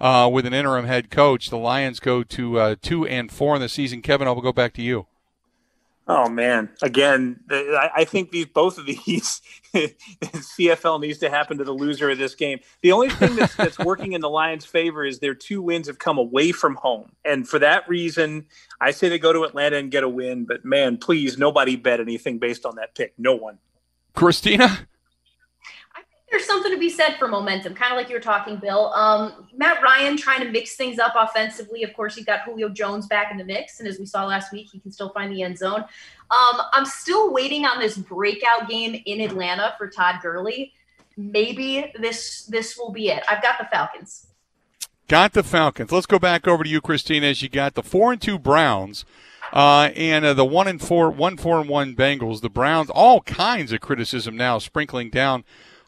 uh, 0.00 0.28
with 0.32 0.46
an 0.46 0.54
interim 0.54 0.86
head 0.86 1.10
coach. 1.10 1.50
The 1.50 1.58
Lions 1.58 2.00
go 2.00 2.22
to 2.22 2.58
uh, 2.58 2.76
two 2.80 3.06
and 3.06 3.30
four 3.30 3.54
in 3.54 3.60
the 3.60 3.68
season. 3.68 4.02
Kevin, 4.02 4.28
I'll 4.28 4.40
go 4.40 4.52
back 4.52 4.74
to 4.74 4.82
you. 4.82 5.06
Oh 6.10 6.26
man! 6.26 6.70
Again, 6.80 7.40
I 7.50 8.04
think 8.04 8.30
these 8.30 8.46
both 8.46 8.78
of 8.78 8.86
these 8.86 9.42
CFL 9.74 11.02
needs 11.02 11.18
to 11.18 11.28
happen 11.28 11.58
to 11.58 11.64
the 11.64 11.72
loser 11.72 12.08
of 12.08 12.16
this 12.16 12.34
game. 12.34 12.60
The 12.80 12.92
only 12.92 13.10
thing 13.10 13.36
that's, 13.36 13.54
that's 13.56 13.78
working 13.78 14.14
in 14.14 14.22
the 14.22 14.30
Lions' 14.30 14.64
favor 14.64 15.04
is 15.04 15.18
their 15.18 15.34
two 15.34 15.60
wins 15.60 15.86
have 15.86 15.98
come 15.98 16.16
away 16.16 16.50
from 16.50 16.76
home, 16.76 17.12
and 17.26 17.46
for 17.46 17.58
that 17.58 17.86
reason, 17.90 18.46
I 18.80 18.92
say 18.92 19.10
they 19.10 19.18
go 19.18 19.34
to 19.34 19.44
Atlanta 19.44 19.76
and 19.76 19.90
get 19.90 20.02
a 20.02 20.08
win. 20.08 20.46
But 20.46 20.64
man, 20.64 20.96
please, 20.96 21.36
nobody 21.36 21.76
bet 21.76 22.00
anything 22.00 22.38
based 22.38 22.64
on 22.64 22.76
that 22.76 22.94
pick. 22.94 23.12
No 23.18 23.34
one. 23.34 23.58
Christina 24.14 24.88
there's 26.30 26.44
something 26.44 26.70
to 26.72 26.78
be 26.78 26.90
said 26.90 27.16
for 27.18 27.26
momentum, 27.26 27.74
kind 27.74 27.92
of 27.92 27.96
like 27.96 28.08
you 28.08 28.14
were 28.14 28.20
talking, 28.20 28.56
Bill. 28.56 28.92
Um, 28.92 29.46
Matt 29.56 29.82
Ryan 29.82 30.16
trying 30.16 30.40
to 30.40 30.50
mix 30.50 30.76
things 30.76 30.98
up 30.98 31.14
offensively. 31.16 31.82
Of 31.84 31.94
course, 31.94 32.16
you've 32.16 32.26
got 32.26 32.40
Julio 32.42 32.68
Jones 32.68 33.06
back 33.06 33.30
in 33.30 33.38
the 33.38 33.44
mix, 33.44 33.80
and 33.80 33.88
as 33.88 33.98
we 33.98 34.04
saw 34.04 34.26
last 34.26 34.52
week, 34.52 34.68
he 34.70 34.78
can 34.78 34.92
still 34.92 35.10
find 35.10 35.32
the 35.32 35.42
end 35.42 35.56
zone. 35.56 35.80
Um, 35.80 36.60
I'm 36.72 36.84
still 36.84 37.32
waiting 37.32 37.64
on 37.64 37.78
this 37.78 37.96
breakout 37.96 38.68
game 38.68 39.00
in 39.06 39.20
Atlanta 39.20 39.74
for 39.78 39.88
Todd 39.88 40.16
Gurley. 40.22 40.74
Maybe 41.16 41.92
this 41.98 42.44
this 42.44 42.76
will 42.76 42.92
be 42.92 43.08
it. 43.08 43.24
I've 43.28 43.42
got 43.42 43.58
the 43.58 43.66
Falcons. 43.66 44.26
Got 45.08 45.32
the 45.32 45.42
Falcons. 45.42 45.90
Let's 45.90 46.06
go 46.06 46.18
back 46.18 46.46
over 46.46 46.62
to 46.62 46.68
you, 46.68 46.82
Christina. 46.82 47.28
As 47.28 47.42
you 47.42 47.48
got 47.48 47.74
the 47.74 47.82
four 47.82 48.12
and 48.12 48.20
two 48.20 48.38
Browns. 48.38 49.04
Uh, 49.50 49.90
and 49.96 50.26
uh, 50.26 50.34
the 50.34 50.44
one 50.44 50.68
and 50.68 50.78
four, 50.78 51.10
one 51.10 51.38
four 51.38 51.58
and 51.58 51.70
one 51.70 51.96
Bengals, 51.96 52.42
the 52.42 52.50
Browns, 52.50 52.90
all 52.90 53.22
kinds 53.22 53.72
of 53.72 53.80
criticism 53.80 54.36
now 54.36 54.58
sprinkling 54.58 55.08
down 55.08 55.42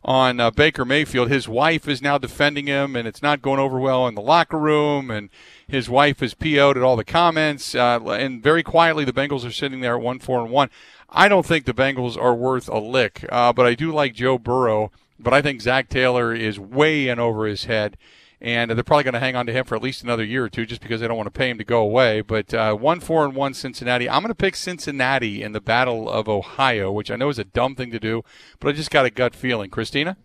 on 0.05 0.41
uh, 0.41 0.51
Baker 0.51 0.85
Mayfield. 0.85 1.31
His 1.31 1.49
wife 1.49 1.87
is 1.87 2.01
now 2.01 2.19
defending 2.19 2.67
him, 2.67 2.97
and 2.97 3.07
it's 3.07 3.23
not 3.23 3.43
going 3.43 3.61
over 3.61 3.79
well 3.79 4.07
in 4.07 4.15
the 4.15 4.23
locker 4.23 4.59
room. 4.59 5.11
And 5.11 5.31
his 5.67 5.89
wife 5.89 6.23
is 6.23 6.35
PO'd 6.35 6.77
at 6.77 6.83
all 6.83 6.97
the 6.97 7.05
comments. 7.05 7.75
Uh, 7.75 8.01
and 8.11 8.43
very 8.43 8.63
quietly, 8.63 9.05
the 9.05 9.13
Bengals 9.13 9.47
are 9.47 9.53
sitting 9.53 9.81
there 9.81 9.97
at 9.97 10.03
one 10.03 10.19
four 10.19 10.41
and 10.41 10.51
one. 10.51 10.71
I 11.09 11.29
don't 11.29 11.47
think 11.47 11.65
the 11.65 11.75
Bengals 11.75 12.17
are 12.17 12.35
worth 12.35 12.69
a 12.69 12.79
lick, 12.79 13.25
uh, 13.31 13.53
but 13.53 13.67
I 13.67 13.75
do 13.75 13.93
like 13.93 14.15
Joe 14.15 14.39
Burrow. 14.39 14.91
But 15.19 15.35
I 15.35 15.43
think 15.43 15.61
Zac 15.61 15.91
Taylor 15.91 16.33
is 16.33 16.59
way 16.59 17.09
in 17.09 17.19
over 17.19 17.47
his 17.47 17.65
head 17.67 17.99
and 18.41 18.71
they're 18.71 18.83
probably 18.83 19.05
going 19.05 19.15
to 19.15 19.21
hang 19.21 19.37
on 19.37 19.47
to 19.47 19.53
him 19.53 19.65
for 19.65 19.77
at 19.77 19.83
least 19.83 20.03
another 20.03 20.25
year 20.25 20.45
or 20.45 20.49
two, 20.49 20.65
just 20.65 20.81
because 20.81 21.01
they 21.01 21.09
don't 21.09 21.17
want 21.17 21.27
to 21.27 21.39
pay 21.39 21.51
him 21.51 21.59
to 21.59 21.65
go 21.65 21.81
away. 21.81 22.21
But 22.23 22.55
uh, 22.55 22.75
one 22.75 23.01
four 23.01 23.25
and 23.25 23.35
one 23.35 23.55
Cincinnati. 23.55 24.09
I'm 24.09 24.23
going 24.23 24.31
to 24.31 24.35
pick 24.35 24.57
Cincinnati 24.57 25.43
in 25.43 25.53
the 25.53 25.61
Battle 25.61 26.09
of 26.09 26.29
Ohio, 26.29 26.91
which 26.91 27.11
I 27.11 27.17
know 27.17 27.29
is 27.29 27.39
a 27.39 27.45
dumb 27.45 27.75
thing 27.75 27.91
to 27.91 28.01
do, 28.01 28.23
but 28.59 28.69
I 28.69 28.73
just 28.73 28.91
got 28.91 29.07
a 29.07 29.11
gut 29.11 29.35
feeling. 29.35 29.71
Christina. 29.71 30.17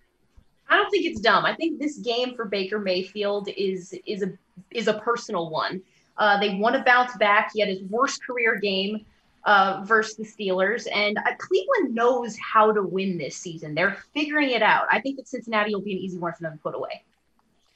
I 0.70 0.78
don't 0.78 0.90
think 0.90 1.06
it's 1.06 1.22
dumb. 1.22 1.46
I 1.46 1.54
think 1.56 1.80
this 1.80 2.00
game 2.00 2.36
for 2.36 2.46
Baker 2.46 2.80
Mayfield 2.80 3.50
is 3.56 3.94
is 4.06 4.24
a 4.24 4.32
is 4.72 4.88
a 4.88 4.96
personal 4.96 5.50
one. 5.50 5.82
Uh, 6.18 6.40
they 6.40 6.56
want 6.56 6.76
to 6.76 6.84
bounce 6.84 7.16
back. 7.18 7.52
He 7.54 7.60
had 7.60 7.70
his 7.70 7.84
worst 7.84 8.24
career 8.26 8.56
game 8.56 9.06
uh, 9.44 9.84
versus 9.86 10.16
the 10.16 10.24
Steelers, 10.24 10.88
and 10.94 11.18
uh, 11.18 11.22
Cleveland 11.38 11.94
knows 11.94 12.38
how 12.38 12.72
to 12.72 12.82
win 12.82 13.18
this 13.18 13.36
season. 13.36 13.76
They're 13.76 13.98
figuring 14.14 14.52
it 14.52 14.62
out. 14.62 14.88
I 14.90 15.02
think 15.02 15.18
that 15.18 15.28
Cincinnati 15.28 15.76
will 15.76 15.82
be 15.82 15.92
an 15.92 16.00
easy 16.00 16.18
one 16.18 16.34
for 16.34 16.44
them 16.44 16.54
to 16.54 16.60
put 16.60 16.74
away. 16.74 17.04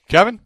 Kevin? 0.09 0.39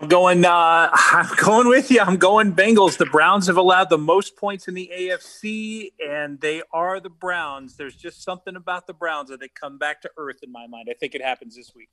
I'm 0.00 0.08
going. 0.08 0.44
Uh, 0.44 0.88
I'm 0.92 1.28
going 1.36 1.68
with 1.68 1.90
you. 1.90 2.00
I'm 2.00 2.16
going 2.16 2.54
Bengals. 2.54 2.96
The 2.96 3.06
Browns 3.06 3.46
have 3.46 3.58
allowed 3.58 3.90
the 3.90 3.98
most 3.98 4.36
points 4.36 4.66
in 4.66 4.74
the 4.74 4.90
AFC, 4.92 5.92
and 6.04 6.40
they 6.40 6.62
are 6.72 6.98
the 6.98 7.10
Browns. 7.10 7.76
There's 7.76 7.94
just 7.94 8.24
something 8.24 8.56
about 8.56 8.86
the 8.86 8.94
Browns 8.94 9.28
that 9.28 9.40
they 9.40 9.48
come 9.48 9.78
back 9.78 10.00
to 10.02 10.10
earth 10.16 10.38
in 10.42 10.50
my 10.50 10.66
mind. 10.66 10.88
I 10.90 10.94
think 10.94 11.14
it 11.14 11.22
happens 11.22 11.54
this 11.54 11.72
week. 11.76 11.90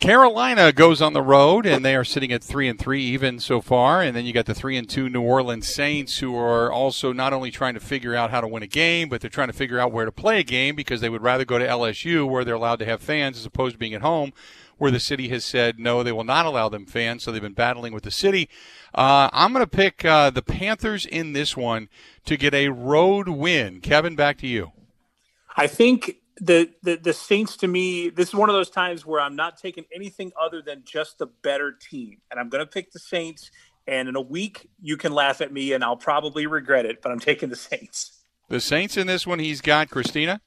Carolina 0.00 0.72
goes 0.72 1.02
on 1.02 1.12
the 1.12 1.22
road, 1.22 1.66
and 1.66 1.84
they 1.84 1.94
are 1.94 2.04
sitting 2.04 2.32
at 2.32 2.42
three 2.42 2.68
and 2.68 2.78
three 2.78 3.02
even 3.02 3.38
so 3.38 3.60
far. 3.60 4.00
And 4.00 4.16
then 4.16 4.24
you 4.24 4.32
got 4.32 4.46
the 4.46 4.54
three 4.54 4.76
and 4.76 4.88
two 4.88 5.08
New 5.08 5.22
Orleans 5.22 5.68
Saints, 5.68 6.18
who 6.18 6.36
are 6.36 6.72
also 6.72 7.12
not 7.12 7.32
only 7.32 7.50
trying 7.50 7.74
to 7.74 7.80
figure 7.80 8.14
out 8.14 8.30
how 8.30 8.40
to 8.40 8.48
win 8.48 8.62
a 8.62 8.68
game, 8.68 9.08
but 9.08 9.20
they're 9.20 9.30
trying 9.30 9.48
to 9.48 9.52
figure 9.52 9.78
out 9.78 9.92
where 9.92 10.04
to 10.04 10.12
play 10.12 10.38
a 10.38 10.44
game 10.44 10.76
because 10.76 11.00
they 11.00 11.08
would 11.08 11.22
rather 11.22 11.44
go 11.44 11.58
to 11.58 11.66
LSU, 11.66 12.28
where 12.28 12.44
they're 12.44 12.54
allowed 12.54 12.78
to 12.78 12.84
have 12.84 13.02
fans, 13.02 13.38
as 13.38 13.44
opposed 13.44 13.74
to 13.74 13.78
being 13.78 13.94
at 13.94 14.02
home 14.02 14.32
where 14.82 14.90
the 14.90 14.98
city 14.98 15.28
has 15.28 15.44
said 15.44 15.78
no, 15.78 16.02
they 16.02 16.10
will 16.10 16.24
not 16.24 16.44
allow 16.44 16.68
them 16.68 16.86
fans. 16.86 17.22
So 17.22 17.30
they've 17.30 17.40
been 17.40 17.52
battling 17.52 17.92
with 17.92 18.02
the 18.02 18.10
city. 18.10 18.48
Uh, 18.92 19.30
I'm 19.32 19.52
going 19.52 19.64
to 19.64 19.70
pick 19.70 20.04
uh, 20.04 20.30
the 20.30 20.42
Panthers 20.42 21.06
in 21.06 21.34
this 21.34 21.56
one 21.56 21.88
to 22.24 22.36
get 22.36 22.52
a 22.52 22.68
road 22.70 23.28
win. 23.28 23.80
Kevin, 23.80 24.16
back 24.16 24.38
to 24.38 24.48
you. 24.48 24.72
I 25.56 25.68
think 25.68 26.16
the, 26.40 26.72
the 26.82 26.96
the 26.96 27.12
Saints 27.12 27.56
to 27.58 27.68
me, 27.68 28.08
this 28.08 28.30
is 28.30 28.34
one 28.34 28.48
of 28.48 28.54
those 28.54 28.70
times 28.70 29.06
where 29.06 29.20
I'm 29.20 29.36
not 29.36 29.56
taking 29.56 29.84
anything 29.94 30.32
other 30.40 30.60
than 30.60 30.82
just 30.84 31.18
the 31.18 31.26
better 31.26 31.70
team, 31.70 32.16
and 32.32 32.40
I'm 32.40 32.48
going 32.48 32.64
to 32.64 32.68
pick 32.68 32.90
the 32.90 32.98
Saints. 32.98 33.52
And 33.86 34.08
in 34.08 34.16
a 34.16 34.20
week, 34.20 34.68
you 34.80 34.96
can 34.96 35.12
laugh 35.12 35.40
at 35.40 35.52
me, 35.52 35.74
and 35.74 35.84
I'll 35.84 35.96
probably 35.96 36.48
regret 36.48 36.86
it, 36.86 37.02
but 37.02 37.12
I'm 37.12 37.20
taking 37.20 37.50
the 37.50 37.56
Saints. 37.56 38.18
The 38.48 38.60
Saints 38.60 38.96
in 38.96 39.06
this 39.06 39.28
one, 39.28 39.38
he's 39.38 39.60
got 39.60 39.90
Christina. 39.90 40.40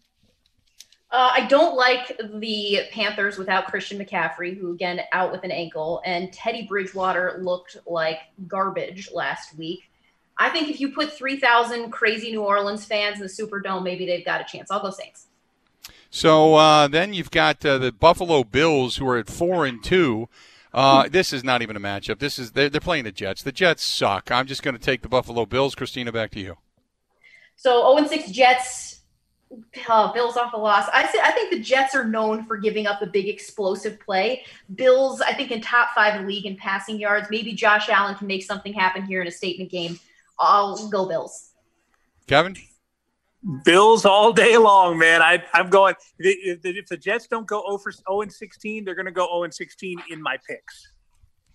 Uh, 1.16 1.32
I 1.34 1.46
don't 1.48 1.78
like 1.78 2.20
the 2.34 2.82
Panthers 2.92 3.38
without 3.38 3.68
Christian 3.68 3.98
McCaffrey, 3.98 4.60
who 4.60 4.74
again 4.74 5.00
out 5.14 5.32
with 5.32 5.46
an 5.46 5.52
ankle, 5.52 6.02
and 6.04 6.34
Teddy 6.34 6.64
Bridgewater 6.64 7.40
looked 7.42 7.78
like 7.88 8.20
garbage 8.50 9.10
last 9.14 9.58
week. 9.58 9.90
I 10.38 10.50
think 10.50 10.68
if 10.68 10.82
you 10.82 10.92
put 10.92 11.14
3,000 11.14 11.90
crazy 11.90 12.32
New 12.32 12.44
Orleans 12.44 12.84
fans 12.84 13.16
in 13.16 13.22
the 13.22 13.30
Superdome, 13.30 13.82
maybe 13.82 14.06
they've 14.06 14.26
got 14.26 14.42
a 14.42 14.44
chance. 14.44 14.70
I'll 14.70 14.82
go 14.82 14.90
Saints. 14.90 15.28
So 16.10 16.56
uh, 16.56 16.90
then 16.90 17.14
you've 17.14 17.32
got 17.32 17.66
uh, 17.66 17.78
the 17.78 17.94
Buffalo 17.94 18.44
Bills, 18.44 18.98
who 18.98 19.08
are 19.08 19.18
at 19.18 19.30
four 19.30 19.66
and 19.66 19.82
two. 19.82 20.28
Uh, 20.74 21.08
this 21.08 21.32
is 21.32 21.46
not 21.46 21.62
even 21.62 21.78
a 21.78 21.80
matchup. 21.80 22.20
This 22.20 22.38
is 22.38 22.52
they're, 22.52 22.70
they're 22.70 22.82
playing 22.82 23.06
the 23.06 23.14
Jets. 23.14 23.42
The 23.42 23.54
Jets 23.54 23.86
suck. 23.86 24.32
I'm 24.32 24.48
just 24.48 24.64
going 24.64 24.76
to 24.76 24.84
take 24.84 25.02
the 25.02 25.08
Buffalo 25.08 25.46
Bills. 25.46 25.76
Christina, 25.76 26.12
back 26.12 26.32
to 26.32 26.42
you. 26.42 26.58
So 27.56 27.96
0 27.96 28.06
6 28.06 28.32
Jets 28.32 28.95
uh, 29.90 30.12
Bills 30.14 30.38
off 30.38 30.54
a 30.54 30.58
loss. 30.58 30.88
I 30.94 31.06
say, 31.08 31.20
I 31.22 31.32
think 31.32 31.52
the 31.52 31.60
Jets 31.60 31.96
are 31.96 32.06
known 32.06 32.46
for 32.46 32.58
giving 32.58 32.88
up 32.88 33.02
a 33.02 33.06
big 33.06 33.28
explosive 33.28 34.00
play. 34.00 34.44
Bills, 34.76 35.22
I 35.22 35.34
think, 35.34 35.52
in 35.52 35.62
top 35.62 35.90
five 35.94 36.26
league 36.26 36.46
in 36.46 36.58
passing 36.58 37.00
yards. 37.00 37.28
Maybe 37.30 37.54
Josh 37.54 37.90
Allen 37.90 38.16
can 38.16 38.28
make 38.28 38.44
something 38.44 38.74
happen 38.74 39.04
here 39.04 39.22
in 39.22 39.28
a 39.28 39.32
statement 39.32 39.72
game. 39.72 40.00
I'll 40.40 40.90
go 40.90 41.08
Bills. 41.08 41.52
Kevin. 42.28 42.56
Bills 43.64 44.06
all 44.06 44.34
day 44.34 44.58
long, 44.58 44.98
man. 44.98 45.22
I, 45.22 45.44
I'm 45.54 45.70
going. 45.70 45.94
If, 46.18 46.62
if 46.64 46.88
the 46.88 46.98
Jets 46.98 47.28
don't 47.28 47.46
go 47.46 47.64
0 47.68 47.78
for 47.78 47.92
0 47.92 48.22
and 48.22 48.34
16, 48.34 48.84
they're 48.84 48.96
going 48.96 49.06
to 49.06 49.12
go 49.12 49.28
0 49.28 49.44
and 49.44 49.54
16 49.54 50.00
in 50.10 50.22
my 50.22 50.38
picks. 50.48 50.92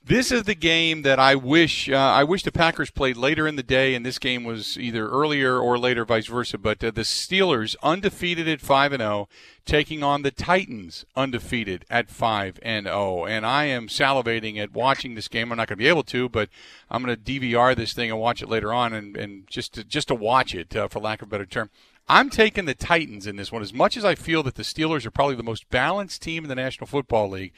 This 0.02 0.32
is 0.32 0.44
the 0.44 0.54
game 0.54 1.02
that 1.02 1.18
I 1.18 1.34
wish 1.34 1.90
uh, 1.90 1.94
I 1.94 2.24
wish 2.24 2.42
the 2.42 2.50
Packers 2.50 2.90
played 2.90 3.18
later 3.18 3.46
in 3.46 3.56
the 3.56 3.62
day, 3.62 3.94
and 3.94 4.04
this 4.04 4.18
game 4.18 4.44
was 4.44 4.78
either 4.78 5.06
earlier 5.06 5.58
or 5.58 5.78
later, 5.78 6.06
vice 6.06 6.26
versa. 6.26 6.56
But 6.56 6.82
uh, 6.82 6.90
the 6.90 7.02
Steelers 7.02 7.76
undefeated 7.82 8.48
at 8.48 8.62
five 8.62 8.94
and 8.94 9.02
zero, 9.02 9.12
oh, 9.12 9.28
taking 9.66 10.02
on 10.02 10.22
the 10.22 10.30
Titans 10.30 11.04
undefeated 11.16 11.84
at 11.90 12.10
five 12.10 12.58
and 12.62 12.86
zero, 12.86 13.20
oh. 13.20 13.26
and 13.26 13.44
I 13.44 13.66
am 13.66 13.88
salivating 13.88 14.56
at 14.56 14.72
watching 14.72 15.16
this 15.16 15.28
game. 15.28 15.52
I'm 15.52 15.58
not 15.58 15.68
going 15.68 15.76
to 15.76 15.84
be 15.84 15.88
able 15.88 16.04
to, 16.04 16.30
but 16.30 16.48
I'm 16.90 17.04
going 17.04 17.14
to 17.14 17.22
DVR 17.22 17.76
this 17.76 17.92
thing 17.92 18.10
and 18.10 18.18
watch 18.18 18.40
it 18.40 18.48
later 18.48 18.72
on, 18.72 18.94
and, 18.94 19.18
and 19.18 19.46
just 19.48 19.74
to, 19.74 19.84
just 19.84 20.08
to 20.08 20.14
watch 20.14 20.54
it, 20.54 20.74
uh, 20.74 20.88
for 20.88 20.98
lack 20.98 21.20
of 21.20 21.28
a 21.28 21.30
better 21.30 21.46
term. 21.46 21.68
I'm 22.08 22.30
taking 22.30 22.64
the 22.64 22.74
Titans 22.74 23.26
in 23.26 23.36
this 23.36 23.52
one. 23.52 23.60
As 23.60 23.74
much 23.74 23.98
as 23.98 24.04
I 24.04 24.14
feel 24.14 24.42
that 24.44 24.54
the 24.54 24.62
Steelers 24.62 25.04
are 25.04 25.10
probably 25.10 25.36
the 25.36 25.42
most 25.42 25.68
balanced 25.68 26.22
team 26.22 26.42
in 26.42 26.48
the 26.48 26.54
National 26.54 26.86
Football 26.86 27.28
League. 27.28 27.52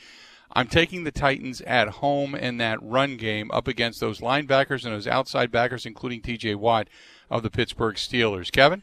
I'm 0.55 0.67
taking 0.67 1.05
the 1.05 1.11
Titans 1.11 1.61
at 1.63 1.89
home 1.89 2.35
in 2.35 2.59
that 2.59 2.79
run 2.83 3.17
game 3.17 3.51
up 3.53 3.69
against 3.69 4.01
those 4.01 4.21
linebackers 4.21 4.85
and 4.85 4.95
those 4.95 5.07
outside 5.07 5.51
backers, 5.51 5.87
including 5.87 6.21
T.J. 6.21 6.57
Watt 6.57 6.89
of 7.31 7.43
the 7.43 7.51
Pittsburgh 7.51 7.97
Steelers. 7.97 8.53
Kevin. 8.53 8.83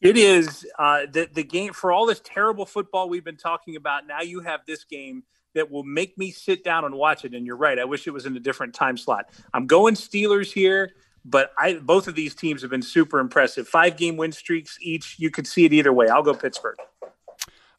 It 0.00 0.18
is 0.18 0.66
uh, 0.78 1.06
the 1.10 1.30
the 1.32 1.44
game 1.44 1.72
for 1.72 1.90
all 1.90 2.04
this 2.04 2.20
terrible 2.22 2.66
football 2.66 3.08
we've 3.08 3.24
been 3.24 3.38
talking 3.38 3.76
about. 3.76 4.06
Now 4.06 4.20
you 4.20 4.40
have 4.40 4.60
this 4.66 4.84
game 4.84 5.22
that 5.54 5.70
will 5.70 5.84
make 5.84 6.18
me 6.18 6.30
sit 6.30 6.62
down 6.62 6.84
and 6.84 6.94
watch 6.94 7.24
it. 7.24 7.32
And 7.32 7.46
you're 7.46 7.56
right. 7.56 7.78
I 7.78 7.84
wish 7.84 8.06
it 8.06 8.10
was 8.10 8.26
in 8.26 8.36
a 8.36 8.40
different 8.40 8.74
time 8.74 8.96
slot. 8.96 9.30
I'm 9.54 9.66
going 9.66 9.94
Steelers 9.94 10.52
here, 10.52 10.90
but 11.24 11.52
I 11.58 11.74
both 11.74 12.06
of 12.06 12.14
these 12.14 12.34
teams 12.34 12.60
have 12.62 12.70
been 12.70 12.82
super 12.82 13.18
impressive. 13.18 13.66
Five 13.66 13.96
game 13.96 14.16
win 14.16 14.32
streaks 14.32 14.76
each. 14.82 15.16
You 15.18 15.30
could 15.30 15.46
see 15.46 15.64
it 15.64 15.72
either 15.72 15.92
way. 15.92 16.08
I'll 16.08 16.22
go 16.22 16.34
Pittsburgh. 16.34 16.76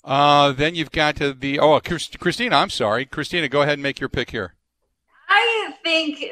Uh, 0.05 0.51
then 0.51 0.75
you've 0.75 0.91
got 0.91 1.15
to 1.15 1.33
the 1.33 1.59
oh 1.59 1.79
Christina. 1.79 2.55
I'm 2.55 2.69
sorry, 2.69 3.05
Christina. 3.05 3.49
Go 3.49 3.63
ahead 3.63 3.73
and 3.73 3.83
make 3.83 3.99
your 3.99 4.07
pick 4.07 4.29
here. 4.29 4.53
I 5.27 5.73
think 5.83 6.23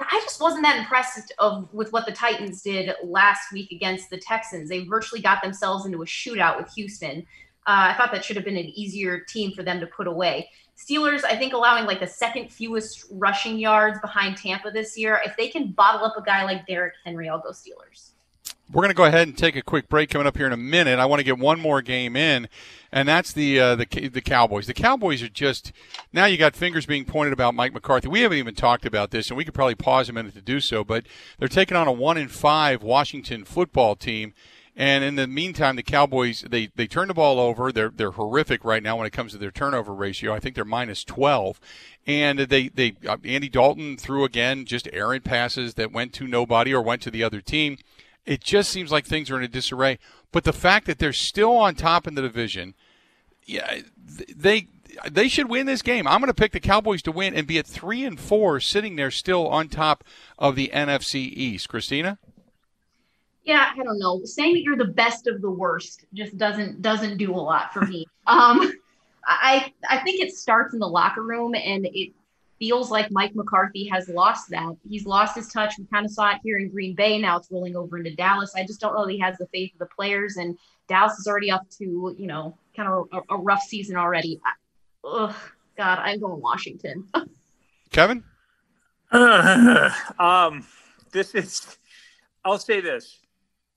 I 0.00 0.20
just 0.24 0.40
wasn't 0.40 0.64
that 0.64 0.80
impressed 0.80 1.32
of 1.38 1.72
with 1.72 1.92
what 1.92 2.06
the 2.06 2.12
Titans 2.12 2.60
did 2.60 2.92
last 3.04 3.52
week 3.52 3.70
against 3.70 4.10
the 4.10 4.18
Texans. 4.18 4.68
They 4.68 4.84
virtually 4.84 5.20
got 5.20 5.42
themselves 5.42 5.86
into 5.86 6.02
a 6.02 6.06
shootout 6.06 6.58
with 6.58 6.68
Houston. 6.74 7.20
Uh, 7.66 7.92
I 7.92 7.94
thought 7.94 8.10
that 8.10 8.24
should 8.24 8.34
have 8.34 8.44
been 8.44 8.56
an 8.56 8.72
easier 8.74 9.20
team 9.20 9.52
for 9.52 9.62
them 9.62 9.78
to 9.78 9.86
put 9.86 10.08
away. 10.08 10.50
Steelers, 10.76 11.22
I 11.24 11.36
think, 11.36 11.52
allowing 11.52 11.84
like 11.84 12.00
the 12.00 12.06
second 12.08 12.50
fewest 12.50 13.04
rushing 13.12 13.58
yards 13.58 14.00
behind 14.00 14.38
Tampa 14.38 14.72
this 14.72 14.98
year. 14.98 15.20
If 15.24 15.36
they 15.36 15.48
can 15.48 15.70
bottle 15.70 16.04
up 16.04 16.16
a 16.16 16.22
guy 16.22 16.42
like 16.44 16.66
Derrick 16.66 16.94
Henry, 17.04 17.28
I'll 17.28 17.38
go 17.38 17.50
Steelers. 17.50 18.10
We're 18.72 18.82
going 18.82 18.90
to 18.90 18.94
go 18.94 19.04
ahead 19.04 19.26
and 19.26 19.36
take 19.36 19.56
a 19.56 19.62
quick 19.62 19.88
break 19.88 20.10
coming 20.10 20.28
up 20.28 20.36
here 20.36 20.46
in 20.46 20.52
a 20.52 20.56
minute. 20.56 21.00
I 21.00 21.06
want 21.06 21.18
to 21.18 21.24
get 21.24 21.40
one 21.40 21.58
more 21.58 21.82
game 21.82 22.14
in, 22.14 22.48
and 22.92 23.08
that's 23.08 23.32
the 23.32 23.58
uh, 23.58 23.74
the 23.74 24.08
the 24.08 24.20
Cowboys. 24.20 24.68
The 24.68 24.74
Cowboys 24.74 25.24
are 25.24 25.28
just 25.28 25.72
now 26.12 26.26
you 26.26 26.36
got 26.36 26.54
fingers 26.54 26.86
being 26.86 27.04
pointed 27.04 27.32
about 27.32 27.56
Mike 27.56 27.72
McCarthy. 27.72 28.06
We 28.06 28.20
haven't 28.20 28.38
even 28.38 28.54
talked 28.54 28.86
about 28.86 29.10
this, 29.10 29.28
and 29.28 29.36
we 29.36 29.44
could 29.44 29.54
probably 29.54 29.74
pause 29.74 30.08
a 30.08 30.12
minute 30.12 30.34
to 30.34 30.40
do 30.40 30.60
so. 30.60 30.84
But 30.84 31.06
they're 31.38 31.48
taking 31.48 31.76
on 31.76 31.88
a 31.88 31.92
one 31.92 32.16
in 32.16 32.28
five 32.28 32.80
Washington 32.80 33.44
football 33.44 33.96
team. 33.96 34.34
And 34.76 35.02
in 35.02 35.16
the 35.16 35.26
meantime, 35.26 35.74
the 35.74 35.82
Cowboys 35.82 36.44
they, 36.48 36.68
they 36.76 36.86
turn 36.86 37.08
the 37.08 37.14
ball 37.14 37.40
over. 37.40 37.72
They're 37.72 37.90
they're 37.90 38.12
horrific 38.12 38.64
right 38.64 38.84
now 38.84 38.98
when 38.98 39.06
it 39.06 39.12
comes 39.12 39.32
to 39.32 39.38
their 39.38 39.50
turnover 39.50 39.92
ratio. 39.92 40.32
I 40.32 40.38
think 40.38 40.54
they're 40.54 40.64
minus 40.64 41.02
twelve, 41.02 41.58
and 42.06 42.38
they 42.38 42.68
they 42.68 42.94
uh, 43.04 43.16
Andy 43.24 43.48
Dalton 43.48 43.96
threw 43.96 44.22
again 44.22 44.64
just 44.64 44.88
errant 44.92 45.24
passes 45.24 45.74
that 45.74 45.90
went 45.90 46.12
to 46.14 46.28
nobody 46.28 46.72
or 46.72 46.80
went 46.80 47.02
to 47.02 47.10
the 47.10 47.24
other 47.24 47.40
team. 47.40 47.78
It 48.26 48.42
just 48.42 48.70
seems 48.70 48.92
like 48.92 49.06
things 49.06 49.30
are 49.30 49.36
in 49.36 49.42
a 49.42 49.48
disarray. 49.48 49.98
But 50.32 50.44
the 50.44 50.52
fact 50.52 50.86
that 50.86 50.98
they're 50.98 51.12
still 51.12 51.56
on 51.56 51.74
top 51.74 52.06
in 52.06 52.14
the 52.14 52.22
division, 52.22 52.74
yeah, 53.44 53.80
they 54.34 54.68
they 55.10 55.28
should 55.28 55.48
win 55.48 55.66
this 55.66 55.82
game. 55.82 56.06
I'm 56.06 56.20
going 56.20 56.28
to 56.28 56.34
pick 56.34 56.52
the 56.52 56.60
Cowboys 56.60 57.02
to 57.02 57.12
win 57.12 57.34
and 57.34 57.46
be 57.46 57.58
at 57.58 57.66
three 57.66 58.04
and 58.04 58.18
four, 58.18 58.60
sitting 58.60 58.96
there 58.96 59.10
still 59.10 59.48
on 59.48 59.68
top 59.68 60.04
of 60.38 60.56
the 60.56 60.70
NFC 60.72 61.14
East. 61.14 61.68
Christina. 61.68 62.18
Yeah, 63.44 63.70
I 63.72 63.82
don't 63.82 63.98
know. 63.98 64.20
Saying 64.24 64.54
that 64.54 64.62
you're 64.62 64.76
the 64.76 64.84
best 64.84 65.26
of 65.26 65.40
the 65.40 65.50
worst 65.50 66.04
just 66.14 66.36
doesn't 66.36 66.82
doesn't 66.82 67.16
do 67.16 67.34
a 67.34 67.40
lot 67.40 67.72
for 67.72 67.82
me. 67.82 68.06
um, 68.26 68.72
I 69.24 69.72
I 69.88 69.98
think 69.98 70.20
it 70.20 70.34
starts 70.34 70.74
in 70.74 70.80
the 70.80 70.88
locker 70.88 71.22
room, 71.22 71.54
and 71.54 71.86
it 71.86 72.12
feels 72.60 72.90
like 72.90 73.10
Mike 73.10 73.34
McCarthy 73.34 73.88
has 73.88 74.08
lost 74.08 74.50
that. 74.50 74.76
He's 74.88 75.06
lost 75.06 75.34
his 75.34 75.48
touch. 75.48 75.74
We 75.78 75.86
kind 75.86 76.04
of 76.04 76.12
saw 76.12 76.30
it 76.30 76.38
here 76.44 76.58
in 76.58 76.68
Green 76.68 76.94
Bay. 76.94 77.18
Now 77.18 77.38
it's 77.38 77.50
rolling 77.50 77.74
over 77.74 77.98
into 77.98 78.14
Dallas. 78.14 78.52
I 78.54 78.64
just 78.64 78.80
don't 78.80 78.94
know 78.94 79.06
that 79.06 79.12
he 79.12 79.18
has 79.18 79.38
the 79.38 79.46
faith 79.46 79.72
of 79.72 79.78
the 79.80 79.86
players. 79.86 80.36
And 80.36 80.56
Dallas 80.86 81.18
is 81.18 81.26
already 81.26 81.50
up 81.50 81.68
to, 81.78 82.14
you 82.16 82.26
know, 82.26 82.56
kind 82.76 82.88
of 82.88 83.08
a, 83.12 83.34
a 83.34 83.38
rough 83.38 83.62
season 83.62 83.96
already. 83.96 84.38
ugh, 85.02 85.34
God, 85.76 85.98
I'm 85.98 86.20
going 86.20 86.40
Washington. 86.40 87.08
Kevin? 87.90 88.22
Uh, 89.10 89.90
um, 90.18 90.66
this 91.12 91.34
is, 91.34 91.78
I'll 92.44 92.58
say 92.58 92.80
this 92.80 93.20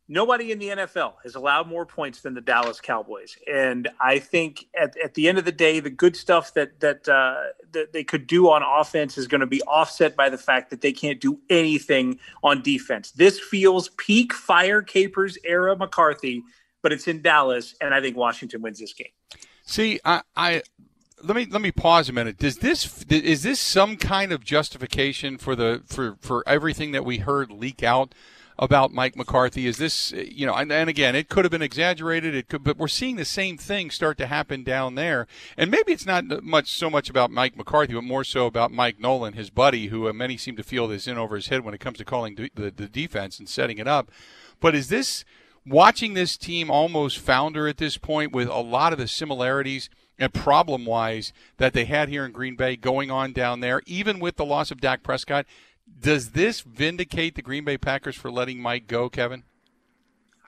nobody 0.07 0.51
in 0.51 0.59
the 0.59 0.69
NFL 0.69 1.13
has 1.23 1.35
allowed 1.35 1.67
more 1.67 1.85
points 1.85 2.21
than 2.21 2.33
the 2.33 2.41
Dallas 2.41 2.81
Cowboys. 2.81 3.37
And 3.51 3.89
I 3.99 4.19
think 4.19 4.67
at, 4.79 4.97
at 4.97 5.13
the 5.13 5.27
end 5.27 5.37
of 5.37 5.45
the 5.45 5.51
day, 5.51 5.79
the 5.79 5.89
good 5.89 6.15
stuff 6.15 6.53
that 6.53 6.79
that 6.81 7.07
uh, 7.07 7.35
that 7.71 7.93
they 7.93 8.03
could 8.03 8.27
do 8.27 8.49
on 8.49 8.63
offense 8.63 9.17
is 9.17 9.27
going 9.27 9.41
to 9.41 9.47
be 9.47 9.61
offset 9.63 10.15
by 10.15 10.29
the 10.29 10.37
fact 10.37 10.69
that 10.69 10.81
they 10.81 10.91
can't 10.91 11.19
do 11.19 11.39
anything 11.49 12.19
on 12.43 12.61
defense. 12.61 13.11
This 13.11 13.39
feels 13.39 13.89
peak 13.97 14.33
fire 14.33 14.81
Capers 14.81 15.37
era 15.43 15.75
McCarthy, 15.75 16.43
but 16.81 16.91
it's 16.91 17.07
in 17.07 17.21
Dallas, 17.21 17.75
and 17.81 17.93
I 17.93 18.01
think 18.01 18.17
Washington 18.17 18.61
wins 18.61 18.79
this 18.79 18.93
game. 18.93 19.07
See, 19.65 19.99
I, 20.03 20.21
I 20.35 20.61
let 21.23 21.35
me 21.35 21.47
let 21.49 21.61
me 21.61 21.71
pause 21.71 22.09
a 22.09 22.13
minute. 22.13 22.37
Does 22.37 22.57
this 22.57 23.05
is 23.09 23.43
this 23.43 23.59
some 23.59 23.95
kind 23.95 24.31
of 24.31 24.43
justification 24.43 25.37
for 25.37 25.55
the 25.55 25.81
for 25.85 26.17
for 26.19 26.43
everything 26.47 26.91
that 26.91 27.05
we 27.05 27.19
heard 27.19 27.49
leak 27.49 27.81
out 27.81 28.13
about 28.57 28.93
Mike 28.93 29.15
McCarthy? 29.15 29.67
Is 29.67 29.77
this, 29.77 30.11
you 30.11 30.45
know, 30.45 30.53
and, 30.53 30.71
and, 30.71 30.89
again, 30.89 31.15
it 31.15 31.29
could 31.29 31.45
have 31.45 31.51
been 31.51 31.61
exaggerated. 31.61 32.35
It 32.35 32.49
could, 32.49 32.63
but 32.63 32.77
we're 32.77 32.87
seeing 32.87 33.15
the 33.15 33.25
same 33.25 33.57
thing 33.57 33.89
start 33.89 34.17
to 34.19 34.27
happen 34.27 34.63
down 34.63 34.95
there. 34.95 35.27
And 35.57 35.71
maybe 35.71 35.91
it's 35.91 36.05
not 36.05 36.43
much 36.43 36.71
so 36.71 36.89
much 36.89 37.09
about 37.09 37.31
Mike 37.31 37.57
McCarthy, 37.57 37.93
but 37.93 38.03
more 38.03 38.23
so 38.23 38.45
about 38.45 38.71
Mike 38.71 38.99
Nolan, 38.99 39.33
his 39.33 39.49
buddy, 39.49 39.87
who 39.87 40.07
uh, 40.07 40.13
many 40.13 40.37
seem 40.37 40.55
to 40.55 40.63
feel 40.63 40.91
is 40.91 41.07
in 41.07 41.17
over 41.17 41.35
his 41.35 41.47
head 41.47 41.63
when 41.63 41.73
it 41.73 41.79
comes 41.79 41.97
to 41.97 42.05
calling 42.05 42.35
the, 42.35 42.51
the, 42.55 42.71
the 42.71 42.87
defense 42.87 43.39
and 43.39 43.49
setting 43.49 43.77
it 43.77 43.87
up. 43.87 44.11
But 44.59 44.75
is 44.75 44.89
this 44.89 45.25
watching 45.65 46.13
this 46.13 46.37
team 46.37 46.69
almost 46.69 47.19
founder 47.19 47.67
at 47.67 47.77
this 47.77 47.97
point 47.97 48.33
with 48.33 48.47
a 48.47 48.59
lot 48.59 48.93
of 48.93 48.99
the 48.99 49.07
similarities? 49.07 49.89
and 50.19 50.33
problem 50.33 50.85
wise 50.85 51.33
that 51.57 51.73
they 51.73 51.85
had 51.85 52.09
here 52.09 52.25
in 52.25 52.31
Green 52.31 52.55
Bay 52.55 52.75
going 52.75 53.09
on 53.09 53.33
down 53.33 53.59
there, 53.59 53.81
even 53.85 54.19
with 54.19 54.35
the 54.35 54.45
loss 54.45 54.71
of 54.71 54.79
Dak 54.79 55.03
Prescott. 55.03 55.45
Does 55.99 56.31
this 56.31 56.61
vindicate 56.61 57.35
the 57.35 57.41
Green 57.41 57.65
Bay 57.65 57.77
Packers 57.77 58.15
for 58.15 58.31
letting 58.31 58.61
Mike 58.61 58.87
go, 58.87 59.09
Kevin? 59.09 59.43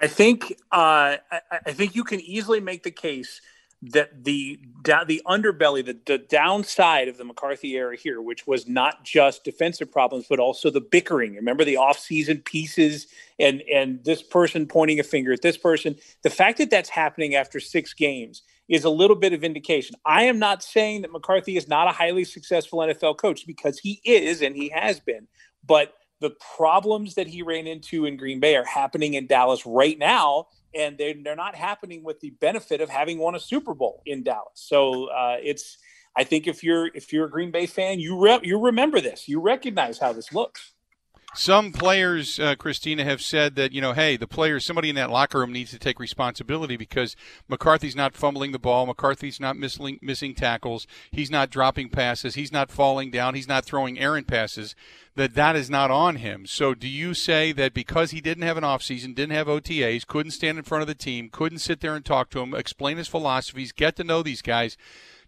I 0.01 0.07
think 0.07 0.51
uh, 0.71 1.17
I, 1.31 1.41
I, 1.51 1.71
think 1.71 1.95
you 1.95 2.03
can 2.03 2.19
easily 2.19 2.59
make 2.59 2.83
the 2.83 2.91
case 2.91 3.39
that 3.81 4.23
the 4.23 4.59
the 4.83 5.21
underbelly, 5.25 5.85
the, 5.85 5.97
the 6.05 6.17
downside 6.17 7.07
of 7.07 7.17
the 7.17 7.23
McCarthy 7.23 7.75
era 7.75 7.95
here, 7.95 8.21
which 8.21 8.45
was 8.45 8.67
not 8.67 9.05
just 9.05 9.43
defensive 9.43 9.91
problems, 9.91 10.25
but 10.29 10.39
also 10.39 10.69
the 10.69 10.81
bickering. 10.81 11.35
Remember 11.35 11.63
the 11.63 11.75
offseason 11.75 12.43
pieces 12.43 13.07
and 13.39 13.61
and 13.73 14.03
this 14.03 14.21
person 14.21 14.65
pointing 14.67 14.99
a 14.99 15.03
finger 15.03 15.31
at 15.31 15.41
this 15.41 15.57
person. 15.57 15.95
The 16.23 16.29
fact 16.29 16.57
that 16.57 16.69
that's 16.69 16.89
happening 16.89 17.35
after 17.35 17.59
six 17.59 17.93
games 17.93 18.41
is 18.67 18.83
a 18.83 18.89
little 18.89 19.15
bit 19.15 19.33
of 19.33 19.43
indication. 19.43 19.95
I 20.05 20.23
am 20.23 20.39
not 20.39 20.63
saying 20.63 21.01
that 21.01 21.11
McCarthy 21.11 21.57
is 21.57 21.67
not 21.67 21.87
a 21.87 21.91
highly 21.91 22.23
successful 22.23 22.79
NFL 22.79 23.17
coach 23.17 23.45
because 23.45 23.79
he 23.79 24.01
is 24.03 24.41
and 24.41 24.55
he 24.55 24.69
has 24.69 24.99
been, 24.99 25.27
but 25.65 25.93
the 26.21 26.31
problems 26.55 27.15
that 27.15 27.27
he 27.27 27.41
ran 27.41 27.67
into 27.67 28.05
in 28.05 28.17
Green 28.17 28.39
Bay 28.39 28.55
are 28.55 28.65
happening 28.65 29.15
in 29.15 29.27
Dallas 29.27 29.65
right 29.65 29.97
now, 29.99 30.47
and 30.73 30.97
they're, 30.97 31.13
they're 31.23 31.35
not 31.35 31.55
happening 31.55 32.03
with 32.03 32.19
the 32.21 32.31
benefit 32.31 32.81
of 32.81 32.89
having 32.89 33.19
won 33.19 33.35
a 33.35 33.39
Super 33.39 33.73
Bowl 33.73 34.01
in 34.05 34.23
Dallas. 34.23 34.53
So 34.55 35.05
uh, 35.09 35.37
it's, 35.43 35.77
I 36.15 36.23
think 36.23 36.47
if 36.47 36.63
you're 36.63 36.87
if 36.95 37.11
you're 37.11 37.25
a 37.25 37.29
Green 37.29 37.51
Bay 37.51 37.65
fan, 37.65 37.99
you 37.99 38.17
re- 38.17 38.39
you 38.41 38.57
remember 38.57 39.01
this, 39.01 39.27
you 39.27 39.41
recognize 39.41 39.97
how 39.97 40.13
this 40.13 40.33
looks. 40.33 40.71
Some 41.37 41.73
players, 41.73 42.39
uh, 42.39 42.55
Christina, 42.55 43.03
have 43.03 43.21
said 43.21 43.55
that, 43.55 43.73
you 43.73 43.81
know, 43.81 43.91
hey, 43.91 44.15
the 44.15 44.25
players, 44.27 44.65
somebody 44.65 44.89
in 44.89 44.95
that 44.95 45.09
locker 45.09 45.39
room 45.39 45.51
needs 45.51 45.71
to 45.71 45.79
take 45.79 45.99
responsibility 45.99 46.77
because 46.77 47.17
McCarthy's 47.49 47.95
not 47.95 48.15
fumbling 48.15 48.53
the 48.53 48.59
ball. 48.59 48.85
McCarthy's 48.85 49.39
not 49.39 49.57
missing, 49.57 49.99
missing 50.01 50.33
tackles. 50.33 50.87
He's 51.11 51.29
not 51.29 51.49
dropping 51.49 51.89
passes. 51.89 52.35
He's 52.35 52.53
not 52.53 52.71
falling 52.71 53.11
down. 53.11 53.35
He's 53.35 53.49
not 53.49 53.65
throwing 53.65 53.99
errant 53.99 54.27
passes. 54.27 54.75
That 55.15 55.35
that 55.35 55.57
is 55.57 55.69
not 55.69 55.91
on 55.91 56.17
him. 56.17 56.45
So 56.45 56.73
do 56.73 56.87
you 56.87 57.13
say 57.13 57.51
that 57.51 57.73
because 57.73 58.11
he 58.11 58.21
didn't 58.21 58.43
have 58.43 58.57
an 58.57 58.63
offseason, 58.63 59.13
didn't 59.13 59.35
have 59.35 59.47
OTAs, 59.47 60.07
couldn't 60.07 60.31
stand 60.31 60.57
in 60.57 60.63
front 60.63 60.83
of 60.83 60.87
the 60.87 60.95
team, 60.95 61.29
couldn't 61.29 61.59
sit 61.59 61.81
there 61.81 61.95
and 61.95 62.03
talk 62.03 62.29
to 62.31 62.39
him, 62.39 62.53
explain 62.53 62.97
his 62.97 63.07
philosophies, 63.07 63.71
get 63.71 63.95
to 63.97 64.03
know 64.03 64.23
these 64.23 64.41
guys, 64.41 64.77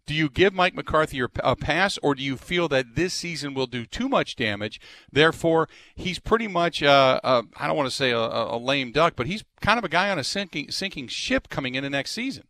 do 0.07 0.13
you 0.13 0.29
give 0.29 0.53
Mike 0.53 0.73
McCarthy 0.73 1.21
a 1.43 1.55
pass, 1.55 1.99
or 2.01 2.15
do 2.15 2.23
you 2.23 2.38
feel 2.38 2.67
that 2.69 2.95
this 2.95 3.13
season 3.13 3.53
will 3.53 3.67
do 3.67 3.85
too 3.85 4.07
much 4.07 4.38
damage? 4.38 4.79
Therefore, 5.11 5.67
he's 5.95 6.17
pretty 6.17 6.47
much, 6.47 6.81
uh, 6.81 7.19
uh, 7.23 7.43
I 7.57 7.67
don't 7.67 7.75
want 7.75 7.89
to 7.89 7.95
say 7.95 8.11
a, 8.11 8.17
a, 8.17 8.57
lame 8.57 8.93
duck, 8.93 9.13
but 9.17 9.27
he's 9.27 9.43
kind 9.59 9.77
of 9.77 9.84
a 9.84 9.89
guy 9.89 10.09
on 10.09 10.17
a 10.17 10.23
sinking, 10.23 10.71
sinking 10.71 11.09
ship 11.09 11.49
coming 11.49 11.75
into 11.75 11.89
next 11.89 12.11
season. 12.11 12.45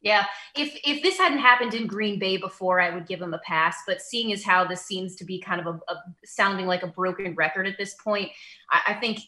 Yeah, 0.00 0.26
if 0.54 0.78
if 0.84 1.02
this 1.02 1.18
hadn't 1.18 1.40
happened 1.40 1.74
in 1.74 1.88
Green 1.88 2.20
Bay 2.20 2.36
before, 2.36 2.80
I 2.80 2.94
would 2.94 3.08
give 3.08 3.20
him 3.20 3.34
a 3.34 3.38
pass. 3.38 3.76
But 3.88 4.00
seeing 4.00 4.32
as 4.32 4.44
how 4.44 4.64
this 4.64 4.82
seems 4.82 5.16
to 5.16 5.24
be 5.24 5.40
kind 5.40 5.60
of 5.60 5.66
a, 5.66 5.92
a 5.92 6.04
sounding 6.24 6.66
like 6.66 6.84
a 6.84 6.86
broken 6.86 7.34
record 7.34 7.66
at 7.66 7.76
this 7.76 7.94
point, 7.94 8.30
I, 8.70 8.92
I 8.92 8.94
think 8.94 9.18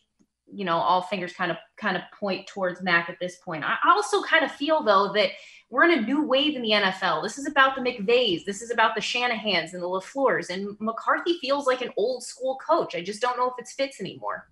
you 0.46 0.64
know 0.64 0.76
all 0.76 1.02
fingers 1.02 1.32
kind 1.32 1.50
of 1.50 1.56
kind 1.76 1.96
of 1.96 2.02
point 2.20 2.46
towards 2.46 2.80
Mac 2.80 3.08
at 3.08 3.18
this 3.18 3.38
point. 3.44 3.64
I 3.64 3.76
also 3.88 4.22
kind 4.22 4.44
of 4.44 4.52
feel 4.52 4.84
though 4.84 5.12
that 5.14 5.30
we're 5.70 5.84
in 5.84 5.98
a 5.98 6.00
new 6.00 6.22
wave 6.24 6.56
in 6.56 6.62
the 6.62 6.70
NFL. 6.70 7.22
This 7.22 7.38
is 7.38 7.46
about 7.46 7.74
the 7.74 7.82
McVays. 7.82 8.44
This 8.44 8.62
is 8.62 8.70
about 8.70 8.94
the 8.94 9.00
Shanahans 9.00 9.74
and 9.74 9.82
the 9.82 9.88
LaFleurs. 9.88 10.48
And 10.48 10.76
McCarthy 10.80 11.38
feels 11.40 11.66
like 11.66 11.82
an 11.82 11.92
old 11.96 12.22
school 12.22 12.56
coach. 12.56 12.94
I 12.94 13.02
just 13.02 13.20
don't 13.20 13.36
know 13.36 13.50
if 13.50 13.58
it 13.58 13.68
fits 13.68 14.00
anymore. 14.00 14.48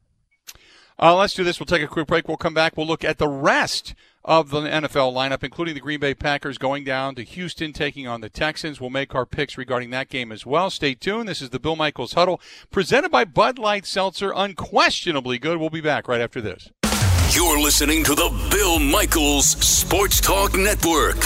Uh, 0.99 1.15
let's 1.15 1.35
do 1.35 1.45
this. 1.45 1.61
We'll 1.61 1.67
take 1.67 1.83
a 1.83 1.89
quick 1.89 2.07
break. 2.07 2.27
We'll 2.27 2.37
come 2.37 2.55
back. 2.55 2.77
We'll 2.77 2.87
look 2.87 3.05
at 3.05 3.19
the 3.19 3.29
rest 3.29 3.95
of 4.25 4.51
the 4.51 4.61
NFL 4.61 5.13
lineup, 5.13 5.45
including 5.45 5.75
the 5.75 5.81
Green 5.81 6.01
Bay 6.01 6.15
Packers 6.15 6.59
going 6.59 6.85
down 6.85 7.15
to 7.15 7.23
Houston, 7.23 7.73
taking 7.73 8.07
on 8.07 8.23
the 8.23 8.29
Texans. 8.31 8.81
We'll 8.81 8.91
make 8.91 9.15
our 9.15 9.27
picks 9.27 9.59
regarding 9.59 9.91
that 9.91 10.09
game 10.09 10.33
as 10.33 10.45
well. 10.45 10.71
Stay 10.71 10.95
tuned. 10.95 11.29
This 11.29 11.43
is 11.43 11.51
the 11.51 11.61
Bill 11.61 11.77
Michaels 11.77 12.15
Huddle, 12.15 12.41
presented 12.71 13.11
by 13.11 13.25
Bud 13.25 13.59
Light 13.59 13.87
Seltzer. 13.87 14.33
Unquestionably 14.35 15.39
good. 15.39 15.59
We'll 15.59 15.71
be 15.71 15.81
back 15.81 16.09
right 16.09 16.21
after 16.21 16.41
this. 16.41 16.71
You're 17.37 17.61
listening 17.61 18.03
to 18.05 18.15
the 18.15 18.31
Bill 18.51 18.79
Michaels 18.79 19.47
Sports 19.47 20.23
Talk 20.23 20.55
Network. 20.55 21.19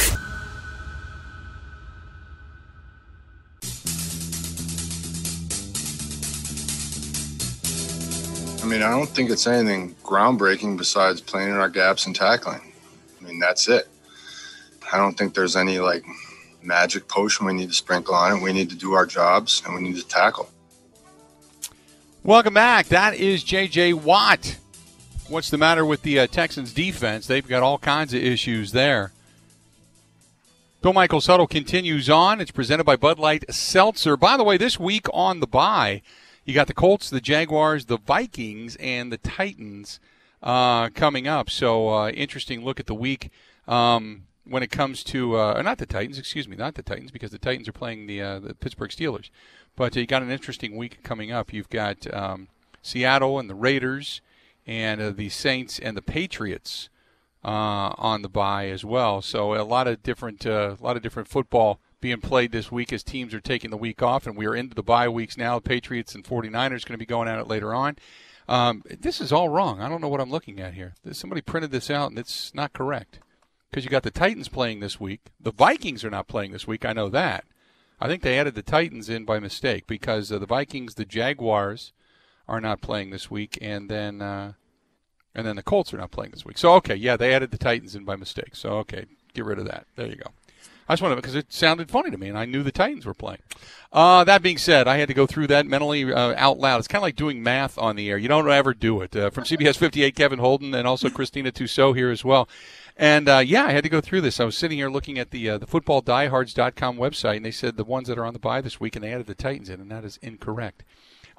I 8.61 8.67
mean, 8.67 8.83
I 8.83 8.91
don't 8.91 9.09
think 9.09 9.31
it's 9.31 9.47
anything 9.47 9.95
groundbreaking 10.03 10.77
besides 10.77 11.21
playing 11.21 11.51
in 11.51 11.55
our 11.55 11.69
gaps 11.69 12.07
and 12.07 12.17
tackling. 12.17 12.73
I 13.21 13.25
mean, 13.25 13.39
that's 13.39 13.69
it. 13.69 13.87
I 14.93 14.97
don't 14.97 15.17
think 15.17 15.33
there's 15.35 15.55
any 15.55 15.79
like 15.79 16.03
magic 16.61 17.07
potion 17.07 17.47
we 17.47 17.53
need 17.53 17.69
to 17.69 17.75
sprinkle 17.75 18.17
on 18.17 18.39
it. 18.39 18.43
We 18.43 18.53
need 18.53 18.71
to 18.71 18.77
do 18.77 18.95
our 18.95 19.07
jobs 19.07 19.63
and 19.65 19.77
we 19.77 19.81
need 19.81 19.95
to 19.95 20.09
tackle. 20.09 20.51
Welcome 22.25 22.55
back. 22.55 22.87
That 22.87 23.15
is 23.15 23.45
J.J. 23.45 23.93
Watt. 23.93 24.57
What's 25.31 25.49
the 25.49 25.59
matter 25.59 25.87
with 25.87 26.03
the 26.03 26.19
uh, 26.19 26.27
Texans 26.27 26.73
defense? 26.73 27.29
They've 27.29 27.47
got 27.47 27.63
all 27.63 27.79
kinds 27.79 28.13
of 28.13 28.21
issues 28.21 28.73
there. 28.73 29.13
Bill 30.83 30.93
Michaels 30.93 31.29
Huddle 31.29 31.47
continues 31.47 32.11
on. 32.11 32.41
It's 32.41 32.51
presented 32.51 32.83
by 32.83 32.97
Bud 32.97 33.21
Light 33.21 33.45
Seltzer. 33.49 34.17
By 34.17 34.37
the 34.37 34.43
way, 34.43 34.57
this 34.57 34.81
week 34.81 35.07
on 35.15 35.39
the 35.39 35.47
bye, 35.47 36.03
you 36.45 36.53
got 36.53 36.67
the 36.67 36.75
Colts, 36.75 37.09
the 37.09 37.21
Jaguars, 37.21 37.85
the 37.85 37.99
Vikings, 37.99 38.75
and 38.81 39.13
the 39.13 39.19
Titans 39.19 40.01
uh, 40.43 40.89
coming 40.89 41.29
up. 41.29 41.49
So 41.49 41.91
uh, 41.91 42.11
interesting 42.11 42.65
look 42.65 42.81
at 42.81 42.87
the 42.87 42.95
week 42.95 43.31
um, 43.69 44.25
when 44.45 44.65
it 44.65 44.73
comes 44.73 45.05
to 45.05 45.37
uh, 45.39 45.63
not 45.63 45.79
the 45.79 45.87
Titans, 45.87 46.19
excuse 46.19 46.49
me, 46.49 46.57
not 46.57 46.75
the 46.75 46.83
Titans 46.83 47.13
because 47.13 47.31
the 47.31 47.39
Titans 47.39 47.69
are 47.69 47.73
playing 47.73 48.09
the 48.09 48.21
uh, 48.21 48.41
the 48.41 48.55
Pittsburgh 48.55 48.91
Steelers. 48.91 49.31
But 49.77 49.95
you 49.95 50.07
got 50.07 50.23
an 50.23 50.31
interesting 50.33 50.77
week 50.77 51.05
coming 51.05 51.31
up. 51.31 51.53
You've 51.53 51.71
got 51.71 52.13
um, 52.13 52.49
Seattle 52.83 53.39
and 53.39 53.49
the 53.49 53.55
Raiders, 53.55 54.21
and 54.71 55.01
uh, 55.01 55.11
the 55.11 55.29
Saints 55.29 55.81
and 55.81 55.97
the 55.97 56.03
Patriots 56.03 56.89
uh, 57.45 57.93
on 57.99 58.23
the 58.23 58.29
bye 58.29 58.69
as 58.69 58.85
well. 58.85 59.21
So 59.21 59.55
a 59.55 59.65
lot 59.65 59.89
of 59.89 60.01
different 60.05 60.47
a 60.47 60.77
lot 60.81 60.97
of 60.97 61.03
different 61.03 61.29
football 61.29 61.81
being 62.01 62.21
played 62.21 62.53
this 62.53 62.71
week 62.71 62.93
as 62.93 63.03
teams 63.03 63.35
are 63.35 63.41
taking 63.41 63.71
the 63.71 63.77
week 63.77 64.01
off, 64.01 64.29
and 64.29 64.37
we 64.37 64.47
are 64.47 64.55
into 64.55 64.77
the 64.77 64.83
bye 64.83 65.09
weeks 65.09 65.37
now. 65.37 65.59
The 65.59 65.69
Patriots 65.69 66.15
and 66.15 66.25
49ers 66.25 66.87
going 66.87 66.95
to 66.95 66.99
be 66.99 67.05
going 67.05 67.27
at 67.27 67.41
it 67.41 67.49
later 67.49 67.75
on. 67.75 67.97
Um, 68.49 68.85
this 68.89 69.21
is 69.21 69.33
all 69.33 69.49
wrong. 69.49 69.81
I 69.81 69.89
don't 69.89 70.01
know 70.01 70.09
what 70.09 70.21
I'm 70.21 70.31
looking 70.31 70.61
at 70.61 70.75
here. 70.75 70.95
Somebody 71.11 71.41
printed 71.41 71.73
this 71.73 71.91
out, 71.91 72.11
and 72.11 72.19
it's 72.19 72.55
not 72.55 72.73
correct. 72.73 73.19
Because 73.71 73.85
you 73.85 73.91
got 73.91 74.05
the 74.05 74.11
Titans 74.11 74.49
playing 74.49 74.81
this 74.81 75.01
week. 75.01 75.21
The 75.41 75.53
Vikings 75.53 76.05
are 76.05 76.11
not 76.11 76.29
playing 76.29 76.53
this 76.53 76.67
week. 76.67 76.85
I 76.85 76.93
know 76.93 77.09
that. 77.09 77.45
I 78.01 78.07
think 78.07 78.23
they 78.23 78.39
added 78.39 78.55
the 78.55 78.63
Titans 78.63 79.09
in 79.09 79.25
by 79.25 79.41
mistake 79.41 79.87
because 79.87 80.31
uh, 80.31 80.39
the 80.39 80.47
Vikings, 80.47 80.95
the 80.95 81.05
Jaguars, 81.05 81.93
are 82.49 82.61
not 82.61 82.81
playing 82.81 83.11
this 83.11 83.31
week, 83.31 83.59
and 83.61 83.89
then 83.89 84.23
uh, 84.23 84.55
and 85.35 85.47
then 85.47 85.57
the 85.57 85.63
Colts 85.63 85.95
are 85.95 85.99
not 85.99 86.11
playing 86.11 86.33
this 86.33 86.45
week. 86.45 86.59
So 86.59 86.75
okay, 86.75 86.95
yeah, 86.95 87.17
they 87.17 87.35
added 87.35 87.51
the 87.51 87.59
Titans 87.59 87.95
in 87.95 88.05
by 88.05 88.17
mistake. 88.17 88.55
So 88.55 88.71
okay, 88.79 89.07
get 89.35 89.45
rid 89.45 89.59
of 89.59 89.67
that. 89.67 89.87
There 89.97 90.07
you 90.07 90.17
go. 90.17 90.31
I 90.91 90.95
just 90.95 91.03
wanted 91.03 91.17
because 91.17 91.37
it 91.37 91.53
sounded 91.53 91.89
funny 91.89 92.11
to 92.11 92.19
me, 92.19 92.29
and 92.29 92.37
I 92.37 92.47
knew 92.47 92.65
the 92.65 92.73
Titans 92.73 93.07
were 93.07 93.15
playing. 93.15 93.39
Uh, 93.93 94.25
that 94.25 94.43
being 94.43 94.59
said, 94.59 94.89
I 94.89 94.97
had 94.97 95.07
to 95.07 95.15
go 95.15 95.25
through 95.25 95.47
that 95.47 95.65
mentally 95.65 96.13
uh, 96.13 96.35
out 96.37 96.59
loud. 96.59 96.79
It's 96.79 96.89
kind 96.89 96.99
of 96.99 97.05
like 97.05 97.15
doing 97.15 97.45
math 97.45 97.79
on 97.79 97.95
the 97.95 98.11
air. 98.11 98.19
You 98.19 98.27
don't 98.27 98.51
ever 98.51 98.75
do 98.75 99.01
it. 99.03 99.15
Uh, 99.15 99.31
from 99.31 99.45
CBS 99.45 99.77
58, 99.77 100.17
Kevin 100.17 100.41
Holden, 100.41 100.75
and 100.75 100.89
also 100.89 101.09
Christina 101.09 101.53
Tussaud 101.53 101.93
here 101.93 102.11
as 102.11 102.25
well. 102.25 102.49
And 102.97 103.29
uh, 103.29 103.39
yeah, 103.39 103.67
I 103.67 103.71
had 103.71 103.85
to 103.85 103.89
go 103.89 104.01
through 104.01 104.23
this. 104.23 104.41
I 104.41 104.45
was 104.45 104.57
sitting 104.57 104.79
here 104.79 104.91
looking 104.91 105.17
at 105.17 105.31
the 105.31 105.51
uh, 105.51 105.59
the 105.59 105.67
footballdiehards.com 105.67 106.97
website, 106.97 107.37
and 107.37 107.45
they 107.45 107.53
said 107.53 107.77
the 107.77 107.85
ones 107.85 108.09
that 108.09 108.19
are 108.19 108.25
on 108.25 108.33
the 108.33 108.41
bye 108.41 108.61
this 108.61 108.81
week, 108.81 108.97
and 108.97 109.05
they 109.05 109.13
added 109.13 109.27
the 109.27 109.37
Titans 109.37 109.71
in, 109.71 109.81
and 109.81 109.93
that 109.93 110.05
is 110.05 110.19
incorrect. 110.23 110.83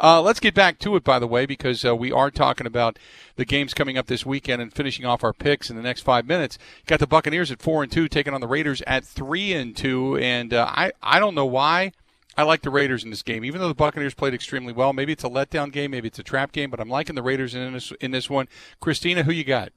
Uh, 0.04 0.20
let's 0.20 0.40
get 0.40 0.56
back 0.56 0.80
to 0.80 0.96
it, 0.96 1.04
by 1.04 1.20
the 1.20 1.28
way, 1.28 1.46
because 1.46 1.86
uh, 1.86 1.96
we 1.96 2.12
are 2.12 2.32
talking 2.32 2.66
about 2.66 2.98
the 3.36 3.46
games 3.46 3.72
coming 3.72 4.00
up 4.00 4.08
this 4.08 4.26
weekend 4.26 4.60
and 4.60 4.74
finishing 4.74 5.06
off 5.06 5.24
our 5.24 5.32
picks 5.32 5.70
in 5.70 5.76
the 5.76 5.82
next 5.84 6.02
five 6.02 6.26
minutes. 6.26 6.58
Got 6.88 7.00
the 7.00 7.06
Buccaneers 7.06 7.52
at 7.52 7.62
four 7.62 7.84
and 7.84 7.92
two, 7.92 8.08
taking 8.08 8.34
on 8.34 8.42
the 8.42 8.48
Raiders 8.48 8.82
at 8.88 9.06
three 9.06 9.54
and 9.54 9.78
two, 9.78 10.18
and 10.18 10.56
uh, 10.56 10.66
I 10.68 10.92
I 11.04 11.20
don't 11.20 11.36
know 11.36 11.46
why. 11.46 11.92
I 12.36 12.44
like 12.44 12.64
the 12.64 12.72
Raiders 12.72 13.04
in 13.04 13.12
this 13.12 13.22
game, 13.22 13.46
even 13.46 13.62
though 13.62 13.68
the 13.68 13.76
Buccaneers 13.76 14.16
played 14.16 14.34
extremely 14.34 14.74
well. 14.74 14.92
Maybe 14.92 15.12
it's 15.12 15.24
a 15.24 15.30
letdown 15.30 15.72
game, 15.72 15.92
maybe 15.92 16.08
it's 16.08 16.18
a 16.18 16.24
trap 16.24 16.52
game, 16.52 16.72
but 16.72 16.80
I'm 16.80 16.90
liking 16.90 17.14
the 17.14 17.22
Raiders 17.22 17.54
in 17.54 17.74
this 17.74 17.94
in 18.02 18.10
this 18.10 18.28
one. 18.28 18.48
Christina, 18.80 19.22
who 19.22 19.32
you 19.32 19.44
got? 19.44 19.70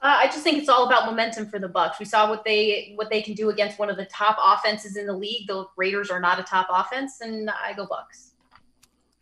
Uh, 0.00 0.20
I 0.20 0.26
just 0.26 0.42
think 0.42 0.56
it's 0.56 0.68
all 0.70 0.86
about 0.86 1.04
momentum 1.04 1.50
for 1.50 1.58
the 1.58 1.68
Bucks. 1.68 1.98
We 1.98 2.06
saw 2.06 2.30
what 2.30 2.44
they 2.44 2.92
what 2.94 3.10
they 3.10 3.20
can 3.20 3.34
do 3.34 3.50
against 3.50 3.78
one 3.78 3.90
of 3.90 3.98
the 3.98 4.06
top 4.06 4.38
offenses 4.42 4.96
in 4.96 5.06
the 5.06 5.12
league. 5.12 5.48
The 5.48 5.66
Raiders 5.76 6.10
are 6.10 6.20
not 6.20 6.40
a 6.40 6.44
top 6.44 6.68
offense, 6.70 7.20
and 7.20 7.50
I 7.50 7.74
go 7.74 7.84
Bucks. 7.84 8.27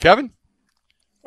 Kevin? 0.00 0.32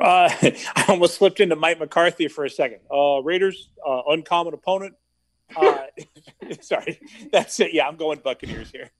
Uh, 0.00 0.30
I 0.42 0.84
almost 0.88 1.16
slipped 1.16 1.40
into 1.40 1.56
Mike 1.56 1.78
McCarthy 1.78 2.28
for 2.28 2.44
a 2.44 2.50
second. 2.50 2.80
Uh, 2.90 3.20
Raiders, 3.22 3.70
uh, 3.86 4.02
uncommon 4.08 4.54
opponent. 4.54 4.94
Uh, 5.54 5.86
sorry, 6.60 7.00
that's 7.32 7.58
it. 7.60 7.72
Yeah, 7.72 7.86
I'm 7.86 7.96
going 7.96 8.20
Buccaneers 8.20 8.70
here. 8.70 8.90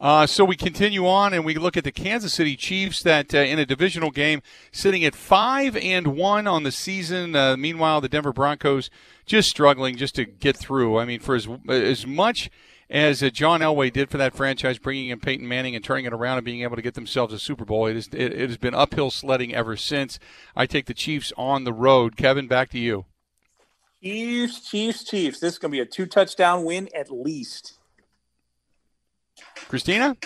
Uh, 0.00 0.26
so 0.26 0.44
we 0.44 0.56
continue 0.56 1.06
on 1.06 1.32
and 1.32 1.44
we 1.44 1.54
look 1.54 1.76
at 1.76 1.84
the 1.84 1.92
Kansas 1.92 2.34
City 2.34 2.56
Chiefs 2.56 3.02
that 3.04 3.32
uh, 3.32 3.38
in 3.38 3.58
a 3.58 3.66
divisional 3.66 4.10
game 4.10 4.42
sitting 4.72 5.04
at 5.04 5.14
five 5.14 5.76
and 5.76 6.08
one 6.08 6.46
on 6.46 6.64
the 6.64 6.72
season. 6.72 7.36
Uh, 7.36 7.56
meanwhile, 7.56 8.00
the 8.00 8.08
Denver 8.08 8.32
Broncos 8.32 8.90
just 9.24 9.48
struggling 9.48 9.96
just 9.96 10.16
to 10.16 10.24
get 10.24 10.56
through. 10.56 10.98
I 10.98 11.04
mean, 11.04 11.20
for 11.20 11.36
as 11.36 11.48
as 11.68 12.06
much 12.06 12.50
as 12.90 13.22
uh, 13.22 13.30
John 13.30 13.60
Elway 13.60 13.92
did 13.92 14.10
for 14.10 14.18
that 14.18 14.34
franchise, 14.34 14.78
bringing 14.78 15.08
in 15.08 15.20
Peyton 15.20 15.48
Manning 15.48 15.74
and 15.74 15.84
turning 15.84 16.04
it 16.04 16.12
around 16.12 16.38
and 16.38 16.44
being 16.44 16.62
able 16.62 16.76
to 16.76 16.82
get 16.82 16.94
themselves 16.94 17.32
a 17.32 17.38
Super 17.38 17.64
Bowl. 17.64 17.86
It, 17.86 17.96
is, 17.96 18.08
it, 18.08 18.32
it 18.32 18.48
has 18.48 18.58
been 18.58 18.74
uphill 18.74 19.10
sledding 19.10 19.54
ever 19.54 19.76
since. 19.76 20.18
I 20.54 20.66
take 20.66 20.86
the 20.86 20.94
Chiefs 20.94 21.32
on 21.36 21.64
the 21.64 21.72
road. 21.72 22.16
Kevin, 22.16 22.46
back 22.46 22.70
to 22.70 22.78
you. 22.78 23.06
Chiefs, 24.02 24.68
Chiefs, 24.68 25.04
Chiefs. 25.04 25.40
This 25.40 25.54
is 25.54 25.58
going 25.58 25.70
to 25.70 25.76
be 25.76 25.80
a 25.80 25.86
two 25.86 26.06
touchdown 26.06 26.64
win 26.64 26.88
at 26.94 27.10
least. 27.10 27.78
Christina? 29.54 30.16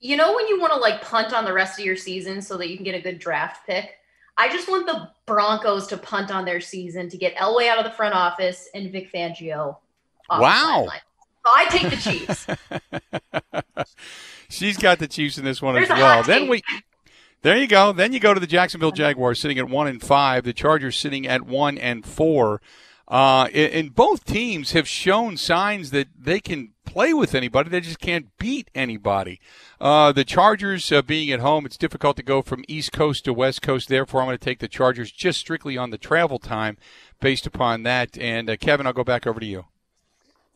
You 0.00 0.16
know 0.16 0.34
when 0.34 0.46
you 0.48 0.60
want 0.60 0.72
to 0.72 0.78
like 0.78 1.02
punt 1.02 1.32
on 1.32 1.44
the 1.44 1.52
rest 1.52 1.78
of 1.78 1.84
your 1.84 1.96
season 1.96 2.40
so 2.42 2.56
that 2.58 2.68
you 2.68 2.76
can 2.76 2.84
get 2.84 2.94
a 2.94 3.00
good 3.00 3.18
draft 3.18 3.66
pick? 3.66 3.94
I 4.36 4.48
just 4.48 4.68
want 4.68 4.86
the 4.86 5.10
Broncos 5.26 5.88
to 5.88 5.96
punt 5.96 6.30
on 6.30 6.44
their 6.44 6.60
season 6.60 7.08
to 7.08 7.16
get 7.16 7.34
Elway 7.34 7.68
out 7.68 7.78
of 7.78 7.84
the 7.84 7.90
front 7.90 8.14
office 8.14 8.68
and 8.72 8.92
Vic 8.92 9.12
Fangio. 9.12 9.78
wow. 10.30 10.86
I 11.44 11.66
take 11.70 11.90
the 11.90 11.96
Chiefs. 11.96 12.46
She's 14.48 14.76
got 14.76 14.98
the 14.98 15.08
Chiefs 15.08 15.38
in 15.38 15.44
this 15.44 15.60
one 15.60 15.74
There's 15.74 15.90
as 15.90 15.98
well. 15.98 16.22
Then 16.22 16.48
we 16.48 16.62
there 17.42 17.56
you 17.56 17.68
go. 17.68 17.92
Then 17.92 18.12
you 18.12 18.20
go 18.20 18.34
to 18.34 18.40
the 18.40 18.46
Jacksonville 18.46 18.90
Jaguars 18.90 19.38
sitting 19.40 19.58
at 19.58 19.68
one 19.68 19.86
and 19.86 20.02
five. 20.02 20.44
The 20.44 20.52
Chargers 20.52 20.96
sitting 20.96 21.26
at 21.26 21.42
one 21.42 21.78
and 21.78 22.04
four. 22.04 22.60
Uh, 23.06 23.44
and 23.54 23.94
both 23.94 24.26
teams 24.26 24.72
have 24.72 24.86
shown 24.86 25.36
signs 25.38 25.90
that 25.92 26.08
they 26.18 26.40
can 26.40 26.72
play 26.84 27.14
with 27.14 27.34
anybody. 27.34 27.70
They 27.70 27.80
just 27.80 28.00
can't 28.00 28.36
beat 28.38 28.70
anybody. 28.74 29.40
Uh, 29.80 30.12
the 30.12 30.24
Chargers 30.24 30.92
uh, 30.92 31.00
being 31.00 31.30
at 31.32 31.40
home, 31.40 31.64
it's 31.64 31.78
difficult 31.78 32.16
to 32.18 32.22
go 32.22 32.42
from 32.42 32.64
East 32.68 32.92
Coast 32.92 33.24
to 33.24 33.32
West 33.32 33.62
Coast. 33.62 33.88
Therefore, 33.88 34.20
I'm 34.20 34.26
going 34.26 34.36
to 34.36 34.44
take 34.44 34.58
the 34.58 34.68
Chargers 34.68 35.10
just 35.10 35.40
strictly 35.40 35.78
on 35.78 35.88
the 35.88 35.96
travel 35.96 36.38
time 36.38 36.76
based 37.18 37.46
upon 37.46 37.82
that. 37.84 38.18
And 38.18 38.50
uh, 38.50 38.56
Kevin, 38.56 38.86
I'll 38.86 38.92
go 38.92 39.04
back 39.04 39.26
over 39.26 39.40
to 39.40 39.46
you. 39.46 39.64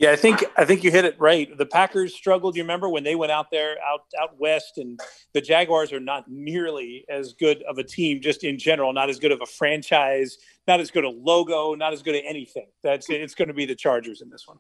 Yeah, 0.03 0.11
I 0.11 0.17
think 0.17 0.45
I 0.57 0.65
think 0.65 0.83
you 0.83 0.91
hit 0.91 1.05
it 1.05 1.15
right. 1.21 1.57
The 1.57 1.65
Packers 1.65 2.13
struggled. 2.13 2.57
You 2.57 2.65
remember 2.65 2.89
when 2.89 3.05
they 3.05 3.15
went 3.15 3.31
out 3.31 3.53
there 3.53 3.77
out 3.89 4.01
out 4.21 4.37
west, 4.37 4.79
and 4.79 4.99
the 5.33 5.41
Jaguars 5.41 5.93
are 5.93 6.01
not 6.01 6.29
nearly 6.29 7.05
as 7.09 7.35
good 7.35 7.63
of 7.63 7.79
a 7.79 7.85
team, 7.85 8.21
just 8.21 8.43
in 8.43 8.59
general, 8.59 8.93
not 8.93 9.11
as 9.11 9.21
good 9.21 9.31
of 9.31 9.41
a 9.43 9.47
franchise, 9.47 10.39
not 10.67 10.81
as 10.81 10.91
good 10.91 11.05
a 11.05 11.09
logo, 11.09 11.75
not 11.75 11.93
as 11.93 12.03
good 12.03 12.17
at 12.17 12.25
anything. 12.27 12.67
That's 12.83 13.09
it's 13.11 13.37
going 13.37 13.47
to 13.47 13.55
be 13.55 13.65
the 13.65 13.77
Chargers 13.77 14.23
in 14.23 14.29
this 14.29 14.49
one. 14.49 14.59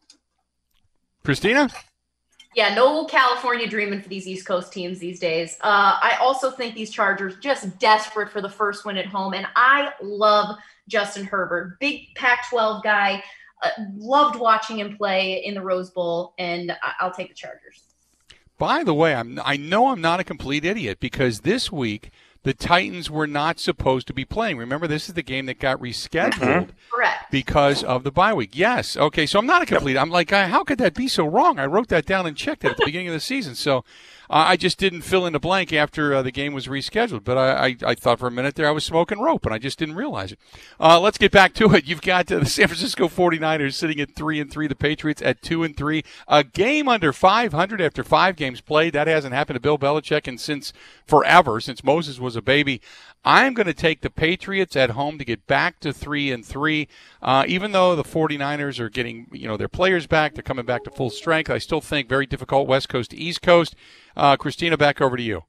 Christina. 1.24 1.68
Yeah, 2.54 2.72
no 2.74 3.06
California 3.06 3.66
dreaming 3.66 4.00
for 4.00 4.08
these 4.08 4.28
East 4.28 4.46
Coast 4.46 4.72
teams 4.72 5.00
these 5.00 5.18
days. 5.18 5.56
Uh, 5.62 5.98
I 6.00 6.18
also 6.20 6.52
think 6.52 6.76
these 6.76 6.90
Chargers 6.90 7.34
just 7.40 7.80
desperate 7.80 8.30
for 8.30 8.40
the 8.40 8.48
first 8.48 8.84
win 8.84 8.96
at 8.96 9.06
home, 9.06 9.34
and 9.34 9.48
I 9.56 9.90
love 10.00 10.56
Justin 10.86 11.24
Herbert, 11.24 11.80
big 11.80 12.14
Pac-12 12.14 12.84
guy 12.84 13.24
uh, 13.62 13.68
loved 13.96 14.38
watching 14.38 14.78
him 14.78 14.96
play 14.96 15.44
in 15.44 15.54
the 15.54 15.62
Rose 15.62 15.90
Bowl, 15.90 16.34
and 16.38 16.76
I'll 17.00 17.12
take 17.12 17.28
the 17.28 17.34
Chargers. 17.34 17.82
By 18.58 18.84
the 18.84 18.94
way, 18.94 19.14
I'm, 19.14 19.40
I 19.44 19.56
know 19.56 19.88
I'm 19.88 20.00
not 20.00 20.20
a 20.20 20.24
complete 20.24 20.64
idiot 20.64 20.98
because 21.00 21.40
this 21.40 21.72
week 21.72 22.10
the 22.44 22.54
Titans 22.54 23.10
were 23.10 23.26
not 23.26 23.58
supposed 23.58 24.06
to 24.08 24.12
be 24.12 24.24
playing. 24.24 24.56
Remember, 24.56 24.86
this 24.86 25.08
is 25.08 25.14
the 25.14 25.22
game 25.22 25.46
that 25.46 25.58
got 25.58 25.80
rescheduled 25.80 26.32
mm-hmm. 26.32 26.70
Correct. 26.92 27.30
because 27.30 27.84
of 27.84 28.04
the 28.04 28.10
bye 28.10 28.34
week. 28.34 28.50
Yes. 28.52 28.96
Okay. 28.96 29.26
So 29.26 29.38
I'm 29.38 29.46
not 29.46 29.62
a 29.62 29.66
complete. 29.66 29.96
I'm 29.96 30.10
like, 30.10 30.30
how 30.30 30.64
could 30.64 30.78
that 30.78 30.94
be 30.94 31.08
so 31.08 31.24
wrong? 31.24 31.58
I 31.58 31.66
wrote 31.66 31.88
that 31.88 32.06
down 32.06 32.26
and 32.26 32.36
checked 32.36 32.64
it 32.64 32.72
at 32.72 32.76
the 32.76 32.84
beginning 32.84 33.08
of 33.08 33.14
the 33.14 33.20
season. 33.20 33.54
So 33.54 33.84
I 34.34 34.56
just 34.56 34.78
didn't 34.78 35.02
fill 35.02 35.26
in 35.26 35.34
the 35.34 35.38
blank 35.38 35.74
after 35.74 36.14
uh, 36.14 36.22
the 36.22 36.32
game 36.32 36.54
was 36.54 36.66
rescheduled. 36.66 37.22
But 37.22 37.36
I, 37.36 37.66
I, 37.66 37.76
I, 37.88 37.94
thought 37.94 38.18
for 38.18 38.28
a 38.28 38.30
minute 38.30 38.54
there 38.54 38.66
I 38.66 38.70
was 38.70 38.82
smoking 38.82 39.20
rope, 39.20 39.44
and 39.44 39.54
I 39.54 39.58
just 39.58 39.78
didn't 39.78 39.94
realize 39.94 40.32
it. 40.32 40.38
Uh, 40.80 40.98
let's 40.98 41.18
get 41.18 41.30
back 41.30 41.52
to 41.54 41.74
it. 41.74 41.84
You've 41.84 42.00
got 42.00 42.32
uh, 42.32 42.38
the 42.38 42.46
San 42.46 42.66
Francisco 42.66 43.08
49ers 43.08 43.74
sitting 43.74 44.00
at 44.00 44.16
three 44.16 44.40
and 44.40 44.50
three, 44.50 44.66
the 44.66 44.74
Patriots 44.74 45.20
at 45.20 45.42
two 45.42 45.62
and 45.62 45.76
three. 45.76 46.02
A 46.28 46.42
game 46.42 46.88
under 46.88 47.12
500 47.12 47.80
after 47.82 48.02
five 48.02 48.36
games 48.36 48.62
played. 48.62 48.94
That 48.94 49.06
hasn't 49.06 49.34
happened 49.34 49.56
to 49.56 49.60
Bill 49.60 49.78
Belichick 49.78 50.26
and 50.26 50.40
since 50.40 50.72
forever, 51.06 51.60
since 51.60 51.84
Moses 51.84 52.18
was 52.18 52.34
a 52.34 52.42
baby. 52.42 52.80
I'm 53.24 53.54
going 53.54 53.66
to 53.66 53.74
take 53.74 54.00
the 54.00 54.10
Patriots 54.10 54.74
at 54.74 54.90
home 54.90 55.18
to 55.18 55.24
get 55.24 55.46
back 55.46 55.78
to 55.80 55.92
three 55.92 56.32
and 56.32 56.44
three. 56.44 56.88
Uh, 57.20 57.44
even 57.46 57.70
though 57.70 57.94
the 57.94 58.02
49ers 58.02 58.80
are 58.80 58.90
getting, 58.90 59.28
you 59.32 59.46
know, 59.46 59.56
their 59.56 59.68
players 59.68 60.06
back, 60.08 60.34
they're 60.34 60.42
coming 60.42 60.64
back 60.64 60.82
to 60.84 60.90
full 60.90 61.10
strength. 61.10 61.48
I 61.48 61.58
still 61.58 61.80
think 61.80 62.08
very 62.08 62.26
difficult 62.26 62.66
West 62.66 62.88
Coast 62.88 63.10
to 63.10 63.16
East 63.16 63.40
Coast. 63.40 63.76
Uh, 64.16 64.36
Christina, 64.36 64.76
back 64.76 65.00
over 65.00 65.16
to 65.16 65.22
you. 65.22 65.44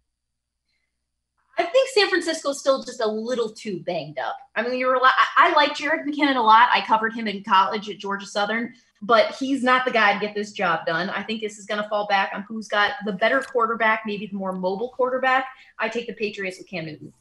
I 1.58 1.64
think 1.64 1.90
San 1.90 2.10
Francisco 2.10 2.50
is 2.50 2.60
still 2.60 2.84
just 2.84 3.00
a 3.00 3.08
little 3.08 3.52
too 3.52 3.80
banged 3.82 4.18
up. 4.18 4.38
I 4.56 4.64
mean, 4.64 4.78
you're. 4.78 5.00
I, 5.38 5.54
like 5.56 5.76
Jerick 5.76 6.04
McKinnon 6.04 6.36
a 6.36 6.42
lot. 6.42 6.70
I 6.72 6.82
covered 6.82 7.14
him 7.14 7.28
in 7.28 7.44
college 7.44 7.90
at 7.90 8.00
Georgia 8.00 8.26
Southern, 8.26 8.74
but 9.04 9.36
he's 9.36 9.62
not 9.62 9.86
the 9.86 9.92
guy 9.92 10.14
to 10.14 10.20
get 10.20 10.34
this 10.34 10.52
job 10.52 10.86
done. 10.88 11.12
I 11.12 11.22
think 11.22 11.42
this 11.42 11.60
is 11.60 11.66
going 11.66 11.82
to 11.82 11.88
fall 11.90 12.08
back 12.08 12.32
on 12.34 12.42
who's 12.48 12.68
got 12.68 12.94
the 13.06 13.14
better 13.14 13.40
quarterback, 13.40 14.02
maybe 14.06 14.26
the 14.26 14.36
more 14.36 14.52
mobile 14.52 14.90
quarterback. 14.90 15.46
I 15.78 15.90
take 15.90 16.08
the 16.08 16.14
Patriots 16.14 16.58
with 16.58 16.68
Cam 16.68 16.86
Newton. 16.86 17.14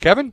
Kevin? 0.00 0.32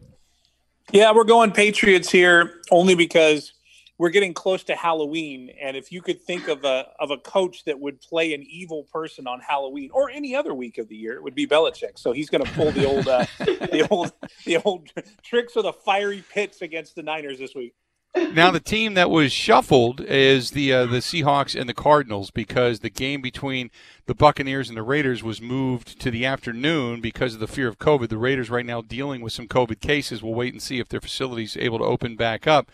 Yeah, 0.91 1.14
we're 1.14 1.23
going 1.23 1.52
Patriots 1.52 2.10
here 2.10 2.61
only 2.69 2.95
because 2.95 3.53
we're 3.98 4.10
getting 4.10 4.34
close 4.34 4.64
to 4.65 4.76
Halloween, 4.76 5.49
and 5.61 5.77
if 5.77 5.91
you 5.91 6.02
could 6.02 6.22
think 6.22 6.48
of 6.48 6.65
a 6.65 6.88
of 6.99 7.11
a 7.11 7.18
coach 7.18 7.64
that 7.65 7.80
would 7.80 8.02
play 8.02 8.34
an 8.34 8.44
evil 8.44 8.84
person 8.91 9.27
on 9.27 9.40
Halloween 9.40 9.90
or 9.94 10.10
any 10.10 10.35
other 10.35 10.53
week 10.53 10.77
of 10.77 10.90
the 10.90 10.95
year, 10.95 11.14
it 11.14 11.23
would 11.23 11.35
be 11.35 11.48
Belichick. 11.48 11.98
So 11.98 12.11
he's 12.11 12.30
going 12.30 12.44
to 12.44 12.52
pull 12.52 12.72
the 12.72 12.85
old 12.85 13.07
uh, 13.07 13.26
the 13.40 13.88
old 13.90 14.11
the 14.45 14.57
old 14.57 14.90
tricks 15.23 15.56
of 15.56 15.64
the 15.64 15.73
fiery 15.73 16.23
pits 16.30 16.61
against 16.61 16.95
the 16.95 17.03
Niners 17.03 17.40
this 17.40 17.56
week. 17.56 17.76
Now 18.15 18.52
the 18.52 18.60
team 18.60 18.94
that 18.94 19.10
was 19.10 19.31
shuffled 19.31 19.99
is 20.02 20.52
the 20.52 20.72
uh, 20.72 20.85
the 20.85 20.98
Seahawks 20.98 21.60
and 21.60 21.68
the 21.68 21.73
Cardinals 21.73 22.30
because 22.30 22.80
the 22.80 22.90
game 22.91 23.22
between 23.22 23.72
the 24.06 24.14
Buccaneers 24.14 24.69
and 24.69 24.77
the 24.77 24.84
Raiders 24.84 25.23
was 25.23 25.41
moved 25.41 25.99
to 25.99 26.11
the 26.11 26.23
afternoon 26.23 27.02
because 27.02 27.34
of 27.34 27.40
the 27.40 27.48
fear 27.48 27.68
of 27.68 27.80
COVID. 27.80 28.10
The 28.10 28.18
Raiders 28.18 28.52
right 28.52 28.65
now 28.65 28.81
dealing 28.81 29.22
with 29.22 29.34
some 29.34 29.48
COVID 29.48 29.80
cases. 29.81 30.22
We'll 30.22 30.35
wait 30.35 30.53
and 30.53 30.61
see 30.61 30.80
if 30.80 30.90
their 30.90 31.02
facilities 31.02 31.57
able 31.57 31.80
to 31.80 31.85
open 31.85 32.15
back 32.15 32.45
up. 32.45 32.69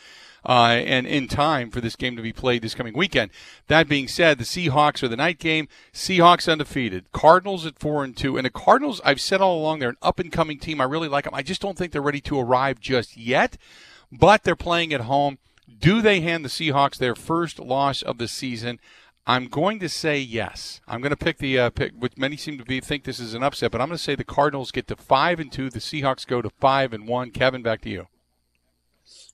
Uh, 0.45 0.81
and 0.85 1.05
in 1.05 1.27
time 1.27 1.69
for 1.69 1.81
this 1.81 1.97
game 1.97 2.15
to 2.15 2.21
be 2.21 2.31
played 2.31 2.61
this 2.61 2.75
coming 2.75 2.93
weekend. 2.93 3.29
That 3.67 3.89
being 3.89 4.07
said, 4.07 4.37
the 4.37 4.45
Seahawks 4.45 5.03
are 5.03 5.09
the 5.09 5.17
night 5.17 5.37
game. 5.37 5.67
Seahawks 5.93 6.49
undefeated. 6.49 7.11
Cardinals 7.11 7.65
at 7.65 7.77
four 7.77 8.05
and 8.05 8.15
two. 8.15 8.37
And 8.37 8.45
the 8.45 8.49
Cardinals, 8.49 9.01
I've 9.03 9.19
said 9.19 9.41
all 9.41 9.59
along, 9.59 9.79
they're 9.79 9.89
an 9.89 9.97
up 10.01 10.19
and 10.19 10.31
coming 10.31 10.57
team. 10.57 10.79
I 10.79 10.85
really 10.85 11.09
like 11.09 11.25
them. 11.25 11.33
I 11.33 11.43
just 11.43 11.61
don't 11.61 11.77
think 11.77 11.91
they're 11.91 12.01
ready 12.01 12.21
to 12.21 12.39
arrive 12.39 12.79
just 12.79 13.17
yet 13.17 13.57
but 14.11 14.43
they're 14.43 14.55
playing 14.55 14.93
at 14.93 15.01
home. 15.01 15.37
Do 15.79 16.01
they 16.01 16.21
hand 16.21 16.43
the 16.43 16.49
Seahawks 16.49 16.97
their 16.97 17.15
first 17.15 17.59
loss 17.59 18.01
of 18.01 18.17
the 18.17 18.27
season? 18.27 18.79
I'm 19.29 19.47
going 19.47 19.79
to 19.79 19.89
say 19.89 20.19
yes. 20.19 20.81
I'm 20.87 21.01
going 21.01 21.11
to 21.11 21.17
pick 21.17 21.37
the 21.37 21.59
uh, 21.59 21.69
pick, 21.69 21.93
which 21.93 22.17
many 22.17 22.35
seem 22.35 22.57
to 22.57 22.65
be 22.65 22.79
think 22.79 23.03
this 23.03 23.19
is 23.19 23.35
an 23.35 23.43
upset, 23.43 23.71
but 23.71 23.79
I'm 23.79 23.89
going 23.89 23.97
to 23.97 24.03
say 24.03 24.15
the 24.15 24.23
Cardinals 24.23 24.71
get 24.71 24.87
to 24.87 24.95
five 24.95 25.39
and 25.39 25.51
two. 25.51 25.69
The 25.69 25.79
Seahawks 25.79 26.25
go 26.25 26.41
to 26.41 26.49
five 26.49 26.93
and 26.93 27.07
one. 27.07 27.29
Kevin, 27.29 27.61
back 27.61 27.81
to 27.81 27.89
you. 27.89 28.07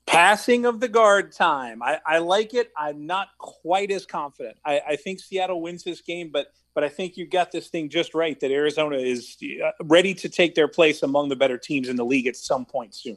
Passing 0.04 0.66
of 0.66 0.80
the 0.80 0.88
guard 0.88 1.32
time. 1.32 1.82
I, 1.82 1.98
I 2.06 2.18
like 2.18 2.52
it. 2.52 2.70
I'm 2.76 3.06
not 3.06 3.28
quite 3.38 3.90
as 3.90 4.04
confident. 4.06 4.58
I, 4.64 4.80
I, 4.86 4.96
think 4.96 5.18
Seattle 5.18 5.60
wins 5.60 5.82
this 5.82 6.00
game, 6.00 6.30
but 6.30 6.52
but 6.74 6.84
I 6.84 6.88
think 6.88 7.16
you 7.16 7.26
got 7.26 7.50
this 7.50 7.68
thing 7.68 7.88
just 7.88 8.14
right. 8.14 8.38
That 8.38 8.50
Arizona 8.50 8.98
is 8.98 9.36
uh, 9.64 9.70
ready 9.82 10.14
to 10.14 10.28
take 10.28 10.54
their 10.54 10.68
place 10.68 11.02
among 11.02 11.30
the 11.30 11.36
better 11.36 11.58
teams 11.58 11.88
in 11.88 11.96
the 11.96 12.04
league 12.04 12.26
at 12.26 12.36
some 12.36 12.66
point 12.66 12.94
soon. 12.94 13.16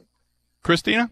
Christina 0.62 1.10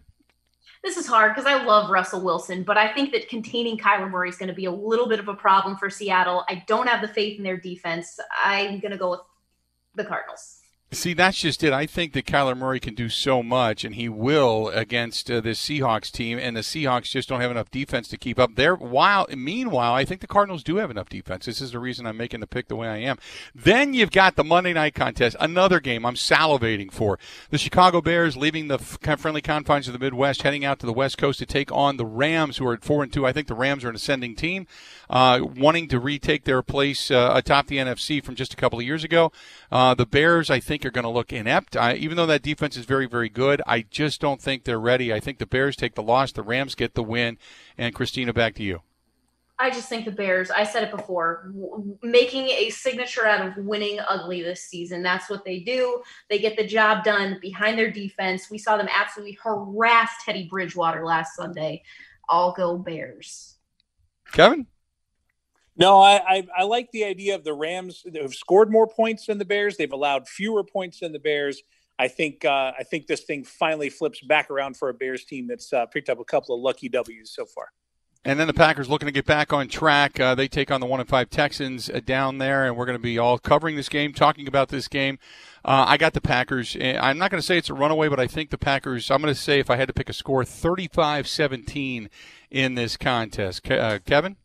this 0.83 0.97
is 0.97 1.05
hard 1.05 1.35
because 1.35 1.45
I 1.45 1.63
love 1.63 1.89
Russell 1.89 2.21
Wilson, 2.21 2.63
but 2.63 2.77
I 2.77 2.93
think 2.93 3.11
that 3.11 3.27
containing 3.27 3.77
Kyler 3.77 4.09
Murray 4.09 4.29
is 4.29 4.37
going 4.37 4.47
to 4.47 4.55
be 4.55 4.65
a 4.65 4.71
little 4.71 5.09
bit 5.09 5.19
of 5.19 5.27
a 5.27 5.33
problem 5.33 5.75
for 5.75 5.89
Seattle. 5.89 6.45
I 6.47 6.63
don't 6.67 6.87
have 6.87 7.01
the 7.01 7.07
faith 7.07 7.37
in 7.37 7.43
their 7.43 7.57
defense. 7.57 8.17
I'm 8.43 8.79
going 8.79 8.91
to 8.91 8.97
go 8.97 9.11
with 9.11 9.19
the 9.95 10.05
Cardinals. 10.05 10.58
See, 10.91 11.13
that's 11.13 11.37
just 11.37 11.63
it. 11.63 11.71
I 11.71 11.85
think 11.85 12.13
that 12.13 12.25
Kyler 12.25 12.57
Murray 12.57 12.79
can 12.79 12.95
do 12.95 13.09
so 13.09 13.43
much, 13.43 13.83
and 13.83 13.93
he 13.93 14.09
will 14.09 14.69
against 14.69 15.29
uh, 15.29 15.39
this 15.39 15.61
Seahawks 15.61 16.11
team, 16.11 16.39
and 16.39 16.57
the 16.57 16.61
Seahawks 16.61 17.11
just 17.11 17.29
don't 17.29 17.41
have 17.41 17.51
enough 17.51 17.69
defense 17.69 18.07
to 18.07 18.17
keep 18.17 18.39
up. 18.39 18.55
There, 18.55 18.73
while 18.73 19.27
meanwhile, 19.29 19.93
I 19.93 20.03
think 20.03 20.19
the 20.19 20.25
Cardinals 20.25 20.63
do 20.63 20.77
have 20.77 20.89
enough 20.89 21.07
defense. 21.07 21.45
This 21.45 21.61
is 21.61 21.73
the 21.73 21.79
reason 21.79 22.07
I'm 22.07 22.17
making 22.17 22.39
the 22.39 22.47
pick 22.47 22.69
the 22.69 22.75
way 22.75 22.87
I 22.87 22.97
am. 22.97 23.19
Then 23.53 23.93
you've 23.93 24.09
got 24.09 24.35
the 24.35 24.43
Monday 24.43 24.73
night 24.73 24.95
contest, 24.95 25.35
another 25.39 25.79
game 25.79 26.07
I'm 26.07 26.15
salivating 26.15 26.91
for. 26.91 27.19
The 27.51 27.59
Chicago 27.59 28.01
Bears 28.01 28.35
leaving 28.35 28.67
the 28.67 28.79
friendly 28.79 29.43
confines 29.43 29.87
of 29.87 29.93
the 29.93 29.99
Midwest, 29.99 30.41
heading 30.41 30.65
out 30.65 30.79
to 30.79 30.87
the 30.87 30.93
West 30.93 31.19
Coast 31.19 31.37
to 31.37 31.45
take 31.45 31.71
on 31.71 31.97
the 31.97 32.05
Rams, 32.05 32.57
who 32.57 32.65
are 32.65 32.73
at 32.73 32.83
four 32.83 33.03
and 33.03 33.13
two. 33.13 33.27
I 33.27 33.31
think 33.31 33.45
the 33.45 33.53
Rams 33.53 33.83
are 33.83 33.89
an 33.89 33.95
ascending 33.95 34.35
team, 34.35 34.65
uh, 35.07 35.41
wanting 35.55 35.87
to 35.89 35.99
retake 35.99 36.45
their 36.45 36.63
place 36.63 37.11
uh, 37.11 37.31
atop 37.35 37.67
the 37.67 37.77
NFC 37.77 38.23
from 38.23 38.33
just 38.33 38.53
a 38.53 38.57
couple 38.57 38.79
of 38.79 38.85
years 38.85 39.03
ago. 39.03 39.31
Uh, 39.71 39.93
the 39.93 40.07
Bears, 40.07 40.49
I 40.49 40.59
think 40.59 40.78
think 40.79 40.87
are 40.89 40.93
going 40.93 41.03
to 41.03 41.09
look 41.09 41.33
inept. 41.33 41.75
I, 41.75 41.95
even 41.95 42.15
though 42.17 42.25
that 42.25 42.41
defense 42.41 42.77
is 42.77 42.85
very, 42.85 43.05
very 43.05 43.29
good, 43.29 43.61
I 43.67 43.81
just 43.81 44.21
don't 44.21 44.41
think 44.41 44.63
they're 44.63 44.79
ready. 44.79 45.13
I 45.13 45.19
think 45.19 45.37
the 45.37 45.45
Bears 45.45 45.75
take 45.75 45.95
the 45.95 46.03
loss, 46.03 46.31
the 46.31 46.41
Rams 46.41 46.75
get 46.75 46.95
the 46.95 47.03
win. 47.03 47.37
And 47.77 47.93
Christina, 47.93 48.33
back 48.33 48.55
to 48.55 48.63
you. 48.63 48.81
I 49.61 49.69
just 49.69 49.89
think 49.89 50.05
the 50.05 50.11
Bears, 50.11 50.49
I 50.51 50.63
said 50.63 50.83
it 50.83 50.91
before, 50.91 51.51
w- 51.53 51.97
making 52.01 52.47
a 52.47 52.69
signature 52.69 53.27
out 53.27 53.45
of 53.45 53.65
winning 53.65 53.99
ugly 54.07 54.41
this 54.41 54.63
season. 54.63 55.03
That's 55.03 55.29
what 55.29 55.43
they 55.43 55.59
do. 55.59 56.01
They 56.29 56.39
get 56.39 56.55
the 56.55 56.65
job 56.65 57.03
done 57.03 57.39
behind 57.41 57.77
their 57.77 57.91
defense. 57.91 58.49
We 58.49 58.57
saw 58.57 58.77
them 58.77 58.87
absolutely 58.95 59.37
harass 59.43 60.11
Teddy 60.23 60.47
Bridgewater 60.49 61.05
last 61.05 61.35
Sunday. 61.35 61.83
All 62.29 62.53
go 62.53 62.77
Bears. 62.77 63.57
Kevin? 64.31 64.65
No, 65.79 66.01
I, 66.01 66.21
I, 66.27 66.47
I 66.57 66.63
like 66.63 66.91
the 66.91 67.05
idea 67.05 67.35
of 67.35 67.45
the 67.45 67.53
Rams 67.53 68.03
have 68.13 68.35
scored 68.35 68.69
more 68.69 68.85
points 68.85 69.27
than 69.27 69.37
the 69.37 69.45
Bears. 69.45 69.77
They've 69.77 69.91
allowed 69.91 70.27
fewer 70.27 70.61
points 70.61 70.99
than 70.99 71.13
the 71.13 71.19
Bears. 71.19 71.63
I 71.97 72.09
think 72.09 72.43
uh, 72.43 72.73
I 72.77 72.83
think 72.83 73.07
this 73.07 73.21
thing 73.21 73.45
finally 73.45 73.89
flips 73.89 74.19
back 74.21 74.49
around 74.51 74.75
for 74.75 74.89
a 74.89 74.93
Bears 74.93 75.23
team 75.23 75.47
that's 75.47 75.71
uh, 75.71 75.85
picked 75.85 76.09
up 76.09 76.19
a 76.19 76.25
couple 76.25 76.53
of 76.53 76.61
lucky 76.61 76.89
W's 76.89 77.31
so 77.33 77.45
far. 77.45 77.69
And 78.25 78.37
then 78.37 78.47
the 78.47 78.53
Packers 78.53 78.89
looking 78.89 79.05
to 79.05 79.13
get 79.13 79.25
back 79.25 79.53
on 79.53 79.69
track. 79.69 80.19
Uh, 80.19 80.35
they 80.35 80.49
take 80.49 80.69
on 80.69 80.81
the 80.81 80.85
one 80.85 80.99
and 80.99 81.07
five 81.07 81.29
Texans 81.29 81.89
uh, 81.89 82.01
down 82.05 82.37
there, 82.37 82.65
and 82.65 82.75
we're 82.75 82.85
going 82.85 82.97
to 82.97 83.01
be 83.01 83.17
all 83.17 83.37
covering 83.37 83.77
this 83.77 83.87
game, 83.87 84.11
talking 84.11 84.47
about 84.49 84.67
this 84.67 84.89
game. 84.89 85.17
Uh, 85.63 85.85
I 85.87 85.95
got 85.95 86.13
the 86.13 86.19
Packers. 86.19 86.75
I'm 86.81 87.17
not 87.17 87.31
going 87.31 87.39
to 87.39 87.45
say 87.45 87.57
it's 87.57 87.69
a 87.69 87.73
runaway, 87.73 88.09
but 88.09 88.19
I 88.19 88.27
think 88.27 88.49
the 88.49 88.57
Packers. 88.57 89.09
I'm 89.09 89.21
going 89.21 89.33
to 89.33 89.39
say 89.39 89.59
if 89.59 89.69
I 89.69 89.77
had 89.77 89.87
to 89.87 89.93
pick 89.93 90.09
a 90.09 90.13
score, 90.13 90.43
35-17 90.43 92.09
in 92.51 92.75
this 92.75 92.97
contest. 92.97 93.71
Uh, 93.71 93.99
Kevin. 94.05 94.35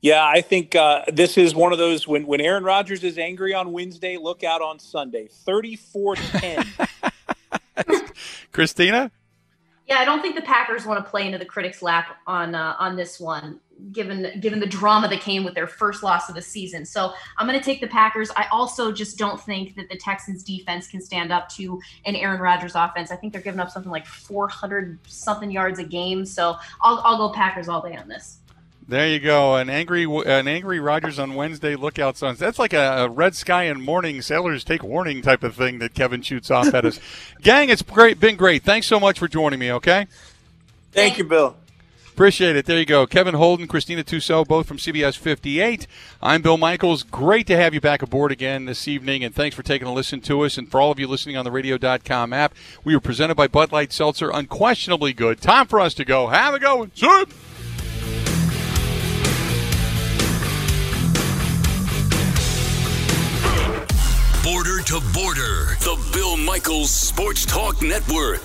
Yeah, 0.00 0.24
I 0.26 0.40
think 0.40 0.74
uh, 0.74 1.02
this 1.08 1.36
is 1.36 1.54
one 1.54 1.72
of 1.72 1.78
those 1.78 2.08
when, 2.08 2.26
when 2.26 2.40
Aaron 2.40 2.64
Rodgers 2.64 3.04
is 3.04 3.18
angry 3.18 3.54
on 3.54 3.72
Wednesday, 3.72 4.16
look 4.16 4.44
out 4.44 4.62
on 4.62 4.78
Sunday. 4.78 5.28
34 5.28 6.16
10. 6.16 6.66
Christina? 8.52 9.10
Yeah, 9.90 9.98
I 9.98 10.04
don't 10.04 10.22
think 10.22 10.36
the 10.36 10.42
Packers 10.42 10.86
want 10.86 11.04
to 11.04 11.10
play 11.10 11.26
into 11.26 11.36
the 11.36 11.44
critics' 11.44 11.82
lap 11.82 12.18
on 12.24 12.54
uh, 12.54 12.76
on 12.78 12.94
this 12.94 13.18
one, 13.18 13.58
given 13.90 14.38
given 14.38 14.60
the 14.60 14.66
drama 14.66 15.08
that 15.08 15.20
came 15.20 15.42
with 15.42 15.54
their 15.54 15.66
first 15.66 16.04
loss 16.04 16.28
of 16.28 16.36
the 16.36 16.42
season. 16.42 16.86
So 16.86 17.12
I'm 17.38 17.48
going 17.48 17.58
to 17.58 17.64
take 17.64 17.80
the 17.80 17.88
Packers. 17.88 18.30
I 18.36 18.46
also 18.52 18.92
just 18.92 19.18
don't 19.18 19.40
think 19.40 19.74
that 19.74 19.88
the 19.88 19.96
Texans' 19.96 20.44
defense 20.44 20.86
can 20.86 21.00
stand 21.00 21.32
up 21.32 21.48
to 21.56 21.80
an 22.04 22.14
Aaron 22.14 22.40
Rodgers 22.40 22.76
offense. 22.76 23.10
I 23.10 23.16
think 23.16 23.32
they're 23.32 23.42
giving 23.42 23.58
up 23.58 23.68
something 23.68 23.90
like 23.90 24.06
400 24.06 24.96
something 25.08 25.50
yards 25.50 25.80
a 25.80 25.84
game. 25.84 26.24
So 26.24 26.54
I'll 26.82 27.00
I'll 27.04 27.18
go 27.18 27.34
Packers 27.34 27.68
all 27.68 27.82
day 27.82 27.96
on 27.96 28.06
this. 28.06 28.38
There 28.90 29.06
you 29.06 29.20
go. 29.20 29.54
An 29.54 29.70
angry, 29.70 30.02
an 30.04 30.48
angry 30.48 30.80
Rodgers 30.80 31.20
on 31.20 31.36
Wednesday. 31.36 31.76
Lookout 31.76 32.16
suns. 32.16 32.40
That's 32.40 32.58
like 32.58 32.72
a, 32.72 33.04
a, 33.04 33.08
red 33.08 33.36
sky 33.36 33.64
and 33.64 33.80
morning 33.80 34.20
sailors 34.20 34.64
take 34.64 34.82
warning 34.82 35.22
type 35.22 35.44
of 35.44 35.54
thing 35.54 35.78
that 35.78 35.94
Kevin 35.94 36.22
shoots 36.22 36.50
off 36.50 36.74
at 36.74 36.84
us. 36.84 36.98
Gang, 37.40 37.68
it's 37.68 37.82
great, 37.82 38.18
been 38.18 38.34
great. 38.34 38.64
Thanks 38.64 38.88
so 38.88 38.98
much 38.98 39.20
for 39.20 39.28
joining 39.28 39.60
me. 39.60 39.70
Okay. 39.70 40.08
Thank 40.90 41.18
you, 41.18 41.24
Bill. 41.24 41.54
Appreciate 42.08 42.56
it. 42.56 42.66
There 42.66 42.80
you 42.80 42.84
go. 42.84 43.06
Kevin 43.06 43.34
Holden, 43.34 43.68
Christina 43.68 44.02
Tussaud, 44.02 44.46
both 44.46 44.66
from 44.66 44.78
CBS 44.78 45.16
58. 45.16 45.86
I'm 46.20 46.42
Bill 46.42 46.58
Michaels. 46.58 47.04
Great 47.04 47.46
to 47.46 47.56
have 47.56 47.72
you 47.72 47.80
back 47.80 48.02
aboard 48.02 48.32
again 48.32 48.64
this 48.64 48.88
evening, 48.88 49.22
and 49.22 49.32
thanks 49.32 49.54
for 49.54 49.62
taking 49.62 49.86
a 49.86 49.92
listen 49.92 50.20
to 50.22 50.40
us. 50.40 50.58
And 50.58 50.68
for 50.68 50.80
all 50.80 50.90
of 50.90 50.98
you 50.98 51.06
listening 51.06 51.36
on 51.36 51.44
the 51.44 51.52
radio.com 51.52 52.32
app, 52.32 52.54
we 52.82 52.96
were 52.96 53.00
presented 53.00 53.36
by 53.36 53.46
Bud 53.46 53.70
Light 53.70 53.92
Seltzer. 53.92 54.30
Unquestionably 54.30 55.12
good. 55.12 55.40
Time 55.40 55.68
for 55.68 55.78
us 55.78 55.94
to 55.94 56.04
go. 56.04 56.26
Have 56.26 56.54
a 56.54 56.58
go. 56.58 56.76
one. 56.78 56.90
Border 64.52 64.80
to 64.82 65.00
Border, 65.14 65.76
the 65.78 66.10
Bill 66.12 66.36
Michaels 66.36 66.90
Sports 66.90 67.46
Talk 67.46 67.80
Network. 67.82 68.42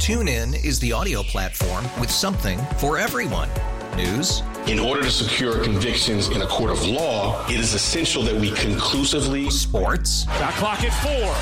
TuneIn 0.00 0.64
is 0.64 0.80
the 0.80 0.90
audio 0.90 1.22
platform 1.22 1.84
with 2.00 2.10
something 2.10 2.58
for 2.78 2.98
everyone. 2.98 3.48
News 3.94 4.42
In 4.66 4.80
order 4.80 5.02
to 5.02 5.12
secure 5.12 5.62
convictions 5.62 6.28
in 6.30 6.42
a 6.42 6.46
court 6.48 6.72
of 6.72 6.84
law, 6.84 7.46
it 7.46 7.60
is 7.60 7.72
essential 7.72 8.24
that 8.24 8.34
we 8.34 8.50
conclusively. 8.50 9.48
Sports. 9.48 10.24
Got 10.24 10.54
clock 10.54 10.82
at 10.82 10.92
four. 11.04 11.32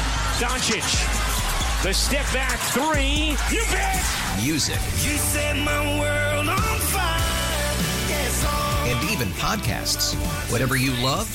Doncic. 0.46 0.84
The 1.82 1.94
step 1.94 2.26
back 2.34 2.58
three. 2.74 3.34
You 3.50 3.64
bet. 3.72 4.04
Music. 4.42 4.76
You 5.00 5.16
set 5.16 5.56
my 5.56 5.98
world 5.98 6.50
on 6.50 6.78
fire. 6.80 7.18
Yes. 8.10 8.44
And 8.86 9.10
even 9.10 9.28
podcasts. 9.38 10.14
Whatever 10.52 10.76
you 10.76 10.92
love, 11.02 11.34